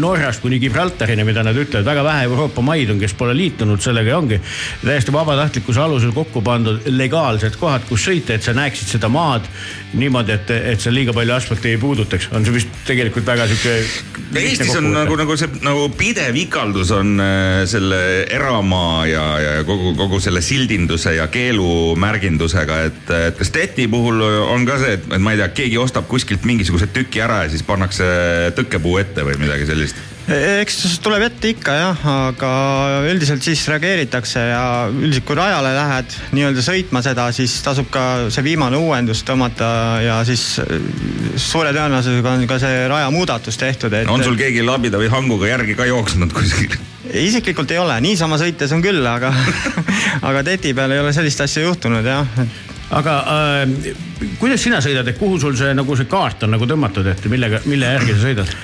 Norrast 0.03 0.43
kuni 0.45 0.61
Gibraltarini, 0.63 1.27
mida 1.29 1.45
nad 1.47 1.59
ütlevad, 1.59 1.87
väga 1.87 2.07
vähe 2.07 2.27
Euroopa 2.31 2.65
maid 2.65 2.93
on, 2.95 3.01
kes 3.03 3.17
pole 3.19 3.37
liitunud 3.37 3.83
sellega 3.83 4.15
ja 4.15 4.19
ongi 4.19 4.41
täiesti 4.83 5.15
vabatahtlikkuse 5.15 5.83
alusel 5.83 6.15
kokku 6.17 6.43
pandud 6.45 6.87
legaalsed 6.91 7.59
kohad, 7.61 7.87
kus 7.89 8.09
sõita, 8.09 8.37
et 8.37 8.47
sa 8.47 8.57
näeksid 8.57 8.97
seda 8.97 9.11
maad 9.13 9.49
niimoodi, 9.99 10.35
et, 10.35 10.51
et 10.73 10.83
sa 10.83 10.93
liiga 10.93 11.15
palju 11.17 11.35
asfalti 11.35 11.73
ei 11.73 11.81
puudutaks, 11.81 12.29
on 12.37 12.47
see 12.47 12.55
vist 12.55 12.73
tegelikult 12.89 13.27
väga 13.29 13.47
sihuke. 13.51 13.75
Eestis 14.41 14.73
on 14.79 14.89
nagu, 14.95 15.17
nagu 15.21 15.37
see 15.39 15.51
nagu 15.65 15.89
pidev 15.99 16.37
ikaldus 16.43 16.93
on 16.97 17.15
äh, 17.23 17.63
selle 17.71 18.01
eramaa 18.33 19.05
ja, 19.11 19.25
ja 19.43 19.53
kogu, 19.69 19.95
kogu 19.99 20.21
selle 20.23 20.43
sildinduse 20.45 21.17
ja 21.19 21.29
keelumärgindusega, 21.33 22.81
et, 22.89 23.13
et 23.29 23.39
kas 23.41 23.53
TET-i 23.55 23.89
puhul 23.93 24.23
on 24.23 24.67
ka 24.69 24.81
see, 24.83 24.97
et, 24.99 25.11
et 25.13 25.23
ma 25.23 25.35
ei 25.35 25.43
tea, 25.43 25.53
keegi 25.63 25.81
ostab 25.83 26.09
kuskilt 26.11 26.47
mingisuguse 26.49 26.89
tüki 26.93 27.23
ära 27.25 27.45
ja 27.47 27.53
siis 27.53 27.65
pannakse 27.67 28.09
tõkkepuu 28.59 28.99
ette 29.03 29.27
või 29.27 29.39
midagi 29.43 29.69
sellist? 29.69 30.12
Eks 30.31 30.77
tuleb 31.03 31.25
ette 31.27 31.51
ikka 31.51 31.75
jah, 31.75 32.03
aga 32.29 32.51
üldiselt 33.11 33.43
siis 33.43 33.65
reageeritakse 33.71 34.45
ja 34.53 34.63
üldiselt 34.91 35.27
kui 35.27 35.37
rajale 35.39 35.73
lähed 35.75 36.15
nii-öelda 36.37 36.63
sõitma 36.63 37.03
seda, 37.05 37.27
siis 37.35 37.57
tasub 37.65 37.91
ka 37.93 38.05
see 38.33 38.45
viimane 38.47 38.79
uuendus 38.79 39.25
tõmmata 39.27 39.73
ja 40.05 40.21
siis 40.27 40.45
äh, 40.63 40.79
suure 41.35 41.75
tõenäosusega 41.75 42.37
on 42.37 42.47
ka 42.51 42.61
see 42.63 42.87
rajamuudatus 42.93 43.59
tehtud, 43.59 43.95
et. 43.99 44.11
on 44.11 44.23
sul 44.25 44.39
keegi 44.39 44.63
labida 44.67 45.01
või 45.03 45.11
hanguga 45.13 45.51
järgi 45.51 45.77
ka 45.79 45.89
jooksnud 45.91 46.35
kuskil? 46.37 46.79
isiklikult 47.13 47.75
ei 47.75 47.81
ole, 47.83 47.99
niisama 48.05 48.39
sõites 48.41 48.73
on 48.73 48.85
küll, 48.85 49.03
aga, 49.07 49.33
aga 50.29 50.45
teti 50.47 50.75
peal 50.77 50.95
ei 50.95 51.03
ole 51.03 51.11
sellist 51.17 51.43
asja 51.43 51.67
juhtunud 51.67 52.07
jah. 52.07 52.39
aga 52.95 53.19
äh, 53.35 53.93
kuidas 54.39 54.63
sina 54.63 54.79
sõidad, 54.85 55.11
et 55.11 55.19
kuhu 55.19 55.41
sul 55.43 55.59
see 55.59 55.75
nagu 55.75 55.99
see 55.99 56.07
kaart 56.07 56.47
on 56.47 56.55
nagu 56.55 56.71
tõmmatud, 56.71 57.11
et 57.11 57.27
millega, 57.33 57.65
mille 57.67 57.91
järgi 57.99 58.15
sa 58.15 58.27
sõidad? 58.29 58.57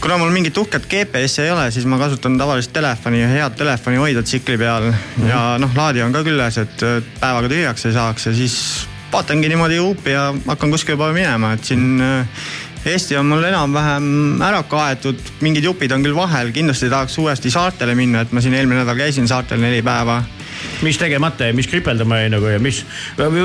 Kuna 0.00 0.16
mul 0.18 0.30
mingit 0.32 0.56
uhket 0.58 0.86
GPS-i 0.88 1.44
ei 1.44 1.50
ole, 1.52 1.66
siis 1.70 1.84
ma 1.88 1.98
kasutan 2.00 2.38
tavalist 2.40 2.72
telefoni 2.72 3.20
ja 3.20 3.28
head 3.28 3.58
telefoni 3.58 4.00
hoida 4.00 4.22
tsikli 4.24 4.56
peal. 4.60 4.88
Ja 5.28 5.42
noh, 5.60 5.76
laadija 5.76 6.06
on 6.08 6.16
ka 6.16 6.24
küljes, 6.24 6.58
et 6.62 6.86
päevaga 7.20 7.50
tühjaks 7.52 7.86
ei 7.88 7.94
saaks 7.96 8.30
ja 8.30 8.34
siis 8.36 8.56
vaatangi 9.12 9.50
niimoodi 9.50 9.78
huupi 9.82 10.14
ja 10.14 10.30
hakkan 10.46 10.72
kuskile 10.72 10.96
poole 10.96 11.16
minema, 11.16 11.52
et 11.56 11.68
siin 11.68 12.00
äh, 12.00 12.42
Eesti 12.80 13.16
on 13.20 13.28
mul 13.28 13.44
enam-vähem 13.44 14.40
ära 14.40 14.62
kaetud, 14.64 15.18
mingid 15.44 15.66
jupid 15.68 15.92
on 15.92 16.04
küll 16.04 16.16
vahel, 16.16 16.48
kindlasti 16.56 16.88
tahaks 16.88 17.18
uuesti 17.20 17.52
saartele 17.52 17.92
minna, 17.98 18.22
et 18.24 18.32
ma 18.32 18.40
siin 18.40 18.56
eelmine 18.56 18.80
nädal 18.80 18.96
käisin 18.96 19.28
saartel 19.28 19.60
neli 19.60 19.82
päeva. 19.84 20.22
Mis 20.80 20.96
tegemata 21.00 21.44
jäi, 21.44 21.56
mis 21.56 21.68
kripeldama 21.68 22.22
jäi 22.22 22.30
nagu 22.32 22.48
ja 22.48 22.60
mis, 22.60 22.80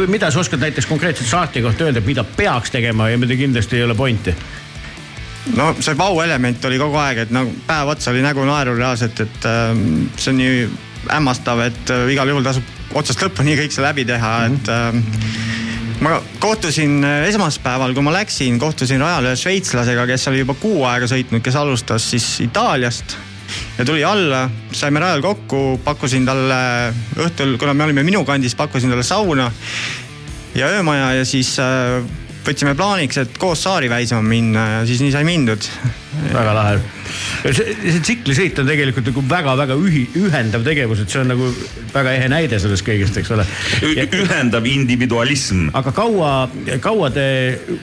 mida 0.08 0.32
sa 0.32 0.40
oskad 0.40 0.64
näiteks 0.64 0.88
konkreetselt 0.88 1.28
saarte 1.28 1.64
kohta 1.64 1.84
öelda, 1.84 2.04
mida 2.06 2.24
peaks 2.24 2.72
tegema 2.72 3.10
ja 3.12 3.20
mida 3.20 3.36
kindlasti 3.36 3.76
ei 3.76 3.84
ole 3.84 3.96
pointi? 3.96 4.36
No 5.54 5.74
see 5.80 5.98
vau-element 5.98 6.66
oli 6.66 6.80
kogu 6.82 6.98
aeg, 7.02 7.26
et 7.26 7.34
nagu 7.36 7.54
päev 7.68 7.94
otsa 7.94 8.12
oli 8.14 8.24
nägu 8.26 8.46
naerul 8.48 8.80
reaalselt, 8.80 9.20
et 9.22 9.50
äh, 9.50 9.74
see 10.18 10.32
on 10.34 10.40
nii 10.42 10.64
hämmastav, 11.12 11.62
et 11.68 11.94
äh, 11.94 12.08
igal 12.14 12.32
juhul 12.32 12.46
tasub 12.46 12.96
otsast 12.96 13.22
lõpuni 13.22 13.58
kõik 13.60 13.76
see 13.76 13.86
läbi 13.86 14.06
teha, 14.08 14.34
et 14.50 14.72
äh, 14.72 14.98
ma 16.04 16.18
kohtusin 16.44 16.98
äh, 17.06 17.28
esmaspäeval, 17.30 17.94
kui 17.96 18.06
ma 18.06 18.16
läksin, 18.16 18.60
kohtusin 18.62 19.04
rajal 19.04 19.30
ühe 19.30 19.38
šveitslasega, 19.40 20.08
kes 20.10 20.28
oli 20.32 20.42
juba 20.44 20.58
kuu 20.60 20.84
aega 20.90 21.10
sõitnud, 21.12 21.44
kes 21.46 21.62
alustas 21.62 22.10
siis 22.16 22.28
Itaaliast 22.46 23.18
ja 23.78 23.86
tuli 23.86 24.04
alla, 24.08 24.48
saime 24.76 25.04
rajal 25.04 25.24
kokku, 25.26 25.64
pakkusin 25.86 26.26
talle 26.28 26.60
õhtul, 27.22 27.58
kuna 27.62 27.76
me 27.78 27.88
olime 27.88 28.06
minu 28.08 28.26
kandis, 28.28 28.58
pakkusin 28.58 28.92
talle 28.92 29.06
sauna 29.06 29.52
ja 30.56 30.72
öömaja 30.74 31.14
ja 31.20 31.26
siis 31.28 31.58
äh, 31.60 32.02
võtsime 32.46 32.76
plaaniks, 32.78 33.18
et 33.22 33.38
koos 33.42 33.64
saari 33.66 33.90
väisama 33.92 34.26
minna 34.26 34.66
ja 34.78 34.82
siis 34.88 35.02
nii 35.04 35.14
sai 35.14 35.26
mindud. 35.28 35.70
väga 36.32 36.54
lahe. 36.56 36.76
see, 37.44 37.74
see 37.84 38.02
tsiklisõit 38.02 38.60
on 38.62 38.70
tegelikult 38.70 39.10
nagu 39.10 39.24
väga-väga 39.30 39.76
ühi-, 39.78 40.08
ühendav 40.20 40.64
tegevus, 40.66 41.02
et 41.04 41.12
see 41.12 41.20
on 41.22 41.30
nagu 41.34 41.50
väga 41.94 42.14
ehe 42.16 42.30
näide 42.32 42.60
sellest 42.62 42.86
kõigest, 42.88 43.20
eks 43.20 43.34
ole. 43.36 43.46
ühendav 44.22 44.66
individualism. 44.70 45.68
aga 45.76 45.94
kaua, 45.96 46.32
kaua 46.84 47.12
te 47.16 47.28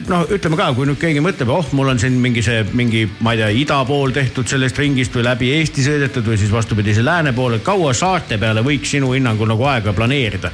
noh, 0.08 0.24
ütleme 0.32 0.58
ka, 0.60 0.70
kui 0.78 0.88
nüüd 0.88 1.00
keegi 1.02 1.24
mõtleb, 1.24 1.52
oh, 1.52 1.68
mul 1.76 1.92
on 1.92 2.02
siin 2.02 2.16
mingi 2.22 2.44
see 2.44 2.64
mingi, 2.72 3.04
ma 3.20 3.36
ei 3.36 3.42
tea, 3.42 3.52
ida 3.64 3.82
pool 3.88 4.14
tehtud 4.16 4.48
sellest 4.48 4.80
ringist 4.80 5.14
või 5.18 5.26
läbi 5.28 5.52
Eesti 5.58 5.84
sõidetud 5.84 6.32
või 6.32 6.40
siis 6.40 6.54
vastupidi, 6.54 6.96
see 6.96 7.06
lääne 7.06 7.34
pool, 7.36 7.58
et 7.58 7.66
kaua 7.66 7.92
saarte 7.96 8.40
peale 8.40 8.64
võiks 8.64 8.96
sinu 8.96 9.12
hinnangul 9.16 9.50
nagu 9.52 9.68
aega 9.68 9.94
planeerida? 9.96 10.52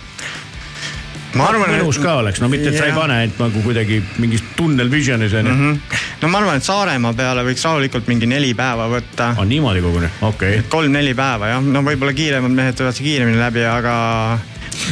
Ma 1.37 1.49
arvan, 1.51 1.75
mõnus 1.77 1.99
ka 2.01 2.15
oleks, 2.23 2.41
no 2.41 2.49
mitte, 2.49 2.71
et 2.71 2.79
sa 2.79 2.87
ei 2.89 2.95
pane 2.97 3.17
ainult 3.23 3.41
nagu 3.43 3.63
kuidagi 3.65 4.01
mingis 4.23 4.45
tunnel 4.57 4.91
visionis 4.91 5.35
onju 5.37 5.53
mm. 5.53 5.73
-hmm. 5.75 5.97
no 6.23 6.29
ma 6.33 6.39
arvan, 6.43 6.61
et 6.61 6.65
Saaremaa 6.65 7.13
peale 7.15 7.45
võiks 7.45 7.65
rahulikult 7.65 8.09
mingi 8.09 8.27
neli 8.27 8.55
päeva 8.55 8.89
võtta. 8.89 9.35
on 9.37 9.49
niimoodi 9.49 9.83
koguni, 9.85 10.09
okei 10.21 10.59
okay.. 10.59 10.69
kolm-neli 10.69 11.15
päeva 11.15 11.53
jah, 11.53 11.65
no 11.65 11.83
võib-olla 11.85 12.15
kiiremad 12.17 12.55
mehed 12.55 12.79
tulevad 12.79 13.03
kiiremini 13.03 13.39
läbi, 13.39 13.65
aga 13.69 13.97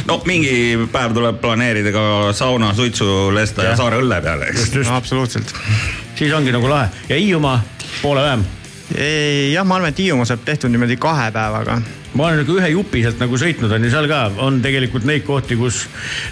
no 0.07 0.19
mingi 0.25 0.87
päev 0.91 1.15
tuleb 1.17 1.39
planeerida 1.41 1.91
ka 1.95 2.33
sauna, 2.37 2.73
suitsu, 2.77 3.31
lesta 3.33 3.65
ja, 3.65 3.73
ja 3.73 3.79
saare 3.79 4.01
õlle 4.01 4.21
peale, 4.21 4.51
eks. 4.51 4.61
just, 4.67 4.75
just 4.81 4.91
no,, 4.91 4.97
absoluutselt. 5.01 5.53
siis 6.15 6.33
ongi 6.33 6.53
nagu 6.53 6.69
lahe 6.69 6.89
ja 7.09 7.17
Hiiumaa 7.17 7.61
poole 8.01 8.21
vähem. 8.21 8.45
jah, 9.53 9.65
ma 9.65 9.79
arvan, 9.79 9.89
et 9.89 10.03
Hiiumaa 10.05 10.25
saab 10.29 10.45
tehtud 10.45 10.71
niimoodi 10.73 10.99
kahe 11.01 11.31
päevaga. 11.31 11.81
Ma 12.17 12.29
olen 12.29 12.41
nagu 12.41 12.57
ühe 12.57 12.71
jupi 12.73 13.03
sealt 13.05 13.21
nagu 13.21 13.37
sõitnud 13.39 13.73
on 13.77 13.85
ju, 13.85 13.93
seal 13.93 14.09
ka 14.09 14.23
on 14.43 14.59
tegelikult 14.63 15.05
neid 15.07 15.25
kohti, 15.27 15.57
kus 15.59 15.83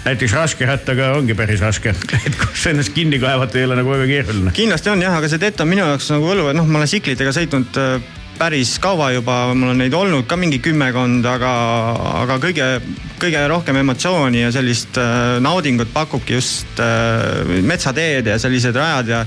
näiteks 0.06 0.34
raskerattaga 0.36 1.12
ongi 1.16 1.36
päris 1.38 1.62
raske, 1.62 1.94
et 2.26 2.38
kus 2.40 2.66
ennast 2.72 2.94
kinni 2.96 3.20
kaevata 3.22 3.60
ei 3.60 3.68
ole 3.68 3.78
nagu 3.78 3.94
väga 3.94 4.10
keeruline. 4.10 4.54
kindlasti 4.56 4.92
on 4.92 5.06
jah, 5.06 5.16
aga 5.16 5.30
see 5.30 5.42
Tett 5.46 5.62
on 5.62 5.70
minu 5.70 5.84
jaoks 5.84 6.10
nagu 6.14 6.26
võlu, 6.26 6.48
et 6.50 6.58
noh, 6.58 6.66
ma 6.66 6.80
olen 6.80 6.90
tsiklitega 6.90 7.34
sõitnud 7.36 7.78
äh, 7.82 7.98
päris 8.36 8.76
kaua 8.82 9.10
juba, 9.14 9.36
mul 9.54 9.72
on 9.72 9.80
neid 9.80 9.94
olnud 9.96 10.26
ka 10.28 10.36
mingi 10.40 10.58
kümmekond, 10.64 11.24
aga, 11.28 11.52
aga 12.22 12.36
kõige, 12.42 12.66
kõige 13.22 13.44
rohkem 13.48 13.78
emotsiooni 13.80 14.42
ja 14.44 14.50
sellist 14.54 14.98
äh, 15.00 15.38
naudingut 15.44 15.92
pakubki 15.94 16.36
just 16.36 16.82
äh, 16.82 17.56
metsateed 17.64 18.32
ja 18.32 18.38
sellised 18.42 18.76
rajad 18.76 19.14
ja 19.14 19.24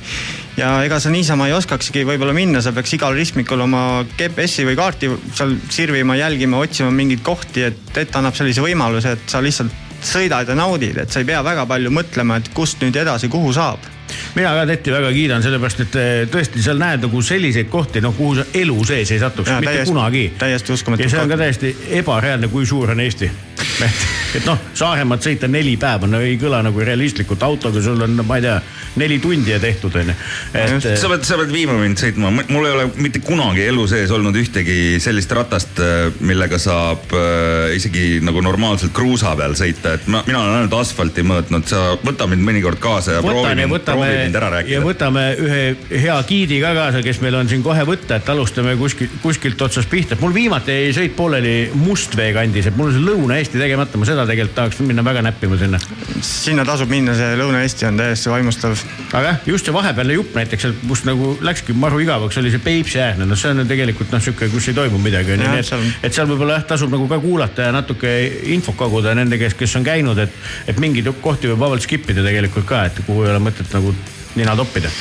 ja 0.60 0.72
ega 0.86 1.00
sa 1.02 1.12
niisama 1.14 1.50
ei 1.50 1.56
oskakski 1.58 2.06
võib-olla 2.08 2.34
minna, 2.36 2.62
sa 2.64 2.74
peaks 2.76 2.94
igal 2.98 3.16
ristmikul 3.18 3.66
oma 3.66 3.84
GPS-i 4.18 4.68
või 4.68 4.80
kaarti 4.80 5.12
seal 5.38 5.56
sirvima, 5.72 6.18
jälgima, 6.20 6.60
otsima 6.66 6.92
mingeid 6.94 7.24
kohti, 7.26 7.68
et 7.70 7.86
Tett 7.94 8.16
annab 8.16 8.36
sellise 8.38 8.62
võimaluse, 8.64 9.16
et 9.18 9.32
sa 9.32 9.42
lihtsalt 9.44 9.74
sõidad 10.06 10.48
ja 10.48 10.56
naudid, 10.56 11.00
et 11.02 11.12
sa 11.12 11.24
ei 11.24 11.28
pea 11.28 11.42
väga 11.44 11.66
palju 11.68 11.92
mõtlema, 11.92 12.38
et 12.40 12.52
kust 12.56 12.84
nüüd 12.84 12.96
edasi, 13.02 13.32
kuhu 13.32 13.54
saab 13.56 13.88
mina 14.36 14.54
ka 14.58 14.66
Tetti 14.70 14.94
väga 14.94 15.12
kiidan, 15.14 15.44
sellepärast 15.46 15.84
et 15.86 15.98
eh, 16.00 16.24
tõesti 16.32 16.64
seal 16.66 16.80
näed 16.82 17.04
nagu 17.06 17.22
selliseid 17.26 17.70
kohti, 17.70 18.02
noh, 18.02 18.16
kuhu 18.18 18.40
sa 18.40 18.48
elu 18.58 18.78
sees 18.88 19.14
ei 19.14 19.22
satuks, 19.22 19.52
mitte 19.60 19.74
täiesti- 19.74 19.94
kunagi. 19.94 20.24
täiesti 20.40 20.74
uskumatu 20.74 21.06
ja 21.06 21.12
see 21.14 21.22
on 21.22 21.30
ka 21.30 21.38
täiesti 21.38 21.76
ebareaalne, 22.02 22.50
kui 22.50 22.66
suur 22.66 22.96
on 22.96 23.06
Eesti. 23.06 23.30
et 24.38 24.46
noh, 24.46 24.60
Saaremaad 24.78 25.24
sõita 25.26 25.50
neli 25.52 25.76
päeva, 25.80 26.08
no 26.10 26.22
ei 26.24 26.38
kõla 26.42 26.62
nagu 26.66 26.84
realistlikult, 26.84 27.44
autoga 27.46 27.82
sul 27.84 28.02
on, 28.06 28.20
ma 28.28 28.40
ei 28.40 28.46
tea, 28.46 28.58
neli 29.00 29.20
tundi 29.22 29.54
ja 29.54 29.60
tehtud 29.62 29.96
onju. 30.00 30.16
et 30.54 30.86
eh, 30.86 30.98
sa 31.00 31.10
pead, 31.12 31.26
sa 31.28 31.38
pead 31.40 31.54
viima 31.54 31.76
mind 31.80 32.00
sõitma, 32.02 32.32
mul 32.32 32.68
ei 32.68 32.76
ole 32.76 32.88
mitte 33.02 33.22
kunagi 33.26 33.66
elu 33.70 33.86
sees 33.90 34.12
olnud 34.16 34.36
ühtegi 34.40 35.00
sellist 35.04 35.32
ratast, 35.36 35.82
millega 36.26 36.60
saab 36.62 37.14
äh, 37.16 37.76
isegi 37.78 38.20
nagu 38.26 38.42
normaalselt 38.46 38.94
kruusa 38.96 39.36
peal 39.40 39.56
sõita, 39.60 39.96
et 40.00 40.10
ma, 40.12 40.24
mina 40.28 40.42
olen 40.44 40.60
ainult 40.62 40.78
asfalti 40.80 41.26
mõõtnud, 41.28 41.68
sa 41.70 41.84
võta 42.04 42.28
mind 42.30 42.46
mõnikord 42.46 42.82
kaasa 42.84 43.18
ja 43.18 43.24
proovi 43.26 43.44
võtan 43.44 43.64
ja 43.64 43.70
mind, 43.70 43.86
proovi 43.86 44.10
võtame 44.10 44.24
mind 44.26 44.40
ära 44.40 44.50
ja 44.50 44.56
rääkida. 44.58 44.84
võtame 44.86 45.26
ühe 45.46 45.64
hea 46.06 46.18
giidi 46.30 46.62
ka 46.64 46.74
kaasa, 46.78 47.04
kes 47.06 47.22
meil 47.24 47.40
on 47.40 47.50
siin 47.52 47.64
kohe 47.66 47.86
võtta, 47.88 48.20
et 48.20 48.30
alustame 48.34 48.76
kuskilt, 48.80 49.20
kuskilt 49.24 49.62
otsast 49.62 49.90
pihta. 49.92 50.18
mul 50.22 50.34
viimati 50.36 50.76
jäi 50.76 50.94
sõit 50.96 51.16
pooleli 51.18 51.58
Mustvee 51.74 52.34
kandis, 52.36 52.70
et 52.70 52.78
mul 52.78 52.92
on 52.92 52.98
see 52.98 53.06
Lõuna-Eesti 53.06 53.49
tegemata, 53.58 53.98
ma 53.98 54.06
seda 54.08 54.26
tegelikult 54.30 54.56
tahaks 54.58 54.80
minna 54.86 55.04
väga 55.06 55.24
näppima 55.26 55.58
sinna. 55.58 55.80
sinna 56.22 56.66
tasub 56.68 56.92
minna, 56.92 57.16
see 57.18 57.38
Lõuna-Eesti 57.40 57.88
on 57.90 57.98
täiesti 58.00 58.32
vaimustav. 58.32 58.76
aga 59.14 59.24
jah, 59.32 59.40
just 59.50 59.66
see 59.66 59.74
vahepealne 59.74 60.18
jupp 60.18 60.36
näiteks, 60.38 60.68
kus 60.84 61.04
nagu 61.08 61.32
läkski 61.46 61.74
maru 61.74 62.02
igavaks, 62.04 62.38
oli 62.42 62.52
see 62.54 62.64
Peipsi 62.64 63.02
äärne, 63.02 63.26
noh, 63.30 63.40
see 63.40 63.54
on 63.54 63.64
ju 63.64 63.68
tegelikult 63.70 64.14
noh, 64.14 64.22
sihuke, 64.24 64.52
kus 64.54 64.70
ei 64.70 64.78
toimu 64.78 65.02
midagi 65.02 65.34
onju, 65.36 65.48
Jah, 65.48 65.58
nii 65.58 65.64
et 65.64 65.72
seal-, 65.72 65.90
et 66.04 66.20
seal 66.20 66.30
võib-olla 66.30 66.60
jah, 66.60 66.68
tasub 66.74 66.94
nagu 66.94 67.10
ka 67.10 67.20
kuulata 67.24 67.70
ja 67.70 67.74
natuke 67.76 68.14
infot 68.54 68.78
koguda 68.80 69.16
nende 69.18 69.40
käest, 69.42 69.58
kes 69.60 69.76
on 69.80 69.88
käinud, 69.88 70.22
et, 70.22 70.40
et 70.70 70.80
mingeid 70.82 71.10
kohti 71.22 71.50
võib 71.52 71.66
vabalt 71.66 71.86
skip 71.86 72.10
ida 72.12 72.26
tegelikult 72.26 72.68
ka, 72.70 72.86
et 72.90 73.04
kuhu 73.08 73.26
ei 73.26 73.34
ole 73.34 73.44
mõtet 73.44 73.74
nagu 73.76 73.94
nina 74.38 74.56
toppida. 74.56 74.92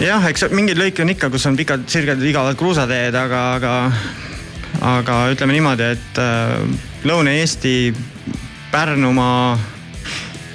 jah, 0.00 0.24
eks 0.30 0.48
mingeid 0.52 0.80
lõike 0.80 1.04
on 1.04 1.12
ikka, 1.12 1.30
kus 1.32 1.46
on 1.50 1.56
pikad, 1.58 1.86
sirged, 1.90 2.22
igavad 2.24 2.58
kruusateed, 2.58 3.14
aga, 3.16 3.42
aga, 3.58 3.74
aga 4.96 5.22
ütleme 5.34 5.56
niimoodi, 5.56 5.90
et 5.96 6.20
äh, 6.22 6.94
Lõuna-Eesti, 7.06 7.94
Pärnumaa, 8.72 9.58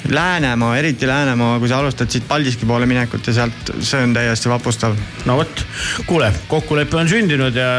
Läänemaa, 0.10 0.78
eriti 0.78 1.08
Läänemaa, 1.08 1.60
kui 1.60 1.70
sa 1.70 1.78
alustad 1.80 2.10
siit 2.12 2.26
Paldiski 2.28 2.66
poole 2.66 2.86
minekut 2.90 3.28
ja 3.28 3.34
sealt, 3.34 3.70
see 3.80 4.02
on 4.04 4.12
täiesti 4.14 4.50
vapustav. 4.50 4.98
no 5.26 5.38
vot, 5.38 5.62
kuule, 6.10 6.32
kokkulepe 6.52 6.98
on 6.98 7.08
sündinud 7.08 7.56
ja 7.56 7.70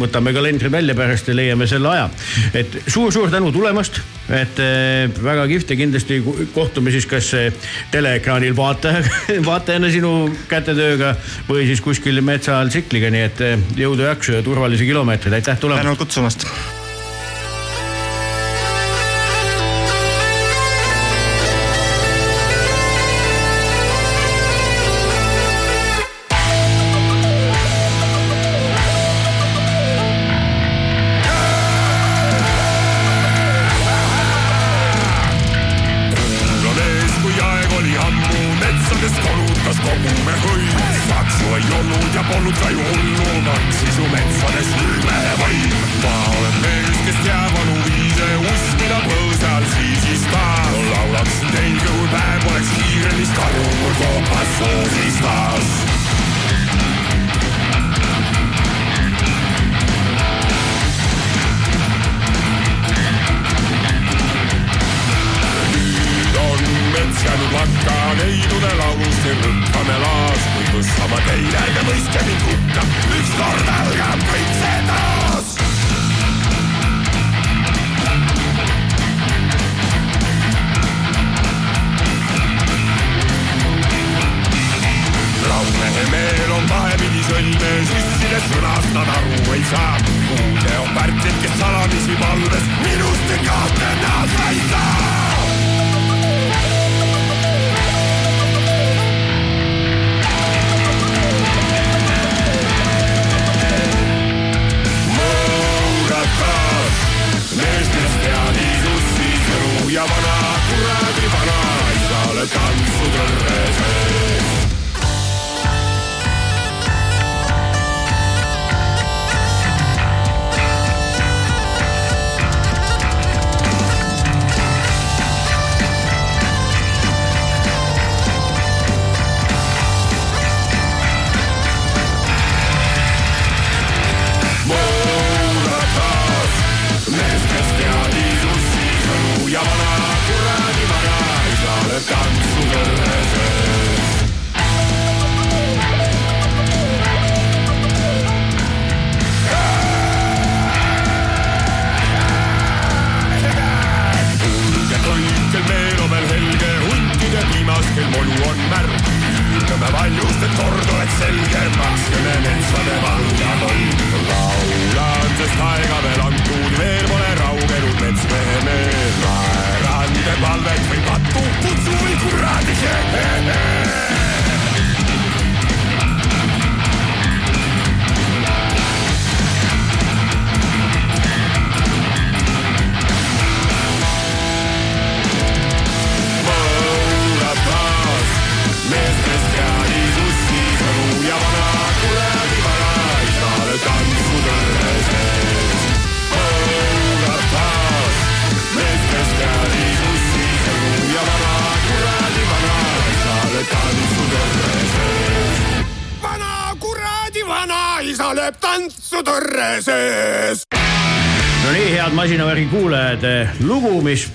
võtame 0.00 0.32
kalendri 0.32 0.70
välja 0.72 0.94
pärast 0.96 1.28
ja 1.28 1.34
leiame 1.36 1.66
selle 1.68 1.90
aja. 1.90 2.06
et 2.54 2.78
suur-suur 2.86 3.28
tänu 3.30 3.52
tulemast, 3.52 4.00
et 4.30 4.62
eh, 4.62 5.10
väga 5.24 5.44
kihvt 5.50 5.74
ja 5.74 5.76
kindlasti 5.82 6.22
kohtume 6.54 6.94
siis 6.94 7.06
kas 7.10 7.28
eh, 7.34 7.50
teleekraanil 7.90 8.56
vaataja, 8.56 9.02
vaatajana 9.50 9.90
sinu 9.92 10.14
kätetööga 10.48 11.12
või 11.50 11.66
siis 11.68 11.84
kuskil 11.84 12.22
metsa 12.24 12.56
all 12.60 12.72
tsikliga, 12.72 13.12
nii 13.12 13.26
et 13.28 13.44
eh, 13.44 13.68
jõudu, 13.84 14.08
jaksu 14.08 14.38
ja 14.38 14.42
turvalisi 14.46 14.88
kilomeetreid, 14.88 15.42
aitäh 15.42 15.60
tulemast. 15.60 15.84
tänud 15.84 16.02
kutsumast 16.06 16.48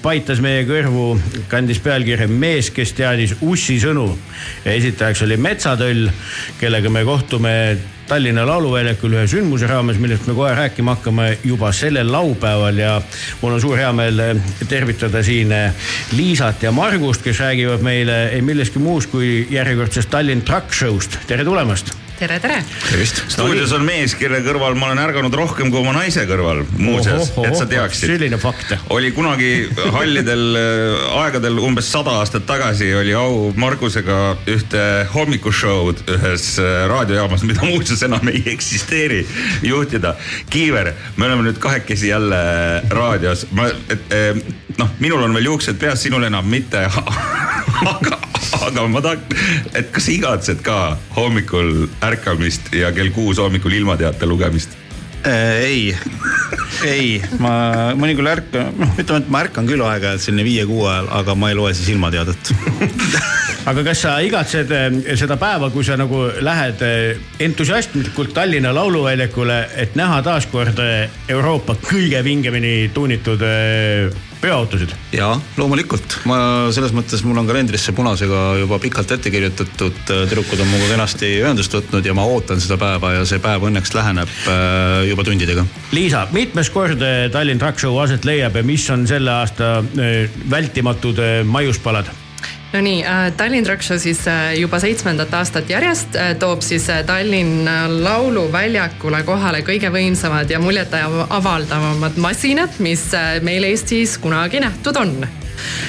paitas 0.10 0.40
meie 0.42 0.64
kõrvu, 0.66 1.20
kandis 1.52 1.78
pealkirja 1.86 2.26
Mees, 2.32 2.72
kes 2.74 2.96
teadis 2.98 3.36
ussi 3.46 3.76
sõnu 3.82 4.08
ja 4.64 4.74
esitajaks 4.74 5.22
oli 5.22 5.38
Metsatöll, 5.38 6.10
kellega 6.58 6.90
me 6.90 7.04
kohtume 7.06 7.52
Tallinna 8.10 8.48
Lauluväljakul 8.50 9.14
ühe 9.20 9.28
sündmuse 9.30 9.70
raames, 9.70 10.00
millest 10.02 10.26
me 10.26 10.34
kohe 10.34 10.56
rääkima 10.58 10.98
hakkame 10.98 11.28
juba 11.46 11.70
sellel 11.78 12.10
laupäeval. 12.10 12.82
Ja 12.82 12.96
mul 13.44 13.60
on 13.60 13.62
suur 13.62 13.78
heameel 13.78 14.42
tervitada 14.66 15.22
siin 15.22 15.54
Liisat 16.18 16.66
ja 16.66 16.74
Margust, 16.74 17.22
kes 17.22 17.46
räägivad 17.46 17.86
meile 17.86 18.24
ei 18.34 18.42
millestki 18.42 18.82
muust 18.82 19.14
kui 19.14 19.46
järjekordsest 19.54 20.10
Tallinn 20.10 20.42
Truck 20.42 20.74
Show'st. 20.74 21.22
tere 21.30 21.46
tulemast 21.46 21.99
tere, 22.20 22.40
tere. 22.40 22.64
tervist. 22.90 23.22
stuudios 23.32 23.72
on 23.76 23.86
mees, 23.88 24.14
kelle 24.20 24.42
kõrval 24.44 24.76
ma 24.80 24.90
olen 24.90 25.00
ärganud 25.00 25.36
rohkem 25.36 25.72
kui 25.72 25.80
oma 25.80 25.94
naise 25.96 26.26
kõrval, 26.28 26.66
muuseas, 26.78 27.32
et 27.48 27.56
sa 27.56 27.68
teaksid. 27.70 28.12
selline 28.12 28.40
fakt. 28.42 28.74
oli 28.96 29.14
kunagi 29.16 29.52
hallidel 29.96 30.44
äh, 30.60 31.06
aegadel 31.22 31.62
umbes 31.64 31.88
sada 31.92 32.18
aastat 32.20 32.44
tagasi 32.50 32.92
oli 33.00 33.16
au 33.16 33.54
Margusega 33.60 34.20
ühte 34.52 34.84
hommikushow'd 35.14 36.04
ühes 36.18 36.50
äh, 36.60 36.84
raadiojaamas, 36.92 37.46
mida 37.48 37.64
muuseas 37.68 38.04
enam 38.08 38.28
ei 38.32 38.44
eksisteeri, 38.52 39.22
juhtida. 39.64 40.16
Kiiver, 40.50 40.92
me 41.16 41.30
oleme 41.30 41.48
nüüd 41.48 41.60
kahekesi 41.62 42.12
jälle 42.12 42.40
raadios, 42.92 43.46
ma, 43.56 43.70
et 43.92 44.16
eh, 44.16 44.42
noh, 44.80 44.92
minul 45.00 45.24
on 45.24 45.36
veel 45.38 45.52
juuksed 45.54 45.80
peas, 45.80 46.04
sinul 46.04 46.28
enam 46.28 46.48
mitte. 46.50 46.84
aga, 47.94 48.20
aga 48.68 48.86
ma 48.90 49.02
tahan, 49.04 49.24
et 49.78 49.90
kas 49.94 50.08
sa 50.08 50.14
igatsed 50.16 50.62
ka 50.66 50.98
hommikul 51.18 51.88
ärkamist 52.06 52.74
ja 52.76 52.94
kell 52.96 53.14
kuus 53.16 53.42
hommikul 53.42 53.76
ilmateate 53.80 54.30
lugemist? 54.30 54.78
Äh, 55.28 55.58
ei, 55.68 55.96
ei, 56.88 57.08
ma 57.44 57.92
mõnikord 58.00 58.30
ärkan, 58.32 58.70
noh, 58.80 58.94
ütleme, 58.96 59.26
et 59.26 59.34
ma 59.34 59.42
ärkan 59.44 59.68
küll 59.68 59.84
aeg-ajalt 59.84 60.24
selline 60.24 60.46
viie-kuue 60.48 60.86
ajal, 60.88 61.10
aga 61.18 61.36
ma 61.36 61.50
ei 61.52 61.58
loe 61.60 61.74
siis 61.76 61.90
ilmateadet. 61.92 62.54
aga 63.70 63.84
kas 63.90 64.06
sa 64.06 64.14
igatsed 64.24 64.72
eh, 64.72 64.88
seda 65.20 65.36
päeva, 65.42 65.68
kui 65.76 65.84
sa 65.84 66.00
nagu 66.00 66.24
lähed 66.40 66.86
eh, 66.88 67.20
entusiastlikult 67.44 68.32
Tallinna 68.38 68.72
Lauluväljakule, 68.78 69.60
et 69.84 70.00
näha 70.00 70.22
taaskord 70.24 70.80
Euroopa 71.28 71.76
kõige 71.84 72.24
vingemini 72.24 72.88
tuunitud 72.96 73.44
veoautosid? 74.44 74.94
ja 75.16 75.30
loomulikult, 75.60 76.20
ma 76.30 76.40
selles 76.76 76.94
mõttes, 76.96 77.24
mul 77.28 77.42
on 77.42 77.50
kalendrisse 77.50 77.94
punasega 77.96 78.44
juba 78.62 78.80
pikalt 78.82 79.12
ette 79.16 79.32
kirjutatud, 79.34 80.00
tüdrukud 80.08 80.64
on 80.64 80.72
minuga 80.72 80.94
kenasti 80.94 81.34
ühendust 81.42 81.76
võtnud 81.76 82.06
ja 82.06 82.16
ma 82.18 82.28
ootan 82.30 82.62
seda 82.64 82.80
päeva 82.82 83.14
ja 83.18 83.26
see 83.30 83.42
päev 83.44 83.68
õnneks 83.70 83.94
läheneb 83.98 84.32
äh, 84.48 85.10
juba 85.10 85.26
tundidega. 85.28 85.66
Liisa, 85.96 86.26
mitmes 86.36 86.72
kord 86.74 87.04
Tallinn 87.34 87.60
Truck 87.62 87.82
Show 87.82 88.00
aset 88.02 88.26
leiab 88.28 88.56
ja 88.56 88.66
mis 88.66 88.86
on 88.94 89.06
selle 89.10 89.32
aasta 89.34 89.80
eh, 90.00 90.42
vältimatud 90.50 91.20
eh, 91.24 91.40
maiuspalad? 92.70 92.74
Nonii, 92.74 93.04
Tallinn 93.38 93.66
Truck 93.66 93.82
Show 93.82 93.98
siis 93.98 94.28
äh, 94.28 94.60
juba 94.60 94.80
seitsmendat 94.80 95.34
aastat 95.34 95.70
järjest 95.70 96.16
äh, 96.16 96.36
toob 96.38 96.62
siis 96.62 96.90
äh, 96.90 97.04
Tallinna 97.06 97.88
Lauluväljakule 97.90 99.24
kohale 99.24 99.62
kõige 99.62 99.90
võimsamad 99.90 100.50
ja 100.50 100.60
muljetavaldavamad 100.60 102.18
masinad, 102.18 102.70
mis 102.80 103.14
äh, 103.14 103.42
meil 103.42 103.64
Eestis 103.64 104.18
kunagi 104.18 104.60
nähtud 104.60 104.98
on 104.98 105.28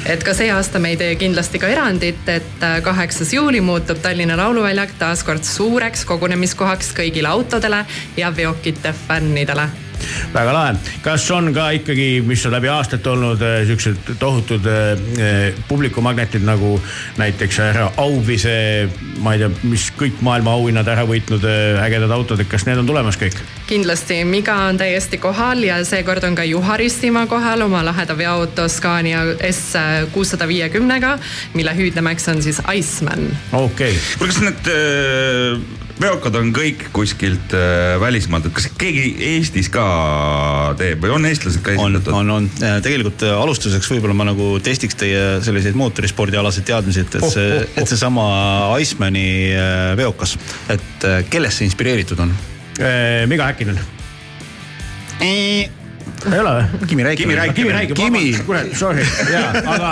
et 0.07 0.25
ka 0.25 0.35
see 0.35 0.51
aasta 0.51 0.79
me 0.79 0.91
ei 0.91 0.97
tee 0.97 1.15
kindlasti 1.17 1.59
ka 1.59 1.69
erandit, 1.69 2.27
et 2.29 2.65
äh, 2.65 2.81
kaheksas 2.83 3.33
juuli 3.33 3.61
muutub 3.61 4.01
Tallinna 4.03 4.37
Lauluväljak 4.37 4.97
taas 4.99 5.23
kord 5.25 5.45
suureks 5.45 6.05
kogunemiskohaks 6.05 6.95
kõigile 6.97 7.29
autodele 7.29 7.85
ja 8.17 8.33
veokite 8.37 8.95
fännidele 9.07 9.90
väga 10.35 10.53
lahe, 10.55 10.75
kas 11.05 11.27
on 11.35 11.53
ka 11.55 11.71
ikkagi, 11.79 12.09
mis 12.27 12.45
on 12.47 12.55
läbi 12.55 12.71
aastate 12.73 13.11
olnud 13.11 13.43
eh, 13.45 13.63
siuksed 13.69 14.15
tohutud 14.21 14.67
eh, 14.71 15.55
publikumagnetid 15.69 16.45
nagu 16.47 16.77
näiteks 17.21 17.61
härra 17.63 17.91
Auvise, 18.01 18.89
ma 19.25 19.35
ei 19.35 19.43
tea, 19.43 19.51
mis 19.71 19.91
kõik 19.99 20.23
maailma 20.25 20.55
auhinnad 20.59 20.89
ära 20.91 21.07
võitnud 21.09 21.45
eh, 21.49 21.81
ägedad 21.85 22.13
autod, 22.15 22.43
et 22.43 22.51
kas 22.51 22.67
need 22.69 22.81
on 22.81 22.89
tulemas 22.91 23.19
kõik? 23.21 23.39
kindlasti 23.71 24.23
Miga 24.27 24.57
on 24.67 24.81
täiesti 24.81 25.21
kohal 25.23 25.63
ja 25.65 25.79
seekord 25.87 26.25
on 26.27 26.35
ka 26.39 26.45
Juharistimaa 26.47 27.27
kohal 27.31 27.63
oma 27.67 27.85
laheda 27.87 28.17
veoauto 28.19 28.69
Scania 28.69 29.23
S 29.51 29.79
kuussada 30.13 30.49
viiekümnega, 30.51 31.17
mille 31.55 31.77
hüüdnimeks 31.77 32.29
on 32.33 32.43
siis 32.43 32.63
Iceman. 32.75 33.31
okei 33.53 33.95
okay., 33.95 34.19
kuule, 34.19 34.33
kas 34.33 34.43
need 34.45 34.73
äh, 34.75 35.90
veokad 36.01 36.37
on 36.41 36.51
kõik 36.55 36.87
kuskilt 36.95 37.55
äh, 37.57 37.95
välismaalt, 38.01 38.49
et 38.49 38.57
kas 38.57 38.69
keegi 38.81 39.13
Eestis 39.35 39.69
ka 39.73 39.85
teeb 40.81 41.03
või 41.05 41.15
on 41.17 41.29
eestlased 41.29 41.63
ka 41.65 41.75
on, 41.75 41.97
esindatud? 41.97 42.15
on, 42.17 42.33
on, 42.37 42.49
tegelikult 42.85 43.25
äh, 43.27 43.35
alustuseks 43.37 43.91
võib-olla 43.93 44.17
ma 44.17 44.29
nagu 44.31 44.53
testiks 44.65 44.99
teie 45.01 45.41
selliseid 45.45 45.79
mootorispordialaseid 45.81 46.69
teadmisi, 46.71 47.05
et, 47.05 47.19
et 47.21 47.27
see, 47.35 47.59
et 47.83 47.91
seesama 47.91 48.29
Icemani 48.81 49.27
äh, 49.57 49.83
veokas, 50.01 50.37
et 50.73 51.09
äh, 51.09 51.21
kellest 51.33 51.61
see 51.61 51.71
inspireeritud 51.71 52.25
on? 52.27 52.33
Miga 53.29 53.51
Häkkinen. 53.51 53.77
Ei 56.33 56.39
ole 56.41 56.51
või? 56.57 56.87
Kimi 56.91 57.05
Räikkönen. 57.07 57.17
Kimi 57.17 57.35
Räikkönen. 57.39 57.55
Kimi 57.55 57.73
Räikkönen, 57.73 58.13
Kimi, 58.13 58.45
kurat, 58.47 58.73
sorry, 58.79 59.05
jaa, 59.33 59.51
aga 59.75 59.91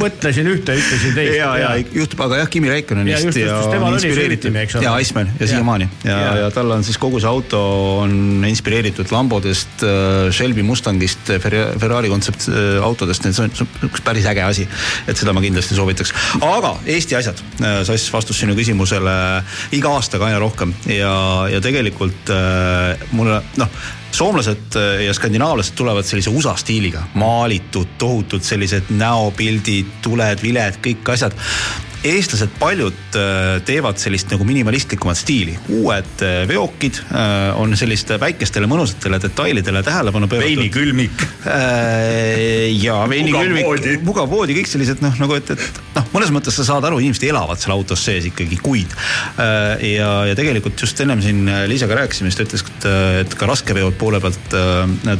mõtlesin 0.00 0.46
ühte, 0.48 0.74
ütlesin 0.78 1.14
teist. 1.16 1.34
ja, 1.36 1.50
ja 1.60 1.70
juhtub, 1.92 2.20
aga 2.24 2.38
jah, 2.40 2.48
Kimi 2.50 2.70
Räikkönen 2.70 3.08
Ja 3.10 3.18
vist 3.20 3.36
ja 3.36 3.46
just, 3.46 3.56
just, 3.56 3.70
temal 3.74 3.92
on 3.92 3.98
inspireeritud 3.98 4.82
ja 4.84 4.94
Iceman 5.02 5.26
ja 5.34 5.44
Ja. 5.44 5.48
siiamaani 5.54 5.88
ja, 6.04 6.10
Ja. 6.10 6.20
ja, 6.20 6.36
ja 6.44 6.50
tal 6.54 6.70
on 6.70 6.84
siis 6.84 6.98
kogu 6.98 7.20
see 7.20 7.28
auto 7.28 7.60
on 8.00 8.44
inspireeritud 8.48 9.10
Lambodest, 9.12 9.82
Shelby 10.30 10.62
Mustangist, 10.62 11.30
Ferrari 11.42 12.08
kontseptautodest, 12.08 13.24
nii 13.24 13.30
et 13.30 13.36
see 13.36 13.44
on- 13.44 13.54
see 13.54 13.66
on 13.82 13.88
üks 13.90 14.00
päris 14.04 14.26
äge 14.26 14.42
asi. 14.46 14.68
et 15.08 15.16
seda 15.16 15.32
ma 15.32 15.40
kindlasti 15.40 15.74
soovitaks, 15.74 16.12
aga 16.40 16.76
Eesti 16.86 17.16
asjad, 17.16 17.40
Sass 17.84 18.10
vastus 18.12 18.38
sinu 18.40 18.54
küsimusele 18.54 19.42
iga 19.72 19.88
aastaga 19.96 20.26
aina 20.26 20.38
rohkem 20.38 20.74
ja, 20.86 21.46
ja 21.50 21.60
tegelikult 21.60 22.30
äh, 22.30 22.96
mulle 23.12 23.42
noh 23.56 23.68
soomlased 24.12 24.76
äh, 24.76 25.04
ja 25.06 25.14
skandinaavlased 25.14 25.74
tulevad 25.78 26.06
sellise 26.08 26.30
USA 26.30 26.56
stiiliga, 26.56 27.02
maalitud 27.14 27.96
tohutud 27.98 28.42
sellised 28.46 28.90
näopildid, 28.90 30.00
tuled, 30.02 30.42
viled, 30.42 30.80
kõik 30.84 31.14
asjad 31.14 31.36
eestlased 32.04 32.52
paljud 32.58 33.16
äh, 33.16 33.60
teevad 33.68 33.98
sellist 34.00 34.30
nagu 34.32 34.44
minimalistlikumat 34.48 35.18
stiili, 35.20 35.56
uued 35.76 36.22
äh, 36.24 36.42
veokid 36.48 37.00
äh, 37.02 37.60
on 37.60 37.76
selliste 37.76 38.16
väikestele 38.20 38.68
mõnusatele 38.70 39.18
detailidele 39.20 39.82
tähelepanu 39.84 40.28
pööratud. 40.30 40.48
veinikülmik. 40.48 41.24
ja 42.80 42.96
veinikülmik 43.08 44.04
mugav 44.06 44.30
voodi, 44.32 44.56
kõik 44.56 44.70
sellised 44.70 45.02
noh, 45.04 45.18
nagu 45.20 45.36
et, 45.36 45.52
et 45.52 45.80
noh, 45.96 46.08
mõnes 46.14 46.32
mõttes 46.32 46.56
sa 46.56 46.64
saad 46.70 46.86
aru, 46.88 47.02
inimesed 47.04 47.26
elavad 47.28 47.60
seal 47.60 47.74
autos 47.76 48.04
sees 48.04 48.30
ikkagi 48.30 48.56
kuid. 48.64 48.96
ja, 49.36 50.10
ja 50.28 50.36
tegelikult 50.38 50.80
just 50.80 51.00
ennem 51.04 51.20
siin 51.24 51.44
Liisaga 51.68 51.98
rääkisime, 52.00 52.30
siis 52.30 52.38
ta 52.40 52.46
ütles, 52.48 52.64
et, 52.64 52.88
et 53.24 53.36
ka 53.36 53.48
raskeveod 53.50 53.96
poole 54.00 54.22
pealt 54.24 54.56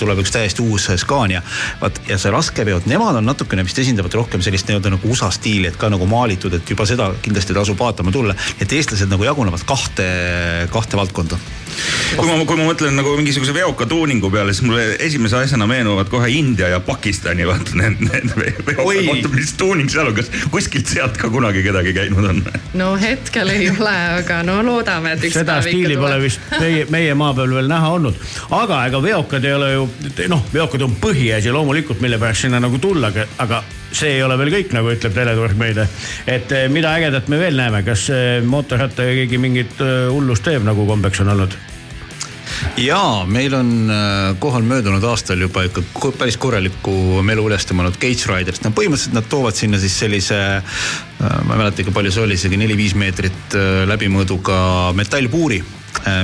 tuleb 0.01 0.25
üks 0.25 0.33
täiesti 0.33 0.65
uus 0.65 0.89
Scania. 0.97 1.43
vaat 1.81 2.01
ja 2.09 2.19
see 2.21 2.33
raskeveod, 2.33 2.89
nemad 2.91 3.21
on 3.21 3.29
natukene 3.29 3.65
vist 3.67 3.79
esindavad 3.83 4.17
rohkem 4.17 4.43
sellist 4.45 4.69
nii-öelda 4.71 4.95
nagu 4.97 5.13
USA 5.13 5.31
stiili, 5.35 5.69
et 5.69 5.79
ka 5.81 5.93
nagu 5.93 6.09
maalitud, 6.09 6.55
et 6.57 6.70
juba 6.75 6.87
seda 6.89 7.11
kindlasti 7.23 7.57
tasub 7.57 7.79
vaatama 7.81 8.13
tulla. 8.15 8.37
et 8.61 8.73
eestlased 8.73 9.11
nagu 9.11 9.25
jagunevad 9.25 9.65
kahte, 9.67 10.07
kahte 10.73 11.01
valdkonda 11.01 11.39
kui 12.17 12.27
ma, 12.27 12.37
kui 12.45 12.59
ma 12.59 12.67
mõtlen 12.69 12.97
nagu 12.99 13.13
mingisuguse 13.19 13.55
veoka 13.55 13.87
tuuningu 13.89 14.31
peale, 14.33 14.55
siis 14.55 14.67
mulle 14.67 14.85
esimese 15.03 15.39
asjana 15.41 15.67
meenuvad 15.71 16.11
kohe 16.13 16.31
India 16.35 16.71
ja 16.73 16.81
Pakistani 16.85 17.47
vaata 17.49 17.77
need, 17.79 18.03
need 18.07 18.35
veoka 18.37 18.77
Oi. 18.85 19.05
kohta, 19.07 19.33
mis 19.35 19.53
tuuning 19.59 19.91
seal 19.93 20.11
on, 20.11 20.17
kas 20.19 20.31
kuskilt 20.53 20.91
sealt 20.91 21.19
ka 21.21 21.31
kunagi 21.33 21.63
kedagi 21.67 21.95
käinud 21.97 22.31
on? 22.33 22.43
no 22.79 22.93
hetkel 23.01 23.53
ei 23.55 23.71
ole, 23.75 23.97
aga 24.21 24.41
no 24.47 24.61
loodame, 24.67 25.15
et 25.17 25.27
üks 25.29 25.39
seda 25.41 25.59
päev 25.59 25.71
ikka 25.71 25.77
stiili 25.77 25.99
pole 25.99 26.17
tuleb. 26.17 26.27
vist 26.27 26.57
meie, 26.59 26.87
meie 26.93 27.19
maa 27.19 27.35
peal 27.39 27.55
veel 27.61 27.71
näha 27.71 27.93
olnud. 27.99 28.25
aga 28.61 28.85
ega 28.91 29.03
veokad 29.05 29.51
ei 29.51 29.59
ole 29.59 29.73
ju, 29.75 29.91
noh, 30.33 30.47
veokad 30.55 30.87
on 30.87 30.97
põhiasi 31.03 31.55
loomulikult, 31.55 32.03
mille 32.05 32.21
pärast 32.21 32.49
sinna 32.49 32.63
nagu 32.63 32.83
tulla, 32.83 33.13
aga 33.39 33.63
see 33.93 34.17
ei 34.17 34.23
ole 34.23 34.37
veel 34.41 34.53
kõik, 34.55 34.75
nagu 34.77 34.93
ütleb 34.93 35.15
teleturg 35.15 35.59
meile. 35.59 35.89
et 36.27 36.53
eh, 36.53 36.69
mida 36.73 36.95
ägedat 36.99 37.29
me 37.29 37.41
veel 37.41 37.59
näeme, 37.59 37.83
kas 37.87 38.09
eh, 38.15 38.39
mootorrattaga 38.47 39.17
keegi 39.23 39.41
mingit 39.43 39.83
eh, 39.83 40.07
hullust 40.11 40.47
teeb, 40.47 40.65
nagu 40.67 40.87
kombeks 40.87 41.23
on 41.25 41.35
olnud? 41.35 41.59
ja 42.81 43.25
meil 43.31 43.55
on 43.57 43.71
kohal 44.43 44.65
möödunud 44.67 45.05
aastal 45.07 45.41
juba 45.41 45.63
ikka 45.65 46.11
päris 46.19 46.37
korralikku 46.41 47.23
melu 47.25 47.47
üles 47.49 47.65
tõmmanud 47.69 47.97
Gates 48.01 48.27
Riders, 48.29 48.63
no 48.65 48.73
põhimõtteliselt 48.77 49.17
nad 49.17 49.29
toovad 49.33 49.57
sinna 49.57 49.79
siis 49.81 49.97
sellise, 50.03 50.39
ma 51.21 51.55
ei 51.55 51.61
mäleta, 51.63 51.87
kui 51.87 51.95
palju 51.95 52.13
see 52.13 52.25
oli, 52.27 52.37
isegi 52.37 52.59
neli-viis 52.61 52.97
meetrit 52.99 53.57
läbimõõduga 53.89 54.59
metallpuuri, 54.99 55.63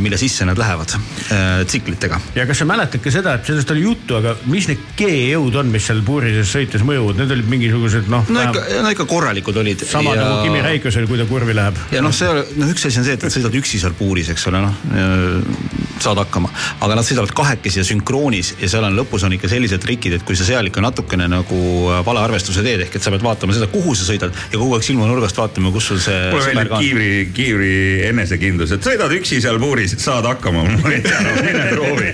mille 0.01 0.19
sisse 0.21 0.47
nad 0.49 0.59
lähevad 0.59 0.95
äh, 0.97 1.65
tsiklitega. 1.67 2.21
ja 2.35 2.47
kas 2.47 2.63
sa 2.63 2.69
mäletad 2.69 3.03
ka 3.05 3.13
seda, 3.13 3.37
et 3.37 3.49
sellest 3.49 3.71
oli 3.75 3.85
juttu, 3.85 4.17
aga 4.19 4.37
mis 4.51 4.69
need 4.71 4.83
G-jõud 4.99 5.59
on, 5.61 5.71
mis 5.73 5.87
seal 5.89 6.03
puuri 6.07 6.33
sees 6.39 6.53
sõites 6.55 6.85
mõjuvad, 6.87 7.21
need 7.21 7.35
olid 7.37 7.51
mingisugused 7.51 8.11
noh 8.13 8.29
no 8.33 8.47
ikka, 8.49 8.65
no 8.85 8.95
ikka 8.95 9.09
korralikud 9.11 9.61
olid. 9.63 9.85
samad 9.89 10.19
nagu 10.21 10.41
Kimi 10.47 10.63
Räikkösel, 10.65 11.09
kui 11.11 11.21
ta 11.21 11.29
kurvi 11.29 11.57
läheb. 11.57 11.79
ja 11.93 12.05
noh, 12.05 12.15
see, 12.15 12.31
noh, 12.57 12.73
üks 12.73 12.89
asi 12.89 13.03
on 13.03 13.09
see, 13.09 13.19
et 13.19 13.27
sa 13.27 13.33
sõidad 13.33 13.61
üksi 13.61 13.83
seal 13.83 13.97
puuris, 13.99 14.33
eks 14.35 14.49
ole, 14.51 14.65
noh. 14.67 15.86
Saad 16.03 16.21
hakkama. 16.21 16.51
aga 16.81 16.99
nad 16.99 17.07
sõidavad 17.07 17.33
kahekesi 17.37 17.81
ja 17.81 17.87
sünkroonis 17.87 18.55
ja 18.61 18.69
seal 18.71 18.87
on 18.87 18.97
lõpus 18.99 19.25
on 19.27 19.35
ikka 19.37 19.51
sellised 19.51 19.83
trikid, 19.83 20.19
et 20.19 20.27
kui 20.27 20.37
sa 20.39 20.47
seal 20.47 20.71
ikka 20.71 20.83
natukene 20.85 21.29
nagu 21.31 21.59
valearvestuse 22.07 22.65
teed, 22.67 22.85
ehk 22.87 22.99
et 22.99 23.05
sa 23.05 23.13
pead 23.15 23.25
vaatama 23.25 23.57
seda, 23.57 23.69
kuhu 23.73 23.95
sa 23.99 24.07
sõidad 24.09 24.35
ja 24.53 24.59
kogu 24.59 24.77
aeg 24.77 24.87
silmanurgast 24.87 25.39
vaatama, 25.41 25.73
kus 25.75 25.91
sul 25.93 26.01
see. 26.03 26.21
mulle 26.33 26.55
meeldib 26.59 26.77
kiivri, 26.81 27.11
kiivri 27.37 27.73
enesekindlus, 28.11 28.77
et 28.77 28.87
sõidad 28.87 29.13
üksi 29.17 29.41
seal 29.45 29.61
puuris, 29.63 29.97
saad 30.03 30.29
hakkama, 30.29 30.65
ma 30.83 30.93
ei 30.95 31.03
tea, 31.05 31.23
mine 31.41 31.67
proovi. 31.73 32.13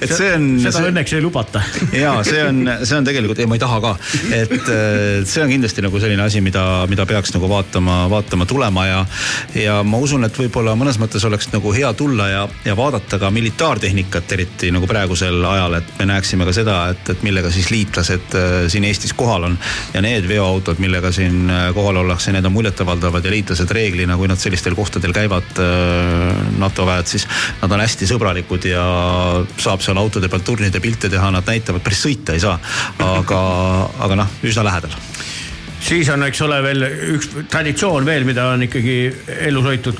et 0.00 0.12
see 0.12 0.32
on. 0.36 0.48
seda 0.62 0.76
see... 0.78 0.90
õnneks 0.92 1.16
ei 1.18 1.24
lubata 1.24 1.64
ja 2.04 2.14
see 2.26 2.42
on, 2.46 2.62
see 2.82 2.98
on 2.98 3.08
tegelikult, 3.08 3.42
ei 3.42 3.50
ma 3.50 3.58
ei 3.58 3.62
taha 3.62 3.80
ka, 3.84 3.94
et 4.38 4.70
see 5.28 5.44
on 5.44 5.52
kindlasti 5.52 5.84
nagu 5.84 6.02
selline 6.02 6.26
asi, 6.26 6.42
mida, 6.44 6.64
mida 6.90 7.06
peaks 7.08 7.34
nagu 7.36 7.50
vaatama, 7.50 8.04
vaatama 8.12 8.48
tulema 8.48 8.86
ja, 8.88 9.00
ja 9.58 9.80
ma 9.86 10.00
usun, 10.02 10.26
et 10.28 10.38
võib-olla 10.38 10.76
mõnes 10.78 10.98
mõttes 11.02 11.24
oleks 11.28 11.50
nagu 11.52 11.74
hea 11.74 11.92
tulla 11.98 12.28
ja, 12.30 12.46
ja 12.64 12.76
vaadata 12.76 13.18
ka 13.18 13.30
militaartehnikat, 13.30 14.32
eriti 14.32 14.70
nagu 14.74 14.86
praegusel 14.86 15.44
ajal, 15.44 15.74
et 15.80 15.92
me 15.98 16.06
näeksime 16.12 16.46
ka 16.46 16.54
seda, 16.54 16.76
et, 16.92 17.10
et 17.10 17.24
millega 17.26 17.50
siis 17.50 17.70
liitlased 17.72 18.36
äh, 18.38 18.54
siin 18.72 18.86
Eestis 18.86 19.14
kohal 19.18 19.48
on. 19.48 19.58
ja 19.94 20.02
need 20.04 20.28
veoautod, 20.28 20.78
millega 20.82 21.12
siin 21.12 21.50
äh, 21.50 21.64
kohal 21.74 22.02
ollakse, 22.04 22.32
need 22.32 22.46
on 22.46 22.54
muljetavaldavad 22.54 23.26
ja 23.26 23.34
liitlased 23.34 23.74
reeglina, 23.74 24.16
kui 24.16 24.30
nad 24.30 24.40
sellistel 24.40 24.78
kohtadel 24.78 25.14
käivad, 25.16 25.50
äh, 25.58 26.42
NATO 26.62 26.86
väed, 26.86 27.10
siis 27.10 27.26
nad 27.62 27.72
on 27.72 27.82
hästi 27.82 28.08
sõbralikud 28.14 28.70
ja 28.70 28.86
saab 29.58 29.82
seal 29.82 29.98
autode 29.98 30.30
pealt 30.30 30.46
turnide 30.46 30.80
pilte 30.80 31.10
teha, 31.10 31.32
nad 31.34 31.48
näitavad, 31.48 31.82
päris 31.82 32.06
sõita 32.06 32.36
ei 32.36 32.42
saa. 32.42 32.58
aga, 33.02 33.42
aga 34.06 34.22
noh, 34.22 34.38
üsna 34.46 34.64
lähedal 34.66 34.94
siis 35.82 36.08
on, 36.14 36.22
eks 36.22 36.40
ole, 36.46 36.62
veel 36.62 36.86
üks 37.16 37.30
traditsioon 37.50 38.06
veel, 38.06 38.26
mida 38.28 38.46
on 38.54 38.62
ikkagi 38.68 38.96
elus 39.48 39.66
hoitud 39.66 39.98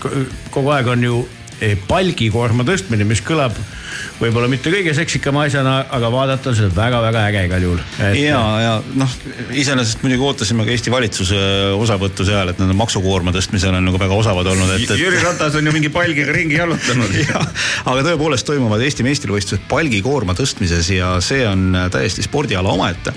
kogu 0.53 0.71
aeg, 0.71 0.91
on 0.95 1.09
ju 1.09 1.23
palgikoorma 1.89 2.67
tõstmine, 2.67 3.07
mis 3.09 3.23
kõlab 3.25 3.57
võib-olla 4.21 4.49
mitte 4.51 4.73
kõige 4.73 4.95
seksikama 4.97 5.47
asjana, 5.49 5.79
aga 5.93 6.11
vaadata 6.13 6.51
on 6.53 6.59
see 6.59 6.71
väga-väga 6.77 7.25
äge 7.31 7.45
igal 7.49 7.67
juhul. 7.67 7.83
Et.... 7.99 8.19
ja, 8.23 8.41
ja 8.63 8.73
noh, 8.99 9.17
iseenesest 9.51 10.05
muidugi 10.05 10.27
ootasime 10.29 10.67
ka 10.67 10.75
Eesti 10.75 10.93
valitsuse 10.95 11.41
osavõttu 11.77 12.27
seal, 12.29 12.53
et 12.53 12.61
nende 12.63 12.77
maksukoorma 12.79 13.35
tõstmisel 13.35 13.77
on 13.79 13.89
nagu 13.89 14.01
väga 14.01 14.19
osavad 14.19 14.49
olnud, 14.53 14.75
et, 14.77 14.87
et.... 14.87 14.95
Jüri 15.01 15.23
Ratas 15.23 15.57
on 15.59 15.69
ju 15.69 15.75
mingi 15.75 15.93
palgiga 15.93 16.35
ringi 16.35 16.59
jalutanud. 16.59 17.17
Aga 17.91 18.07
tõepoolest 18.09 18.47
toimuvad 18.49 18.85
Eesti 18.85 19.07
meistrivõistlused 19.07 19.67
palgikoorma 19.71 20.37
tõstmises 20.39 20.91
ja 20.93 21.15
see 21.25 21.45
on 21.49 21.77
täiesti 21.93 22.25
spordiala 22.25 22.73
omaette. 22.73 23.13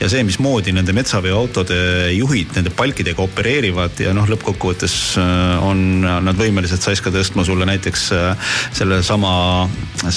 ja 0.00 0.08
see, 0.10 0.22
mismoodi 0.26 0.74
nende 0.76 0.94
metsaveoautode 0.96 1.80
juhid 2.14 2.54
nende 2.56 2.72
palkidega 2.76 3.22
opereerivad 3.24 4.00
ja 4.02 4.14
noh, 4.16 4.28
lõppkokkuvõttes 4.30 4.96
äh, 5.20 5.66
on 5.66 6.02
nad 6.02 6.36
võimelised 6.38 6.82
saiska 6.82 7.12
tõstma 7.14 7.44
sulle 7.46 7.66
näiteks 7.68 8.06
äh, 8.16 8.52
sellesama, 8.76 9.32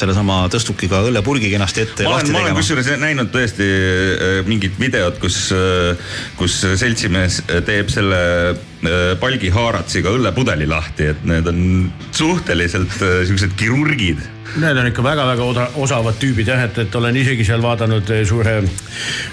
sellesama 0.04 0.44
tõstukiga 0.54 1.02
õllepurgi 1.08 1.52
kenasti 1.54 1.86
ette. 1.86 2.08
ma 2.08 2.18
olen, 2.18 2.32
ma 2.36 2.44
olen 2.44 2.58
kusjuures 2.60 2.92
näinud 3.02 3.32
tõesti 3.34 3.70
äh, 3.70 4.38
mingit 4.50 4.78
videot, 4.80 5.18
kus, 5.24 5.48
äh, 5.56 6.14
kus 6.40 6.60
seltsimees 6.80 7.42
teeb 7.68 7.92
selle 7.94 8.22
äh, 8.52 9.02
palgi 9.22 9.52
haaratsiga 9.54 10.14
õllepudeli 10.14 10.70
lahti, 10.70 11.12
et 11.14 11.28
need 11.28 11.50
on 11.50 11.60
suhteliselt 12.12 12.96
siuksed 13.00 13.58
kirurgid 13.60 14.24
Need 14.54 14.78
on 14.78 14.86
ikka 14.86 15.02
väga-väga 15.02 15.46
osavad 15.82 16.18
tüübid 16.22 16.50
jah, 16.52 16.60
et, 16.68 16.76
et 16.84 16.96
olen 17.00 17.16
isegi 17.18 17.46
seal 17.48 17.64
vaadanud 17.64 18.12
suure, 18.30 18.60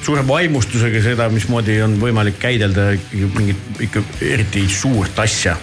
suure 0.01 0.22
vaimustusega 0.24 1.02
seda, 1.05 1.26
mismoodi 1.32 1.76
on 1.84 1.98
võimalik 2.01 2.38
käidelda 2.40 2.94
mingit 3.12 3.82
ikka 3.84 4.01
eriti 4.24 4.64
suurt 4.72 5.20
asja 5.20 5.59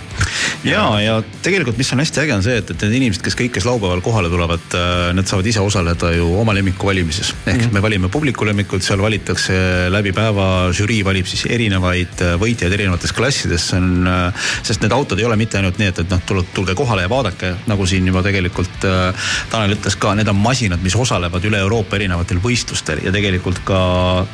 ja, 0.63 0.83
ja 1.01 1.17
tegelikult, 1.43 1.77
mis 1.79 1.91
on 1.93 2.01
hästi 2.01 2.21
äge, 2.23 2.35
on 2.35 2.43
see, 2.45 2.57
et, 2.61 2.71
et 2.73 2.85
need 2.85 2.97
inimesed, 2.99 3.23
kes 3.25 3.37
kõik, 3.37 3.53
kes 3.57 3.67
laupäeval 3.67 4.01
kohale 4.05 4.29
tulevad, 4.31 4.65
äh, 4.77 5.09
need 5.17 5.29
saavad 5.29 5.49
ise 5.49 5.63
osaleda 5.63 6.11
ju 6.15 6.29
oma 6.41 6.55
lemmiku 6.57 6.89
valimises. 6.89 7.33
ehk 7.45 7.57
mm 7.57 7.61
-hmm. 7.61 7.73
me 7.73 7.81
valime 7.81 8.09
publiku 8.09 8.45
lemmikut, 8.45 8.83
seal 8.83 9.01
valitakse 9.01 9.53
läbi 9.89 10.11
päeva, 10.13 10.71
žürii 10.73 11.03
valib 11.05 11.25
siis 11.25 11.45
erinevaid 11.49 12.21
äh, 12.21 12.35
võitjaid 12.39 12.73
erinevates 12.73 13.13
klassides, 13.13 13.69
see 13.69 13.77
on. 13.77 14.07
Äh, 14.07 14.33
sest 14.63 14.81
need 14.81 14.91
autod 14.91 15.19
ei 15.19 15.25
ole 15.25 15.35
mitte 15.35 15.57
ainult 15.57 15.77
nii, 15.77 15.87
et, 15.87 15.99
et 15.99 16.09
noh, 16.09 16.43
tulge 16.53 16.75
kohale 16.75 17.01
ja 17.01 17.09
vaadake, 17.09 17.53
nagu 17.67 17.85
siin 17.85 18.07
juba 18.07 18.23
tegelikult 18.23 18.85
Tanel 19.49 19.75
ütles 19.75 19.95
ka, 19.99 20.13
need 20.15 20.27
on 20.27 20.35
masinad, 20.35 20.81
mis 20.83 20.95
osalevad 20.95 21.43
üle 21.45 21.57
Euroopa 21.57 21.95
erinevatel 21.95 22.39
võistlustel 22.43 23.03
ja 23.03 23.11
tegelikult 23.11 23.59
ka 23.65 23.79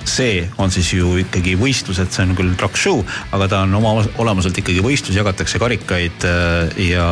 see 0.06 0.50
on 0.58 0.72
siis 0.72 0.94
ju 0.94 1.18
ikkagi 1.22 1.56
võistlus, 1.60 2.00
et 2.02 2.14
see 2.14 2.26
on 2.26 2.36
küll 2.38 2.56
truck 2.60 2.78
show, 2.80 3.04
aga 3.36 3.48
ta 3.52 3.62
on 3.68 3.76
oma 3.80 3.96
olemuselt 4.22 4.58
ikkagi 4.58 4.84
võistlus, 4.84 5.18
jagatakse 5.18 5.62
karikaid 5.74 6.28
Äh, 6.34 6.90
ja 6.90 7.08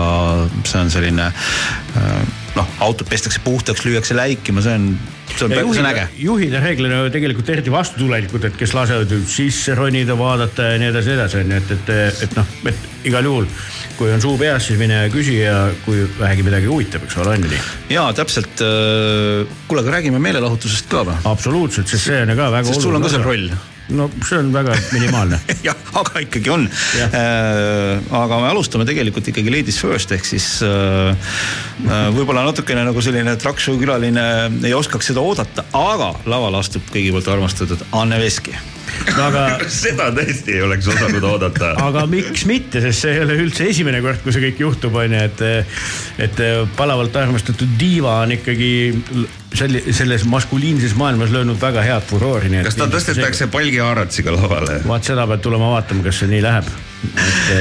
see 0.63 0.81
on 0.81 0.91
selline 0.91 1.31
äh, 1.31 2.21
noh, 2.55 2.69
autod 2.83 3.09
pestakse 3.09 3.41
puhtaks, 3.43 3.83
lüüakse 3.85 4.15
läikima, 4.17 4.63
see 4.63 4.77
on, 4.77 4.88
see 5.33 5.47
on, 5.47 5.53
see 5.73 5.83
on 5.83 5.89
äge. 5.89 6.07
juhid 6.21 6.55
on 6.57 6.65
reeglina 6.65 7.01
tegelikult 7.13 7.51
eriti 7.53 7.73
vastutulelikud, 7.73 8.47
et 8.49 8.57
kes 8.59 8.75
lasevad 8.77 9.13
sisse 9.31 9.75
ronida, 9.77 10.17
vaadata 10.19 10.73
ja 10.73 10.81
nii 10.81 10.91
edasi, 10.93 11.13
edasi 11.17 11.41
on 11.41 11.53
ju, 11.53 11.61
et, 11.61 11.75
et, 11.77 12.25
et 12.27 12.39
noh, 12.39 12.55
et 12.71 13.07
igal 13.11 13.27
juhul 13.29 13.49
kui 13.99 14.09
on 14.09 14.21
suu 14.23 14.38
peas, 14.39 14.63
siis 14.65 14.79
mine 14.79 15.03
küsi 15.13 15.35
ja 15.43 15.67
kui 15.85 16.05
vähegi 16.17 16.45
midagi 16.47 16.69
huvitab, 16.71 17.03
eks 17.05 17.19
ole, 17.21 17.35
on 17.35 17.45
ju 17.45 17.51
nii? 17.51 17.65
ja 17.93 18.07
täpselt. 18.17 18.63
Äh, 18.65 19.59
kuule, 19.67 19.83
aga 19.83 19.99
räägime 19.99 20.21
meelelahutusest 20.23 20.89
ka 20.91 21.05
või? 21.07 21.19
absoluutselt, 21.29 21.91
sest 21.91 22.09
see 22.09 22.23
on 22.23 22.33
ju 22.33 22.39
ka 22.39 22.49
väga 22.55 22.71
oluline. 22.71 22.88
sul 22.88 22.97
on 22.97 23.05
ka 23.05 23.13
seal 23.13 23.27
roll 23.27 23.51
no 23.97 24.07
see 24.27 24.39
on 24.39 24.51
väga 24.53 24.76
minimaalne. 24.91 25.39
Jah, 25.68 25.77
aga 26.01 26.23
ikkagi 26.26 26.51
on. 26.53 26.68
Äh, 27.01 28.13
aga 28.22 28.41
me 28.43 28.51
alustame 28.51 28.88
tegelikult 28.89 29.27
ikkagi 29.31 29.53
ladies 29.53 29.80
first 29.81 30.13
ehk 30.15 30.27
siis 30.27 30.47
äh, 30.65 31.11
äh, 31.11 32.09
võib-olla 32.15 32.45
natukene 32.47 32.85
nagu 32.88 33.03
selline 33.03 33.38
show 33.61 33.77
külaline 33.80 34.26
ei 34.63 34.73
oskaks 34.77 35.11
seda 35.11 35.23
oodata, 35.23 35.65
aga 35.77 36.13
lavale 36.26 36.61
astub 36.61 36.85
kõigi 36.91 37.11
poolt 37.13 37.31
armastatud 37.31 37.84
Anne 37.97 38.19
Veski 38.22 38.55
aga. 39.25 39.43
seda 39.83 40.09
tõesti 40.15 40.57
ei 40.57 40.63
oleks 40.65 40.89
osanud 40.91 41.27
oodata. 41.33 41.73
aga 41.81 42.05
miks 42.09 42.45
mitte, 42.49 42.81
sest 42.83 43.05
see 43.05 43.17
ei 43.17 43.25
ole 43.25 43.37
üldse 43.43 43.67
esimene 43.71 44.01
kord, 44.03 44.21
kui 44.23 44.35
see 44.35 44.45
kõik 44.49 44.63
juhtub, 44.65 44.97
on 45.01 45.17
ju, 45.17 45.25
et, 45.27 45.45
et 46.27 46.41
palavalt 46.77 47.15
armastatud 47.23 47.77
diiva 47.79 48.21
on 48.25 48.35
ikkagi 48.37 48.71
selle, 49.53 49.83
selles 49.93 50.25
maskuliinses 50.29 50.95
maailmas 50.99 51.33
löönud 51.33 51.59
väga 51.61 51.83
head 51.85 52.07
furoori. 52.07 52.51
kas 52.63 52.79
ta 52.79 52.87
tõstetakse 52.91 53.45
see... 53.45 53.51
palgihaaratsiga 53.51 54.33
lavale? 54.35 54.79
vaat 54.87 55.11
seda 55.11 55.27
pead 55.29 55.43
tulema 55.43 55.73
vaatama, 55.75 56.05
kas 56.07 56.23
see 56.23 56.31
nii 56.31 56.41
läheb. 56.45 56.71
et. 57.11 57.53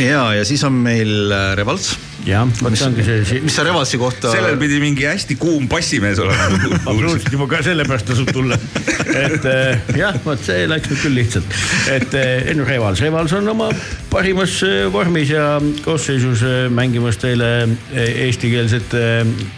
ja, 0.00 0.26
ja 0.38 0.44
siis 0.48 0.64
on 0.64 0.76
meil 0.86 1.32
äh, 1.32 1.52
Revalts 1.58 1.94
jah, 2.24 2.44
vot 2.60 2.74
see 2.76 2.86
ongi 2.88 3.04
see, 3.04 3.40
mis 3.44 3.54
sa 3.54 3.64
Revalsi 3.66 3.98
kohta. 4.00 4.30
sellel 4.32 4.56
pidi 4.60 4.78
mingi 4.82 5.06
hästi 5.06 5.36
kuum 5.40 5.66
bassimees 5.70 6.20
olema. 6.22 6.46
Absoluutselt, 6.88 7.30
juba 7.34 7.48
ka 7.50 7.60
sellepärast 7.66 8.08
tasub 8.10 8.30
tulla. 8.34 8.58
et 9.24 9.44
eh, 9.50 9.82
jah, 10.00 10.16
vot 10.24 10.40
see 10.40 10.64
läks 10.70 10.90
nüüd 10.92 11.02
küll 11.02 11.18
lihtsalt, 11.18 11.58
et 11.92 12.16
eh, 12.18 12.48
Enno 12.52 12.66
Revals, 12.68 13.02
Revals 13.04 13.34
on 13.36 13.50
oma 13.52 13.68
parimas 14.12 14.56
eh, 14.66 14.84
vormis 14.92 15.34
ja 15.34 15.58
koosseisus 15.84 16.44
mängimas 16.74 17.20
teile 17.22 17.50
eestikeelset 17.94 18.96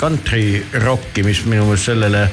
country 0.00 0.60
rocki, 0.82 1.24
mis 1.26 1.44
minu 1.46 1.68
meelest 1.68 1.92
sellele 1.92 2.26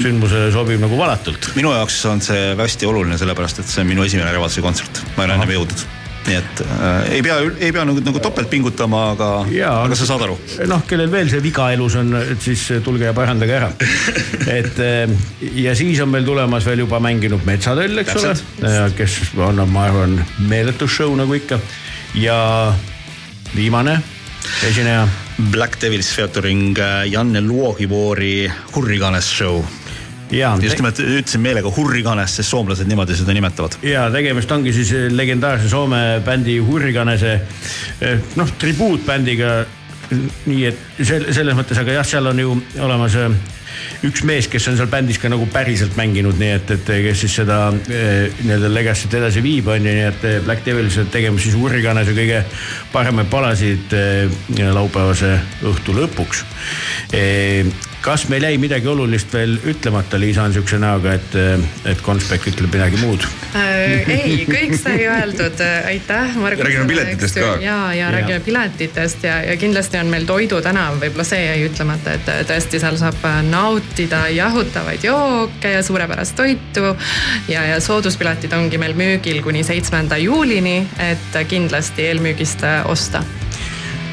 sündmusele 0.00 0.50
sobib 0.54 0.82
nagu 0.82 0.98
valatult. 0.98 1.52
minu 1.58 1.74
jaoks 1.76 2.02
on 2.10 2.22
see 2.24 2.52
hästi 2.58 2.90
oluline, 2.90 3.18
sellepärast 3.20 3.62
et 3.62 3.70
see 3.70 3.84
on 3.84 3.90
minu 3.94 4.06
esimene 4.08 4.34
Revalsi 4.34 4.64
kontsert, 4.64 5.04
ma 5.16 5.24
ei 5.24 5.30
ole 5.30 5.40
ennem 5.40 5.58
jõudnud 5.60 5.99
nii 6.26 6.36
et 6.36 6.62
äh, 6.64 7.12
ei 7.16 7.22
pea, 7.24 7.38
ei 7.58 7.72
pea 7.72 7.84
nagu, 7.88 8.02
nagu 8.04 8.20
topelt 8.22 8.50
pingutama, 8.52 9.02
aga, 9.14 9.30
aga 9.70 9.98
sa 9.98 10.08
saad 10.10 10.26
aru. 10.26 10.36
noh, 10.70 10.84
kellel 10.88 11.10
veel 11.12 11.30
see 11.32 11.42
viga 11.44 11.70
elus 11.74 11.96
on, 12.00 12.12
et 12.20 12.44
siis 12.44 12.66
tulge 12.84 13.08
ja 13.08 13.14
parandage 13.16 13.56
ära. 13.56 13.70
et 14.58 14.80
äh, 14.84 15.16
ja 15.64 15.74
siis 15.78 16.00
on 16.04 16.12
meil 16.12 16.28
tulemas 16.28 16.68
veel 16.68 16.84
juba 16.84 17.00
mänginud 17.02 17.46
Metsatöll, 17.48 18.04
eks 18.04 18.14
Täpselt. 18.14 18.46
ole, 18.60 18.92
kes 18.98 19.18
annab, 19.48 19.72
ma 19.72 19.88
arvan, 19.88 20.20
meeletu 20.50 20.88
show 20.90 21.16
nagu 21.18 21.36
ikka. 21.38 21.60
ja 22.20 22.38
viimane 23.54 24.00
esineja. 24.66 25.08
Black 25.50 25.80
Devils 25.80 26.10
featuring 26.12 26.78
äh, 26.78 27.06
Janne 27.08 27.40
Luohivoori 27.40 28.50
Hurriganes 28.74 29.30
show 29.38 29.62
just 30.30 30.78
nimelt 30.78 31.00
ütlesin 31.02 31.42
meelega 31.42 31.72
Hurriganes, 31.74 32.36
sest 32.38 32.50
soomlased 32.50 32.88
niimoodi 32.88 33.16
seda 33.18 33.34
nimetavad. 33.36 33.78
ja 33.82 34.08
tegemist 34.12 34.52
ongi 34.52 34.72
siis 34.72 34.92
legendaarse 35.10 35.68
Soome 35.68 36.20
bändi 36.24 36.58
Hurriganese 36.58 37.34
eh, 38.00 38.18
noh, 38.36 38.56
tribuutbändiga. 38.58 39.60
nii 40.50 40.64
et 40.66 40.78
selles 41.06 41.54
mõttes, 41.54 41.78
aga 41.78 42.00
jah, 42.00 42.06
seal 42.06 42.26
on 42.26 42.38
ju 42.42 42.54
olemas 42.82 43.14
eh, 43.14 43.36
üks 44.06 44.24
mees, 44.28 44.48
kes 44.50 44.68
on 44.70 44.78
seal 44.78 44.90
bändis 44.90 45.20
ka 45.20 45.30
nagu 45.32 45.46
päriselt 45.52 45.96
mänginud, 45.98 46.38
nii 46.40 46.54
et, 46.56 46.72
et 46.76 46.92
kes 47.06 47.24
siis 47.24 47.36
seda 47.42 47.60
eh, 47.88 48.30
nii-öelda 48.42 48.72
legacy't 48.72 49.18
edasi 49.20 49.42
viib, 49.44 49.68
on 49.72 49.84
ju, 49.84 49.94
nii 49.98 50.08
et 50.08 50.26
eh, 50.28 50.40
Black 50.44 50.64
Devils 50.66 50.98
tegema 51.12 51.40
siis 51.42 51.58
Urganase 51.58 52.16
kõige 52.16 52.42
paremaid 52.94 53.30
palasid 53.32 53.94
eh, 53.96 54.40
laupäevase 54.74 55.36
õhtu 55.70 55.96
lõpuks 55.96 56.44
kas 58.00 58.28
meil 58.28 58.44
jäi 58.44 58.56
midagi 58.60 58.88
olulist 58.88 59.32
veel 59.32 59.58
ütlemata, 59.68 60.18
Liisa 60.20 60.46
on 60.48 60.54
siukse 60.54 60.78
näoga, 60.80 61.12
et, 61.18 61.34
et 61.90 62.00
Konspek 62.04 62.46
ütleb 62.48 62.72
midagi 62.72 63.00
muud 63.02 63.26
äh,? 63.52 64.08
ei, 64.08 64.36
kõik 64.48 64.74
sai 64.80 65.04
öeldud, 65.04 65.60
aitäh, 65.90 66.36
Margus. 66.40 66.64
räägime 66.64 66.86
piletitest 66.88 67.40
ka. 67.40 67.52
ja, 67.60 67.78
ja 67.94 68.10
räägime 68.14 68.40
piletitest 68.44 69.24
ja, 69.28 69.40
ja 69.44 69.56
kindlasti 69.60 70.00
on 70.00 70.12
meil 70.12 70.24
Toidu 70.28 70.62
tänav, 70.64 70.96
võib-olla 71.02 71.26
see 71.28 71.42
jäi 71.44 71.66
ütlemata, 71.68 72.16
et 72.16 72.32
tõesti 72.48 72.80
seal 72.80 72.96
saab 73.00 73.20
nautida 73.50 73.59
jahutavaid 74.36 75.04
jooke 75.04 75.74
ja 75.76 75.82
suurepärast 75.82 76.36
toitu. 76.36 76.96
ja, 77.48 77.64
ja 77.64 77.80
sooduspiletid 77.80 78.52
ongi 78.52 78.78
meil 78.78 78.94
müügil 78.94 79.42
kuni 79.42 79.64
seitsmenda 79.64 80.16
juulini, 80.16 80.86
et 80.98 81.40
kindlasti 81.48 82.10
eelmüügist 82.10 82.66
osta 82.84 83.24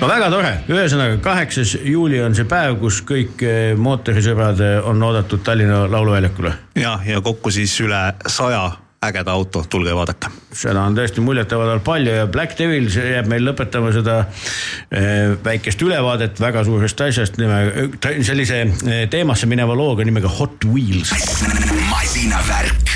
no 0.01 0.07
väga 0.09 0.29
tore, 0.33 0.51
ühesõnaga 0.69 1.17
kaheksas 1.23 1.77
juuli 1.81 2.19
on 2.21 2.35
see 2.37 2.47
päev, 2.49 2.77
kus 2.81 3.01
kõik 3.07 3.41
eh, 3.45 3.71
mootorisõbrad 3.79 4.61
eh, 4.63 4.75
on 4.85 5.01
oodatud 5.03 5.41
Tallinna 5.45 5.85
Lauluväljakule. 5.91 6.53
ja, 6.77 6.99
ja 7.05 7.21
kokku 7.21 7.51
siis 7.53 7.73
üle 7.81 8.01
saja 8.27 8.69
ägeda 9.03 9.31
auto, 9.31 9.61
tulge 9.69 9.93
vaadake. 9.93 10.31
seda 10.57 10.81
on 10.81 10.95
tõesti 10.97 11.21
muljetavaldavalt 11.21 11.85
palju 11.85 12.15
ja 12.15 12.25
Black 12.31 12.57
Devil 12.57 12.89
jääb 12.89 13.29
meil 13.29 13.45
lõpetama 13.45 13.91
seda 13.93 14.17
eh, 14.25 15.35
väikest 15.43 15.81
ülevaadet 15.85 16.41
väga 16.41 16.63
suurest 16.65 17.05
asjast 17.05 17.37
nime, 17.37 17.89
sellise 18.25 18.63
teemasse 19.13 19.49
mineva 19.49 19.77
looga 19.77 20.07
nimega 20.07 20.31
Hot 20.39 20.65
Wheels. 20.65 21.13
masinavärk 21.91 22.86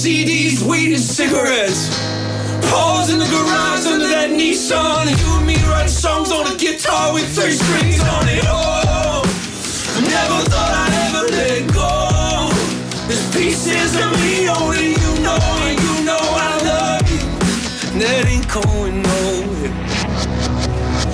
CDs, 0.00 0.62
weed, 0.62 0.94
and 0.94 1.02
cigarettes. 1.02 1.92
Pause 2.72 3.12
in 3.12 3.18
the 3.18 3.28
garage 3.28 3.84
under 3.84 4.08
that 4.08 4.30
Nissan. 4.32 5.12
You 5.12 5.36
and 5.36 5.46
me 5.46 5.60
writing 5.68 5.92
songs 5.92 6.32
on 6.32 6.48
a 6.48 6.56
guitar 6.56 7.12
with 7.12 7.28
three 7.36 7.52
strings 7.52 8.00
on 8.08 8.24
it. 8.24 8.40
Oh, 8.48 9.20
never 10.00 10.40
thought 10.48 10.72
I'd 10.72 10.96
ever 11.04 11.28
let 11.36 11.68
go. 11.76 12.48
There's 13.12 13.28
pieces 13.36 13.92
of 14.00 14.08
me 14.24 14.48
only 14.48 14.96
you 14.96 15.12
know, 15.20 15.36
and 15.68 15.76
you 15.76 15.94
know 16.08 16.16
I 16.16 16.48
love 16.64 17.04
you. 17.12 17.20
And 17.92 18.00
that 18.00 18.24
ain't 18.24 18.48
going 18.48 19.04
nowhere. 19.04 19.76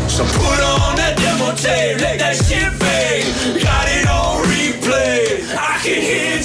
So 0.06 0.22
put 0.22 0.62
on 0.62 0.94
that 0.94 1.18
demo 1.18 1.58
tape, 1.58 1.98
let 1.98 2.20
that 2.22 2.38
shit 2.38 2.70
fade. 2.78 3.26
Got 3.66 3.90
it 3.90 4.06
on 4.06 4.46
replay. 4.46 5.42
I 5.58 5.74
can 5.82 6.00
hear 6.00 6.35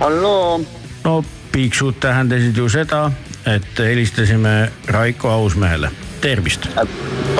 halloo, 0.00 0.60
no 1.04 1.24
piiksud 1.52 2.00
tähendasid 2.00 2.56
ju 2.56 2.68
seda, 2.68 3.10
et 3.46 3.78
helistasime 3.78 4.72
Raiko 4.86 5.30
Ausmehele, 5.30 5.90
tervist. 6.20 6.68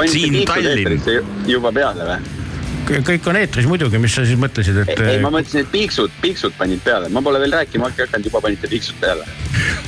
piiksud 0.01 0.65
eetrisse 0.65 1.21
juba 1.47 1.73
peale 1.73 2.11
või? 2.11 2.35
kõik 2.87 3.25
on 3.27 3.37
eetris 3.37 3.67
muidugi, 3.67 3.99
mis 3.99 4.15
sa 4.15 4.23
siis 4.23 4.39
mõtlesid, 4.39 4.77
et 4.85 5.01
ei, 5.03 5.19
ma 5.19 5.33
mõtlesin, 5.35 5.65
et 5.65 5.73
piiksud, 5.73 6.13
piiksud 6.23 6.55
panid 6.59 6.85
peale, 6.85 7.09
ma 7.11 7.23
pole 7.23 7.41
veel 7.43 7.57
rääkima 7.59 7.91
hakanud, 7.91 8.29
juba 8.31 8.41
panite 8.45 8.71
piiksud 8.71 9.01
peale. 9.03 9.27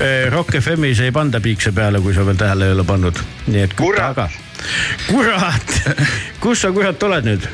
eh, 0.03 0.27
Rock 0.35 0.59
FM-is 0.59 1.05
ei 1.07 1.15
panda 1.15 1.41
piikse 1.41 1.73
peale, 1.73 2.03
kui 2.03 2.15
sa 2.15 2.27
veel 2.27 2.41
tähele 2.41 2.67
ei 2.67 2.75
ole 2.75 2.85
pannud, 2.89 3.23
nii 3.47 3.65
et 3.69 3.79
kurat, 3.79 4.11
aga 4.11 4.29
kurat, 5.07 5.81
kus 6.43 6.67
sa 6.67 6.75
kurat 6.75 7.03
oled 7.07 7.31
nüüd? 7.31 7.49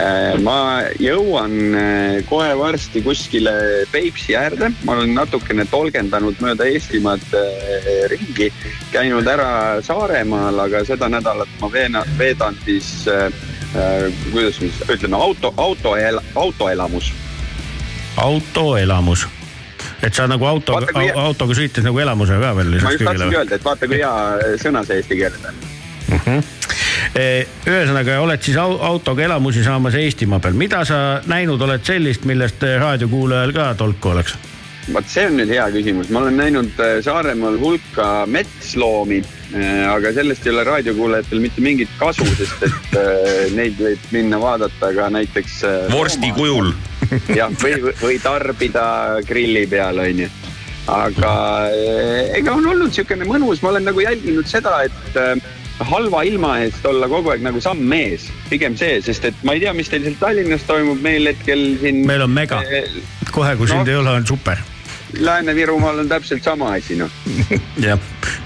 Äh, 0.00 0.36
ma 0.40 0.84
jõuan 1.02 1.54
äh, 1.76 2.20
kohe 2.28 2.50
varsti 2.56 3.02
kuskile 3.04 3.52
Peipsi 3.92 4.36
äärde, 4.38 4.70
ma 4.86 4.94
olen 4.96 5.12
natukene 5.16 5.66
tolgendanud 5.68 6.38
mööda 6.40 6.68
Eestimaad 6.70 7.24
äh, 7.36 7.88
ringi, 8.12 8.48
käinud 8.94 9.28
ära 9.28 9.80
Saaremaal, 9.84 10.62
aga 10.64 10.84
seda 10.88 11.10
nädalat 11.12 11.50
ma 11.60 11.68
veena, 11.72 12.04
veedan 12.18 12.56
siis 12.64 13.02
äh,, 13.10 13.28
kuidas 14.30 14.60
me 14.62 14.70
siis 14.70 14.80
ütleme, 14.88 15.18
auto, 15.18 15.52
auto, 15.56 15.92
autoelamus. 16.34 17.12
autoelamus, 18.16 19.26
et 20.02 20.14
sa 20.14 20.26
nagu 20.30 20.48
Vaata, 20.48 20.80
kui-, 20.94 21.12
autoga 21.12 21.58
sõites 21.58 21.84
nagu 21.84 22.00
elamuse 22.00 22.40
ka 22.40 22.54
veel 22.56 22.78
ma 22.78 22.94
just 22.94 23.04
tahtsingi 23.04 23.36
öelda, 23.42 23.60
et 23.60 23.68
vaata, 23.68 23.90
kui 23.90 24.00
hea 24.00 24.56
sõna 24.62 24.86
see 24.86 25.02
eesti 25.02 25.20
keeles 25.20 25.44
on. 25.50 25.62
Eh, 26.10 26.42
ühesõnaga 27.14 28.20
oled 28.22 28.42
siis 28.42 28.56
au- 28.60 28.78
autoga 28.86 29.24
elamusi 29.26 29.64
saamas 29.66 29.96
Eestimaa 29.98 30.38
peal, 30.40 30.54
mida 30.54 30.84
sa 30.86 31.20
näinud 31.26 31.60
oled 31.66 31.82
sellist, 31.84 32.24
millest 32.28 32.62
eh, 32.62 32.78
raadiokuulajal 32.80 33.52
ka 33.56 33.74
tolku 33.74 34.12
oleks? 34.14 34.36
vot 34.90 35.06
see 35.06 35.26
on 35.28 35.36
nüüd 35.38 35.50
hea 35.52 35.66
küsimus, 35.74 36.08
ma 36.10 36.22
olen 36.22 36.38
näinud 36.40 36.78
äh, 36.82 36.96
Saaremaal 37.04 37.58
hulka 37.60 38.24
metsloomi, 38.26 39.20
aga 39.90 40.10
sellest 40.14 40.46
ei 40.46 40.52
ole 40.54 40.64
raadiokuulajatel 40.66 41.42
mitte 41.42 41.62
mingit 41.62 41.90
kasu, 41.98 42.26
sest 42.38 42.64
et 42.66 42.96
neid 43.54 43.78
võib 43.78 44.08
minna 44.14 44.38
vaadata 44.40 44.90
ka 44.96 45.10
näiteks. 45.10 45.60
vorsti 45.92 46.32
kujul. 46.34 46.72
jah, 47.38 47.52
või, 47.62 47.92
või 48.00 48.18
tarbida 48.22 48.84
grilli 49.26 49.66
peal, 49.70 49.98
onju. 49.98 50.30
aga 50.90 51.32
ega 52.38 52.56
on 52.56 52.66
olnud 52.72 52.90
niisugune 52.90 53.28
mõnus, 53.28 53.62
ma 53.62 53.74
olen 53.74 53.90
nagu 53.90 54.02
jälginud 54.02 54.48
seda, 54.50 54.80
et 54.88 55.20
halva 55.88 56.22
ilma 56.28 56.56
eest 56.64 56.84
olla 56.86 57.08
kogu 57.08 57.32
aeg 57.32 57.44
nagu 57.44 57.60
samm 57.62 57.92
ees, 57.96 58.28
pigem 58.50 58.76
see, 58.78 59.00
sest 59.04 59.30
et 59.30 59.44
ma 59.46 59.56
ei 59.56 59.62
tea, 59.64 59.72
mis 59.76 59.88
teil 59.90 60.04
seal 60.06 60.18
Tallinnas 60.20 60.66
toimub, 60.68 61.00
meil 61.04 61.30
hetkel 61.30 61.64
siin. 61.80 62.02
meil 62.08 62.26
on 62.26 62.34
mega, 62.34 62.60
kohe 63.32 63.56
kui 63.56 63.70
sind 63.70 63.80
No. 63.80 63.92
ei 63.92 63.96
ole, 63.96 64.10
on 64.20 64.26
super. 64.26 64.58
Lääne-Virumaal 65.10 66.04
on 66.04 66.08
täpselt 66.08 66.44
sama 66.44 66.74
asi, 66.76 66.96
noh. 67.00 67.10
jah, 67.86 67.98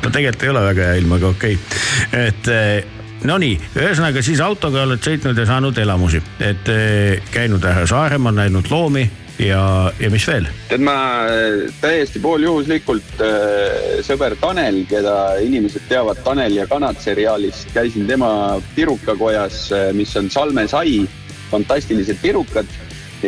no 0.03 0.11
tegelikult 0.11 0.47
ei 0.47 0.53
ole 0.55 0.63
väga 0.71 0.91
hea 0.91 1.01
ilm, 1.03 1.17
aga 1.19 1.33
okei 1.35 1.59
okay., 1.59 2.29
et 2.29 2.53
eh, 2.53 3.01
Nonii, 3.25 3.57
ühesõnaga 3.81 4.21
siis 4.23 4.41
autoga 4.45 4.83
oled 4.85 5.01
sõitnud 5.01 5.39
ja 5.41 5.47
saanud 5.49 5.79
elamusi, 5.81 6.21
et 6.45 6.69
eh, 6.73 7.23
käinud 7.33 7.65
ära 7.65 7.87
Saaremaal, 7.89 8.37
näinud 8.37 8.69
loomi 8.71 9.05
ja, 9.39 9.93
ja 10.01 10.11
mis 10.13 10.27
veel? 10.29 10.47
tead, 10.69 10.85
ma 10.85 10.97
äh, 11.27 11.67
täiesti 11.81 12.23
pooljuhuslikult 12.23 13.23
äh, 13.25 14.01
sõber 14.07 14.37
Tanel, 14.41 14.85
keda 14.91 15.37
inimesed 15.45 15.87
teavad 15.91 16.21
Tanel 16.27 16.57
ja 16.59 16.69
kanad 16.71 17.01
seriaalist, 17.03 17.71
käisin 17.75 18.09
tema 18.11 18.61
tirukakojas, 18.75 19.69
mis 19.97 20.15
on 20.21 20.31
Salme 20.31 20.67
sai, 20.71 21.03
fantastilised 21.51 22.21
tirukad 22.23 22.69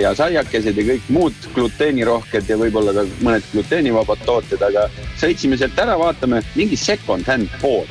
ja 0.01 0.13
saiakesed 0.17 0.77
ja 0.77 0.85
kõik 0.91 1.09
muud 1.13 1.49
gluteenirohked 1.55 2.51
ja 2.51 2.59
võib-olla 2.61 2.93
ka 2.97 3.07
mõned 3.25 3.47
gluteenivabad 3.53 4.23
tooted, 4.29 4.63
aga 4.63 4.87
sõitsime 5.21 5.59
sealt 5.59 5.79
ära, 5.81 5.97
vaatame 6.01 6.43
mingi 6.55 6.77
second-hand 6.81 7.51
pood. 7.63 7.91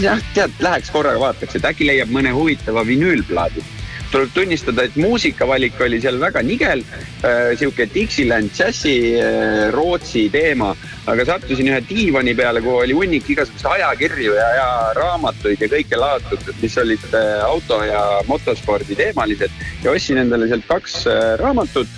jah, 0.00 0.20
tead, 0.34 0.52
läheks 0.58 0.90
korraga 0.90 1.20
vaataks, 1.22 1.54
et 1.54 1.70
äkki 1.70 1.86
leiab 1.86 2.10
mõne 2.10 2.32
huvitava 2.34 2.82
vinüülplaadi 2.86 3.62
tuleb 4.14 4.30
tunnistada, 4.34 4.84
et 4.86 4.96
muusikavalik 5.00 5.80
oli 5.82 5.98
seal 6.02 6.20
väga 6.22 6.42
nigel 6.46 6.84
äh,, 7.26 7.54
sihuke 7.58 7.88
Dixieland 7.90 8.52
džässi 8.54 8.94
äh, 9.18 9.70
Rootsi 9.74 10.28
teema, 10.30 10.70
aga 11.10 11.26
sattusin 11.32 11.72
ühe 11.72 11.80
diivani 11.88 12.34
peale, 12.38 12.62
kuhu 12.62 12.84
oli 12.84 12.94
hunnik 12.94 13.26
igasuguseid 13.34 13.80
ajakirju 13.80 14.36
ja, 14.38 14.48
ja 14.60 14.68
raamatuid 14.98 15.64
ja 15.64 15.70
kõike 15.72 15.98
laotud, 15.98 16.52
mis 16.62 16.76
olid 16.82 17.06
äh, 17.10 17.40
auto 17.46 17.80
ja 17.82 18.02
motospordi 18.30 18.96
teemalised. 18.98 19.62
Ja 19.82 19.94
ostsin 19.94 20.22
endale 20.22 20.48
sealt 20.50 20.68
kaks 20.70 21.00
äh, 21.10 21.24
raamatut. 21.42 21.90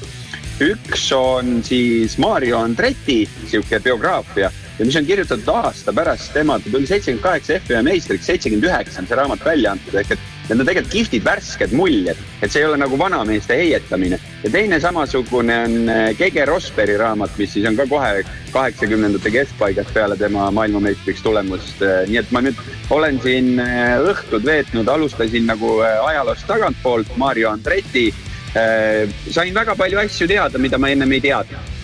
üks 0.65 1.11
on 1.13 1.59
siis 1.61 2.15
Mario 2.17 2.57
Andretti 2.65 3.27
sihuke 3.51 3.77
biograafia 3.85 4.49
ja 4.79 4.85
mis 4.87 4.97
on 4.97 5.05
kirjutatud 5.05 5.51
aasta 5.53 5.93
pärast. 5.93 6.33
Tema, 6.33 6.57
ta 6.59 6.73
tuli 6.73 6.89
seitsekümmend 6.89 7.23
kaheksa 7.29 7.61
FIA 7.67 7.83
meistriks, 7.85 8.25
seitsekümmend 8.27 8.65
üheksa 8.71 9.03
on 9.03 9.11
see 9.11 9.21
raamat 9.21 9.45
välja 9.45 9.77
antud, 9.77 10.01
ehk 10.01 10.17
et 10.17 10.25
need 10.49 10.61
on 10.61 10.67
tegelikult 10.69 10.93
kihvtid 10.93 11.25
värsked 11.27 11.73
muljed, 11.77 12.19
et 12.43 12.53
see 12.53 12.63
ei 12.63 12.69
ole 12.69 12.79
nagu 12.79 12.99
vanameeste 12.99 13.57
heietamine. 13.59 14.19
ja 14.45 14.51
teine 14.51 14.81
samasugune 14.81 15.59
on 15.65 15.89
äh, 15.89 16.17
Gege 16.19 16.45
Rosbergi 16.45 16.97
raamat, 17.01 17.35
mis 17.39 17.53
siis 17.53 17.67
on 17.69 17.77
ka 17.77 17.87
kohe 17.91 18.25
kaheksakümnendate 18.53 19.31
keskpaigast 19.31 19.95
peale 19.95 20.17
tema 20.17 20.51
maailmameistriks 20.51 21.23
tulemust. 21.23 21.83
nii 22.07 22.21
et 22.23 22.31
ma 22.31 22.43
nüüd 22.47 22.61
olen 22.91 23.21
siin 23.23 23.59
äh, 23.61 23.97
õhtud 24.13 24.47
veetnud, 24.47 24.89
alustasin 24.89 25.47
nagu 25.51 25.81
äh, 25.83 25.99
ajaloost 26.13 26.47
tagantpoolt 26.47 27.17
Mario 27.17 27.51
Andretti 27.51 28.13
sain 28.57 29.53
väga 29.53 29.75
palju 29.77 29.99
asju 30.01 30.25
teada, 30.31 30.59
mida 30.59 30.79
ma 30.81 30.89
ennem 30.89 31.11
ei 31.13 31.21
teadnud. 31.21 31.76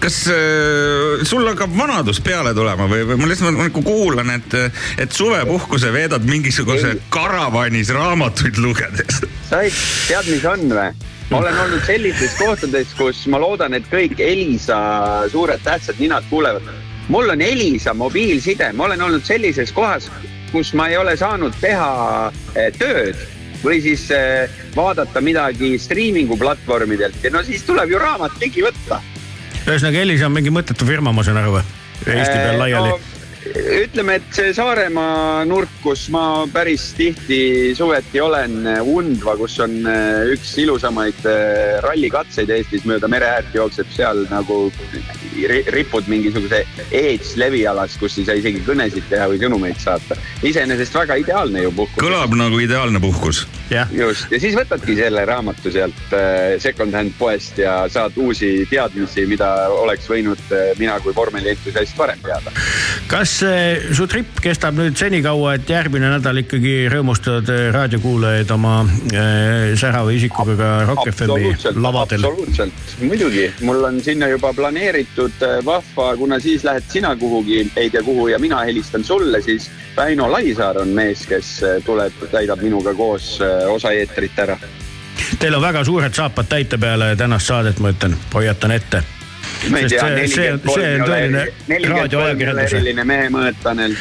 Kas 0.00 0.16
äh, 0.32 1.24
sul 1.28 1.44
hakkab 1.48 1.74
vanadus 1.76 2.20
peale 2.24 2.54
tulema 2.56 2.88
või, 2.90 3.04
või 3.08 3.20
ma 3.20 3.28
lihtsalt 3.30 3.58
nagu 3.58 3.82
kuulan, 3.84 4.32
et, 4.32 4.56
et 5.02 5.12
suvepuhkuse 5.12 5.92
veedad 5.92 6.24
mingisuguse 6.28 6.94
Ei. 6.94 7.02
karavanis 7.12 7.92
raamatuid 7.94 8.60
lugedes. 8.62 9.20
said, 9.50 9.74
tead, 10.08 10.30
mis 10.32 10.44
on 10.48 10.68
või? 10.72 10.90
ma 11.30 11.38
olen 11.38 11.58
olnud 11.64 11.84
sellistes 11.86 12.34
kohtades, 12.38 12.94
kus 12.98 13.22
ma 13.30 13.38
loodan, 13.42 13.76
et 13.76 13.86
kõik 13.90 14.18
Elisa 14.24 14.78
suured 15.30 15.60
tähtsad 15.64 16.00
ninad 16.02 16.24
kuulevad. 16.30 16.64
mul 17.08 17.30
on 17.30 17.42
Elisa 17.42 17.94
mobiilside, 17.94 18.72
ma 18.72 18.88
olen 18.88 19.02
olnud 19.02 19.24
sellises 19.26 19.72
kohas, 19.72 20.10
kus 20.52 20.72
ma 20.74 20.88
ei 20.88 20.96
ole 20.96 21.16
saanud 21.16 21.54
teha 21.60 21.92
eh, 22.56 22.72
tööd 22.78 23.20
või 23.62 23.80
siis 23.84 24.08
eh, 24.16 24.50
vaadata 24.76 25.20
midagi 25.20 25.76
striimingu 25.78 26.38
platvormidelt 26.40 27.24
ja 27.24 27.30
no 27.30 27.44
siis 27.44 27.62
tuleb 27.68 27.92
ju 27.92 28.00
raamat 28.00 28.40
ligi 28.40 28.64
võtta. 28.64 29.02
ühesõnaga, 29.74 30.02
Elisa 30.04 30.28
on 30.28 30.34
mingi 30.36 30.52
mõttetu 30.54 30.88
firma, 30.88 31.12
ma 31.14 31.24
saan 31.26 31.40
aru 31.40 31.58
või? 31.58 31.64
Eesti 32.06 32.36
peal 32.36 32.58
laiali. 32.60 32.94
ütleme, 33.46 34.18
et 34.18 34.34
see 34.36 34.52
Saaremaa 34.56 35.44
nurk, 35.48 35.72
kus 35.80 36.06
ma 36.12 36.44
päris 36.52 36.90
tihti 36.96 37.72
suveti 37.76 38.20
olen, 38.20 38.58
Undva, 38.84 39.36
kus 39.40 39.56
on 39.64 39.78
eh, 39.88 40.32
üks 40.34 40.52
ilusamaid 40.60 41.24
eh, 41.28 41.78
rallikatseid 41.84 42.50
Eestis 42.52 42.84
mööda 42.88 43.08
mere 43.08 43.30
äärt 43.38 43.56
jookseb 43.56 43.88
seal 43.94 44.26
nagu 44.30 44.58
ri- 45.40 45.64
ripud 45.72 46.10
mingisuguse 46.10 46.62
Edge 46.90 47.40
levialas, 47.40 47.96
kus 48.00 48.18
ei 48.20 48.28
saa 48.28 48.36
isegi 48.40 48.60
kõnesid 48.66 49.08
teha 49.08 49.30
või 49.32 49.40
sõnumeid 49.40 49.80
saata. 49.80 50.18
iseenesest 50.44 51.00
väga 51.00 51.16
ideaalne 51.24 51.64
ju 51.64 51.72
puhkus. 51.80 52.02
kõlab 52.02 52.36
nagu 52.36 52.60
ideaalne 52.60 53.00
puhkus. 53.00 53.46
just, 53.70 54.28
ja 54.30 54.42
siis 54.42 54.58
võtadki 54.58 54.98
selle 55.00 55.24
raamatu 55.24 55.72
sealt 55.72 56.12
äh, 56.12 56.58
second-hand 56.60 57.16
poest 57.18 57.58
ja 57.58 57.86
saad 57.88 58.20
uusi 58.20 58.66
teadmisi, 58.70 59.24
mida 59.30 59.70
oleks 59.72 60.08
võinud 60.10 60.44
mina 60.78 61.00
kui 61.00 61.14
vormelientusiast 61.16 61.96
varem 61.96 62.20
teada. 62.26 62.52
kas 63.08 63.29
eh, 63.46 63.90
su 63.94 64.06
trip 64.10 64.40
kestab 64.42 64.76
nüüd 64.78 64.96
senikaua, 64.98 65.54
et 65.58 65.68
järgmine 65.70 66.08
nädal 66.12 66.40
ikkagi 66.42 66.74
rõõmustad 66.92 67.48
eh, 67.52 67.68
raadiokuulajaid 67.74 68.50
oma 68.54 68.74
äh, 68.84 69.72
särava 69.80 70.14
isikuga 70.14 70.56
ka 70.58 70.70
Rock 70.88 71.10
FM-i 71.12 71.52
lavadel? 71.76 72.24
absoluutselt, 72.24 72.96
muidugi, 73.02 73.46
mul 73.66 73.84
on 73.88 74.00
sinna 74.04 74.30
juba 74.32 74.52
planeeritud 74.56 75.44
äh, 75.46 75.58
vahva, 75.66 76.10
kuna 76.20 76.40
siis 76.40 76.64
lähed 76.66 76.88
sina 76.88 77.14
kuhugi, 77.20 77.62
ei 77.76 77.90
tea 77.90 78.02
kuhu 78.06 78.28
ja 78.32 78.38
mina 78.38 78.64
helistan 78.68 79.04
sulle, 79.04 79.42
siis 79.44 79.70
Väino 79.96 80.32
Laisaar 80.32 80.78
on 80.78 80.88
mees, 80.96 81.26
kes 81.28 81.54
äh, 81.62 81.78
tuleb, 81.84 82.16
täidab 82.32 82.62
minuga 82.64 82.94
koos 82.94 83.36
äh, 83.44 83.66
osa 83.68 83.92
eetrit 83.92 84.38
ära. 84.38 84.58
Teil 85.38 85.54
on 85.54 85.62
väga 85.62 85.84
suured 85.84 86.14
saapad 86.14 86.48
täite 86.48 86.78
peale 86.78 87.14
tänast 87.16 87.50
saadet, 87.52 87.78
ma 87.80 87.92
ütlen, 87.92 88.16
hoiatan 88.34 88.72
ette. 88.76 89.02
Ma 89.68 89.78
ei 89.78 89.88
Sest 89.88 89.96
tea, 89.96 90.08
nelikümmend 90.16 90.64
kolm 90.64 90.80
see 90.80 90.92
on 90.94 91.04
ei 92.40 92.46
ole 92.52 92.64
eriline 92.64 93.04
mehe 93.08 93.28
mõõt, 93.32 93.58
Tanel. 93.62 93.96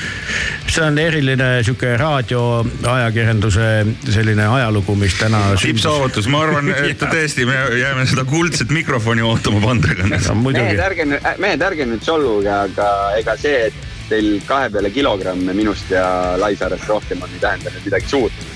see 0.69 0.85
on 0.85 0.99
eriline 1.01 1.49
sihuke 1.67 1.91
raadioajakirjanduse 1.99 3.67
selline 4.07 4.47
ajalugu, 4.47 4.95
mis 4.99 5.17
täna. 5.19 5.41
tippsaavutus, 5.59 6.29
ma 6.31 6.43
arvan, 6.45 6.71
et 6.77 7.03
tõesti, 7.15 7.47
me 7.49 7.59
jääme 7.79 8.07
seda 8.09 8.25
kuldset 8.29 8.71
mikrofoni 8.75 9.25
ootama 9.25 9.61
Vandrega. 9.65 10.07
mehed, 10.07 10.83
ärge 10.87 11.07
nüüd, 11.09 11.31
mehed, 11.43 11.67
ärge 11.71 11.89
nüüd 11.89 12.05
solvuge, 12.07 12.51
aga 12.53 12.91
ega 13.19 13.35
see, 13.39 13.69
et 13.69 13.87
teil 14.09 14.39
kahe 14.47 14.71
peale 14.73 14.89
kilogramme 14.93 15.53
minust 15.53 15.91
ja 15.93 16.05
Laisaarast 16.41 16.87
rohkem 16.89 17.21
on, 17.21 17.35
ei 17.35 17.43
tähenda 17.43 17.73
nüüd 17.75 17.91
midagi 17.91 18.09
suurt. 18.15 18.48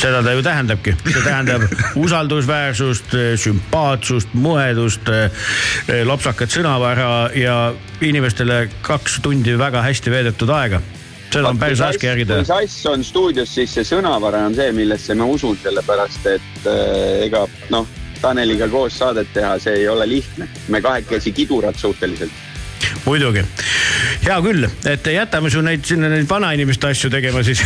Seda 0.00 0.22
ta 0.24 0.32
ju 0.32 0.44
tähendabki, 0.44 0.94
see 1.04 1.22
tähendab 1.24 1.66
usaldusväärsust, 2.04 3.14
sümpaatsust, 3.42 4.32
muhedust, 4.34 5.10
lopsakat 6.08 6.52
sõnavara 6.54 7.10
ja 7.36 7.58
inimestele 8.04 8.64
kaks 8.86 9.20
tundi 9.24 9.56
väga 9.60 9.84
hästi 9.84 10.12
veedetud 10.12 10.50
aega. 10.56 10.80
seda 11.30 11.52
on 11.52 11.58
päris 11.58 11.80
raske 11.80 12.06
järgida 12.06 12.40
kui. 12.40 12.48
Sass 12.48 12.86
on 12.90 13.04
stuudios, 13.04 13.54
siis 13.54 13.74
see 13.74 13.86
sõnavara 13.86 14.44
on 14.48 14.54
see, 14.54 14.72
millesse 14.74 15.14
ma 15.14 15.28
usun, 15.30 15.58
sellepärast 15.62 16.26
et 16.26 16.66
äh, 16.66 17.26
ega 17.26 17.46
noh, 17.70 17.86
Taneliga 18.20 18.68
koos 18.68 18.98
saadet 19.00 19.30
teha, 19.32 19.54
see 19.58 19.78
ei 19.80 19.88
ole 19.88 20.04
lihtne. 20.08 20.48
me 20.68 20.80
kahekesi 20.80 21.32
kidurad 21.32 21.76
suhteliselt. 21.76 22.32
muidugi, 23.04 23.42
hea 24.24 24.36
küll, 24.44 24.66
et 24.88 25.06
jätame 25.12 25.50
su 25.52 25.62
neid 25.64 25.84
sinna 25.88 26.08
neid 26.12 26.28
vanainimeste 26.30 26.90
asju 26.90 27.10
tegema 27.12 27.42
siis. 27.46 27.62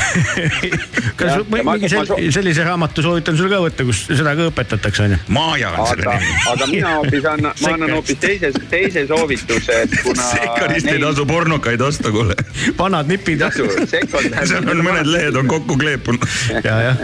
kas 1.19 1.41
ma- 1.51 1.59
ja 1.61 1.65
ma- 1.67 1.75
mingi 1.77 1.89
ma 1.89 1.93
sel, 1.93 2.09
soo- 2.09 2.19
sellise 2.39 2.65
raamatu 2.67 3.05
soovitan 3.05 3.37
sul 3.39 3.51
ka 3.53 3.61
võtta, 3.65 3.87
kus 3.89 4.05
seda 4.11 4.35
ka 4.39 4.49
õpetatakse 4.51 5.07
onju? 5.07 5.21
Maaja 5.35 5.73
aga, 5.85 6.17
aga 6.55 6.69
mina 6.71 6.95
hoopis 6.99 7.29
annan, 7.31 7.55
ma 7.63 7.73
annan 7.77 7.95
hoopis 7.99 8.19
teise, 8.23 8.53
teise 8.73 9.07
soovituse, 9.11 9.81
et 9.87 9.97
kuna. 10.03 10.29
Sekkarist 10.35 10.91
ei 10.93 11.01
tasu 11.03 11.27
pornokaid 11.29 11.81
osta, 11.85 12.13
kuule. 12.15 12.37
vanad 12.79 13.11
nipid. 13.11 13.45
seal 13.55 14.69
on 14.71 14.85
mõned 14.85 15.09
lehed 15.11 15.37
on 15.41 15.49
kokku 15.51 15.77
kleepunud. 15.81 16.25
ja, 16.65 16.77
jah. 16.91 17.03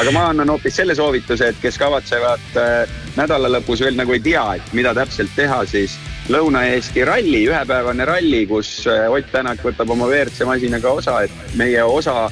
aga 0.00 0.12
ma 0.14 0.26
annan 0.32 0.50
hoopis 0.52 0.76
selle 0.80 0.94
soovituse, 0.98 1.52
et 1.52 1.60
kes 1.62 1.78
kavatsevad 1.80 2.58
äh, 2.60 3.00
nädala 3.16 3.50
lõpus 3.58 3.82
veel 3.84 3.96
nagu 3.98 4.12
ei 4.16 4.22
tea, 4.24 4.44
et 4.60 4.72
mida 4.76 4.94
täpselt 4.96 5.32
teha, 5.36 5.62
siis 5.70 5.96
Lõuna-Eesti 6.30 7.02
ralli, 7.08 7.40
ühepäevane 7.48 8.04
ralli, 8.06 8.44
kus 8.46 8.84
äh, 8.86 9.08
Ott 9.10 9.32
Tänak 9.32 9.64
võtab 9.66 9.90
oma 9.90 10.06
WRC 10.06 10.46
masinaga 10.46 10.92
osa, 11.00 11.16
et 11.26 11.56
meie 11.58 11.82
osa 11.82 12.28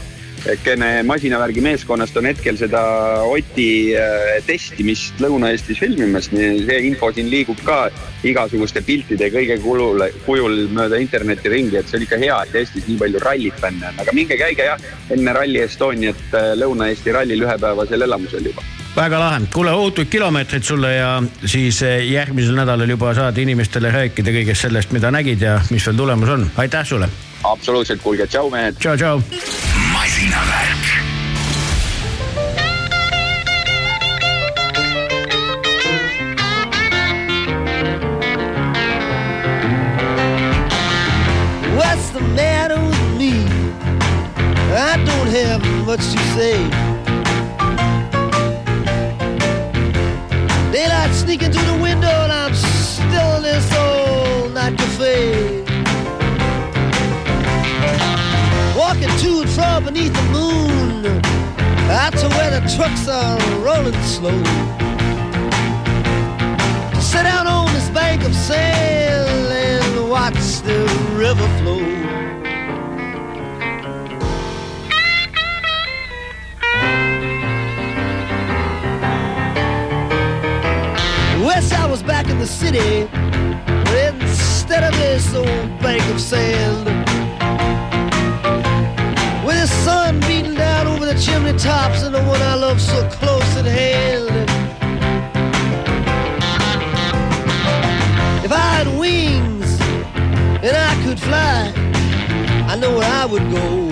kene 0.62 1.02
masinavärgi 1.02 1.62
meeskonnast 1.64 2.16
on 2.20 2.28
hetkel 2.28 2.56
seda 2.60 2.80
Oti 3.26 3.96
äh, 3.98 4.38
testimist 4.46 5.18
Lõuna-Eestis 5.22 5.82
filmimas, 5.82 6.30
nii 6.30 6.62
see 6.68 6.78
info 6.86 7.10
siin 7.14 7.30
liigub 7.32 7.58
ka 7.66 7.80
igasuguste 8.26 8.84
piltide 8.86 9.32
kõige 9.34 9.58
kulul, 9.64 10.06
kujul 10.26 10.68
mööda 10.74 11.02
internetti 11.02 11.50
ringi, 11.50 11.80
et 11.80 11.90
see 11.90 11.98
on 11.98 12.06
ikka 12.06 12.22
hea, 12.22 12.40
et 12.46 12.58
Eestis 12.62 12.86
nii 12.86 13.00
palju 13.02 13.24
rallifänne 13.26 13.90
on, 13.90 14.02
aga 14.04 14.14
minge 14.16 14.38
käige 14.38 14.70
jah, 14.70 14.90
enne 15.14 15.34
Rally 15.34 15.64
Estoniat 15.66 16.26
äh, 16.38 16.52
Lõuna-Eesti 16.60 17.18
rallil 17.18 17.48
ühepäevasel 17.48 18.06
elamusel 18.06 18.52
juba. 18.52 18.62
Väga 18.98 19.18
lahe, 19.20 19.40
kuule 19.54 19.70
ohutuid 19.72 20.08
kilomeetreid 20.10 20.62
sulle 20.66 20.94
ja 20.94 21.22
siis 21.46 21.82
eh, 21.86 22.00
järgmisel 22.10 22.56
nädalal 22.58 22.90
juba 22.90 23.12
saad 23.14 23.36
inimestele 23.38 23.92
rääkida 23.94 24.34
kõigest 24.34 24.66
sellest, 24.66 24.90
mida 24.94 25.12
nägid 25.14 25.42
ja 25.44 25.60
mis 25.70 25.86
veel 25.86 25.96
tulemas 26.00 26.32
on, 26.34 26.46
aitäh 26.58 26.86
sulle. 26.86 27.08
absoluutselt, 27.44 28.02
kuulge, 28.02 28.26
tšau 28.26 28.50
mehed. 28.50 28.74
tšau, 28.82 28.96
tšau. 28.96 29.22
masinavärk. 29.92 30.90
What's 41.78 42.10
the 42.10 42.20
matter 42.34 42.80
with 42.82 43.18
me? 43.18 43.32
I 44.74 44.96
don't 45.06 45.30
have 45.38 45.86
much 45.86 46.12
to 46.12 46.18
say. 46.34 46.87
Daylight 50.78 51.12
sneaking 51.12 51.50
through 51.50 51.74
the 51.74 51.82
window, 51.82 52.06
and 52.06 52.30
I'm 52.30 52.54
still 52.54 53.34
in 53.38 53.42
this 53.42 53.68
old 53.74 54.54
night 54.54 54.78
cafe. 54.78 55.64
Walking 58.78 59.12
to 59.22 59.40
and 59.40 59.50
fro 59.50 59.80
beneath 59.84 60.14
the 60.14 60.22
moon, 60.30 61.04
out 61.90 62.12
to 62.18 62.28
where 62.28 62.60
the 62.60 62.62
trucks 62.76 63.08
are 63.08 63.40
rolling 63.58 64.00
slow. 64.04 64.40
Sit 67.00 67.24
down 67.24 67.48
on 67.48 67.66
this 67.74 67.88
bank 67.88 68.22
of 68.22 68.32
sand 68.32 69.50
and 69.50 70.08
watch 70.08 70.60
the 70.62 70.78
river 71.16 71.48
flow. 71.58 71.97
Wish 81.58 81.72
I 81.72 81.86
was 81.86 82.04
back 82.04 82.28
in 82.28 82.38
the 82.38 82.46
city 82.46 83.00
instead 84.06 84.84
of 84.84 84.92
this 85.00 85.34
old 85.34 85.80
bank 85.80 86.00
of 86.08 86.20
sand. 86.20 86.86
With 89.44 89.60
the 89.60 89.66
sun 89.66 90.20
beating 90.20 90.54
down 90.54 90.86
over 90.86 91.04
the 91.04 91.18
chimney 91.20 91.58
tops 91.58 92.04
and 92.04 92.14
the 92.14 92.22
one 92.22 92.40
I 92.42 92.54
love 92.54 92.80
so 92.80 93.08
close 93.10 93.56
at 93.56 93.64
hand. 93.64 94.48
If 98.44 98.52
I 98.52 98.66
had 98.76 98.86
wings 98.96 99.80
and 100.62 100.76
I 100.76 100.94
could 101.02 101.18
fly, 101.18 101.72
I 102.68 102.76
know 102.76 102.98
where 102.98 103.12
I 103.22 103.26
would 103.26 103.50
go. 103.50 103.88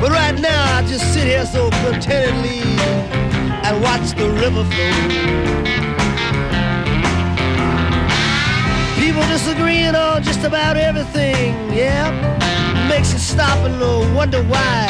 But 0.00 0.12
right 0.12 0.38
now 0.38 0.76
I 0.76 0.82
just 0.86 1.12
sit 1.12 1.24
here 1.24 1.46
so 1.46 1.68
contentedly 1.82 3.23
and 3.74 3.82
watch 3.82 4.10
the 4.12 4.28
river 4.30 4.64
flow. 4.70 4.94
People 8.98 9.22
disagreeing 9.28 9.94
on 9.94 10.22
just 10.22 10.44
about 10.44 10.76
everything, 10.76 11.54
yeah. 11.72 12.10
Makes 12.88 13.12
you 13.12 13.18
stop 13.18 13.58
and 13.66 14.14
wonder 14.14 14.42
why. 14.44 14.88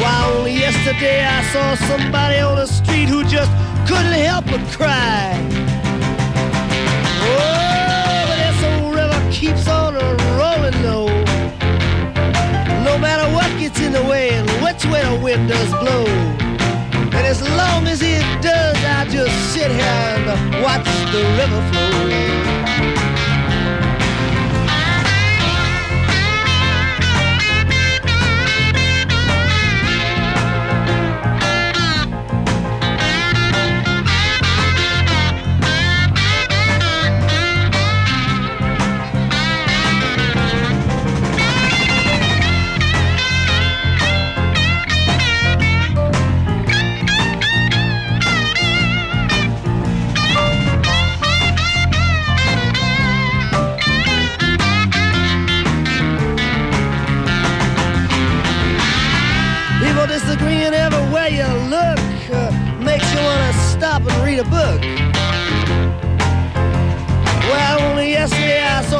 Why, 0.00 0.32
only 0.36 0.52
yesterday 0.52 1.24
I 1.24 1.42
saw 1.52 1.74
somebody 1.86 2.38
on 2.38 2.56
the 2.56 2.66
street 2.66 3.08
who 3.08 3.24
just 3.24 3.50
couldn't 3.88 4.12
help 4.12 4.46
but 4.46 4.62
cry. 4.70 5.34
Oh, 7.30 8.24
but 8.28 8.38
this 8.44 8.60
old 8.70 8.94
river 8.94 9.20
keeps 9.32 9.66
on 9.68 9.94
rolling 10.38 10.78
though. 10.82 11.08
No 12.84 12.98
matter 12.98 13.26
what 13.34 13.48
gets 13.58 13.80
in 13.80 13.92
the 13.92 14.02
way 14.04 14.30
and 14.30 14.48
which 14.62 14.84
way 14.86 15.02
the 15.02 15.20
wind 15.22 15.48
does 15.48 15.70
blow. 15.82 16.47
As 17.28 17.42
long 17.42 17.86
as 17.86 18.00
it 18.00 18.24
does, 18.40 18.76
I 18.84 19.04
just 19.04 19.52
sit 19.52 19.70
here 19.70 19.84
and 19.84 20.62
watch 20.62 20.86
the 21.12 21.22
river 21.36 21.60
flow. 21.70 22.67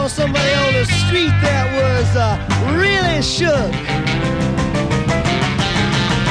Somebody 0.08 0.54
on 0.54 0.72
the 0.72 0.86
street 1.04 1.34
that 1.44 1.68
was 1.76 2.08
uh, 2.16 2.40
really 2.72 3.20
shook. 3.20 3.72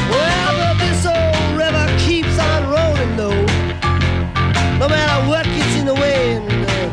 Well, 0.10 0.52
but 0.58 0.76
this 0.82 1.06
old 1.06 1.38
river 1.54 1.86
keeps 2.02 2.40
on 2.42 2.66
rolling 2.74 3.14
though. 3.18 3.46
No 4.82 4.90
matter 4.90 5.30
what 5.30 5.46
gets 5.46 5.76
in 5.78 5.86
the 5.86 5.94
way 5.94 6.38
and 6.38 6.50
uh, 6.50 6.90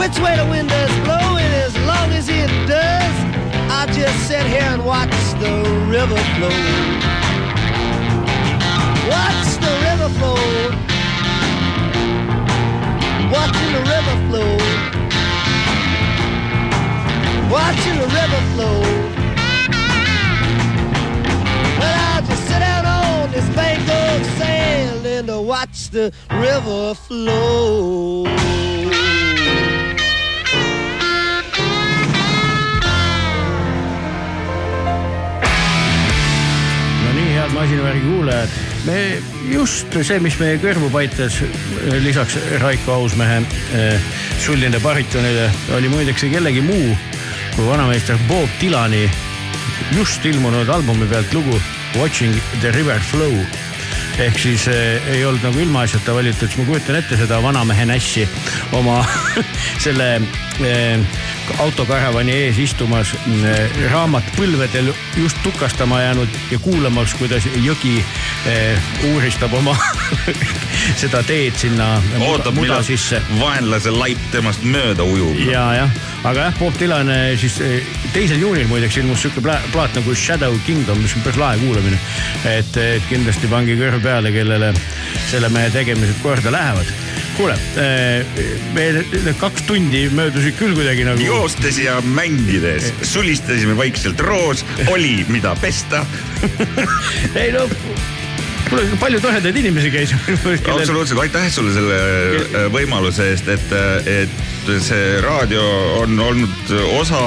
which 0.00 0.16
way 0.24 0.36
the 0.40 0.46
wind 0.48 0.70
does 0.70 0.90
blow, 1.04 1.36
as 1.36 1.76
long 1.84 2.08
as 2.16 2.28
it 2.32 2.48
does, 2.64 3.14
I 3.68 3.84
just 3.92 4.26
sit 4.26 4.46
here 4.46 4.64
and 4.64 4.84
watch 4.86 5.12
the 5.36 5.52
river 5.92 6.16
flow. 6.40 6.56
Watch 9.12 9.48
the 9.60 9.72
river 9.84 10.08
flow. 10.16 10.40
Watching 13.28 13.72
the 13.76 13.82
river 13.84 14.16
flow. 14.30 14.63
Watching 17.54 17.98
the 17.98 18.08
river 18.18 18.40
flow. 18.52 18.80
Well, 21.78 21.96
I'll 22.08 22.22
just 22.26 22.42
sit 22.48 22.58
down 22.58 22.84
on 22.84 23.30
this 23.30 23.48
bank 23.54 23.80
of 23.80 24.26
sand 24.38 25.06
and 25.06 25.30
uh, 25.30 25.40
watch 25.40 25.90
the 25.90 26.12
river 26.30 26.94
flow. 26.94 28.24
head 37.44 37.52
masinavärgi 37.52 38.00
kuulajad. 38.00 38.48
me 38.84 39.22
just 39.52 39.92
see, 40.02 40.18
mis 40.20 40.36
meie 40.38 40.58
kõrvu 40.62 40.90
paitas, 40.92 41.40
lisaks 42.04 42.36
Raiko 42.62 42.98
Ausmehe 42.98 43.42
eh, 43.74 44.12
sulline 44.40 44.80
baritonile, 44.80 45.50
oli 45.76 45.90
muideks 45.92 46.24
kellegi 46.30 46.62
muu 46.64 46.94
kui 47.56 47.66
vanameister 47.66 48.18
Bob 48.28 48.48
Dylani 48.60 49.10
just 49.94 50.24
ilmunud 50.26 50.68
albumi 50.68 51.06
pealt 51.06 51.32
lugu 51.32 51.60
Watching 51.94 52.34
the 52.60 52.70
river 52.70 52.98
flow. 53.00 53.34
Ehk 54.18 54.38
siis 54.38 54.66
eh, 54.68 55.02
ei 55.10 55.24
olnud 55.26 55.42
nagu 55.46 55.58
ilmaasjata 55.62 56.14
valitud, 56.14 56.48
siis 56.48 56.58
ma 56.58 56.64
kujutan 56.66 56.98
ette 56.98 57.18
seda 57.18 57.38
vanamehe 57.42 57.86
nässi 57.86 58.26
oma 58.74 59.04
selle 59.84 60.08
eh, 60.62 60.98
autokaravani 61.58 62.32
ees 62.32 62.58
istumas 62.58 63.14
eh, 63.14 63.76
raamat 63.92 64.26
põlvedel 64.38 64.90
just 65.16 65.38
tukastama 65.42 66.00
jäänud 66.02 66.38
ja 66.50 66.58
kuulamas, 66.62 67.14
kuidas 67.18 67.46
jõgi 67.62 67.96
eh, 68.50 68.90
uuristab 69.12 69.54
oma 69.54 69.76
seda 71.02 71.22
teed 71.26 71.58
sinna 71.58 71.94
ootab, 72.18 72.54
millal 72.58 72.82
vaenlase 73.38 73.94
laip 73.94 74.30
temast 74.32 74.66
mööda 74.66 75.06
ujub. 75.06 75.38
ja, 75.50 75.66
jah, 75.82 76.02
aga 76.24 76.46
jah, 76.46 76.54
Bob 76.58 76.76
Dylan 76.80 77.10
eh, 77.12 77.34
siis 77.40 77.58
eh, 77.60 77.88
teisel 78.14 78.40
juunil 78.40 78.68
muideks 78.70 78.96
ilmus 79.02 79.24
sihuke 79.24 79.42
pla- 79.44 79.60
plaat 79.74 79.96
nagu 79.98 80.14
Shadow 80.16 80.56
Kingdom, 80.66 81.02
mis 81.04 81.12
on 81.18 81.24
päris 81.24 81.40
lahe 81.40 81.58
kuulamine. 81.60 81.98
et, 82.48 82.76
et 82.80 83.08
kindlasti 83.10 83.50
pange 83.52 83.76
kõrv 83.78 84.00
peale, 84.04 84.32
kellele 84.32 84.72
selle 85.28 85.50
mehe 85.52 85.72
tegemised 85.74 86.22
korda 86.24 86.52
lähevad. 86.54 86.94
kuule, 87.34 87.56
meil 88.76 89.00
kaks 89.40 89.64
tundi 89.66 90.04
möödusid 90.14 90.56
küll 90.56 90.76
kuidagi 90.78 91.04
nagu. 91.04 91.20
joostes 91.20 91.80
ja 91.82 91.98
mängides 92.06 92.92
sulistasime 93.02 93.76
vaikselt 93.76 94.20
roos, 94.24 94.64
oli 94.88 95.26
mida 95.28 95.52
pesta. 95.60 96.04
ei 97.42 97.52
no, 97.52 97.66
kuule 98.70 98.86
palju 99.02 99.20
toredaid 99.20 99.60
inimesi 99.60 99.92
käis. 99.92 100.16
absoluutselt, 100.72 101.20
aitäh 101.26 101.50
sulle 101.52 101.76
selle 101.76 102.68
võimaluse 102.72 103.32
eest, 103.34 103.50
et, 103.58 103.80
et 104.22 104.53
see 104.80 105.20
raadio 105.20 105.62
on 106.00 106.20
olnud 106.20 106.72
osa 106.98 107.20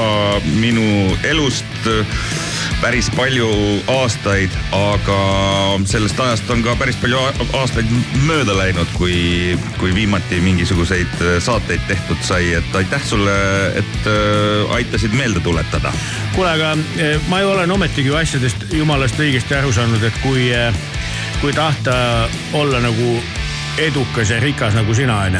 minu 0.59 1.17
elust 1.23 1.87
päris 2.81 3.09
palju 3.15 3.47
aastaid, 3.89 4.53
aga 4.75 5.17
sellest 5.89 6.19
ajast 6.21 6.49
on 6.53 6.61
ka 6.65 6.75
päris 6.79 6.97
palju 7.01 7.19
aastaid 7.57 7.89
mööda 8.27 8.53
läinud, 8.57 8.89
kui, 8.97 9.55
kui 9.79 9.93
viimati 9.95 10.41
mingisuguseid 10.43 11.23
saateid 11.43 11.81
tehtud 11.89 12.21
sai, 12.25 12.51
et 12.59 12.77
aitäh 12.77 13.07
sulle, 13.07 13.37
et 13.81 14.11
äh, 14.11 14.75
aitasid 14.77 15.15
meelde 15.17 15.41
tuletada. 15.45 15.93
kuule, 16.35 16.53
aga 16.53 16.75
ma 17.31 17.41
ju 17.41 17.51
olen 17.55 17.71
ometigi 17.71 18.11
ju 18.11 18.19
asjadest 18.19 18.69
jumalast 18.77 19.19
õigesti 19.19 19.57
aru 19.57 19.73
saanud, 19.73 20.03
et 20.03 20.21
kui, 20.21 20.51
kui 21.41 21.53
tahta 21.57 21.97
olla 22.53 22.81
nagu 22.83 23.17
edukas 23.77 24.29
ja 24.29 24.39
rikas 24.39 24.73
nagu 24.73 24.93
sina 24.95 25.19
onju. 25.21 25.39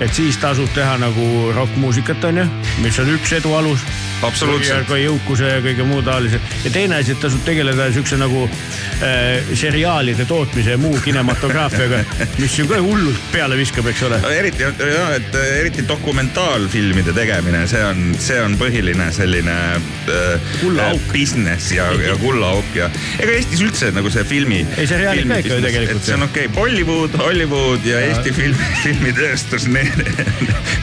et 0.00 0.14
siis 0.14 0.36
tasub 0.36 0.68
teha 0.74 0.98
nagu 0.98 1.52
rokkmuusikat 1.56 2.24
onju, 2.24 2.44
mis 2.82 2.98
on 2.98 3.14
üks 3.16 3.32
edu 3.40 3.54
alus. 3.54 3.84
Absoluutselt. 4.22 4.88
ka 4.88 4.98
jõukuse 4.98 5.46
ja 5.46 5.60
kõige 5.62 5.84
muu 5.86 6.00
taolise 6.02 6.40
ja 6.64 6.72
teine 6.74 6.98
asi, 6.98 7.14
et 7.14 7.20
tasub 7.22 7.42
tegeleda 7.46 7.88
siukse 7.94 8.18
nagu 8.18 8.44
äh, 8.46 9.52
seriaalide 9.58 10.26
tootmise 10.28 10.74
ja 10.74 10.80
muu 10.80 10.98
kinematograafiaga, 11.04 12.02
mis 12.40 12.56
ju 12.58 12.66
ka 12.70 12.80
hullult 12.82 13.28
peale 13.32 13.58
viskab, 13.60 13.86
eks 13.92 14.02
ole. 14.08 14.18
eriti, 14.34 14.66
et 14.66 15.38
eriti 15.42 15.84
dokumentaalfilmide 15.88 17.14
tegemine, 17.16 17.64
see 17.70 17.84
on, 17.84 18.02
see 18.18 18.40
on 18.42 18.58
põhiline 18.58 19.10
selline 19.14 19.56
äh, 19.78 20.50
Kullaauk. 20.60 21.06
business 21.12 21.70
ja, 21.72 21.86
ja 22.02 22.16
kullaauk 22.18 22.74
ja 22.76 22.90
ega 23.22 23.36
Eestis 23.38 23.62
üldse 23.64 23.92
nagu 23.94 24.10
see 24.12 24.26
filmi. 24.28 24.64
Ei, 24.76 24.86
seriaalid 24.90 25.30
ka 25.30 25.40
ikka 25.44 25.60
ju 25.60 25.66
tegelikult, 25.68 26.04
see 26.06 26.18
on 26.18 26.26
jah. 26.26 26.32
okei 26.32 26.50
okay., 26.50 26.56
Bollywood, 26.58 27.14
Hollywood 27.22 27.86
ja, 27.86 28.02
ja 28.02 28.12
Eesti 28.16 28.34
film, 28.34 28.66
filmitööstus, 28.82 29.68
need, 29.70 30.02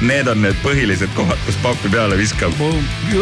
need 0.02 0.32
on 0.32 0.44
need 0.46 0.58
põhilised 0.64 1.12
kohad, 1.20 1.40
kus 1.48 1.60
pappi 1.66 1.92
peale 1.92 2.18
viskab. 2.20 2.56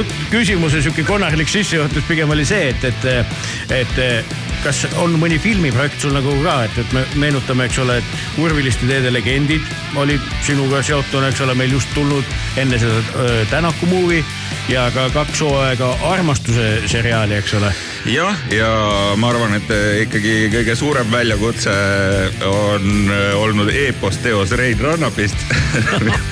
jutt, 0.03 0.15
küsimuse 0.31 0.81
sihuke 0.83 1.05
konarlik 1.07 1.49
sissejuhatus 1.51 2.03
pigem 2.07 2.31
oli 2.33 2.45
see, 2.45 2.69
et, 2.73 2.83
et, 3.07 3.71
et 3.73 4.35
kas 4.63 4.85
on 5.01 5.15
mõni 5.19 5.37
filmiprojekt 5.41 6.03
sul 6.03 6.15
nagu 6.15 6.33
ka, 6.43 6.63
et, 6.67 6.77
et 6.83 6.95
me 6.95 7.03
meenutame, 7.25 7.67
eks 7.67 7.81
ole, 7.83 7.99
et 7.99 8.39
Urviliste 8.43 8.87
teede 8.87 9.11
legendid 9.11 9.65
olid 9.99 10.23
sinuga 10.45 10.81
seotuna, 10.85 11.31
eks 11.31 11.43
ole, 11.45 11.55
meil 11.59 11.75
just 11.75 11.91
tulnud 11.95 12.23
enne 12.59 12.79
seda 12.79 13.01
öö, 13.19 13.43
Tänaku 13.51 13.89
movie 13.91 14.23
ja 14.71 14.85
ka 14.95 15.09
kaks 15.13 15.41
hooaega 15.43 15.89
armastuse 16.07 16.87
seriaali, 16.87 17.35
eks 17.41 17.53
ole. 17.59 17.73
jah, 18.07 18.39
ja 18.51 18.71
ma 19.19 19.33
arvan, 19.33 19.57
et 19.59 19.75
eh, 19.75 20.03
ikkagi 20.05 20.35
kõige 20.53 20.77
suurem 20.79 21.11
väljakutse 21.11 21.75
on 22.47 22.87
eh, 23.11 23.29
olnud 23.39 23.71
eepos 23.73 24.19
teos 24.23 24.55
Rein 24.55 24.79
Rannapist, 24.79 25.43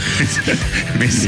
mis 1.01 1.25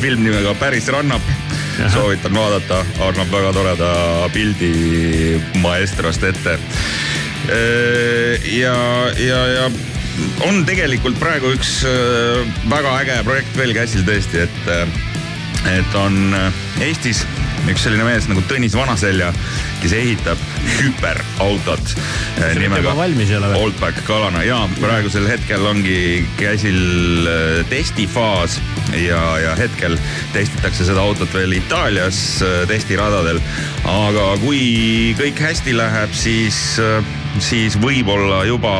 film 0.00 0.28
nimega 0.28 0.54
Päris 0.60 0.92
Rannap. 0.92 1.53
Soovitan 1.92 2.34
vaadata, 2.34 2.84
annab 3.08 3.32
väga 3.32 3.52
toreda 3.56 3.90
pildi 4.34 5.40
maestrost 5.62 6.22
ette. 6.24 6.58
ja, 8.54 8.76
ja, 9.20 9.40
ja 9.56 9.66
on 10.46 10.62
tegelikult 10.66 11.18
praegu 11.20 11.52
üks 11.54 11.80
eh, 11.88 12.44
väga 12.70 12.98
äge 13.02 13.18
projekt 13.26 13.58
veel 13.58 13.74
käsil 13.76 14.04
tõesti, 14.06 14.44
et, 14.46 14.68
et 15.74 15.98
on 15.98 16.18
eh, 16.38 16.62
Eestis 16.88 17.24
üks 17.70 17.84
selline 17.86 18.04
mees 18.06 18.26
nagu 18.28 18.42
Tõnis 18.48 18.74
Vanaselja, 18.76 19.30
kes 19.82 19.94
ehitab 19.96 20.40
hüperautot 20.78 21.94
eh, 22.42 22.54
nimega? 22.60 22.92
Oldback 23.58 24.04
Kalana 24.08 24.44
ja 24.44 24.60
praegusel 24.80 25.28
hetkel 25.30 25.64
ongi 25.68 26.24
käsil 26.38 27.28
äh, 27.30 27.60
testifaas 27.70 28.58
ja, 28.92 29.22
ja 29.40 29.54
hetkel 29.58 29.96
testitakse 30.34 30.86
seda 30.88 31.04
autot 31.04 31.32
veel 31.34 31.56
Itaalias 31.56 32.20
äh, 32.44 32.62
testiradadel. 32.70 33.40
aga 33.88 34.30
kui 34.44 35.14
kõik 35.18 35.40
hästi 35.40 35.76
läheb, 35.76 36.12
siis, 36.16 36.78
siis 37.42 37.74
võib-olla 37.80 38.42
juba 38.46 38.72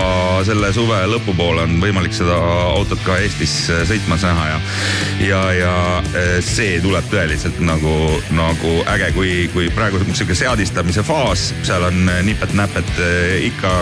selle 0.47 0.71
suve 0.75 0.99
lõpupoole 1.11 1.65
on 1.67 1.79
võimalik 1.83 2.15
seda 2.15 2.37
autot 2.75 3.01
ka 3.07 3.17
Eestis 3.23 3.55
äh, 3.73 3.83
sõitmas 3.89 4.25
näha 4.27 4.47
ja, 4.49 4.59
ja, 5.27 5.41
ja 5.59 5.73
äh, 6.01 6.37
see 6.45 6.79
tuleb 6.85 7.09
tõeliselt 7.11 7.59
nagu, 7.65 7.95
nagu 8.35 8.75
äge, 8.95 9.11
kui, 9.17 9.33
kui 9.55 9.71
praegu 9.75 10.03
sihuke 10.13 10.37
seadistamise 10.39 11.03
faas, 11.07 11.49
seal 11.67 11.89
on 11.89 12.05
äh, 12.13 12.23
nipet-näpet 12.27 12.95
ikka 13.49 13.75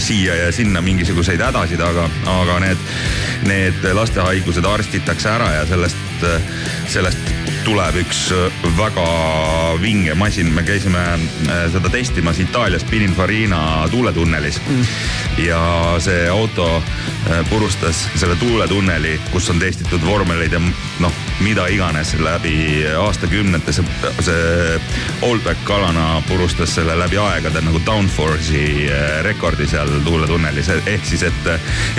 siia 0.00 0.36
ja 0.44 0.52
sinna 0.54 0.82
mingisuguseid 0.84 1.42
hädasid, 1.42 1.82
aga, 1.84 2.06
aga 2.36 2.60
need, 2.66 2.86
need 3.48 3.90
lastehaigused 3.96 4.66
arstitakse 4.66 5.34
ära 5.34 5.50
ja 5.58 5.66
sellest, 5.68 6.09
sellest 6.90 7.30
tuleb 7.64 7.96
üks 8.00 8.30
väga 8.78 9.06
vinge 9.82 10.14
masin, 10.18 10.48
me 10.54 10.62
käisime 10.64 11.02
äh, 11.14 11.64
seda 11.72 11.90
testimas 11.92 12.40
Itaalias 12.40 12.84
Pininfarina 12.88 13.88
tuuletunnelis 13.92 14.60
mm.. 14.66 14.86
ja 15.44 15.60
see 16.00 16.28
auto 16.28 16.82
purustas 17.50 18.06
selle 18.16 18.36
tuuletunneli, 18.40 19.20
kus 19.32 19.50
on 19.52 19.58
testitud 19.60 20.00
vormeleid 20.06 20.54
ja 20.56 20.60
noh, 21.04 21.18
mida 21.44 21.66
iganes 21.68 22.14
läbi 22.18 22.80
aastakümnete, 22.96 23.74
see, 23.76 23.84
see 24.24 24.80
Oldback 25.28 25.60
Kalana 25.68 26.22
purustas 26.28 26.74
selle 26.74 26.96
läbi 26.98 27.20
aegade 27.20 27.60
nagu 27.64 27.80
downforce'i 27.86 28.88
rekordi 29.26 29.68
seal 29.68 30.00
tuuletunnelis, 30.04 30.72
ehk 30.86 31.04
siis, 31.04 31.26
et, 31.28 31.50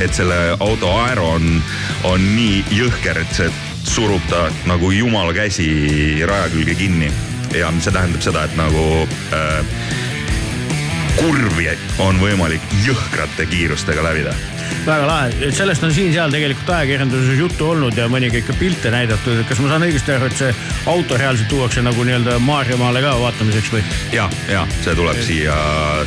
et 0.01 0.13
selle 0.13 0.39
auto 0.59 0.89
aero 1.03 1.35
on, 1.37 1.51
on 2.09 2.31
nii 2.35 2.63
jõhker, 2.81 3.21
et 3.21 3.37
see 3.37 3.51
surub 3.83 4.21
ta 4.29 4.45
nagu 4.69 4.91
jumala 4.91 5.33
käsi 5.33 6.21
raja 6.27 6.49
külge 6.53 6.75
kinni 6.75 7.11
ja 7.57 7.71
see 7.79 7.91
tähendab 7.91 8.23
seda, 8.23 8.45
et 8.47 8.55
nagu 8.59 8.85
äh, 9.35 9.99
kurvi 11.19 11.67
on 12.01 12.19
võimalik 12.21 12.63
jõhkrate 12.85 13.45
kiirustega 13.49 14.03
läbida. 14.05 14.33
väga 14.85 15.05
lahe, 15.05 15.33
et 15.45 15.53
sellest 15.53 15.83
on 15.85 15.91
siin-seal 15.93 16.31
tegelikult 16.33 16.69
ajakirjanduses 16.73 17.37
juttu 17.37 17.67
olnud 17.69 17.97
ja 17.97 18.07
mõningaid 18.09 18.47
ka 18.47 18.55
pilte 18.57 18.89
näidatud, 18.93 19.41
et 19.41 19.49
kas 19.49 19.59
ma 19.61 19.69
saan 19.69 19.85
õigesti 19.85 20.15
aru, 20.15 20.29
et 20.31 20.39
see 20.39 20.53
auto 20.89 21.19
reaalselt 21.19 21.51
tuuakse 21.51 21.83
nagu 21.85 22.05
nii-öelda 22.07 22.39
Maarjamaale 22.41 23.03
ka 23.03 23.13
vaatamiseks 23.21 23.73
või? 23.75 23.83
ja, 24.15 24.29
ja 24.49 24.63
see 24.81 24.95
tuleb 24.97 25.19
siia 25.27 25.57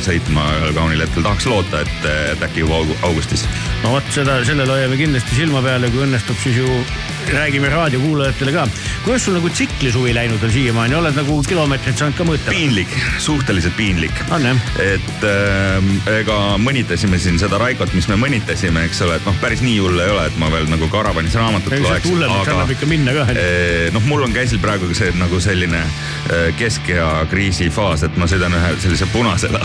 sõitma 0.03 0.47
ühel 0.57 0.73
kaunil 0.75 1.05
hetkel, 1.05 1.23
tahaks 1.23 1.47
loota, 1.51 1.85
et, 1.85 2.09
et 2.33 2.47
äkki 2.49 2.65
juba 2.65 2.81
augu- 2.81 2.97
augustis. 3.07 3.45
no 3.83 3.95
vot 3.95 4.11
seda, 4.17 4.41
sellele 4.47 4.79
hoiame 4.79 4.99
kindlasti 4.99 5.39
silma 5.39 5.63
peal 5.63 5.87
ja 5.87 5.93
kui 5.93 6.03
õnnestub, 6.09 6.41
siis 6.43 6.59
ju 6.59 6.81
räägime 7.33 7.69
raadiokuulajatele 7.69 8.51
ka. 8.51 8.67
kuidas 9.03 9.25
sul 9.25 9.33
nagu 9.37 9.49
tsiklisuvi 9.49 10.13
läinud 10.15 10.43
on 10.43 10.51
siiamaani, 10.51 10.95
oled 10.95 11.15
nagu 11.17 11.37
kilomeetreid 11.47 11.97
saanud 11.97 12.17
ka 12.17 12.27
mõõta? 12.27 12.49
piinlik, 12.53 12.91
suhteliselt 13.19 13.75
piinlik. 13.77 14.13
on 14.31 14.45
jah? 14.45 14.61
et 14.83 15.25
äh, 15.29 16.17
ega 16.19 16.37
mõnitasime 16.61 17.19
siin 17.21 17.39
seda 17.41 17.57
Raikot, 17.61 17.93
mis 17.97 18.07
me 18.11 18.17
mõnitasime, 18.19 18.85
eks 18.89 19.01
ole, 19.05 19.17
et 19.19 19.25
noh, 19.27 19.37
päris 19.41 19.63
nii 19.65 19.77
hull 19.83 19.99
ei 20.01 20.11
ole, 20.13 20.27
et 20.29 20.37
ma 20.41 20.49
veel 20.53 20.67
nagu 20.69 20.89
karavanis 20.91 21.35
raamatut 21.39 21.77
loeks, 21.79 22.09
hullemaks 22.09 22.51
annab 22.53 22.73
ikka 22.75 22.89
minna 22.89 23.15
ka. 23.15 23.27
Eh, 23.33 23.89
noh, 23.95 24.03
mul 24.09 24.25
on 24.27 24.35
käsil 24.35 24.61
praegu 24.63 24.91
see 24.97 25.11
nagu 25.19 25.39
selline 25.43 25.81
eh, 25.81 26.49
keskea 26.59 27.09
kriisi 27.31 27.69
faas, 27.73 28.05
et 28.07 28.17
ma 28.21 28.29
sõidan 28.29 28.53
ühe 28.57 28.73
sellise 28.83 29.09
punase 29.13 29.51
la- 29.53 29.63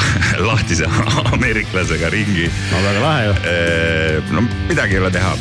lahtise 0.51 0.89
ameeriklasega 1.35 2.13
ringi. 2.13 2.51
no 2.73 2.85
väga 2.89 3.07
lahe 3.07 3.31
ju. 3.31 3.35
no 4.37 4.47
midagi 4.69 4.97
ei 4.99 5.03
ole 5.05 5.11
teha. 5.15 5.35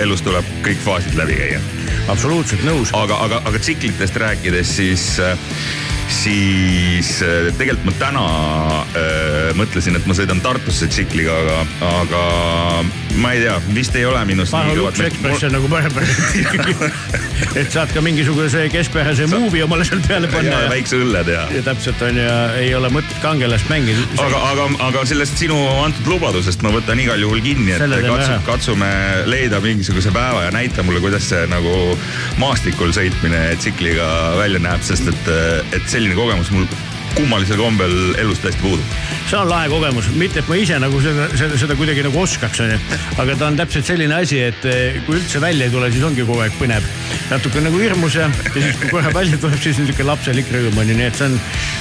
Elus 0.00 0.22
tuleb 0.24 0.46
kõik 0.64 0.80
faasid 0.84 1.16
läbi 1.18 1.36
käia. 1.38 1.60
absoluutselt 2.08 2.64
nõus. 2.66 2.92
aga, 2.96 3.18
aga, 3.26 3.42
aga 3.44 3.60
tsiklitest 3.62 4.16
rääkides, 4.20 4.74
siis, 4.76 5.04
siis 6.08 7.10
eh, 7.22 7.50
tegelikult 7.58 7.90
ma 7.90 7.96
täna 8.00 8.26
äh, 8.94 9.43
mõtlesin, 9.58 9.96
et 9.98 10.06
ma 10.08 10.16
sõidan 10.16 10.40
Tartusse 10.44 10.88
tsikliga, 10.90 11.34
aga, 11.44 11.58
aga 11.90 12.22
ma 13.22 13.32
ei 13.34 13.42
tea, 13.44 13.54
vist 13.74 13.96
ei 13.98 14.04
ole 14.08 14.20
minust 14.28 14.54
Paha 14.54 14.74
Lux 14.76 15.00
Express 15.04 15.46
on 15.46 15.54
nagu 15.54 15.68
parem. 15.70 15.94
et 17.60 17.70
saad 17.72 17.92
ka 17.94 18.02
mingisuguse 18.04 18.66
keskpärase 18.72 19.28
movie 19.30 19.64
omale 19.64 19.86
seal 19.86 20.02
peale 20.06 20.30
panna 20.32 20.64
ja 20.64 20.70
väikse 20.72 20.98
õlle 21.00 21.24
teha. 21.26 21.44
ja 21.54 21.62
täpselt 21.66 22.02
on 22.06 22.18
ja 22.18 22.36
ei 22.60 22.72
ole 22.76 22.90
mõtet 22.94 23.16
kangelast 23.22 23.70
mängida. 23.72 24.06
aga, 24.24 24.40
aga, 24.52 24.68
aga 24.88 25.04
sellest 25.08 25.38
sinu 25.40 25.58
antud 25.84 26.10
lubadusest 26.14 26.64
ma 26.66 26.72
võtan 26.74 27.00
igal 27.02 27.20
juhul 27.22 27.42
kinni, 27.44 27.74
et 27.74 27.84
Selle 27.84 28.00
teeme 28.02 28.16
katsu, 28.16 28.32
ära. 28.32 28.40
katsume 28.48 28.90
leida 29.30 29.60
mingisuguse 29.64 30.14
päeva 30.14 30.46
ja 30.46 30.54
näita 30.54 30.86
mulle, 30.86 31.02
kuidas 31.04 31.28
see 31.30 31.44
nagu 31.50 31.76
maastikul 32.42 32.94
sõitmine 32.96 33.46
tsikliga 33.60 34.08
välja 34.40 34.62
näeb, 34.62 34.82
sest 34.86 35.10
et, 35.12 35.32
et 35.76 35.88
selline 35.90 36.16
kogemus 36.18 36.52
mul 36.54 36.68
kummalisel 37.14 37.60
kombel 37.60 37.92
elus 38.20 38.40
täiesti 38.42 38.62
puudub. 38.62 38.96
see 39.24 39.38
on 39.38 39.48
lahe 39.48 39.68
kogemus, 39.72 40.08
mitte 40.20 40.42
et 40.42 40.48
ma 40.50 40.56
ise 40.60 40.78
nagu 40.82 41.00
seda, 41.02 41.28
seda, 41.38 41.58
seda 41.58 41.76
kuidagi 41.78 42.04
nagu 42.06 42.20
oskaks, 42.20 42.60
onju. 42.64 42.78
aga 43.22 43.36
ta 43.40 43.48
on 43.48 43.58
täpselt 43.58 43.88
selline 43.88 44.16
asi, 44.18 44.40
et 44.50 44.66
eh, 44.68 44.98
kui 45.06 45.18
üldse 45.18 45.40
välja 45.42 45.68
ei 45.68 45.72
tule, 45.72 45.90
siis 45.94 46.04
ongi 46.06 46.26
kogu 46.26 46.44
aeg 46.44 46.56
põnev. 46.60 46.86
natuke 47.30 47.62
nagu 47.64 47.80
hirmus 47.80 48.18
ja, 48.18 48.28
ja 48.28 48.54
siis 48.56 48.80
kui 48.80 48.90
korra 48.92 49.14
välja 49.14 49.40
tuleb, 49.40 49.60
siis 49.62 49.80
on 49.80 49.88
siuke 49.88 50.06
lapselik 50.06 50.50
rõõm 50.52 50.82
onju, 50.84 50.98
nii 50.98 51.08
et 51.08 51.18
see 51.20 51.30
on 51.30 51.38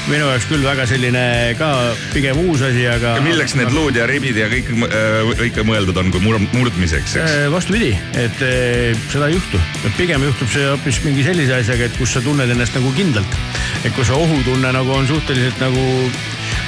minu 0.07 0.27
jaoks 0.27 0.47
küll 0.49 0.65
väga 0.65 0.85
selline 0.89 1.23
ka 1.59 1.69
pigem 2.13 2.39
uus 2.45 2.63
asi, 2.65 2.85
aga. 2.91 3.15
milleks 3.25 3.55
need 3.59 3.71
luud 3.75 3.97
ja 3.97 4.07
ribid 4.09 4.39
ja 4.39 4.49
kõik 4.51 4.71
äh, 4.87 5.45
ikka 5.49 5.65
mõeldud 5.67 5.99
on, 5.99 6.11
kui 6.13 6.23
mur-, 6.23 6.41
murdmiseks, 6.55 7.17
eks? 7.19 7.35
Äh, 7.43 7.49
vastupidi, 7.53 7.93
et 8.19 8.43
eh, 8.45 9.05
seda 9.11 9.29
ei 9.29 9.37
juhtu, 9.37 9.61
pigem 9.99 10.25
juhtub 10.29 10.51
see 10.53 10.65
hoopis 10.69 11.01
mingi 11.07 11.25
sellise 11.27 11.59
asjaga, 11.59 11.89
et 11.89 11.99
kus 11.99 12.15
sa 12.17 12.23
tunned 12.25 12.51
ennast 12.55 12.75
nagu 12.77 12.91
kindlalt. 12.97 13.39
et 13.83 13.91
kui 13.95 14.05
see 14.07 14.15
ohutunne 14.15 14.71
nagu 14.75 14.95
on 14.95 15.07
suhteliselt 15.23 15.59
nagu 15.59 16.11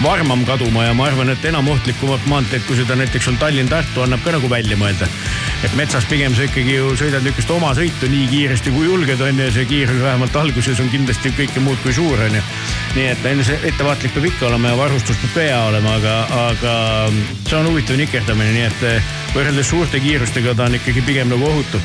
varmam 0.03 0.45
kaduma 0.47 0.85
ja 0.85 0.93
ma 0.95 1.09
arvan, 1.09 1.29
et 1.29 1.45
enam 1.45 1.67
ohtlikumat 1.67 2.23
maanteed, 2.31 2.63
kui 2.67 2.77
seda 2.79 2.95
näiteks 2.95 3.27
on 3.27 3.39
Tallinn-Tartu, 3.41 4.03
annab 4.03 4.23
ka 4.23 4.31
nagu 4.31 4.49
välja 4.49 4.77
mõelda. 4.79 5.07
et 5.63 5.75
metsas 5.75 6.05
pigem 6.05 6.35
sa 6.35 6.45
ikkagi 6.45 6.75
ju 6.75 6.93
sõidad 6.95 7.23
niisugust 7.25 7.51
oma 7.51 7.73
sõitu 7.75 8.07
nii 8.07 8.27
kiiresti 8.31 8.71
kui 8.71 8.85
julged 8.85 9.21
on 9.21 9.39
ju 9.39 9.45
ja 9.47 9.51
see 9.51 9.65
kiirus 9.65 10.01
vähemalt 10.01 10.35
alguses 10.35 10.79
on 10.79 10.89
kindlasti 10.89 11.31
kõike 11.35 11.59
muud 11.59 11.79
kui 11.83 11.93
suur 11.93 12.19
on 12.19 12.35
ju. 12.35 12.41
nii 12.95 13.07
et 13.11 13.25
enne 13.25 13.43
see 13.43 13.59
ettevaatlik 13.63 14.13
peab 14.15 14.29
ikka 14.31 14.47
olema 14.47 14.71
ja 14.71 14.77
varustus 14.77 15.19
peab 15.23 15.37
hea 15.43 15.61
olema, 15.67 15.95
aga, 15.99 16.15
aga 16.47 16.75
see 17.49 17.59
on 17.59 17.71
huvitav 17.73 17.99
nikerdamine, 17.99 18.51
nii 18.55 18.67
et 18.71 19.24
võrreldes 19.35 19.67
suurte 19.69 19.99
kiirustega 19.99 20.53
ta 20.55 20.69
on 20.69 20.77
ikkagi 20.77 21.03
pigem 21.05 21.29
nagu 21.31 21.47
ohutu. 21.49 21.79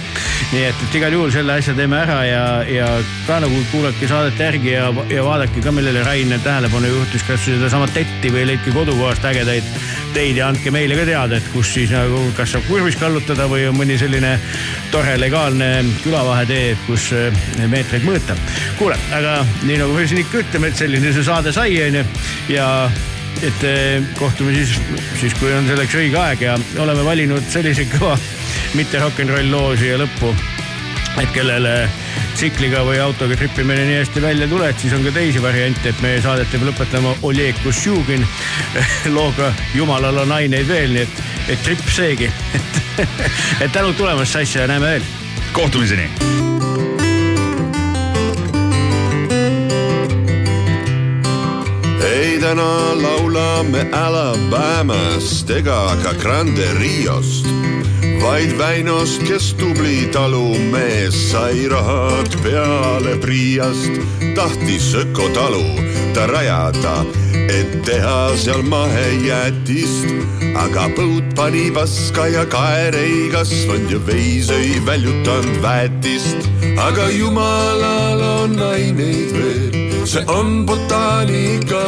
nii 0.53 0.63
et, 0.69 0.83
et 0.87 0.95
igal 1.01 1.15
juhul 1.17 1.33
selle 1.35 1.57
asja 1.59 1.75
teeme 1.75 1.99
ära 1.99 2.21
ja, 2.27 2.45
ja 2.69 2.91
ka 3.27 3.41
nagu 3.43 3.63
kuulake 3.73 4.09
saadet 4.11 4.39
järgi 4.39 4.75
ja, 4.77 4.91
ja 5.11 5.25
vaadake 5.27 5.63
ka, 5.65 5.73
millele 5.75 6.05
Rain 6.07 6.33
tähelepanu 6.45 6.93
juhtis, 6.93 7.27
kasvõi 7.27 7.59
sedasama 7.59 7.91
tetti 7.95 8.31
või 8.33 8.47
leidke 8.53 8.75
kodukohast 8.75 9.27
ägedaid 9.33 9.67
teid 10.15 10.39
ja 10.39 10.49
andke 10.51 10.73
meile 10.75 10.97
ka 10.99 11.07
teada, 11.07 11.39
et 11.39 11.53
kus 11.55 11.75
siis 11.75 11.91
nagu, 11.95 12.23
kas 12.39 12.55
saab 12.55 12.67
kurvis 12.71 12.99
kallutada 13.01 13.47
või 13.51 13.67
on 13.69 13.79
mõni 13.79 13.99
selline 14.01 14.37
tore 14.95 15.17
legaalne 15.21 15.71
külavahetee, 16.05 16.75
kus 16.87 17.11
eh, 17.19 17.45
meetreid 17.71 18.07
mõõta. 18.07 18.39
kuule, 18.79 18.99
aga 19.17 19.41
nii 19.67 19.79
nagu 19.83 19.95
me 19.95 20.07
siin 20.07 20.25
ikka 20.25 20.45
ütleme, 20.45 20.71
et 20.71 20.83
selline 20.83 21.15
see 21.15 21.27
saade 21.27 21.55
sai, 21.55 21.75
onju 21.87 22.05
ja 22.51 22.67
et 23.43 23.65
eh, 23.65 24.03
kohtume 24.19 24.55
siis, 24.55 24.77
siis 25.21 25.35
kui 25.41 25.53
on 25.55 25.69
selleks 25.69 25.97
õige 25.97 26.19
aeg 26.21 26.45
ja 26.45 26.57
oleme 26.83 27.05
valinud 27.07 27.47
sellise 27.53 27.87
kõva 27.93 28.17
mitte 28.77 29.01
rock 29.03 29.23
n 29.25 29.33
roll 29.33 29.53
loo 29.53 29.77
siia 29.81 29.99
lõppu. 30.01 30.35
et 31.21 31.33
kellele 31.35 31.89
tsikliga 32.35 32.85
või 32.87 33.01
autoga 33.03 33.37
tripimine 33.37 33.83
nii 33.89 33.97
hästi 33.99 34.23
välja 34.23 34.47
ei 34.47 34.53
tule, 34.53 34.69
et 34.71 34.79
siis 34.81 34.95
on 34.97 35.05
ka 35.05 35.13
teisi 35.13 35.43
variante, 35.43 35.91
et 35.91 36.03
meie 36.05 36.21
saadet 36.23 36.49
peab 36.53 36.69
lõpetama 36.69 37.17
Oleg 37.29 37.59
Kušjugin 37.65 38.27
looga 39.17 39.53
Jumalal 39.75 40.23
on 40.25 40.37
aineid 40.39 40.69
veel, 40.69 40.95
nii 40.95 41.09
et, 41.09 41.25
et 41.57 41.67
tripp 41.67 41.91
seegi. 41.91 42.31
et 43.63 43.73
tänud 43.73 43.99
tulemast 43.99 44.39
Sass 44.39 44.57
ja 44.57 44.71
näeme 44.71 44.95
veel. 44.95 45.11
kohtumiseni 45.53 46.50
ei, 52.21 52.39
täna 52.41 52.95
laulame 53.01 53.87
Alabamast 53.97 55.51
ega 55.51 55.95
ka 56.03 56.13
Grande 56.21 56.67
Riost, 56.77 57.47
vaid 58.21 58.53
Väinost, 58.59 59.23
kes 59.25 59.53
tubli 59.61 60.09
talumees 60.13 61.17
sai 61.31 61.69
rahad 61.73 62.35
peale 62.45 63.17
Priiast, 63.23 64.03
tahtis 64.37 64.93
ökotalu 65.01 65.65
ta 66.15 66.27
rajada, 66.29 66.97
et 67.49 67.79
teha 67.87 68.37
seal 68.37 68.63
mahejäätist, 68.69 70.11
aga 70.61 70.91
põud 70.99 71.33
pani 71.39 71.69
paska 71.75 72.29
ja 72.35 72.45
kaer 72.51 72.97
ei 73.01 73.31
kasvanud 73.33 73.97
ja 73.97 74.03
veis 74.11 74.53
ei 74.53 74.77
väljutanud 74.87 75.63
väetist, 75.65 76.51
aga 76.77 77.09
jumalal 77.15 78.27
on 78.35 78.59
aineid 78.73 79.33
veel 79.33 79.50
see 80.11 80.25
on 80.27 80.67
botaanika 80.67 81.87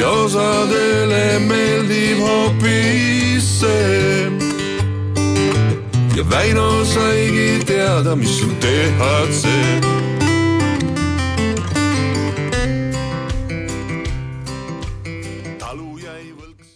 ja 0.00 0.08
osadele 0.10 1.38
meeldib 1.38 2.18
hoopis 2.18 3.60
see. 3.60 4.32
ja 6.16 6.24
Väino 6.30 6.84
saigi 6.84 7.62
teada, 7.66 8.16
mis 8.16 8.42
on 8.42 8.56
THC 8.60 9.46